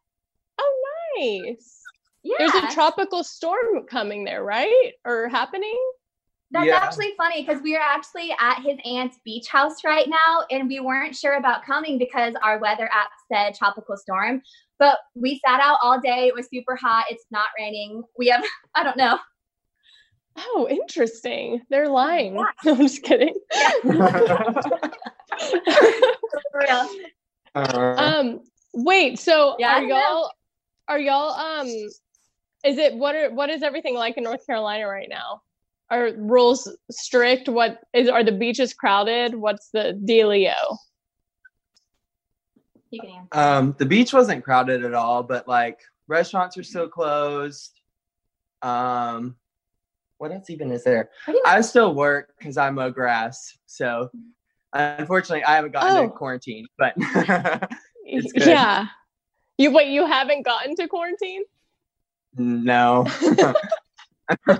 Oh, 0.58 0.82
nice. 0.82 0.99
Yeah. 1.18 2.34
There's 2.38 2.54
a 2.54 2.74
tropical 2.74 3.24
storm 3.24 3.86
coming 3.88 4.24
there, 4.24 4.44
right? 4.44 4.92
Or 5.04 5.28
happening? 5.28 5.78
That's 6.52 6.66
Yeah. 6.66 6.76
actually 6.76 7.14
funny 7.16 7.44
because 7.44 7.62
we 7.62 7.76
are 7.76 7.82
actually 7.82 8.34
at 8.38 8.60
his 8.62 8.76
aunt's 8.84 9.18
beach 9.24 9.48
house 9.48 9.84
right 9.84 10.08
now, 10.08 10.44
and 10.50 10.68
we 10.68 10.80
weren't 10.80 11.14
sure 11.14 11.34
about 11.34 11.64
coming 11.64 11.96
because 11.96 12.34
our 12.42 12.58
weather 12.58 12.90
app 12.92 13.10
said 13.32 13.54
tropical 13.54 13.96
storm. 13.96 14.42
But 14.78 14.98
we 15.14 15.40
sat 15.46 15.60
out 15.60 15.78
all 15.82 16.00
day. 16.00 16.26
It 16.26 16.34
was 16.34 16.48
super 16.52 16.74
hot. 16.74 17.04
It's 17.08 17.24
not 17.30 17.48
raining. 17.58 18.02
We 18.18 18.28
have, 18.28 18.44
I 18.74 18.82
don't 18.82 18.96
know. 18.96 19.18
Oh, 20.36 20.66
interesting. 20.70 21.62
They're 21.70 21.88
lying. 21.88 22.34
No, 22.34 22.46
I'm 22.66 22.78
just 22.78 23.02
kidding. 23.02 23.34
For 23.52 24.10
real. 26.54 26.88
Uh, 27.54 27.94
um, 27.98 28.40
wait. 28.72 29.18
So 29.18 29.56
Yeah, 29.58 29.78
are 29.78 29.82
y'all? 29.82 30.32
Are 30.90 30.98
y'all? 30.98 31.30
Um, 31.32 31.66
is 31.68 32.76
it 32.76 32.94
what 32.94 33.14
are 33.14 33.30
what 33.30 33.48
is 33.48 33.62
everything 33.62 33.94
like 33.94 34.18
in 34.18 34.24
North 34.24 34.44
Carolina 34.44 34.86
right 34.86 35.08
now? 35.08 35.40
are 35.90 36.12
rules 36.16 36.70
strict? 36.90 37.48
What 37.48 37.80
is 37.92 38.08
are 38.08 38.22
the 38.22 38.32
beaches 38.32 38.72
crowded? 38.72 39.34
What's 39.34 39.70
the 39.72 40.00
dealio? 40.04 40.54
You 42.90 43.00
can 43.00 43.10
answer. 43.10 43.28
Um, 43.32 43.76
the 43.78 43.86
beach 43.86 44.12
wasn't 44.12 44.44
crowded 44.44 44.84
at 44.84 44.94
all, 44.94 45.22
but 45.22 45.48
like 45.48 45.78
restaurants 46.08 46.56
are 46.58 46.62
still 46.62 46.88
closed. 46.88 47.72
Um, 48.62 49.36
what 50.18 50.32
else 50.32 50.50
even 50.50 50.70
is 50.70 50.84
there? 50.84 51.10
I 51.46 51.60
still 51.60 51.94
work 51.94 52.34
because 52.38 52.56
I 52.56 52.70
mow 52.70 52.90
grass. 52.90 53.56
So 53.66 54.10
unfortunately, 54.72 55.44
I 55.44 55.56
haven't 55.56 55.72
gotten 55.72 55.96
Oh. 55.96 56.06
to 56.06 56.12
quarantine, 56.12 56.66
but 56.78 56.94
it's 58.04 58.32
good. 58.32 58.46
Yeah. 58.46 58.86
You 59.60 59.70
wait, 59.72 59.88
you 59.90 60.06
haven't 60.06 60.42
gotten 60.42 60.74
to 60.76 60.88
quarantine? 60.88 61.42
No. 62.34 63.06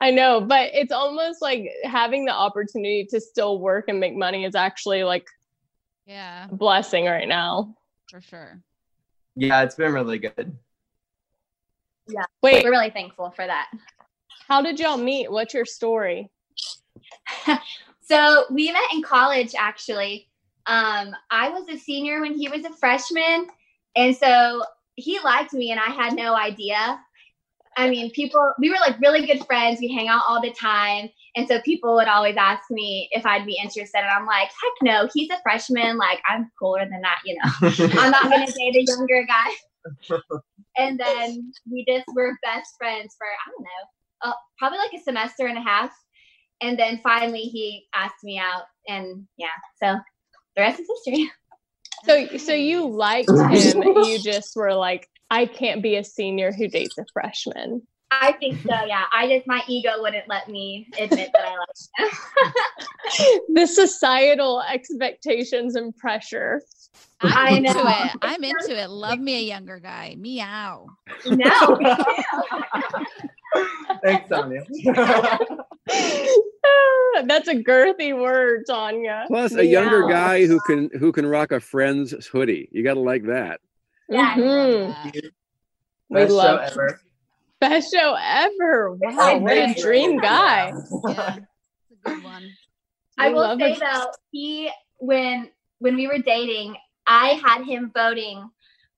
I 0.00 0.12
know, 0.12 0.40
but 0.42 0.70
it's 0.74 0.92
almost 0.92 1.42
like 1.42 1.68
having 1.82 2.24
the 2.24 2.30
opportunity 2.32 3.04
to 3.10 3.20
still 3.20 3.58
work 3.58 3.86
and 3.88 3.98
make 3.98 4.14
money 4.14 4.44
is 4.44 4.54
actually 4.54 5.02
like 5.02 5.26
Yeah, 6.06 6.46
a 6.48 6.54
blessing 6.54 7.06
right 7.06 7.26
now. 7.26 7.74
for 8.08 8.20
sure. 8.20 8.62
yeah, 9.34 9.62
it's 9.62 9.74
been 9.74 9.92
really 9.92 10.18
good. 10.20 10.56
Yeah. 12.06 12.26
Wait. 12.44 12.62
We're 12.62 12.70
really 12.70 12.90
thankful 12.90 13.32
for 13.32 13.44
that. 13.44 13.72
How 14.46 14.62
did 14.62 14.78
y'all 14.78 14.98
meet? 14.98 15.32
What's 15.32 15.52
your 15.52 15.64
story? 15.64 16.30
So 18.08 18.44
we 18.52 18.70
met 18.70 18.84
in 18.92 19.02
college 19.02 19.52
actually. 19.58 20.28
Um, 20.66 21.12
I 21.28 21.48
was 21.48 21.68
a 21.68 21.76
senior 21.76 22.20
when 22.20 22.34
he 22.38 22.48
was 22.48 22.64
a 22.64 22.70
freshman. 22.74 23.48
And 23.96 24.16
so 24.16 24.62
he 24.96 25.18
liked 25.20 25.52
me 25.52 25.70
and 25.70 25.80
I 25.80 25.90
had 25.90 26.14
no 26.14 26.36
idea. 26.36 27.00
I 27.78 27.90
mean, 27.90 28.10
people, 28.12 28.52
we 28.58 28.70
were 28.70 28.76
like 28.80 28.98
really 29.00 29.26
good 29.26 29.44
friends. 29.46 29.80
We 29.80 29.92
hang 29.92 30.08
out 30.08 30.22
all 30.26 30.40
the 30.40 30.52
time. 30.52 31.10
And 31.36 31.46
so 31.46 31.60
people 31.60 31.94
would 31.94 32.08
always 32.08 32.36
ask 32.36 32.62
me 32.70 33.08
if 33.12 33.26
I'd 33.26 33.44
be 33.44 33.58
interested. 33.62 33.98
And 33.98 34.08
I'm 34.08 34.24
like, 34.24 34.48
heck 34.48 34.72
no, 34.82 35.08
he's 35.12 35.30
a 35.30 35.38
freshman. 35.42 35.98
Like, 35.98 36.20
I'm 36.26 36.50
cooler 36.58 36.88
than 36.88 37.02
that, 37.02 37.18
you 37.26 37.36
know. 37.36 38.00
I'm 38.00 38.10
not 38.10 38.30
going 38.30 38.46
to 38.46 38.52
date 38.52 38.76
a 38.76 38.84
younger 38.84 39.26
guy. 39.26 40.16
and 40.78 40.98
then 40.98 41.52
we 41.70 41.84
just 41.86 42.06
were 42.14 42.38
best 42.42 42.74
friends 42.78 43.14
for, 43.18 43.26
I 43.26 43.50
don't 43.50 43.64
know, 43.64 44.30
uh, 44.30 44.34
probably 44.58 44.78
like 44.78 44.98
a 44.98 45.02
semester 45.02 45.46
and 45.46 45.58
a 45.58 45.62
half. 45.62 45.90
And 46.62 46.78
then 46.78 47.00
finally 47.02 47.42
he 47.42 47.86
asked 47.94 48.24
me 48.24 48.38
out. 48.38 48.62
And 48.88 49.26
yeah, 49.36 49.48
so 49.82 49.98
the 50.56 50.62
rest 50.62 50.80
is 50.80 50.88
history. 51.04 51.30
So 52.06 52.36
so 52.38 52.52
you 52.52 52.88
liked 52.88 53.30
him, 53.50 53.82
you 53.82 54.18
just 54.22 54.56
were 54.56 54.74
like, 54.74 55.08
I 55.30 55.46
can't 55.46 55.82
be 55.82 55.96
a 55.96 56.04
senior 56.04 56.52
who 56.52 56.68
dates 56.68 56.96
a 56.98 57.04
freshman. 57.12 57.82
I 58.10 58.32
think 58.32 58.60
so, 58.62 58.84
yeah. 58.86 59.04
I 59.12 59.28
just, 59.28 59.46
my 59.46 59.62
ego 59.66 59.90
wouldn't 59.98 60.28
let 60.28 60.48
me 60.48 60.88
admit 60.98 61.30
that 61.34 61.44
I 61.44 61.56
liked 61.56 61.88
him. 61.96 63.40
the 63.54 63.66
societal 63.66 64.62
expectations 64.62 65.74
and 65.74 65.96
pressure. 65.96 66.62
I'm 67.20 67.64
into 67.64 67.74
know. 67.74 67.88
it. 67.88 68.10
I'm 68.22 68.44
into 68.44 68.80
it. 68.80 68.90
Love 68.90 69.18
me 69.18 69.38
a 69.38 69.42
younger 69.42 69.80
guy. 69.80 70.14
Meow. 70.18 70.86
no. 71.26 71.78
Thanks, 74.04 74.28
Sonia. 74.28 74.64
That's 77.26 77.48
a 77.48 77.54
girthy 77.54 78.18
word, 78.18 78.64
Tanya. 78.66 79.24
Plus, 79.26 79.54
a 79.54 79.64
younger 79.64 80.06
guy 80.08 80.46
who 80.46 80.60
can 80.60 80.90
who 80.98 81.12
can 81.12 81.26
rock 81.26 81.50
a 81.52 81.60
friend's 81.60 82.26
hoodie. 82.26 82.68
You 82.72 82.82
got 82.84 82.94
to 82.94 83.00
like 83.00 83.24
that. 83.24 83.60
Yeah. 84.08 84.34
Mhm. 84.34 85.22
We 86.08 86.14
Best 86.14 86.30
show 86.30 86.36
love 86.36 86.60
ever. 86.70 87.00
best 87.60 87.92
show 87.92 88.16
ever. 88.20 88.92
Wow, 88.94 89.16
I 89.18 89.34
what 89.38 89.56
a 89.56 89.74
dream 89.80 90.18
guy. 90.18 90.72
Yeah, 91.08 91.36
it's 91.90 92.04
a 92.04 92.08
good 92.08 92.22
one. 92.24 92.50
I 93.18 93.28
We 93.28 93.34
will 93.34 93.40
love 93.40 93.58
say 93.58 93.72
it. 93.72 93.80
though, 93.80 94.06
he 94.30 94.70
when 94.98 95.50
when 95.78 95.96
we 95.96 96.06
were 96.06 96.18
dating, 96.18 96.76
I 97.06 97.28
had 97.44 97.64
him 97.64 97.90
voting 97.94 98.48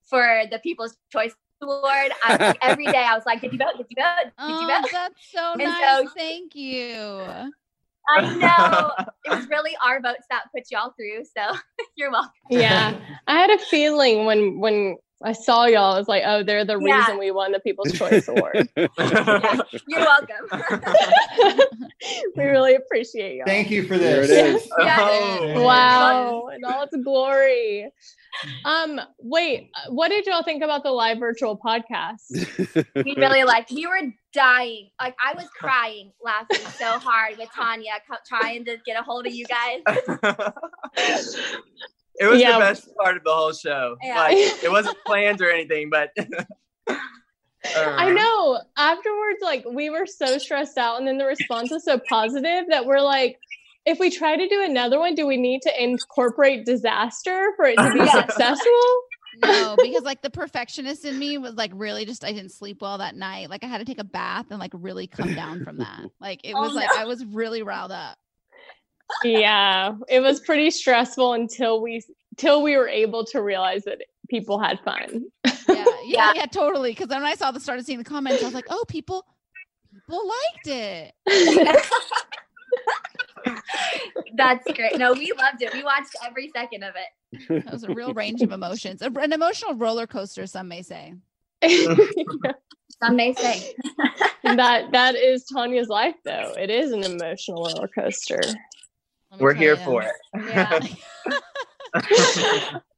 for 0.05 0.43
the 0.51 0.59
People's 0.59 0.97
Choice 1.11 1.35
Award. 1.63 2.13
I 2.25 2.31
was 2.31 2.39
like, 2.41 2.59
every 2.63 2.87
day 2.87 3.05
I 3.05 3.15
was 3.15 3.25
like, 3.27 3.41
Did 3.41 3.53
you 3.53 3.59
vote? 3.59 3.77
Did 3.77 3.87
you 3.91 3.97
vote? 4.03 4.25
Did 4.25 4.33
Oh, 4.39 4.61
you 4.61 4.67
vote? 4.67 4.89
that's 4.93 5.31
so 5.33 5.53
And 5.53 5.63
nice. 5.65 5.99
so- 6.05 6.09
Thank 6.17 6.55
you. 6.55 7.25
I 8.11 8.37
know. 8.37 8.93
It 9.25 9.31
was 9.37 9.47
really 9.51 9.77
our 9.85 10.01
votes 10.01 10.25
that 10.31 10.45
put 10.55 10.65
y'all 10.71 10.95
through. 10.97 11.25
So 11.37 11.59
you're 11.97 12.11
welcome. 12.11 12.31
Yeah. 12.49 12.99
I 13.27 13.39
had 13.39 13.51
a 13.51 13.59
feeling 13.59 14.25
when 14.25 14.59
when 14.61 14.97
I 15.23 15.33
saw 15.33 15.65
y'all, 15.65 15.95
I 15.95 15.99
was 15.99 16.07
like, 16.07 16.23
oh, 16.25 16.45
they're 16.45 16.65
the 16.65 16.79
Yeah. 16.81 16.99
reason 17.01 17.19
we 17.19 17.33
won 17.33 17.51
the 17.51 17.59
People's 17.59 17.93
Choice 17.93 18.29
Award. 18.29 18.69
You're 18.77 18.91
welcome. 20.01 20.49
we 22.37 22.45
really 22.45 22.77
appreciate 22.77 23.37
y'all. 23.37 23.47
Thank 23.47 23.69
you 23.71 23.83
for 23.85 23.99
There 23.99 24.25
this. 24.25 24.31
it 24.31 24.57
is. 24.57 24.71
Oh. 24.79 25.63
Wow, 25.65 26.49
in 26.55 26.65
all 26.65 26.85
its 26.85 26.97
glory. 27.03 27.91
Um, 28.65 29.01
wait, 29.19 29.71
what 29.89 30.11
did 30.11 30.25
y'all 30.27 30.45
think 30.45 30.63
about 30.63 30.85
the 30.85 30.93
live 30.93 31.19
virtual 31.19 31.59
podcast? 31.59 32.21
we 33.05 33.15
really 33.17 33.43
liked. 33.43 33.73
We 33.73 33.87
were 33.89 34.13
dying. 34.33 34.91
Like 35.01 35.17
I 35.25 35.35
was 35.35 35.49
crying, 35.59 36.13
laughing 36.23 36.59
so 36.79 36.99
hard 37.01 37.39
with 37.39 37.49
Tanya, 37.53 37.93
trying 38.29 38.65
to 38.67 38.77
get 38.87 39.01
a 39.01 39.03
hold 39.03 39.27
of 39.27 39.33
you 39.35 39.47
guys. 39.47 39.83
It 42.21 42.27
was 42.27 42.41
Yeah. 42.41 42.53
the 42.53 42.59
best 42.59 42.89
part 42.97 43.17
of 43.17 43.25
the 43.25 43.33
whole 43.33 43.53
show. 43.53 43.97
Yeah. 44.03 44.19
Like 44.21 44.37
it 44.65 44.71
wasn't 44.71 44.97
planned 45.07 45.41
or 45.41 45.51
anything, 45.51 45.91
but 45.91 46.11
I 47.77 48.11
know. 48.11 48.61
Afterwards, 48.77 49.39
like 49.43 49.65
we 49.71 49.91
were 49.91 50.07
so 50.07 50.39
stressed 50.39 50.79
out, 50.79 50.99
and 50.99 51.07
then 51.07 51.19
the 51.19 51.27
response 51.27 51.71
was 51.71 51.85
so 51.85 52.01
positive 52.09 52.65
that 52.69 52.87
we're 52.87 53.01
like, 53.01 53.39
if 53.85 53.99
we 53.99 54.11
try 54.11 54.37
to 54.37 54.49
do 54.49 54.63
another 54.63 54.99
one, 54.99 55.15
do 55.15 55.27
we 55.27 55.37
need 55.37 55.63
to 55.63 55.83
incorporate 55.83 56.65
disaster 56.65 57.53
for 57.57 57.67
it 57.67 57.77
to 57.77 57.93
be 57.93 58.07
successful? 58.11 59.03
No, 59.43 59.77
because 59.81 60.03
like 60.03 60.23
the 60.23 60.31
perfectionist 60.31 61.05
in 61.05 61.19
me 61.19 61.39
was 61.39 61.55
like 61.55 61.71
really 61.75 62.05
just 62.05 62.25
I 62.25 62.33
didn't 62.33 62.51
sleep 62.53 62.81
well 62.81 62.99
that 62.99 63.15
night. 63.15 63.51
Like 63.51 63.63
I 63.63 63.67
had 63.67 63.79
to 63.79 63.85
take 63.85 64.01
a 64.01 64.05
bath 64.05 64.47
and 64.51 64.59
like 64.59 64.73
really 64.75 65.07
come 65.07 65.35
down 65.35 65.65
from 65.65 65.79
that. 65.79 66.01
Like 66.21 66.41
it 66.45 66.55
Oh, 66.57 66.61
was 66.63 66.75
like 66.75 66.89
no. 66.95 67.03
I 67.03 67.05
was 67.05 67.25
really 67.25 67.63
riled 67.63 67.93
up. 67.93 68.17
Yeah, 69.25 69.95
it 70.09 70.21
was 70.21 70.41
pretty 70.41 70.71
stressful 70.71 71.35
until 71.35 71.81
we 71.81 72.03
till 72.37 72.63
we 72.63 72.77
were 72.77 72.89
able 72.89 73.25
to 73.27 73.43
realize 73.43 73.85
that 73.85 74.03
people 74.29 74.59
had 74.59 74.79
fun. 74.81 75.27
Yeah, 75.45 75.85
yeah, 76.05 76.33
yeah, 76.35 76.47
totally. 76.47 76.93
Because 76.93 77.09
then 77.09 77.23
when 77.23 77.31
I 77.31 77.35
saw 77.35 77.51
the 77.51 77.61
started 77.61 77.85
seeing 77.85 77.99
the 77.99 78.05
comments, 78.05 78.43
I 78.43 78.47
was 78.47 78.55
like, 78.55 78.67
oh, 78.71 78.85
people, 78.89 79.27
people 79.93 80.23
liked 80.29 80.67
it. 80.67 81.15
That's 84.37 84.65
great. 84.73 84.99
No, 84.99 85.13
we 85.13 85.33
loved 85.37 85.63
it. 85.63 85.73
We 85.73 85.83
watched 85.83 86.15
every 86.25 86.51
second 86.55 86.85
of 86.85 86.95
it. 86.97 87.09
It 87.51 87.71
was 87.71 87.85
a 87.85 87.93
real 87.93 88.15
range 88.15 88.41
of 88.43 88.53
emotions, 88.53 89.03
an 89.03 89.33
emotional 89.33 89.75
roller 89.75 90.07
coaster, 90.07 90.47
some 90.47 90.69
may 90.69 90.83
say. 90.83 91.15
Some 93.01 93.15
may 93.17 93.33
say. 93.35 93.75
that 94.43 94.91
that 94.91 95.15
is 95.15 95.45
Tanya's 95.45 95.89
life, 95.89 96.17
though. 96.25 96.55
It 96.59 96.69
is 96.69 96.91
an 96.91 97.05
emotional 97.05 97.65
roller 97.65 97.87
coaster. 97.87 98.41
Let 99.31 99.41
me 99.41 99.45
we're 99.45 99.55
here 99.55 99.77
ya. 99.77 99.85
for 99.85 100.03
it. 100.03 100.15
Yeah. 100.35 100.81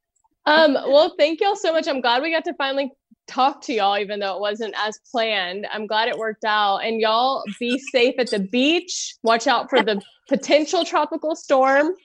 Um, 0.45 0.73
well, 0.73 1.13
thank 1.17 1.39
y'all 1.39 1.55
so 1.55 1.71
much. 1.71 1.87
I'm 1.87 2.01
glad 2.01 2.21
we 2.21 2.31
got 2.31 2.45
to 2.45 2.53
finally 2.55 2.91
talk 3.27 3.61
to 3.63 3.73
y'all, 3.73 3.97
even 3.97 4.19
though 4.19 4.35
it 4.35 4.41
wasn't 4.41 4.73
as 4.77 4.99
planned. 5.11 5.67
I'm 5.71 5.85
glad 5.85 6.09
it 6.09 6.17
worked 6.17 6.43
out. 6.43 6.79
And 6.79 6.99
y'all 6.99 7.43
be 7.59 7.77
safe 7.77 8.15
at 8.17 8.31
the 8.31 8.39
beach. 8.39 9.15
Watch 9.23 9.47
out 9.47 9.69
for 9.69 9.81
the 9.81 10.01
potential 10.27 10.83
tropical 10.83 11.35
storm. 11.35 11.93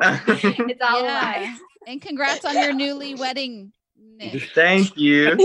It's 0.00 0.80
all 0.82 1.02
yeah. 1.02 1.06
lie. 1.06 1.56
And 1.86 2.02
congrats 2.02 2.44
on 2.44 2.54
your 2.54 2.72
newly 2.72 3.14
wedding. 3.14 3.72
Thank 4.54 4.96
you. 4.96 5.36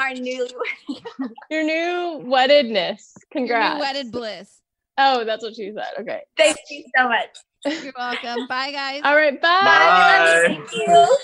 Our 0.00 0.14
new 0.14 0.48
wedding. 0.88 1.34
Your 1.50 1.64
new 1.64 2.24
weddedness. 2.24 3.12
Congrats. 3.30 3.66
Your 3.66 3.74
new 3.74 3.80
wedded 3.80 4.12
bliss. 4.12 4.62
Oh, 4.98 5.24
that's 5.24 5.42
what 5.42 5.54
she 5.54 5.72
said. 5.74 6.00
Okay. 6.00 6.20
Thank 6.36 6.56
you 6.70 6.84
so 6.96 7.08
much. 7.08 7.36
You're 7.84 7.92
welcome. 7.96 8.46
Bye, 8.48 8.72
guys. 8.72 9.00
All 9.04 9.14
right. 9.16 9.40
Bye. 9.40 9.60
Bye. 9.62 10.42
Thank 10.46 10.72
you. 10.72 11.16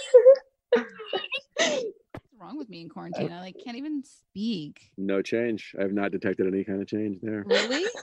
What's 0.74 2.26
wrong 2.38 2.58
with 2.58 2.68
me 2.68 2.82
in 2.82 2.88
quarantine? 2.88 3.32
I 3.32 3.40
like 3.40 3.56
can't 3.64 3.76
even 3.76 4.02
speak. 4.04 4.90
No 4.98 5.22
change. 5.22 5.74
I 5.78 5.82
have 5.82 5.92
not 5.92 6.10
detected 6.12 6.46
any 6.46 6.64
kind 6.64 6.82
of 6.82 6.88
change 6.88 7.18
there. 7.22 7.44
Really? 7.46 7.84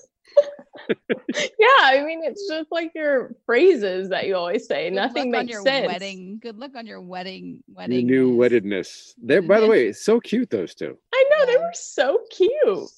Yeah. 1.38 1.68
I 1.82 2.04
mean, 2.04 2.24
it's 2.24 2.48
just 2.48 2.72
like 2.72 2.92
your 2.96 3.36
phrases 3.46 4.10
that 4.10 4.26
you 4.26 4.36
always 4.36 4.66
say. 4.66 4.90
Good 4.90 4.96
Nothing 4.96 5.32
luck 5.32 5.40
on 5.42 5.46
makes 5.46 5.54
your 5.54 5.62
sense. 5.62 5.86
wedding. 5.88 6.40
Good 6.42 6.58
luck 6.58 6.72
on 6.76 6.88
your 6.88 7.00
wedding. 7.00 7.64
Your 7.68 7.78
Wedding. 7.78 8.08
new 8.08 8.36
weddedness. 8.36 9.14
They're 9.22 9.44
by 9.44 9.60
the 9.60 9.68
way, 9.68 9.92
so 9.92 10.20
cute 10.20 10.50
those 10.50 10.74
two. 10.74 10.98
I 11.14 11.26
know 11.30 11.46
they 11.46 11.58
were 11.58 11.70
so 11.74 12.20
cute. 12.32 12.90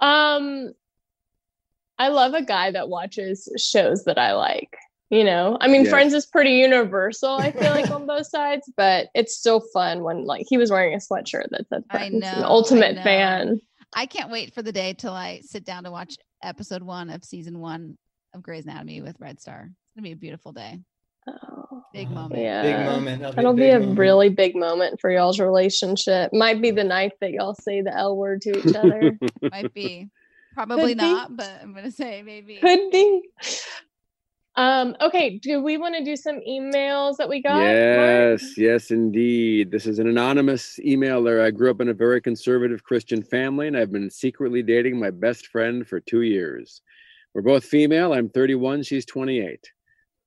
Um, 0.00 0.72
I 2.02 2.08
love 2.08 2.34
a 2.34 2.42
guy 2.42 2.70
that 2.72 2.88
watches 2.88 3.48
shows 3.56 4.04
that 4.04 4.18
I 4.18 4.32
like. 4.32 4.76
You 5.10 5.24
know, 5.24 5.58
I 5.60 5.68
mean, 5.68 5.82
Yes. 5.82 5.90
Friends 5.90 6.14
is 6.14 6.24
pretty 6.24 6.52
universal. 6.52 7.34
I 7.34 7.52
feel 7.52 7.70
like 7.70 7.90
on 7.96 8.06
both 8.06 8.26
sides, 8.26 8.70
but 8.78 9.08
it's 9.14 9.36
still 9.36 9.60
fun 9.72 10.02
when 10.02 10.24
like 10.24 10.46
he 10.48 10.56
was 10.56 10.70
wearing 10.70 10.94
a 10.94 10.96
sweatshirt 10.96 11.48
that 11.50 11.68
said 11.68 11.84
I 11.90 12.08
know, 12.08 12.26
an 12.26 12.42
I 12.42 12.46
ultimate 12.46 12.96
know. 12.96 13.02
fan. 13.02 13.60
I 13.94 14.06
can't 14.06 14.30
wait 14.30 14.54
for 14.54 14.62
the 14.62 14.72
day 14.72 14.94
till 14.94 15.12
I 15.12 15.40
sit 15.44 15.64
down 15.66 15.84
to 15.84 15.90
watch 15.90 16.16
episode 16.42 16.82
one 16.82 17.10
of 17.10 17.24
season 17.24 17.58
one 17.60 17.98
of 18.34 18.42
Grey's 18.42 18.64
Anatomy 18.64 19.02
with 19.02 19.16
Red 19.20 19.38
Star. 19.38 19.68
It's 19.68 19.94
gonna 19.94 20.04
be 20.08 20.12
a 20.12 20.16
beautiful 20.16 20.50
day. 20.52 20.80
Oh, 21.28 21.84
big 21.92 22.10
moment. 22.10 22.40
Yeah. 22.40 22.62
Big 22.62 22.86
moment. 22.86 23.20
That'll 23.22 23.32
be 23.32 23.34
a 23.34 23.36
That'll 23.36 23.52
be 23.52 23.60
big 23.60 23.74
a 23.74 23.78
moment. 23.80 23.98
really 23.98 24.28
big 24.30 24.56
moment 24.56 24.98
for 25.00 25.10
y'all's 25.10 25.38
relationship. 25.38 26.32
Might 26.32 26.62
be 26.62 26.70
the 26.70 26.84
night 26.84 27.12
that 27.20 27.32
y'all 27.32 27.54
say 27.54 27.82
the 27.82 27.94
L 27.94 28.16
word 28.16 28.40
to 28.42 28.58
each 28.58 28.74
other. 28.82 29.18
Might 29.50 29.74
be. 29.74 30.08
Probably 30.54 30.94
Could 30.94 30.98
be. 30.98 31.12
not, 31.12 31.36
but 31.36 31.50
I'm 31.62 31.74
gonna 31.74 31.90
say 31.90 32.22
maybe. 32.22 32.56
Could 32.56 32.90
be. 32.90 33.22
Um, 34.54 34.94
okay, 35.00 35.38
do 35.38 35.62
we 35.62 35.78
want 35.78 35.94
to 35.96 36.04
do 36.04 36.14
some 36.14 36.40
emails 36.46 37.16
that 37.16 37.28
we 37.28 37.40
got? 37.40 37.54
Mark? 37.54 37.64
Yes, 37.64 38.58
yes, 38.58 38.90
indeed. 38.90 39.70
This 39.70 39.86
is 39.86 39.98
an 39.98 40.06
anonymous 40.06 40.78
emailer. 40.84 41.42
I 41.42 41.50
grew 41.50 41.70
up 41.70 41.80
in 41.80 41.88
a 41.88 41.94
very 41.94 42.20
conservative 42.20 42.84
Christian 42.84 43.22
family, 43.22 43.66
and 43.66 43.76
I've 43.76 43.92
been 43.92 44.10
secretly 44.10 44.62
dating 44.62 45.00
my 45.00 45.10
best 45.10 45.46
friend 45.46 45.88
for 45.88 46.00
two 46.00 46.20
years. 46.20 46.82
We're 47.32 47.40
both 47.40 47.64
female. 47.64 48.12
I'm 48.12 48.28
31, 48.28 48.82
she's 48.82 49.06
28. 49.06 49.70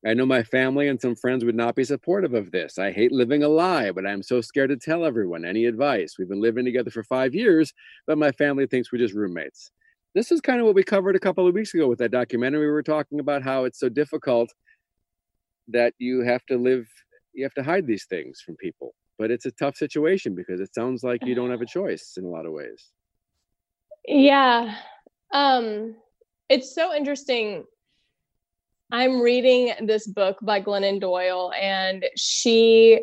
I 0.07 0.14
know 0.14 0.26
my 0.26 0.43
family 0.43 0.88
and 0.88 1.02
some 1.02 1.15
friends 1.15 1.43
would 1.43 1.56
not 1.56 1.76
be 1.76 1.84
supportive 1.84 2.34
of 2.34 2.52
this. 2.52 2.77
I 2.77 2.91
hate 2.91 3.11
living 3.11 3.43
a 3.43 3.47
lie, 3.47 3.91
but 3.91 4.06
I'm 4.06 4.22
so 4.22 4.39
scared 4.41 4.69
to 4.69 4.77
tell 4.77 5.06
everyone 5.06 5.45
any 5.45 5.65
advice. 5.65 6.15
We've 6.18 6.30
been 6.30 6.41
living 6.41 6.65
together 6.65 6.91
for 6.91 7.03
five 7.03 7.34
years, 7.34 7.73
but 8.06 8.18
my 8.18 8.31
family 8.31 8.68
thinks 8.68 8.91
we're 8.91 8.99
just 8.99 9.15
roommates. 9.15 9.72
This 10.16 10.32
is 10.32 10.40
kind 10.40 10.62
of 10.62 10.66
what 10.66 10.76
we 10.76 10.84
covered 10.84 11.18
a 11.18 11.20
couple 11.20 11.46
of 11.46 11.54
weeks 11.54 11.74
ago 11.74 11.90
with 11.90 12.00
that 12.00 12.12
documentary. 12.12 12.62
We 12.62 12.72
were 12.72 12.82
talking 12.82 13.20
about 13.20 13.44
how 13.44 13.66
it's 13.66 13.80
so 13.80 13.90
difficult 13.90 14.50
that 15.68 15.94
you 16.00 16.22
have 16.22 16.46
to 16.46 16.58
live, 16.58 16.88
you 17.34 17.44
have 17.44 17.54
to 17.56 17.64
hide 17.64 17.86
these 17.86 18.06
things 18.06 18.40
from 18.40 18.56
people. 18.56 18.96
But 19.20 19.30
it's 19.30 19.46
a 19.46 19.52
tough 19.52 19.76
situation 19.76 20.34
because 20.34 20.62
it 20.62 20.74
sounds 20.74 21.04
like 21.04 21.26
you 21.26 21.36
don't 21.36 21.52
have 21.52 21.62
a 21.62 21.66
choice 21.80 22.14
in 22.18 22.24
a 22.24 22.30
lot 22.30 22.46
of 22.46 22.54
ways. 22.54 22.92
Yeah. 24.08 24.76
Um, 25.34 25.96
it's 26.48 26.74
so 26.74 26.96
interesting. 26.96 27.66
I'm 28.92 29.20
reading 29.20 29.74
this 29.86 30.08
book 30.08 30.38
by 30.42 30.62
Glennon 30.62 31.02
Doyle, 31.02 31.52
and 31.60 32.06
she, 32.16 33.02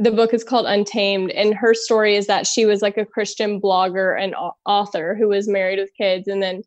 the 0.00 0.10
book 0.10 0.32
is 0.32 0.42
called 0.42 0.64
Untamed. 0.66 1.30
And 1.32 1.54
her 1.54 1.74
story 1.74 2.16
is 2.16 2.26
that 2.26 2.46
she 2.46 2.64
was 2.64 2.80
like 2.80 2.96
a 2.96 3.04
Christian 3.04 3.60
blogger 3.60 4.18
and 4.18 4.34
author 4.64 5.14
who 5.14 5.28
was 5.28 5.46
married 5.46 5.78
with 5.78 5.94
kids. 5.96 6.26
And 6.26 6.42
then 6.42 6.62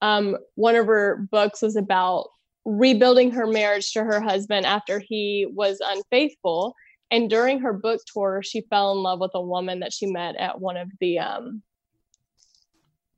um, 0.00 0.36
one 0.54 0.76
of 0.76 0.86
her 0.86 1.26
books 1.30 1.60
was 1.60 1.74
about 1.74 2.28
rebuilding 2.64 3.32
her 3.32 3.48
marriage 3.48 3.92
to 3.92 4.04
her 4.04 4.20
husband 4.20 4.64
after 4.64 5.00
he 5.00 5.48
was 5.52 5.80
unfaithful. 5.84 6.76
And 7.10 7.28
during 7.28 7.58
her 7.60 7.72
book 7.72 8.00
tour, 8.06 8.42
she 8.44 8.60
fell 8.70 8.92
in 8.92 8.98
love 8.98 9.18
with 9.18 9.32
a 9.34 9.42
woman 9.42 9.80
that 9.80 9.92
she 9.92 10.06
met 10.06 10.36
at 10.36 10.60
one 10.60 10.76
of 10.76 10.88
the 11.00 11.18
um, 11.18 11.62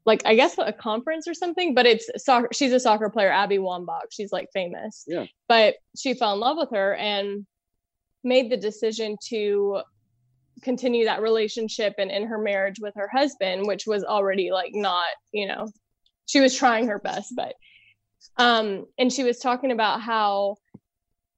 like 0.06 0.22
I 0.24 0.36
guess 0.36 0.56
a 0.56 0.72
conference 0.72 1.28
or 1.28 1.34
something, 1.34 1.74
but 1.74 1.84
it's 1.84 2.08
soccer. 2.16 2.48
She's 2.52 2.72
a 2.72 2.80
soccer 2.80 3.10
player, 3.10 3.30
Abby 3.30 3.58
Wambach. 3.58 4.06
She's 4.10 4.32
like 4.32 4.48
famous. 4.54 5.04
Yeah. 5.06 5.26
But 5.48 5.74
she 5.98 6.14
fell 6.14 6.32
in 6.32 6.40
love 6.40 6.56
with 6.56 6.70
her 6.70 6.94
and 6.94 7.44
made 8.22 8.50
the 8.50 8.56
decision 8.56 9.16
to 9.28 9.80
continue 10.62 11.04
that 11.06 11.22
relationship 11.22 11.94
and 11.98 12.10
in 12.10 12.26
her 12.26 12.38
marriage 12.38 12.80
with 12.80 12.94
her 12.96 13.08
husband, 13.08 13.66
which 13.66 13.86
was 13.86 14.04
already 14.04 14.50
like 14.50 14.72
not, 14.74 15.06
you 15.32 15.46
know, 15.46 15.68
she 16.26 16.40
was 16.40 16.54
trying 16.54 16.86
her 16.88 16.98
best, 16.98 17.32
but 17.34 17.54
um, 18.36 18.86
and 18.98 19.12
she 19.12 19.24
was 19.24 19.38
talking 19.38 19.72
about 19.72 20.00
how 20.00 20.56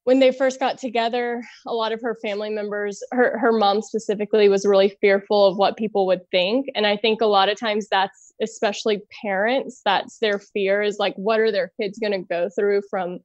when 0.04 0.18
they 0.18 0.32
first 0.32 0.58
got 0.58 0.78
together, 0.78 1.42
a 1.66 1.72
lot 1.72 1.92
of 1.92 2.00
her 2.02 2.16
family 2.20 2.50
members, 2.50 3.02
her 3.12 3.38
her 3.38 3.52
mom 3.52 3.80
specifically, 3.80 4.48
was 4.48 4.66
really 4.66 4.96
fearful 5.00 5.46
of 5.46 5.56
what 5.56 5.76
people 5.76 6.06
would 6.06 6.28
think. 6.30 6.66
And 6.74 6.86
I 6.86 6.96
think 6.96 7.20
a 7.20 7.26
lot 7.26 7.48
of 7.48 7.58
times 7.58 7.86
that's 7.88 8.32
especially 8.42 9.02
parents, 9.22 9.80
that's 9.84 10.18
their 10.18 10.40
fear 10.40 10.82
is 10.82 10.98
like, 10.98 11.14
what 11.14 11.38
are 11.38 11.52
their 11.52 11.70
kids 11.80 11.98
going 11.98 12.12
to 12.12 12.26
go 12.28 12.48
through 12.56 12.82
from 12.90 13.20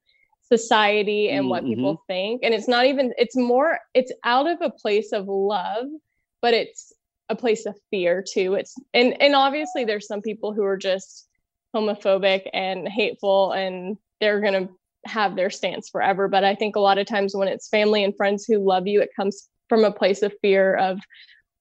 society 0.52 1.28
and 1.30 1.48
what 1.48 1.64
people 1.64 2.02
think? 2.06 2.40
And 2.42 2.54
it's 2.54 2.68
not 2.68 2.86
even, 2.86 3.12
it's 3.18 3.36
more, 3.36 3.78
it's 3.94 4.12
out 4.24 4.48
of 4.48 4.58
a 4.60 4.70
place 4.70 5.12
of 5.12 5.26
love, 5.28 5.86
but 6.40 6.54
it's 6.54 6.92
a 7.28 7.36
place 7.36 7.66
of 7.66 7.76
fear 7.90 8.24
too. 8.26 8.54
It's 8.54 8.74
and 8.94 9.20
and 9.20 9.34
obviously 9.34 9.84
there's 9.84 10.06
some 10.06 10.22
people 10.22 10.54
who 10.54 10.64
are 10.64 10.76
just 10.76 11.28
homophobic 11.74 12.48
and 12.52 12.88
hateful 12.88 13.52
and 13.52 13.98
they're 14.20 14.40
going 14.40 14.66
to 14.66 14.74
have 15.04 15.36
their 15.36 15.50
stance 15.50 15.88
forever 15.88 16.28
but 16.28 16.44
i 16.44 16.54
think 16.54 16.76
a 16.76 16.80
lot 16.80 16.98
of 16.98 17.06
times 17.06 17.34
when 17.34 17.48
it's 17.48 17.68
family 17.68 18.02
and 18.02 18.16
friends 18.16 18.44
who 18.44 18.58
love 18.58 18.86
you 18.86 19.00
it 19.00 19.10
comes 19.14 19.48
from 19.68 19.84
a 19.84 19.92
place 19.92 20.22
of 20.22 20.34
fear 20.40 20.74
of 20.74 20.98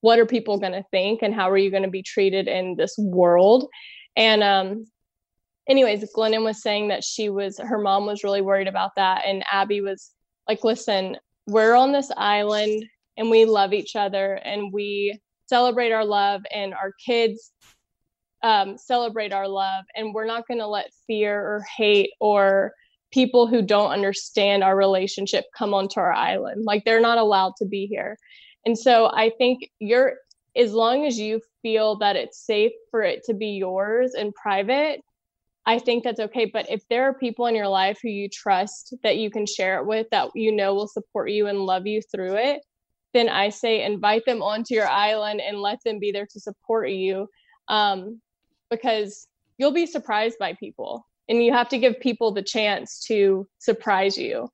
what 0.02 0.20
are 0.20 0.26
people 0.26 0.58
going 0.58 0.74
to 0.74 0.84
think 0.92 1.22
and 1.22 1.34
how 1.34 1.50
are 1.50 1.58
you 1.58 1.70
going 1.70 1.84
to 1.84 1.90
be 1.90 2.04
treated 2.04 2.48
in 2.48 2.76
this 2.76 2.96
world 2.98 3.68
and 4.16 4.44
um 4.44 4.86
anyways 5.70 6.04
glennon 6.16 6.44
was 6.44 6.62
saying 6.62 6.88
that 6.88 7.04
she 7.04 7.30
was 7.30 7.58
her 7.58 7.78
mom 7.78 8.06
was 8.06 8.24
really 8.24 8.42
worried 8.42 8.68
about 8.68 8.92
that 8.96 9.24
and 9.26 9.44
abby 9.52 9.82
was 9.82 10.12
like 10.48 10.64
listen 10.64 11.18
we're 11.48 11.76
on 11.76 11.92
this 11.92 12.12
island 12.18 12.84
and 13.18 13.30
we 13.30 13.46
love 13.46 13.74
each 13.74 13.96
other 13.96 14.36
and 14.36 14.72
we 14.72 15.18
celebrate 15.48 15.92
our 15.92 16.06
love 16.06 16.42
and 16.54 16.74
our 16.74 16.94
kids 17.06 17.52
um, 18.44 18.78
celebrate 18.78 19.34
our 19.34 19.48
love 19.48 19.86
and 19.96 20.14
we're 20.14 20.26
not 20.26 20.48
going 20.48 20.60
to 20.60 20.68
let 20.68 20.92
fear 21.08 21.40
or 21.42 21.64
hate 21.76 22.12
or 22.20 22.72
people 23.12 23.48
who 23.48 23.62
don't 23.62 23.92
understand 23.92 24.64
our 24.64 24.76
relationship 24.76 25.46
come 25.58 25.74
onto 25.74 26.00
our 26.00 26.14
island. 26.14 26.66
Like 26.66 26.84
they're 26.86 27.02
not 27.02 27.18
allowed 27.18 27.54
to 27.58 27.66
be 27.66 27.88
here. 27.88 28.18
And 28.66 28.78
so 28.78 29.10
i 29.14 29.32
think 29.38 29.70
you're 29.80 30.16
as 30.58 30.74
long 30.74 31.06
as 31.06 31.18
you 31.18 31.40
feel 31.62 31.98
that 32.00 32.16
it's 32.16 32.46
safe 32.46 32.74
for 32.92 33.02
it 33.02 33.24
to 33.26 33.34
be 33.34 33.52
yours 33.52 34.14
and 34.14 34.34
private 34.36 35.00
i 35.68 35.78
think 35.78 36.04
that's 36.04 36.20
okay 36.20 36.46
but 36.46 36.70
if 36.70 36.82
there 36.90 37.04
are 37.04 37.14
people 37.14 37.46
in 37.46 37.56
your 37.56 37.68
life 37.68 38.00
who 38.02 38.10
you 38.10 38.28
trust 38.28 38.96
that 39.04 39.18
you 39.18 39.30
can 39.30 39.46
share 39.46 39.80
it 39.80 39.86
with 39.86 40.08
that 40.10 40.30
you 40.34 40.52
know 40.52 40.74
will 40.74 40.88
support 40.88 41.30
you 41.30 41.46
and 41.46 41.60
love 41.60 41.86
you 41.86 42.02
through 42.02 42.36
it 42.36 42.62
then 43.14 43.30
i 43.30 43.50
say 43.50 43.84
invite 43.84 44.26
them 44.26 44.42
onto 44.42 44.74
your 44.74 44.88
island 44.88 45.40
and 45.40 45.62
let 45.62 45.78
them 45.86 46.00
be 46.00 46.12
there 46.12 46.28
to 46.32 46.40
support 46.40 46.90
you 46.90 47.28
um, 47.68 48.22
because 48.70 49.28
you'll 49.58 49.74
be 49.74 49.86
surprised 49.86 50.38
by 50.40 50.54
people 50.54 51.06
and 51.30 51.44
you 51.44 51.54
have 51.54 51.70
to 51.70 51.78
give 51.78 52.00
people 52.00 52.32
the 52.32 52.42
chance 52.42 53.04
to 53.08 53.48
surprise 53.60 54.18
you. 54.18 54.50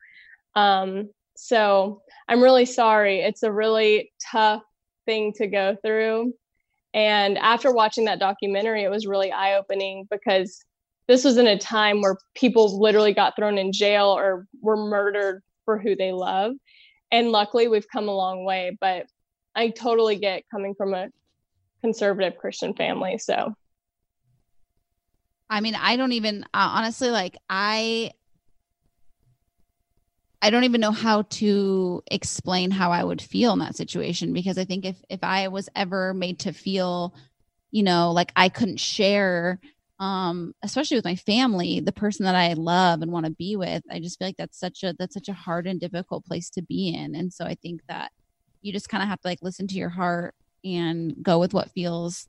Um, 0.55 1.09
so 1.35 2.01
i'm 2.27 2.41
really 2.41 2.65
sorry. 2.65 3.19
It's 3.19 3.43
a 3.43 3.51
really 3.51 4.11
tough 4.31 4.63
thing 5.05 5.33
to 5.33 5.47
go 5.47 5.75
through 5.83 6.33
and 6.93 7.37
after 7.37 7.73
watching 7.73 8.05
that 8.05 8.19
documentary 8.19 8.83
it 8.83 8.89
was 8.89 9.05
really 9.05 9.31
eye-opening 9.31 10.07
because 10.09 10.63
this 11.07 11.23
was 11.23 11.37
in 11.37 11.47
a 11.47 11.57
time 11.57 12.01
where 12.01 12.17
people 12.35 12.79
literally 12.79 13.13
got 13.13 13.35
thrown 13.35 13.57
in 13.57 13.71
jail 13.71 14.07
or 14.07 14.45
were 14.61 14.77
murdered 14.77 15.41
for 15.65 15.77
who 15.77 15.95
they 15.95 16.11
love. 16.11 16.53
And 17.11 17.31
luckily 17.31 17.67
we've 17.67 17.87
come 17.91 18.07
a 18.07 18.15
long 18.15 18.43
way 18.45 18.75
but 18.81 19.05
i 19.55 19.69
totally 19.69 20.15
get 20.15 20.43
coming 20.49 20.73
from 20.75 20.93
a 20.93 21.09
conservative 21.81 22.37
christian 22.39 22.73
family 22.73 23.17
so. 23.17 23.53
I 25.49 25.61
mean, 25.61 25.75
I 25.75 25.97
don't 25.97 26.13
even 26.13 26.43
uh, 26.45 26.47
honestly 26.53 27.11
like 27.11 27.37
I 27.47 28.11
I 30.41 30.49
don't 30.49 30.63
even 30.63 30.81
know 30.81 30.91
how 30.91 31.21
to 31.21 32.01
explain 32.09 32.71
how 32.71 32.91
I 32.91 33.03
would 33.03 33.21
feel 33.21 33.53
in 33.53 33.59
that 33.59 33.75
situation 33.75 34.33
because 34.33 34.57
I 34.57 34.65
think 34.65 34.83
if 34.83 34.97
if 35.09 35.23
I 35.23 35.49
was 35.49 35.69
ever 35.75 36.13
made 36.13 36.39
to 36.39 36.53
feel, 36.53 37.13
you 37.69 37.83
know, 37.83 38.11
like 38.11 38.31
I 38.35 38.49
couldn't 38.49 38.79
share 38.79 39.59
um 40.03 40.53
especially 40.63 40.97
with 40.97 41.05
my 41.05 41.15
family, 41.15 41.79
the 41.79 41.91
person 41.91 42.25
that 42.25 42.35
I 42.35 42.53
love 42.53 43.01
and 43.01 43.11
want 43.11 43.25
to 43.25 43.31
be 43.31 43.55
with, 43.55 43.83
I 43.89 43.99
just 43.99 44.19
feel 44.19 44.27
like 44.27 44.37
that's 44.37 44.59
such 44.59 44.83
a 44.83 44.93
that's 44.97 45.13
such 45.13 45.29
a 45.29 45.33
hard 45.33 45.67
and 45.67 45.79
difficult 45.79 46.25
place 46.25 46.49
to 46.51 46.61
be 46.61 46.89
in. 46.93 47.15
And 47.15 47.31
so 47.31 47.45
I 47.45 47.55
think 47.55 47.81
that 47.87 48.11
you 48.61 48.73
just 48.73 48.89
kind 48.89 49.03
of 49.03 49.09
have 49.09 49.21
to 49.21 49.27
like 49.27 49.41
listen 49.41 49.67
to 49.67 49.75
your 49.75 49.89
heart 49.89 50.35
and 50.65 51.15
go 51.21 51.39
with 51.39 51.53
what 51.53 51.71
feels 51.71 52.27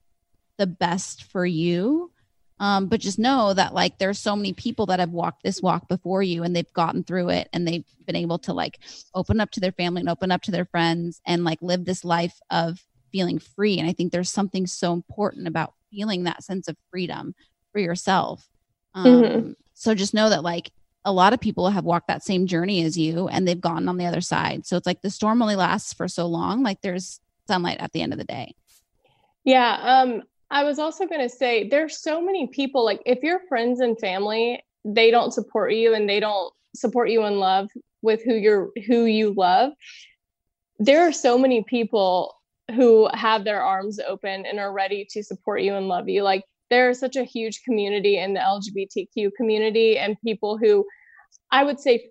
the 0.59 0.67
best 0.67 1.25
for 1.25 1.45
you 1.45 2.13
um, 2.61 2.87
but 2.87 3.01
just 3.01 3.19
know 3.19 3.53
that 3.53 3.75
like 3.75 3.99
there's 3.99 4.19
so 4.19 4.37
many 4.37 4.53
people 4.53 4.87
that 4.87 5.01
have 5.01 5.11
walked 5.11 5.43
this 5.43 5.61
walk 5.61 5.89
before 5.89 6.23
you 6.23 6.45
and 6.45 6.55
they've 6.55 6.73
gotten 6.73 7.03
through 7.03 7.31
it 7.31 7.49
and 7.53 7.67
they've 7.67 7.85
been 8.07 8.17
able 8.17 8.39
to 8.39 8.53
like 8.53 8.79
open 9.15 9.41
up 9.41 9.51
to 9.53 9.61
their 9.61 9.73
family 9.73 10.01
and 10.01 10.09
open 10.09 10.31
up 10.31 10.43
to 10.43 10.51
their 10.53 10.65
friends 10.65 11.21
and 11.27 11.45
like 11.45 11.59
live 11.61 11.85
this 11.85 12.05
life 12.05 12.39
of 12.51 12.81
feeling 13.11 13.39
free 13.39 13.79
and 13.79 13.89
i 13.89 13.93
think 13.93 14.13
there's 14.13 14.31
something 14.31 14.67
so 14.67 14.93
important 14.93 15.49
about 15.49 15.75
feeling 15.91 16.25
that 16.25 16.43
sense 16.43 16.69
of 16.69 16.77
freedom 16.91 17.35
for 17.75 17.81
yourself 17.81 18.49
um, 18.95 19.23
Mhm. 19.23 19.55
so 19.75 19.95
just 19.95 20.15
know 20.15 20.31
that 20.31 20.45
like 20.45 20.71
a 21.05 21.13
lot 21.13 21.35
of 21.35 21.41
people 21.41 21.69
have 21.69 21.85
walked 21.85 22.07
that 22.09 22.23
same 22.23 22.47
journey 22.47 22.83
as 22.85 22.97
you 22.97 23.29
and 23.29 23.47
they've 23.47 23.61
gone 23.61 23.89
on 23.89 23.99
the 23.99 24.07
other 24.07 24.21
side 24.23 24.65
so 24.65 24.77
it's 24.77 24.87
like 24.87 25.03
the 25.03 25.11
storm 25.11 25.43
only 25.43 25.57
lasts 25.57 25.93
for 25.93 26.07
so 26.09 26.25
long 26.27 26.63
like 26.63 26.81
there's 26.81 27.21
sunlight 27.49 27.79
at 27.81 27.93
the 27.93 28.01
end 28.01 28.13
of 28.13 28.19
the 28.19 28.25
day 28.25 28.55
Yeah, 29.45 29.77
um, 29.83 30.23
I 30.51 30.65
was 30.65 30.79
also 30.79 31.07
going 31.07 31.21
to 31.21 31.29
say 31.29 31.69
there's 31.69 32.01
so 32.01 32.23
many 32.23 32.47
people 32.47 32.85
like 32.85 33.03
if 33.05 33.23
your 33.23 33.41
friends 33.49 33.81
and 33.81 33.99
family 33.99 34.63
they 34.85 35.11
don't 35.11 35.33
support 35.33 35.75
you 35.75 35.95
and 35.95 36.09
they 36.09 36.21
don't 36.21 36.53
support 36.75 37.11
you 37.11 37.25
in 37.25 37.39
love 37.39 37.69
with 38.03 38.23
who 38.25 38.35
you're 38.35 38.71
who 38.87 39.05
you 39.05 39.35
love. 39.35 39.73
There 40.79 41.07
are 41.07 41.13
so 41.13 41.37
many 41.39 41.65
people 41.65 42.35
who 42.75 43.09
have 43.13 43.45
their 43.45 43.63
arms 43.63 43.99
open 43.99 44.47
and 44.47 44.59
are 44.59 44.73
ready 44.73 45.07
to 45.11 45.23
support 45.23 45.61
you 45.63 45.75
and 45.75 45.89
love 45.89 46.09
you. 46.09 46.23
Like 46.23 46.45
there's 46.75 46.99
such 46.99 47.15
a 47.15 47.23
huge 47.23 47.63
community 47.63 48.19
in 48.19 48.35
the 48.35 48.41
LGBTQ 48.41 49.31
community 49.37 49.97
and 49.97 50.21
people 50.23 50.59
who 50.59 50.85
I 51.53 51.63
would 51.63 51.79
say 51.79 52.11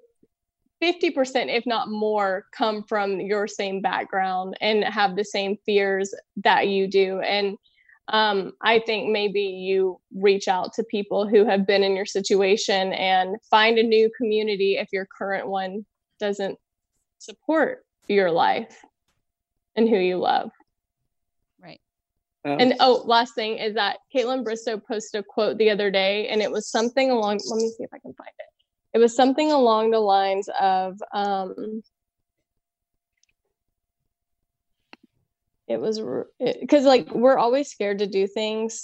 50% 0.81 1.53
if 1.53 1.65
not 1.65 1.89
more 1.89 2.45
come 2.55 2.81
from 2.83 3.19
your 3.19 3.45
same 3.45 3.81
background 3.81 4.55
and 4.61 4.85
have 4.85 5.17
the 5.17 5.25
same 5.25 5.57
fears 5.65 6.15
that 6.37 6.69
you 6.69 6.87
do. 6.87 7.19
And 7.19 7.57
um, 8.09 8.51
i 8.61 8.79
think 8.79 9.09
maybe 9.09 9.41
you 9.41 9.97
reach 10.13 10.49
out 10.49 10.73
to 10.73 10.83
people 10.83 11.25
who 11.25 11.45
have 11.45 11.65
been 11.65 11.83
in 11.83 11.95
your 11.95 12.05
situation 12.05 12.91
and 12.91 13.37
find 13.49 13.77
a 13.77 13.83
new 13.83 14.11
community 14.17 14.75
if 14.75 14.89
your 14.91 15.07
current 15.17 15.47
one 15.47 15.85
doesn't 16.19 16.59
support 17.19 17.85
your 18.09 18.29
life 18.29 18.83
and 19.77 19.87
who 19.87 19.95
you 19.95 20.17
love 20.17 20.51
um, 22.45 22.57
and 22.59 22.73
oh 22.79 23.03
last 23.05 23.35
thing 23.35 23.57
is 23.57 23.75
that 23.75 23.99
Kaitlyn 24.13 24.43
Bristowe 24.43 24.81
posted 24.85 25.21
a 25.21 25.23
quote 25.23 25.57
the 25.57 25.69
other 25.69 25.89
day 25.89 26.27
and 26.27 26.41
it 26.41 26.51
was 26.51 26.69
something 26.69 27.09
along 27.09 27.39
let 27.45 27.57
me 27.57 27.69
see 27.69 27.83
if 27.83 27.93
i 27.93 27.99
can 27.99 28.13
find 28.13 28.31
it. 28.39 28.45
It 28.93 28.99
was 28.99 29.15
something 29.15 29.51
along 29.51 29.91
the 29.91 29.99
lines 29.99 30.47
of 30.59 31.01
um, 31.13 31.81
it 35.67 35.79
was 35.79 35.99
because 36.61 36.85
like 36.85 37.13
we're 37.13 37.37
always 37.37 37.69
scared 37.69 37.99
to 37.99 38.07
do 38.07 38.27
things. 38.27 38.79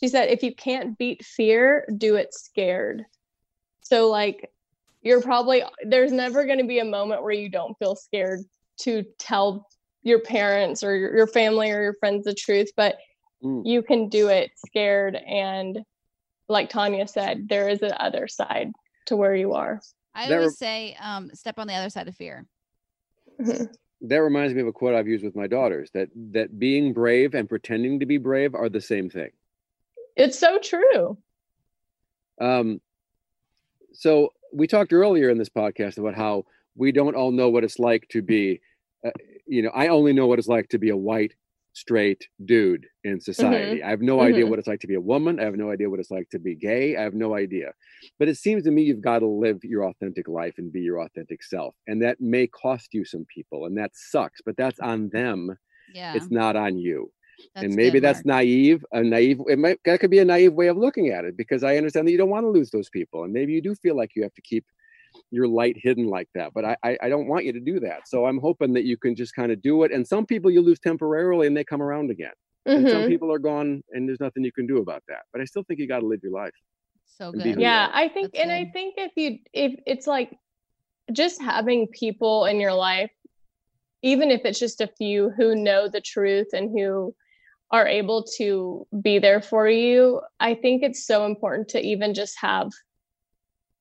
She 0.00 0.08
said 0.08 0.30
if 0.30 0.42
you 0.42 0.54
can't 0.54 0.96
beat 0.96 1.24
fear 1.24 1.86
do 1.98 2.16
it 2.16 2.32
scared. 2.32 3.04
So 3.82 4.08
like 4.08 4.50
you're 5.02 5.20
probably 5.20 5.62
there's 5.86 6.12
never 6.12 6.46
going 6.46 6.58
to 6.58 6.64
be 6.64 6.78
a 6.78 6.84
moment 6.84 7.22
where 7.22 7.32
you 7.32 7.50
don't 7.50 7.78
feel 7.78 7.96
scared 7.96 8.40
to 8.80 9.04
tell 9.18 9.68
your 10.04 10.20
parents 10.20 10.84
or 10.84 10.94
your, 10.94 11.16
your 11.16 11.26
family 11.26 11.70
or 11.72 11.82
your 11.82 11.94
friends 11.94 12.24
the 12.24 12.34
truth 12.34 12.70
but 12.76 12.96
mm. 13.42 13.62
you 13.64 13.82
can 13.82 14.08
do 14.08 14.28
it 14.28 14.52
scared 14.56 15.16
and 15.16 15.84
like 16.48 16.68
Tanya 16.68 17.06
said, 17.06 17.48
there 17.48 17.68
is 17.68 17.82
an 17.82 17.92
other 17.98 18.28
side 18.28 18.72
to 19.06 19.16
where 19.16 19.34
you 19.34 19.54
are. 19.54 19.80
I 20.14 20.32
always 20.32 20.46
re- 20.46 20.50
say, 20.50 20.96
um, 21.00 21.30
step 21.34 21.58
on 21.58 21.66
the 21.66 21.74
other 21.74 21.90
side 21.90 22.08
of 22.08 22.14
fear. 22.14 22.46
Mm-hmm. 23.40 23.64
That 24.08 24.18
reminds 24.18 24.54
me 24.54 24.60
of 24.60 24.66
a 24.66 24.72
quote 24.72 24.94
I've 24.94 25.08
used 25.08 25.24
with 25.24 25.34
my 25.34 25.46
daughters 25.46 25.90
that 25.94 26.08
that 26.32 26.58
being 26.58 26.92
brave 26.92 27.34
and 27.34 27.48
pretending 27.48 28.00
to 28.00 28.06
be 28.06 28.18
brave 28.18 28.54
are 28.54 28.68
the 28.68 28.80
same 28.80 29.08
thing. 29.08 29.30
It's 30.14 30.38
so 30.38 30.58
true. 30.58 31.16
Um, 32.40 32.80
so 33.92 34.34
we 34.52 34.66
talked 34.66 34.92
earlier 34.92 35.30
in 35.30 35.38
this 35.38 35.48
podcast 35.48 35.98
about 35.98 36.14
how 36.14 36.44
we 36.76 36.92
don't 36.92 37.16
all 37.16 37.32
know 37.32 37.48
what 37.48 37.64
it's 37.64 37.78
like 37.78 38.06
to 38.10 38.20
be, 38.20 38.60
uh, 39.06 39.10
you 39.46 39.62
know, 39.62 39.70
I 39.70 39.88
only 39.88 40.12
know 40.12 40.26
what 40.26 40.38
it's 40.38 40.48
like 40.48 40.68
to 40.70 40.78
be 40.78 40.90
a 40.90 40.96
white 40.96 41.34
straight 41.74 42.28
dude 42.44 42.86
in 43.02 43.20
society. 43.20 43.78
Mm-hmm. 43.78 43.86
I 43.86 43.90
have 43.90 44.00
no 44.00 44.18
mm-hmm. 44.18 44.26
idea 44.28 44.46
what 44.46 44.58
it's 44.58 44.68
like 44.68 44.80
to 44.80 44.86
be 44.86 44.94
a 44.94 45.00
woman. 45.00 45.40
I 45.40 45.44
have 45.44 45.56
no 45.56 45.70
idea 45.70 45.90
what 45.90 46.00
it's 46.00 46.10
like 46.10 46.28
to 46.30 46.38
be 46.38 46.54
gay. 46.54 46.96
I 46.96 47.02
have 47.02 47.14
no 47.14 47.34
idea. 47.34 47.72
But 48.18 48.28
it 48.28 48.36
seems 48.36 48.62
to 48.64 48.70
me 48.70 48.82
you've 48.82 49.00
got 49.00 49.18
to 49.20 49.26
live 49.26 49.58
your 49.64 49.84
authentic 49.84 50.28
life 50.28 50.54
and 50.58 50.72
be 50.72 50.80
your 50.80 51.00
authentic 51.00 51.42
self. 51.42 51.74
And 51.86 52.02
that 52.02 52.20
may 52.20 52.46
cost 52.46 52.94
you 52.94 53.04
some 53.04 53.26
people 53.32 53.66
and 53.66 53.76
that 53.76 53.90
sucks, 53.94 54.40
but 54.44 54.56
that's 54.56 54.78
on 54.80 55.10
them. 55.12 55.56
Yeah. 55.92 56.14
It's 56.14 56.30
not 56.30 56.56
on 56.56 56.78
you. 56.78 57.10
That's 57.54 57.64
and 57.64 57.74
maybe 57.74 57.98
that's 57.98 58.24
Mark. 58.24 58.38
naive, 58.38 58.84
a 58.92 59.02
naive, 59.02 59.40
it 59.48 59.58
might, 59.58 59.78
that 59.84 59.98
could 59.98 60.10
be 60.10 60.20
a 60.20 60.24
naive 60.24 60.54
way 60.54 60.68
of 60.68 60.76
looking 60.76 61.08
at 61.08 61.24
it 61.24 61.36
because 61.36 61.64
I 61.64 61.76
understand 61.76 62.06
that 62.06 62.12
you 62.12 62.18
don't 62.18 62.30
want 62.30 62.44
to 62.44 62.50
lose 62.50 62.70
those 62.70 62.88
people. 62.88 63.24
And 63.24 63.32
maybe 63.32 63.52
you 63.52 63.60
do 63.60 63.74
feel 63.74 63.96
like 63.96 64.12
you 64.14 64.22
have 64.22 64.34
to 64.34 64.42
keep 64.42 64.64
your 65.30 65.48
light 65.48 65.76
hidden 65.78 66.06
like 66.08 66.28
that. 66.34 66.52
But 66.54 66.64
I, 66.64 66.76
I, 66.84 66.98
I 67.02 67.08
don't 67.08 67.26
want 67.26 67.44
you 67.44 67.52
to 67.52 67.60
do 67.60 67.80
that. 67.80 68.08
So 68.08 68.26
I'm 68.26 68.38
hoping 68.38 68.72
that 68.74 68.84
you 68.84 68.96
can 68.96 69.14
just 69.14 69.34
kind 69.34 69.52
of 69.52 69.62
do 69.62 69.82
it. 69.84 69.92
And 69.92 70.06
some 70.06 70.26
people 70.26 70.50
you 70.50 70.62
lose 70.62 70.78
temporarily 70.78 71.46
and 71.46 71.56
they 71.56 71.64
come 71.64 71.82
around 71.82 72.10
again. 72.10 72.32
Mm-hmm. 72.66 72.78
And 72.78 72.88
some 72.88 72.98
mm-hmm. 73.00 73.08
people 73.08 73.32
are 73.32 73.38
gone 73.38 73.82
and 73.92 74.08
there's 74.08 74.20
nothing 74.20 74.44
you 74.44 74.52
can 74.52 74.66
do 74.66 74.78
about 74.78 75.02
that. 75.08 75.22
But 75.32 75.42
I 75.42 75.44
still 75.44 75.62
think 75.64 75.80
you 75.80 75.88
got 75.88 76.00
to 76.00 76.06
live 76.06 76.20
your 76.22 76.32
life. 76.32 76.54
So 77.06 77.32
good. 77.32 77.60
Yeah, 77.60 77.90
I 77.92 78.08
think, 78.08 78.32
That's 78.32 78.42
and 78.42 78.50
good. 78.50 78.68
I 78.68 78.70
think 78.72 78.94
if 78.96 79.12
you, 79.16 79.38
if 79.52 79.78
it's 79.86 80.06
like 80.06 80.36
just 81.12 81.40
having 81.40 81.86
people 81.88 82.46
in 82.46 82.60
your 82.60 82.72
life, 82.72 83.10
even 84.02 84.30
if 84.30 84.42
it's 84.44 84.58
just 84.58 84.80
a 84.80 84.86
few 84.86 85.30
who 85.30 85.54
know 85.54 85.88
the 85.88 86.00
truth 86.00 86.48
and 86.52 86.70
who 86.70 87.14
are 87.70 87.86
able 87.86 88.22
to 88.36 88.86
be 89.02 89.18
there 89.18 89.40
for 89.40 89.68
you, 89.68 90.20
I 90.38 90.54
think 90.54 90.82
it's 90.82 91.06
so 91.06 91.26
important 91.26 91.68
to 91.70 91.80
even 91.80 92.14
just 92.14 92.36
have, 92.40 92.70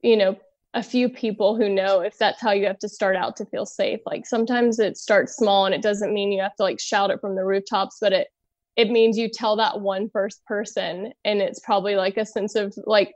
you 0.02 0.18
know, 0.18 0.38
a 0.74 0.84
few 0.84 1.08
people 1.08 1.56
who 1.56 1.70
know 1.70 2.02
if 2.02 2.18
that's 2.18 2.42
how 2.42 2.52
you 2.52 2.66
have 2.66 2.80
to 2.80 2.90
start 2.90 3.16
out 3.16 3.36
to 3.38 3.46
feel 3.46 3.66
safe. 3.66 4.00
Like 4.06 4.26
sometimes 4.26 4.80
it 4.80 4.98
starts 4.98 5.36
small 5.36 5.66
and 5.66 5.76
it 5.76 5.84
doesn't 5.84 6.14
mean 6.14 6.32
you 6.32 6.42
have 6.42 6.56
to 6.56 6.64
like 6.64 6.80
shout 6.80 7.12
it 7.12 7.22
from 7.22 7.36
the 7.36 7.46
rooftops, 7.46 7.98
but 8.02 8.14
it 8.14 8.28
it 8.76 8.90
means 8.90 9.18
you 9.18 9.30
tell 9.30 9.56
that 9.58 9.82
one 9.82 10.10
first 10.10 10.44
person 10.46 11.14
and 11.24 11.42
it's 11.42 11.60
probably 11.60 11.96
like 11.96 12.18
a 12.18 12.26
sense 12.26 12.56
of 12.56 12.74
like 12.86 13.14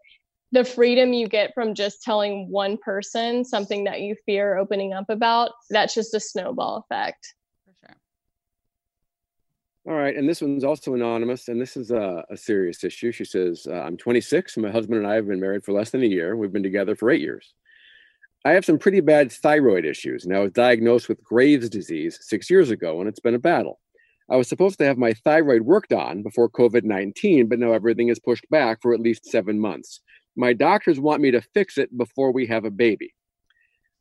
the 0.52 0.64
freedom 0.64 1.14
you 1.14 1.28
get 1.28 1.52
from 1.54 1.74
just 1.74 2.04
telling 2.04 2.50
one 2.50 2.78
person 2.78 3.44
something 3.44 3.84
that 3.86 4.02
you 4.02 4.16
fear 4.26 4.58
opening 4.58 4.94
up 4.94 5.10
about 5.10 5.52
that's 5.70 5.96
just 5.96 6.14
a 6.14 6.20
snowball 6.20 6.78
effect 6.78 7.34
all 9.88 9.94
right 9.94 10.18
and 10.18 10.28
this 10.28 10.42
one's 10.42 10.64
also 10.64 10.94
anonymous 10.94 11.48
and 11.48 11.62
this 11.62 11.78
is 11.78 11.92
a, 11.92 12.24
a 12.30 12.38
serious 12.38 12.84
issue 12.84 13.12
she 13.12 13.24
says 13.24 13.66
uh, 13.70 13.82
i'm 13.82 13.98
26 13.98 14.58
and 14.58 14.66
my 14.66 14.72
husband 14.72 14.98
and 15.00 15.08
i 15.08 15.16
have 15.16 15.28
been 15.28 15.40
married 15.40 15.64
for 15.64 15.72
less 15.72 15.92
than 15.92 16.04
a 16.04 16.08
year 16.08 16.36
we've 16.36 16.52
been 16.52 16.64
together 16.64 16.96
for 16.96 17.10
eight 17.10 17.22
years 17.22 17.54
i 18.46 18.52
have 18.52 18.66
some 18.66 18.78
pretty 18.78 19.00
bad 19.00 19.32
thyroid 19.32 19.86
issues 19.86 20.26
and 20.26 20.36
i 20.36 20.40
was 20.40 20.52
diagnosed 20.52 21.08
with 21.08 21.24
graves 21.24 21.70
disease 21.70 22.20
six 22.22 22.50
years 22.50 22.70
ago 22.70 23.00
and 23.00 23.08
it's 23.08 23.20
been 23.20 23.36
a 23.36 23.40
battle 23.40 23.80
I 24.30 24.36
was 24.36 24.50
supposed 24.50 24.78
to 24.80 24.86
have 24.86 24.98
my 24.98 25.14
thyroid 25.14 25.62
worked 25.62 25.94
on 25.94 26.22
before 26.22 26.50
COVID 26.50 26.84
19, 26.84 27.48
but 27.48 27.60
now 27.60 27.72
everything 27.72 28.10
is 28.10 28.20
pushed 28.20 28.46
back 28.50 28.82
for 28.82 28.94
at 28.94 29.00
least 29.00 29.26
seven 29.26 29.58
months. 29.58 30.02
My 30.36 30.52
doctors 30.52 31.00
want 31.00 31.22
me 31.22 31.32
to 31.32 31.42
fix 31.42 31.78
it 31.78 31.98
before 31.98 32.34
we 32.34 32.46
have 32.48 32.66
a 32.66 32.70
baby. 32.70 33.14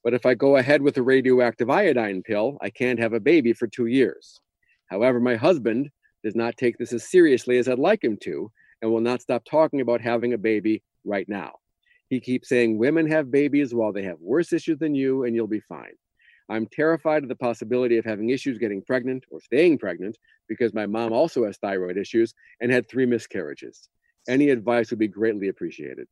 But 0.03 0.15
if 0.15 0.27
I 0.27 0.35
go 0.35 0.57
ahead 0.57 0.83
with 0.83 0.97
a 0.97 1.03
radioactive 1.03 1.71
iodine 1.71 2.23
pill, 2.23 2.59
I 2.61 2.71
can't 2.71 2.99
have 2.99 3.13
a 3.13 3.21
baby 3.21 3.53
for 3.53 3.69
two 3.69 3.87
years. 3.87 4.41
However, 4.87 5.21
my 5.21 5.37
husband 5.37 5.91
does 6.25 6.35
not 6.35 6.57
take 6.57 6.79
this 6.79 6.93
as 6.93 7.09
seriously 7.09 7.59
as 7.59 7.69
I'd 7.69 7.79
like 7.79 8.03
him 8.03 8.17
to 8.23 8.51
and 8.83 8.91
will 8.91 9.01
not 9.01 9.23
stop 9.23 9.45
talking 9.45 9.81
about 9.81 10.01
having 10.01 10.33
a 10.33 10.39
baby 10.39 10.83
right 11.05 11.29
now. 11.29 11.53
He 12.09 12.21
keeps 12.21 12.49
saying 12.49 12.79
women 12.79 13.11
have 13.11 13.31
babies 13.31 13.75
while 13.75 13.93
they 13.93 14.05
have 14.05 14.21
worse 14.21 14.53
issues 14.53 14.79
than 14.79 14.95
you, 14.95 15.25
and 15.25 15.35
you'll 15.35 15.47
be 15.47 15.61
fine. 15.61 15.95
I'm 16.49 16.67
terrified 16.67 17.25
of 17.25 17.29
the 17.29 17.35
possibility 17.35 17.97
of 17.97 18.05
having 18.05 18.31
issues 18.31 18.59
getting 18.59 18.83
pregnant 18.83 19.25
or 19.31 19.41
staying 19.41 19.79
pregnant 19.79 20.17
because 20.49 20.73
my 20.73 20.87
mom 20.87 21.13
also 21.13 21.45
has 21.45 21.57
thyroid 21.57 21.97
issues 21.97 22.35
and 22.61 22.71
had 22.71 22.89
three 22.89 23.07
miscarriages. 23.07 23.89
Any 24.29 24.51
advice 24.51 24.91
would 24.91 25.01
be 25.01 25.09
greatly 25.09 25.49
appreciated. 25.49 26.07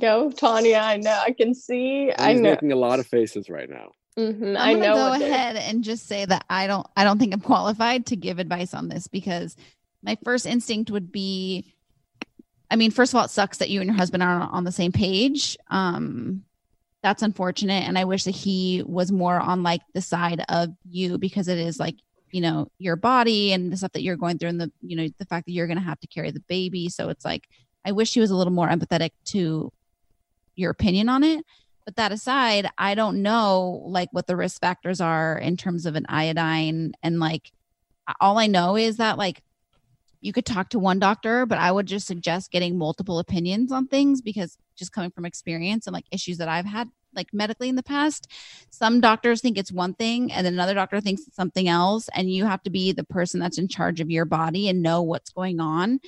Go, 0.00 0.30
Tanya. 0.30 0.78
I 0.78 0.96
know. 0.96 1.18
I 1.24 1.32
can 1.32 1.54
see. 1.54 2.06
He's 2.06 2.14
I 2.18 2.32
know. 2.32 2.50
making 2.50 2.72
a 2.72 2.76
lot 2.76 2.98
of 2.98 3.06
faces 3.06 3.50
right 3.50 3.68
now. 3.68 3.92
Mm-hmm. 4.16 4.56
I'm 4.56 4.56
I 4.56 4.72
know. 4.74 4.94
Go 4.94 5.12
ahead 5.12 5.56
and 5.56 5.84
just 5.84 6.06
say 6.06 6.24
that 6.24 6.44
I 6.48 6.66
don't. 6.66 6.86
I 6.96 7.04
don't 7.04 7.18
think 7.18 7.34
I'm 7.34 7.40
qualified 7.40 8.06
to 8.06 8.16
give 8.16 8.38
advice 8.38 8.74
on 8.74 8.88
this 8.88 9.06
because 9.06 9.56
my 10.02 10.18
first 10.24 10.46
instinct 10.46 10.90
would 10.90 11.12
be 11.12 11.72
I 12.72 12.76
mean, 12.76 12.90
first 12.90 13.12
of 13.12 13.18
all, 13.18 13.26
it 13.26 13.30
sucks 13.30 13.58
that 13.58 13.68
you 13.68 13.82
and 13.82 13.88
your 13.88 13.96
husband 13.98 14.22
are 14.22 14.48
on 14.50 14.64
the 14.64 14.72
same 14.72 14.92
page. 14.92 15.58
Um, 15.70 16.42
that's 17.02 17.20
unfortunate. 17.20 17.86
And 17.86 17.98
I 17.98 18.06
wish 18.06 18.24
that 18.24 18.34
he 18.34 18.82
was 18.86 19.12
more 19.12 19.38
on 19.38 19.62
like 19.62 19.82
the 19.92 20.00
side 20.00 20.42
of 20.48 20.70
you 20.88 21.18
because 21.18 21.48
it 21.48 21.58
is 21.58 21.78
like, 21.78 21.96
you 22.30 22.40
know, 22.40 22.68
your 22.78 22.96
body 22.96 23.52
and 23.52 23.70
the 23.70 23.76
stuff 23.76 23.92
that 23.92 24.02
you're 24.02 24.16
going 24.16 24.38
through 24.38 24.48
and 24.48 24.60
the, 24.60 24.72
you 24.80 24.96
know, 24.96 25.06
the 25.18 25.26
fact 25.26 25.44
that 25.44 25.52
you're 25.52 25.66
going 25.66 25.78
to 25.78 25.84
have 25.84 26.00
to 26.00 26.06
carry 26.06 26.30
the 26.30 26.40
baby. 26.48 26.88
So 26.88 27.10
it's 27.10 27.26
like, 27.26 27.46
I 27.84 27.92
wish 27.92 28.14
he 28.14 28.20
was 28.20 28.30
a 28.30 28.36
little 28.36 28.54
more 28.54 28.68
empathetic 28.68 29.10
to 29.26 29.70
your 30.54 30.70
opinion 30.70 31.08
on 31.08 31.24
it. 31.24 31.44
But 31.84 31.96
that 31.96 32.12
aside, 32.12 32.68
I 32.78 32.94
don't 32.94 33.22
know 33.22 33.82
like 33.86 34.08
what 34.12 34.26
the 34.26 34.36
risk 34.36 34.60
factors 34.60 35.00
are 35.00 35.36
in 35.36 35.56
terms 35.56 35.86
of 35.86 35.96
an 35.96 36.06
iodine. 36.08 36.92
And 37.02 37.18
like, 37.18 37.50
all 38.20 38.38
I 38.38 38.46
know 38.46 38.76
is 38.76 38.98
that 38.98 39.18
like 39.18 39.42
you 40.20 40.32
could 40.32 40.46
talk 40.46 40.68
to 40.70 40.78
one 40.78 41.00
doctor, 41.00 41.44
but 41.46 41.58
I 41.58 41.72
would 41.72 41.86
just 41.86 42.06
suggest 42.06 42.52
getting 42.52 42.78
multiple 42.78 43.18
opinions 43.18 43.72
on 43.72 43.88
things 43.88 44.22
because 44.22 44.56
just 44.76 44.92
coming 44.92 45.10
from 45.10 45.24
experience 45.24 45.86
and 45.86 45.94
like 45.94 46.06
issues 46.12 46.38
that 46.38 46.48
I've 46.48 46.64
had 46.64 46.88
like 47.14 47.34
medically 47.34 47.68
in 47.68 47.74
the 47.74 47.82
past, 47.82 48.28
some 48.70 49.00
doctors 49.00 49.40
think 49.40 49.58
it's 49.58 49.72
one 49.72 49.94
thing 49.94 50.32
and 50.32 50.46
another 50.46 50.74
doctor 50.74 51.00
thinks 51.00 51.26
it's 51.26 51.36
something 51.36 51.68
else. 51.68 52.08
And 52.14 52.30
you 52.30 52.46
have 52.46 52.62
to 52.62 52.70
be 52.70 52.92
the 52.92 53.04
person 53.04 53.40
that's 53.40 53.58
in 53.58 53.68
charge 53.68 54.00
of 54.00 54.10
your 54.10 54.24
body 54.24 54.68
and 54.68 54.82
know 54.82 55.02
what's 55.02 55.30
going 55.30 55.60
on. 55.60 56.00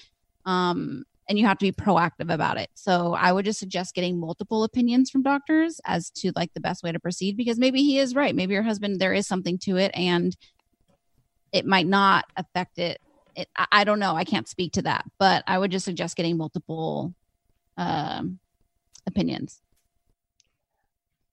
Um, 0.46 1.04
and 1.28 1.38
you 1.38 1.46
have 1.46 1.59
to 1.59 1.64
be 1.64 1.72
proactive 1.72 2.32
about 2.32 2.59
it. 2.59 2.68
So 2.74 3.14
I 3.14 3.32
would 3.32 3.44
just 3.44 3.59
suggest 3.59 3.94
getting 3.94 4.20
multiple 4.20 4.64
opinions 4.64 5.10
from 5.10 5.22
doctors 5.22 5.80
as 5.84 6.10
to 6.10 6.32
like 6.36 6.52
the 6.55 6.60
best 6.60 6.82
way 6.82 6.92
to 6.92 7.01
proceed 7.01 7.36
because 7.36 7.59
maybe 7.59 7.82
he 7.82 7.98
is 7.98 8.14
right. 8.14 8.34
Maybe 8.34 8.55
your 8.55 8.62
husband, 8.62 9.01
there 9.01 9.14
is 9.14 9.26
something 9.26 9.59
to 9.60 9.76
it 9.76 9.90
and 9.94 10.36
it 11.52 11.64
might 11.64 11.86
not 11.86 12.26
affect 12.36 12.78
it 12.78 13.01
it, 13.36 13.48
I 13.72 13.84
don't 13.84 13.98
know. 13.98 14.14
I 14.14 14.24
can't 14.24 14.48
speak 14.48 14.72
to 14.72 14.82
that, 14.82 15.05
but 15.18 15.44
I 15.46 15.59
would 15.59 15.70
just 15.70 15.84
suggest 15.84 16.16
getting 16.16 16.36
multiple 16.36 17.14
um, 17.76 18.38
opinions. 19.06 19.60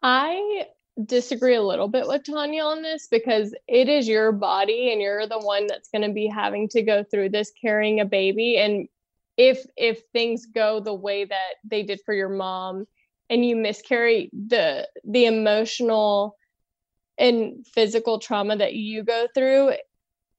I 0.01 0.65
disagree 1.05 1.55
a 1.55 1.61
little 1.61 1.88
bit 1.88 2.07
with 2.07 2.23
Tanya 2.23 2.63
on 2.63 2.81
this 2.81 3.07
because 3.09 3.53
it 3.68 3.88
is 3.88 4.07
your 4.07 4.31
body 4.31 4.91
and 4.91 5.01
you're 5.01 5.27
the 5.27 5.39
one 5.39 5.68
that's 5.68 5.89
going 5.89 6.01
to 6.01 6.13
be 6.13 6.27
having 6.27 6.68
to 6.69 6.81
go 6.81 7.03
through 7.03 7.30
this 7.30 7.51
carrying 7.59 7.99
a 7.99 8.05
baby 8.05 8.57
and 8.57 8.88
if 9.37 9.65
if 9.77 10.01
things 10.13 10.45
go 10.45 10.79
the 10.79 10.93
way 10.93 11.25
that 11.25 11.53
they 11.63 11.83
did 11.83 11.99
for 12.05 12.13
your 12.13 12.29
mom 12.29 12.85
and 13.29 13.45
you 13.45 13.55
miscarry 13.55 14.29
the 14.47 14.87
the 15.05 15.25
emotional 15.25 16.35
and 17.17 17.65
physical 17.67 18.19
trauma 18.19 18.55
that 18.55 18.73
you 18.73 19.03
go 19.03 19.27
through 19.33 19.73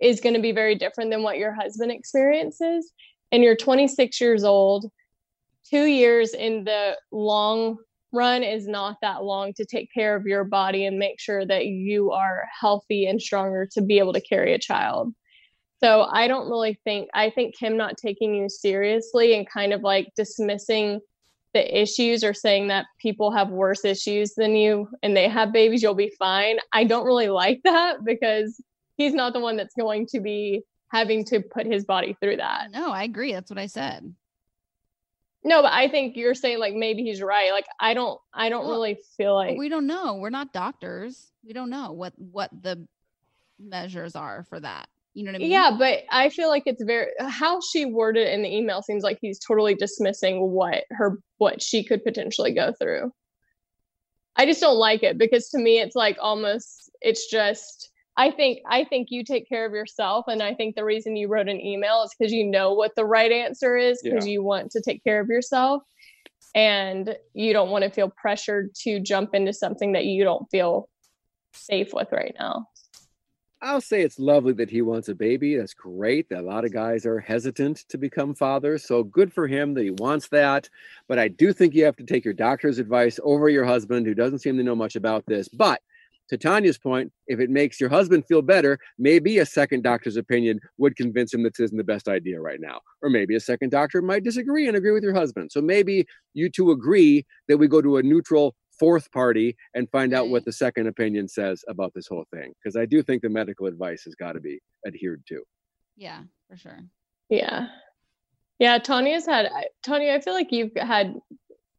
is 0.01 0.21
going 0.21 0.35
to 0.35 0.41
be 0.41 0.53
very 0.53 0.75
different 0.75 1.11
than 1.11 1.23
what 1.23 1.39
your 1.39 1.53
husband 1.53 1.91
experiences 1.91 2.93
and 3.31 3.43
you're 3.43 3.57
26 3.57 4.21
years 4.21 4.45
old 4.45 4.91
2 5.71 5.85
years 5.85 6.35
in 6.35 6.65
the 6.65 6.97
long 7.11 7.79
run 8.13 8.43
is 8.43 8.67
not 8.69 8.99
that 9.01 9.25
long 9.25 9.55
to 9.55 9.65
take 9.65 9.93
care 9.93 10.15
of 10.15 10.27
your 10.27 10.45
body 10.45 10.85
and 10.85 10.99
make 10.99 11.19
sure 11.19 11.47
that 11.47 11.67
you 11.67 12.11
are 12.11 12.47
healthy 12.61 13.07
and 13.07 13.21
stronger 13.21 13.67
to 13.73 13.81
be 13.81 13.99
able 13.99 14.13
to 14.13 14.21
carry 14.21 14.53
a 14.53 14.59
child. 14.59 15.15
So 15.83 16.07
I 16.11 16.29
don't 16.29 16.49
really 16.49 16.79
think, 16.85 17.09
I 17.13 17.31
think 17.31 17.59
him 17.59 17.77
not 17.77 17.97
taking 17.97 18.35
you 18.35 18.49
seriously 18.49 19.35
and 19.35 19.49
kind 19.49 19.73
of 19.73 19.83
like 19.83 20.13
dismissing 20.15 21.01
the 21.55 21.81
issues 21.81 22.23
or 22.25 22.33
saying 22.33 22.69
that 22.69 22.87
people 22.99 23.31
have 23.33 23.51
worse 23.51 23.85
issues 23.85 24.35
than 24.35 24.55
you 24.55 24.89
and 25.03 25.17
they 25.17 25.29
have 25.29 25.53
babies, 25.53 25.83
you'll 25.83 25.95
be 25.95 26.13
fine. 26.19 26.59
I 26.73 26.85
don't 26.85 27.05
really 27.05 27.29
like 27.29 27.61
that 27.65 28.05
because 28.05 28.61
he's 28.97 29.13
not 29.13 29.33
the 29.33 29.41
one 29.41 29.57
that's 29.57 29.75
going 29.75 30.07
to 30.13 30.21
be 30.21 30.63
having 30.89 31.25
to 31.27 31.41
put 31.41 31.67
his 31.67 31.85
body 31.85 32.17
through 32.21 32.37
that. 32.37 32.71
No, 32.71 32.91
I 32.91 33.03
agree. 33.03 33.33
That's 33.33 33.51
what 33.51 33.59
I 33.59 33.67
said. 33.67 34.15
No, 35.45 35.63
but 35.63 35.73
I 35.73 35.89
think 35.89 36.17
you're 36.17 36.35
saying 36.35 36.61
like 36.61 36.75
maybe 36.75 37.03
he's 37.03 37.21
right. 37.21 37.51
Like 37.51 37.67
I 37.81 37.95
don't 37.95 38.21
I 38.33 38.49
don't 38.49 38.65
Well, 38.65 38.75
really 38.75 38.99
feel 39.17 39.35
like 39.35 39.59
we 39.59 39.69
don't 39.69 39.89
know. 39.89 40.15
We're 40.15 40.31
not 40.31 40.53
doctors. 40.53 41.33
We 41.45 41.53
don't 41.53 41.71
know 41.71 41.91
what 41.93 42.13
what 42.17 42.51
the 42.53 42.87
measures 43.59 44.15
are 44.15 44.45
for 44.49 44.61
that. 44.61 44.89
You 45.15 45.25
know 45.25 45.33
what 45.33 45.37
I 45.37 45.39
mean? 45.41 45.51
Yeah, 45.51 45.77
but 45.79 46.01
I 46.11 46.31
feel 46.31 46.49
like 46.49 46.63
it's 46.67 46.83
very 46.83 47.11
how 47.21 47.61
she 47.61 47.85
worded 47.85 48.29
in 48.29 48.43
the 48.43 48.55
email 48.55 48.83
seems 48.83 49.03
like 49.03 49.19
he's 49.21 49.39
totally 49.39 49.75
dismissing 49.75 50.51
what 50.51 50.85
her 50.91 51.19
what 51.39 51.61
she 51.63 51.85
could 51.85 52.03
potentially 52.03 52.53
go 52.53 52.73
through. 52.81 53.13
I 54.37 54.47
just 54.47 54.61
don't 54.61 54.79
like 54.79 55.03
it 55.03 55.19
because 55.19 55.51
to 55.51 55.59
me 55.59 55.79
it's 55.81 55.95
like 55.95 56.17
almost 56.21 56.91
it's 57.03 57.31
just 57.31 57.91
I 58.17 58.31
think 58.31 58.61
I 58.67 58.85
think 58.85 59.09
you 59.11 59.25
take 59.25 59.49
care 59.49 59.67
of 59.67 59.73
yourself 59.73 60.27
and 60.29 60.43
I 60.43 60.55
think 60.55 60.75
the 60.77 60.85
reason 60.85 61.17
you 61.17 61.29
wrote 61.29 61.49
an 61.49 61.61
email 61.61 62.03
is 62.03 62.15
because 62.19 62.33
you 62.33 62.47
know 62.47 62.73
what 62.73 62.93
the 62.97 63.05
right 63.05 63.33
answer 63.33 63.77
is 63.77 64.01
because 64.03 64.27
Yeah. 64.27 64.33
you 64.33 64.43
want 64.43 64.71
to 64.73 64.81
take 64.81 65.05
care 65.05 65.21
of 65.21 65.29
yourself 65.29 65.83
and 66.55 67.17
you 67.35 67.53
don't 67.53 67.71
want 67.71 67.85
to 67.85 67.91
feel 67.91 68.11
pressured 68.11 68.75
to 68.83 69.01
jump 69.01 69.35
into 69.35 69.53
something 69.53 69.93
that 69.93 70.05
you 70.05 70.25
don't 70.25 70.47
feel 70.51 70.89
safe 71.55 71.93
with 71.93 72.09
right 72.13 72.35
now. 72.39 72.67
I'll 73.65 73.81
say 73.81 74.03
it's 74.03 74.19
lovely 74.19 74.53
that 74.55 74.71
he 74.71 74.83
wants 74.83 75.09
a 75.09 75.15
baby. 75.15 75.57
That's 75.57 75.73
great. 75.73 76.29
That 76.29 76.41
a 76.41 76.47
lot 76.47 76.65
of 76.65 76.73
guys 76.73 77.07
are 77.07 77.21
hesitant 77.21 77.85
to 77.91 77.97
become 77.97 78.35
fathers. 78.35 78.85
So 78.85 79.05
good 79.05 79.33
for 79.33 79.47
him 79.47 79.75
that 79.75 79.85
he 79.85 79.93
wants 79.93 80.27
that. 80.29 80.69
But 81.09 81.21
I 81.21 81.29
do 81.29 81.53
think 81.53 81.73
you 81.73 81.85
have 81.85 81.95
to 81.97 82.05
take 82.05 82.25
your 82.25 82.35
doctor's 82.35 82.81
advice 82.81 83.21
over 83.23 83.49
your 83.49 83.65
husband, 83.65 84.05
who 84.05 84.15
doesn't 84.15 84.41
seem 84.41 84.57
to 84.57 84.65
know 84.65 84.75
much 84.75 84.97
about 84.97 85.25
this. 85.27 85.49
But 85.49 85.81
to 86.29 86.37
Tanya's 86.37 86.79
point, 86.79 87.13
if 87.29 87.39
it 87.39 87.51
makes 87.51 87.81
your 87.81 87.91
husband 87.91 88.25
feel 88.27 88.43
better, 88.43 88.81
maybe 88.99 89.39
a 89.39 89.47
second 89.47 89.85
doctor's 89.85 90.17
opinion 90.17 90.59
would 90.79 90.97
convince 90.97 91.33
him 91.33 91.45
that 91.45 91.55
this 91.57 91.67
isn't 91.67 91.77
the 91.77 91.85
best 91.85 92.09
idea 92.09 92.41
right 92.41 92.61
now. 92.61 92.81
Or 93.01 93.11
maybe 93.11 93.37
a 93.37 93.41
second 93.41 93.71
doctor 93.71 94.03
might 94.03 94.25
disagree 94.25 94.67
and 94.67 94.77
agree 94.77 94.93
with 94.93 95.05
your 95.05 95.15
husband. 95.15 95.53
So 95.53 95.61
maybe 95.61 96.05
you 96.35 96.51
two 96.51 96.73
agree 96.73 97.25
that 97.47 97.59
we 97.59 97.69
go 97.69 97.81
to 97.81 97.99
a 97.99 98.03
neutral 98.03 98.57
fourth 98.83 99.13
party 99.13 99.57
and 99.75 99.89
find 99.91 100.13
out 100.13 100.29
what 100.29 100.45
the 100.45 100.51
second 100.53 100.89
opinion 100.89 101.29
says 101.29 101.65
about 101.69 101.93
this 101.95 102.09
whole 102.09 102.25
thing. 102.35 102.53
Because 102.61 102.75
I 102.77 102.85
do 102.85 103.01
think 103.01 103.23
the 103.23 103.29
medical 103.29 103.67
advice 103.67 104.03
has 104.07 104.17
got 104.17 104.33
to 104.33 104.41
be 104.41 104.61
adhered 104.85 105.23
to. 105.29 105.45
Yeah, 105.97 106.23
for 106.51 106.57
sure. 106.57 106.81
Yeah. 107.29 107.69
Yeah, 108.59 108.79
tony 108.79 109.13
has 109.13 109.25
had 109.27 109.49
tony 109.85 110.11
I 110.11 110.21
feel 110.21 110.35
like 110.35 110.51
you've 110.51 110.73
had 110.77 111.15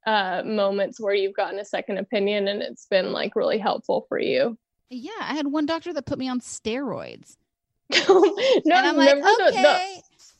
uh 0.07 0.43
moments 0.45 0.99
where 0.99 1.13
you've 1.13 1.35
gotten 1.35 1.59
a 1.59 1.65
second 1.65 1.97
opinion 1.97 2.47
and 2.47 2.61
it's 2.61 2.85
been 2.85 3.11
like 3.11 3.35
really 3.35 3.57
helpful 3.57 4.05
for 4.07 4.17
you. 4.19 4.57
Yeah, 4.89 5.11
I 5.19 5.33
had 5.33 5.47
one 5.47 5.65
doctor 5.65 5.91
that 5.93 6.05
put 6.05 6.19
me 6.19 6.29
on 6.29 6.39
steroids. 6.39 7.35
no, 8.07 8.31
and 8.65 8.73
I'm 8.73 8.95
like, 8.95 9.15
remember 9.15 9.27
the- 9.45 9.51
the- 9.51 9.59
okay. 9.59 9.92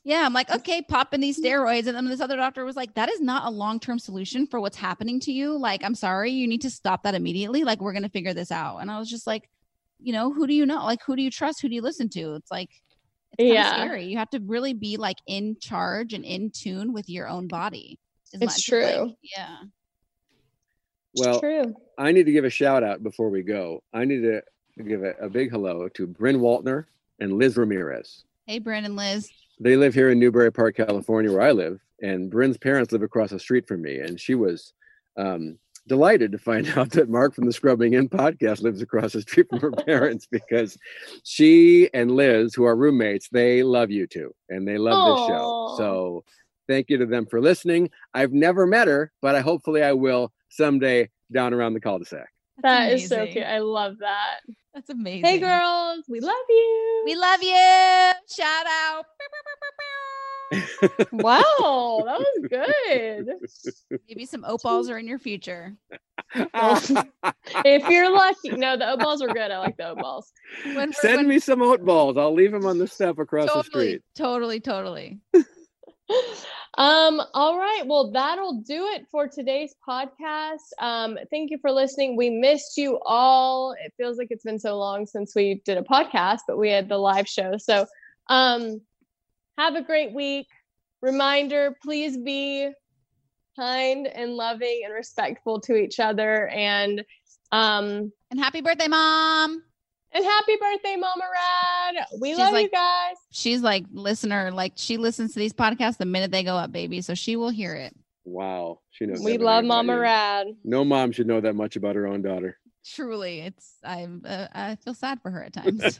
Yeah, 0.04 0.26
I'm 0.26 0.34
like, 0.34 0.50
okay, 0.50 0.82
pop 0.82 1.14
in 1.14 1.22
these 1.22 1.42
steroids. 1.42 1.88
And 1.88 1.96
then 1.96 2.06
this 2.06 2.20
other 2.22 2.36
doctor 2.36 2.66
was 2.66 2.76
like, 2.76 2.94
that 2.96 3.10
is 3.10 3.22
not 3.22 3.46
a 3.46 3.50
long 3.50 3.80
term 3.80 4.00
solution 4.00 4.46
for 4.48 4.60
what's 4.60 4.78
happening 4.78 5.20
to 5.22 5.32
you. 5.32 5.58
Like, 5.58 5.84
I'm 5.84 5.96
sorry, 5.96 6.32
you 6.32 6.48
need 6.48 6.62
to 6.62 6.70
stop 6.70 7.04
that 7.04 7.16
immediately. 7.16 7.64
Like, 7.64 7.82
we're 7.82 7.94
going 7.94 8.04
to 8.04 8.10
figure 8.10 8.34
this 8.34 8.52
out. 8.52 8.80
And 8.80 8.92
I 8.92 9.00
was 9.00 9.10
just 9.10 9.26
like, 9.28 9.50
you 10.02 10.12
know, 10.12 10.34
who 10.34 10.46
do 10.48 10.54
you 10.54 10.66
know? 10.66 10.84
Like, 10.84 11.00
who 11.06 11.16
do 11.16 11.22
you 11.22 11.32
trust? 11.32 11.62
Who 11.62 11.70
do 11.70 11.76
you 11.76 11.82
listen 11.82 12.10
to? 12.10 12.36
It's 12.36 12.52
like, 12.52 12.70
it's 13.38 13.54
Yeah. 13.54 13.72
scary. 13.78 14.06
You 14.06 14.18
have 14.18 14.30
to 14.32 14.40
really 14.42 14.74
be 14.74 14.98
like 14.98 15.18
in 15.26 15.56
charge 15.60 16.14
and 16.14 16.26
in 16.26 16.52
tune 16.52 16.92
with 16.92 17.10
your 17.10 17.28
own 17.30 17.48
body. 17.48 17.98
as 18.34 18.42
It's 18.42 18.58
much 18.58 18.66
true. 18.66 19.06
like, 19.06 19.16
yeah. 19.22 19.56
Well, 21.16 21.40
true. 21.40 21.76
I 21.98 22.12
need 22.12 22.26
to 22.26 22.32
give 22.32 22.44
a 22.46 22.50
shout 22.50 22.84
out 22.84 23.04
before 23.04 23.30
we 23.30 23.44
go. 23.44 23.84
I 23.94 24.04
need 24.04 24.22
to 24.22 24.42
give 24.84 25.04
a, 25.04 25.12
a 25.22 25.30
big 25.30 25.52
hello 25.52 25.88
to 25.90 26.08
Bryn 26.08 26.40
Waltner 26.40 26.86
and 27.20 27.34
Liz 27.34 27.56
Ramirez. 27.56 28.24
Hey, 28.48 28.60
Bryn 28.60 28.84
and 28.86 28.96
Liz. 28.96 29.30
They 29.64 29.78
live 29.78 29.94
here 29.94 30.10
in 30.10 30.20
Newbury 30.20 30.52
Park, 30.52 30.76
California, 30.76 31.32
where 31.32 31.42
I 31.42 31.54
live, 31.54 31.80
and 32.02 32.30
Bryn's 32.30 32.58
parents 32.58 32.92
live 32.92 33.02
across 33.02 33.30
the 33.30 33.40
street 33.40 33.66
from 33.66 33.82
me. 33.82 34.00
And 34.00 34.20
she 34.20 34.36
was 34.36 34.74
um, 35.16 35.58
delighted 35.88 36.34
to 36.34 36.38
find 36.38 36.68
out 36.78 36.90
that 36.92 37.08
Mark 37.08 37.34
from 37.34 37.46
the 37.46 37.54
Scrubbing 37.54 37.94
In 37.94 38.10
podcast 38.10 38.62
lives 38.62 38.82
across 38.82 39.14
the 39.14 39.22
street 39.22 39.48
from 39.50 39.62
her 39.62 39.72
parents 39.88 40.28
because 40.30 40.78
she 41.24 41.90
and 41.94 42.12
Liz, 42.12 42.54
who 42.54 42.66
are 42.66 42.76
roommates, 42.76 43.30
they 43.30 43.64
love 43.64 43.90
you 43.90 44.06
too, 44.06 44.36
and 44.50 44.68
they 44.68 44.78
love 44.78 45.18
this 45.18 45.28
show. 45.28 45.76
So 45.78 46.26
thank 46.68 46.90
you 46.90 46.98
to 46.98 47.06
them 47.06 47.26
for 47.26 47.40
listening. 47.40 47.90
I've 48.14 48.34
never 48.34 48.68
met 48.68 48.90
her, 48.90 49.14
but 49.22 49.34
I 49.34 49.40
hopefully 49.40 49.82
I 49.82 49.94
will 49.94 50.34
someday 50.50 51.10
down 51.32 51.54
around 51.54 51.74
the 51.74 51.80
cul-de-sac. 51.80 52.28
That 52.64 52.92
is 52.92 53.08
so 53.08 53.26
cute. 53.28 53.46
I 53.46 53.60
love 53.60 54.00
that. 54.00 54.42
That's 54.74 54.90
amazing. 54.90 55.26
Hey 55.26 55.40
girls, 55.40 56.06
we 56.10 56.20
love 56.20 56.36
you. 56.50 57.04
We 57.06 57.16
love 57.16 57.44
you. 57.44 58.12
Shout 58.30 58.66
out. 58.68 59.06
Wow, 61.12 62.04
that 62.06 62.20
was 62.20 62.48
good. 62.48 64.00
Maybe 64.08 64.26
some 64.26 64.46
oat 64.48 64.62
balls 64.62 64.90
are 64.90 65.00
in 65.00 65.08
your 65.08 65.18
future. 65.18 65.76
if 66.36 67.90
you're 67.90 68.12
lucky. 68.12 68.50
No, 68.50 68.78
the 68.78 68.92
oat 68.92 69.00
balls 69.00 69.22
are 69.22 69.30
good. 69.30 69.50
I 69.50 69.58
like 69.60 69.78
the 69.78 69.90
oat 69.90 69.98
balls. 69.98 70.32
When, 70.76 70.94
Send 70.94 71.28
me 71.28 71.40
some 71.40 71.62
oat 71.64 71.84
balls. 71.84 72.18
I'll 72.18 72.34
leave 72.34 72.52
them 72.52 72.66
on 72.66 72.78
the 72.78 72.88
step 72.88 73.18
across 73.18 73.52
the 73.52 73.64
street. 73.64 74.02
totally, 74.16 74.60
totally. 74.60 75.20
Um, 76.76 77.22
all 77.36 77.60
right. 77.60 77.84
Well, 77.86 78.12
that'll 78.12 78.62
do 78.62 78.88
it 78.88 79.06
for 79.12 79.28
today's 79.28 79.76
podcast. 79.88 80.72
Um, 80.80 81.20
thank 81.30 81.52
you 81.52 81.60
for 81.62 81.72
listening. 81.72 82.18
We 82.18 82.32
missed 82.32 82.78
you 82.78 83.00
all. 83.06 83.74
It 83.74 83.94
feels 83.96 84.18
like 84.18 84.30
it's 84.32 84.44
been 84.44 84.60
so 84.60 84.78
long 84.78 85.06
since 85.06 85.36
we 85.36 85.62
did 85.66 85.78
a 85.78 85.84
podcast, 85.84 86.40
but 86.48 86.58
we 86.58 86.70
had 86.70 86.90
the 86.90 86.98
live 86.98 87.28
show. 87.28 87.58
So 87.58 87.86
um 88.28 88.82
have 89.58 89.76
a 89.76 89.84
great 89.84 90.14
week. 90.14 90.48
Reminder, 91.02 91.76
please 91.84 92.18
be 92.18 92.72
kind 93.56 94.08
and 94.08 94.36
loving 94.36 94.82
and 94.84 94.94
respectful 94.94 95.62
to 95.62 95.76
each 95.76 96.00
other. 96.00 96.48
And 96.48 97.04
um 97.52 98.12
and 98.32 98.40
happy 98.40 98.62
birthday, 98.62 98.88
mom. 98.88 99.62
And 100.14 100.24
happy 100.24 100.56
birthday, 100.60 100.96
Mama 100.96 101.24
Rad. 101.32 102.06
We 102.20 102.30
She's 102.30 102.38
love 102.38 102.54
you 102.54 102.70
guys. 102.70 103.16
She's 103.32 103.62
like 103.62 103.86
listener, 103.92 104.52
like 104.52 104.74
she 104.76 104.98
listens 104.98 105.34
to 105.34 105.40
these 105.40 105.54
podcasts 105.54 105.98
the 105.98 106.06
minute 106.06 106.32
they 106.32 106.44
go 106.44 106.56
up, 106.56 106.72
baby. 106.72 107.02
So 107.02 107.16
she 107.16 107.36
will 107.36 107.50
hear 107.50 107.74
it. 107.74 107.96
Wow, 108.26 108.80
she 108.92 109.06
knows. 109.06 109.22
We 109.24 109.38
love 109.38 109.66
about 109.66 109.86
Mama. 109.86 110.00
Rad. 110.00 110.48
No 110.64 110.86
mom 110.86 111.12
should 111.12 111.28
know 111.28 111.42
that 111.42 111.56
much 111.56 111.76
about 111.76 111.96
her 111.96 112.08
own 112.08 112.22
daughter. 112.22 112.58
Truly, 112.86 113.40
it's 113.40 113.78
I'm 113.84 114.22
uh, 114.26 114.48
I 114.54 114.76
feel 114.76 114.94
sad 114.94 115.20
for 115.22 115.32
her 115.32 115.44
at 115.44 115.54
times. 115.54 116.00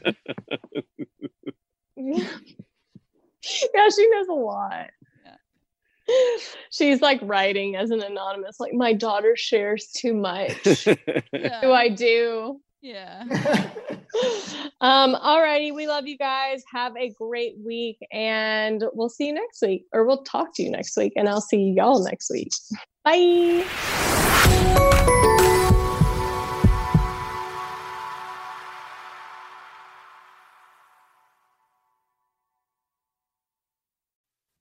yeah, 1.96 2.28
she 3.44 4.08
knows 4.08 4.28
a 4.28 4.32
lot. 4.32 4.90
She's 6.70 7.00
like 7.00 7.18
writing 7.22 7.76
as 7.76 7.90
an 7.90 8.02
anonymous, 8.02 8.60
like 8.60 8.74
my 8.74 8.92
daughter 8.92 9.36
shares 9.36 9.88
too 9.88 10.14
much. 10.14 10.84
Do 10.84 11.72
I 11.72 11.88
do? 11.88 12.60
Yeah. 12.84 13.24
Um, 14.80 15.14
alrighty, 15.14 15.74
we 15.74 15.86
love 15.86 16.06
you 16.06 16.18
guys. 16.18 16.62
Have 16.70 16.94
a 16.96 17.08
great 17.10 17.56
week, 17.58 17.98
and 18.12 18.84
we'll 18.92 19.08
see 19.08 19.28
you 19.28 19.32
next 19.32 19.62
week, 19.62 19.86
or 19.94 20.04
we'll 20.04 20.24
talk 20.24 20.54
to 20.56 20.62
you 20.62 20.70
next 20.70 20.94
week, 20.96 21.14
and 21.16 21.26
I'll 21.26 21.40
see 21.40 21.72
y'all 21.74 22.04
next 22.04 22.30
week. 22.30 22.50
Bye. 23.02 23.64